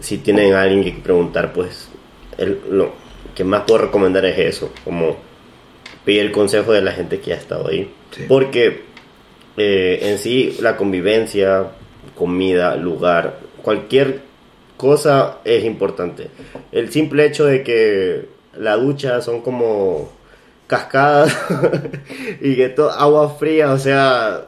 Si 0.00 0.18
tienen 0.18 0.54
a 0.54 0.62
alguien 0.62 0.84
que 0.84 1.00
preguntar, 1.00 1.52
pues, 1.52 1.88
el, 2.38 2.60
lo 2.70 2.92
que 3.34 3.44
más 3.44 3.62
puedo 3.66 3.82
recomendar 3.82 4.24
es 4.24 4.38
eso. 4.38 4.70
Como 4.84 5.16
pedir 6.04 6.20
el 6.20 6.32
consejo 6.32 6.72
de 6.72 6.82
la 6.82 6.92
gente 6.92 7.20
que 7.20 7.32
ha 7.32 7.36
estado 7.36 7.68
ahí. 7.68 7.92
Sí. 8.10 8.24
Porque 8.28 8.84
eh, 9.56 9.98
en 10.02 10.18
sí 10.18 10.56
la 10.60 10.76
convivencia, 10.76 11.66
comida, 12.14 12.76
lugar, 12.76 13.40
cualquier 13.62 14.20
cosa 14.76 15.38
es 15.44 15.64
importante. 15.64 16.28
El 16.72 16.92
simple 16.92 17.26
hecho 17.26 17.46
de 17.46 17.62
que 17.62 18.28
la 18.58 18.76
ducha 18.76 19.20
son 19.22 19.40
como 19.40 20.10
cascadas 20.66 21.36
y 22.40 22.56
que 22.56 22.68
todo 22.68 22.90
agua 22.90 23.30
fría, 23.30 23.72
o 23.72 23.78
sea, 23.78 24.46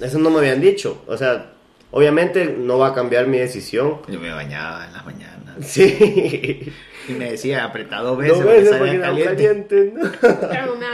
eso 0.00 0.18
no 0.18 0.30
me 0.30 0.38
habían 0.38 0.60
dicho. 0.60 1.02
O 1.06 1.16
sea, 1.16 1.52
obviamente 1.90 2.54
no 2.58 2.78
va 2.78 2.88
a 2.88 2.94
cambiar 2.94 3.26
mi 3.26 3.38
decisión. 3.38 3.98
Yo 4.08 4.20
me 4.20 4.30
bañaba 4.30 4.86
en 4.86 4.92
las 4.92 5.04
mañanas. 5.04 5.38
Sí. 5.60 6.72
Y 7.08 7.12
me 7.12 7.32
decía, 7.32 7.64
apretado 7.64 8.10
dos 8.10 8.18
veces, 8.18 8.38
No 8.38 8.46
veces 8.46 8.76
porque 8.76 8.94
era 8.94 9.06
caliente. 9.06 9.34
caliente. 9.34 9.92
¿no? 9.96 10.10
Pero 10.50 10.76
me. 10.76 10.88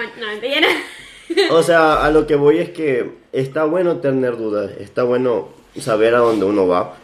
O 1.50 1.62
sea, 1.62 2.04
a 2.04 2.10
lo 2.10 2.26
que 2.26 2.36
voy 2.36 2.58
es 2.58 2.70
que 2.70 3.12
está 3.32 3.64
bueno 3.64 3.96
tener 3.98 4.36
dudas, 4.36 4.70
está 4.78 5.02
bueno 5.02 5.48
saber 5.78 6.14
a 6.14 6.18
dónde 6.18 6.44
uno 6.46 6.66
va. 6.66 6.94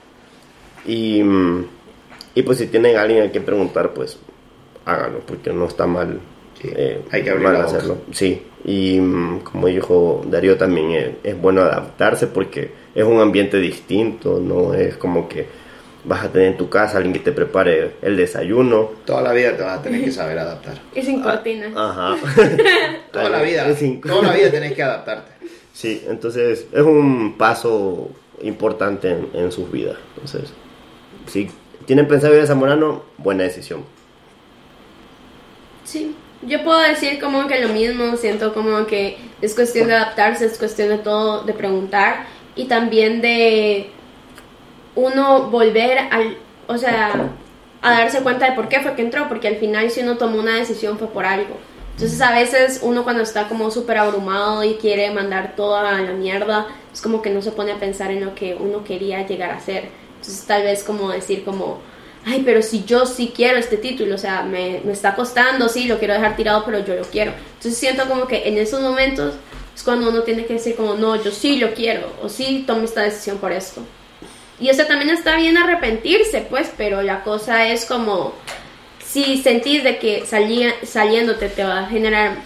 Y, 0.87 1.23
mm, 1.23 1.67
y 2.35 2.43
pues 2.43 2.59
si 2.59 2.67
tienen 2.69 2.97
a 2.97 3.03
alguien 3.03 3.29
a 3.29 3.31
quien 3.31 3.45
preguntar, 3.45 3.93
pues 3.93 4.19
háganlo, 4.85 5.21
porque 5.21 5.53
no 5.53 5.67
está 5.67 5.87
mal, 5.87 6.21
Sí, 6.61 6.69
eh, 6.75 7.01
hay 7.11 7.23
que 7.23 7.31
abrir 7.31 7.49
la 7.49 7.53
boca. 7.65 7.65
hacerlo. 7.65 7.99
Sí, 8.13 8.43
y 8.65 9.01
mm, 9.01 9.41
como 9.41 9.67
dijo 9.69 10.23
Darío 10.27 10.57
también, 10.57 11.19
es 11.23 11.41
bueno 11.41 11.63
adaptarse 11.63 12.27
porque 12.27 12.73
es 12.95 13.05
un 13.05 13.21
ambiente 13.21 13.59
distinto, 13.59 14.39
no 14.41 14.75
es 14.75 14.97
como 14.97 15.29
que 15.29 15.47
vas 16.05 16.25
a 16.25 16.29
tener 16.33 16.49
en 16.49 16.57
tu 16.57 16.69
casa 16.69 16.97
alguien 16.97 17.13
que 17.13 17.21
te 17.21 17.33
prepare 17.33 17.93
el 18.03 18.17
desayuno. 18.17 18.91
Toda 19.05 19.23
la 19.23 19.33
vida 19.33 19.57
te 19.57 19.63
vas 19.63 19.79
a 19.79 19.83
tener 19.83 20.03
que 20.05 20.13
saber 20.13 20.39
adaptar. 20.39 20.81
Y 20.95 21.03
sin 21.03 21.23
cortina. 21.23 21.67
Ajá. 21.75 22.17
Toda 23.13 23.29
la 23.29 23.43
vida, 23.43 23.65
toda 24.03 24.23
la 24.23 24.35
vida 24.35 24.51
tenés 24.51 24.73
que 24.73 24.83
adaptarte. 24.83 25.33
Sí, 25.73 26.03
entonces 26.09 26.67
es 26.73 26.83
un 26.83 27.37
paso 27.37 28.11
importante 28.43 29.11
en, 29.11 29.29
en 29.35 29.53
sus 29.53 29.71
vidas. 29.71 29.97
Entonces, 30.15 30.53
si 31.27 31.49
tienen 31.87 32.07
pensado 32.07 32.35
ir 32.35 32.43
a 32.43 32.47
Zamorano, 32.47 33.03
buena 33.19 33.45
decisión. 33.45 33.85
Sí, 35.85 36.15
yo 36.43 36.65
puedo 36.65 36.81
decir 36.81 37.21
como 37.21 37.47
que 37.47 37.61
lo 37.61 37.69
mismo, 37.69 38.17
siento 38.17 38.55
como 38.55 38.87
que 38.87 39.19
es 39.43 39.55
cuestión 39.55 39.89
de 39.89 39.95
adaptarse, 39.95 40.47
es 40.47 40.59
cuestión 40.59 40.89
de 40.89 40.99
todo, 40.99 41.43
de 41.43 41.53
preguntar 41.53 42.27
y 42.55 42.65
también 42.65 43.21
de 43.21 43.91
uno 44.95 45.51
volver 45.51 45.99
al, 46.11 46.37
o 46.67 46.79
sea, 46.79 47.31
a 47.83 47.91
darse 47.91 48.23
cuenta 48.23 48.51
de 48.51 48.53
por 48.53 48.69
qué 48.69 48.81
fue 48.81 48.95
que 48.95 49.03
entró, 49.03 49.29
porque 49.29 49.49
al 49.49 49.57
final 49.57 49.91
si 49.91 50.01
uno 50.01 50.17
tomó 50.17 50.39
una 50.39 50.57
decisión 50.57 50.99
fue 50.99 51.09
por 51.09 51.25
algo. 51.25 51.57
Entonces 51.95 52.21
a 52.23 52.33
veces 52.33 52.81
uno 52.83 53.05
cuando 53.05 53.23
está 53.23 53.47
como 53.49 53.71
súper 53.71 53.99
abrumado 53.99 54.65
y 54.65 54.75
quiere 54.75 55.11
mandar 55.11 55.55
toda 55.55 56.01
la 56.01 56.13
mierda, 56.13 56.67
es 56.93 57.03
como 57.03 57.21
que 57.21 57.31
no 57.31 57.43
se 57.43 57.53
pone 57.53 57.73
a 57.73 57.79
pensar 57.79 58.11
en 58.11 58.25
lo 58.25 58.35
que 58.35 58.55
uno 58.55 58.85
quería 58.85 59.27
llegar 59.27 59.51
a 59.51 59.61
ser. 59.61 59.91
Entonces 60.17 60.45
tal 60.47 60.63
vez 60.63 60.83
como 60.83 61.11
decir 61.11 61.45
como, 61.45 61.81
ay, 62.27 62.43
pero 62.45 62.63
si 62.63 62.85
yo 62.85 63.07
sí 63.07 63.33
quiero 63.35 63.59
este 63.59 63.77
título, 63.77 64.15
o 64.15 64.19
sea, 64.19 64.43
me, 64.43 64.81
me 64.85 64.93
está 64.93 65.15
costando, 65.15 65.69
sí, 65.69 65.87
lo 65.87 65.99
quiero 65.99 66.15
dejar 66.15 66.37
tirado, 66.37 66.65
pero 66.65 66.85
yo 66.85 66.95
lo 66.95 67.03
quiero. 67.03 67.33
Entonces 67.55 67.79
siento 67.79 68.07
como 68.07 68.27
que 68.27 68.49
en 68.49 68.59
esos 68.59 68.81
momentos 68.81 69.35
es 69.75 69.83
cuando 69.83 70.11
uno 70.11 70.23
tiene 70.23 70.45
que 70.47 70.55
decir 70.55 70.77
como, 70.77 70.95
no, 70.95 71.23
yo 71.23 71.31
sí 71.31 71.57
lo 71.57 71.73
quiero, 71.75 72.13
o 72.23 72.29
sí 72.29 72.65
tomo 72.67 72.83
esta 72.85 73.03
decisión 73.03 73.39
por 73.39 73.53
esto. 73.53 73.83
Y 74.59 74.69
o 74.71 74.75
sea, 74.75 74.87
también 74.87 75.11
está 75.11 75.37
bien 75.37 75.57
arrepentirse, 75.57 76.47
pues, 76.49 76.71
pero 76.77 77.03
la 77.03 77.25
cosa 77.25 77.67
es 77.69 77.87
como, 77.87 78.35
si 79.03 79.43
sentís 79.43 79.83
de 79.83 79.99
que 79.99 80.27
salía, 80.27 80.75
saliéndote 80.85 81.49
te 81.49 81.65
va 81.65 81.81
a 81.81 81.87
generar 81.87 82.37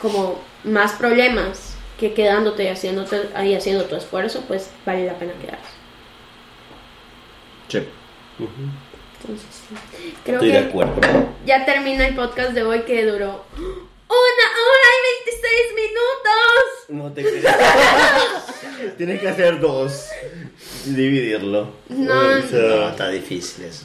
como 0.00 0.40
más 0.64 0.92
problemas 0.92 1.76
que 1.98 2.14
quedándote 2.14 2.64
y 2.64 2.68
haciéndote, 2.68 3.28
ahí 3.34 3.54
haciendo 3.54 3.84
tu 3.84 3.96
esfuerzo, 3.96 4.42
pues 4.48 4.70
vale 4.86 5.06
la 5.06 5.18
pena 5.18 5.32
quedarse. 5.34 5.78
Sí. 7.68 7.80
Entonces, 9.20 9.46
sí. 9.68 9.74
Creo 10.24 10.36
Estoy 10.36 10.52
que 10.52 10.60
de 10.60 10.68
acuerdo. 10.68 10.94
ya 11.44 11.64
termina 11.64 12.06
el 12.06 12.14
podcast 12.14 12.50
de 12.52 12.62
hoy 12.62 12.82
que 12.82 13.04
duró 13.04 13.44
una 13.56 14.46
hora 14.64 14.88
y 14.96 15.26
26 15.26 15.74
minutos. 15.74 16.88
No 16.88 17.12
te 17.12 17.22
creas. 17.22 18.96
Tienes 18.96 19.20
que 19.20 19.28
hacer 19.28 19.60
dos. 19.60 20.06
Dividirlo. 20.86 21.72
No, 21.88 22.12
o, 22.14 22.26
No, 22.52 22.88
está 22.88 23.08
difícil 23.10 23.64
eso. 23.64 23.84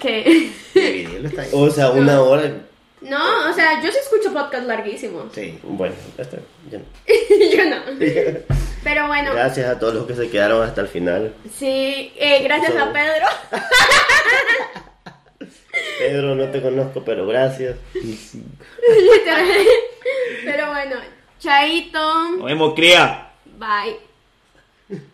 Que 0.00 0.52
Dividirlo 0.74 1.28
está 1.28 1.42
difícil. 1.42 1.68
o 1.68 1.70
sea, 1.70 1.90
una 1.90 2.20
hora. 2.22 2.52
no, 3.00 3.50
o 3.50 3.52
sea, 3.52 3.82
yo 3.82 3.90
sí 3.90 3.98
escucho 3.98 4.32
podcasts 4.32 4.66
larguísimos. 4.66 5.32
Sí. 5.34 5.58
Bueno, 5.62 5.94
ya 6.16 6.22
está. 6.22 6.38
ya. 6.70 6.78
yo 7.56 7.64
no. 7.70 7.76
Pero 8.84 9.06
bueno, 9.08 9.32
Gracias 9.32 9.66
a 9.68 9.78
todos 9.78 9.94
los 9.94 10.06
que 10.06 10.14
se 10.14 10.28
quedaron 10.30 10.62
hasta 10.62 10.82
el 10.82 10.88
final. 10.88 11.34
sí, 11.58 12.12
eh, 12.16 12.42
gracias 12.44 12.76
a 12.76 12.92
Pedro. 12.92 13.26
Pedro, 15.98 16.34
no 16.34 16.48
te 16.50 16.60
conozco, 16.62 17.02
pero 17.04 17.26
gracias. 17.26 17.76
Pero 20.44 20.68
bueno, 20.68 20.96
chaito. 21.40 22.30
Nos 22.36 22.44
vemos, 22.44 22.74
cría. 22.74 23.30
Bye. 23.58 24.13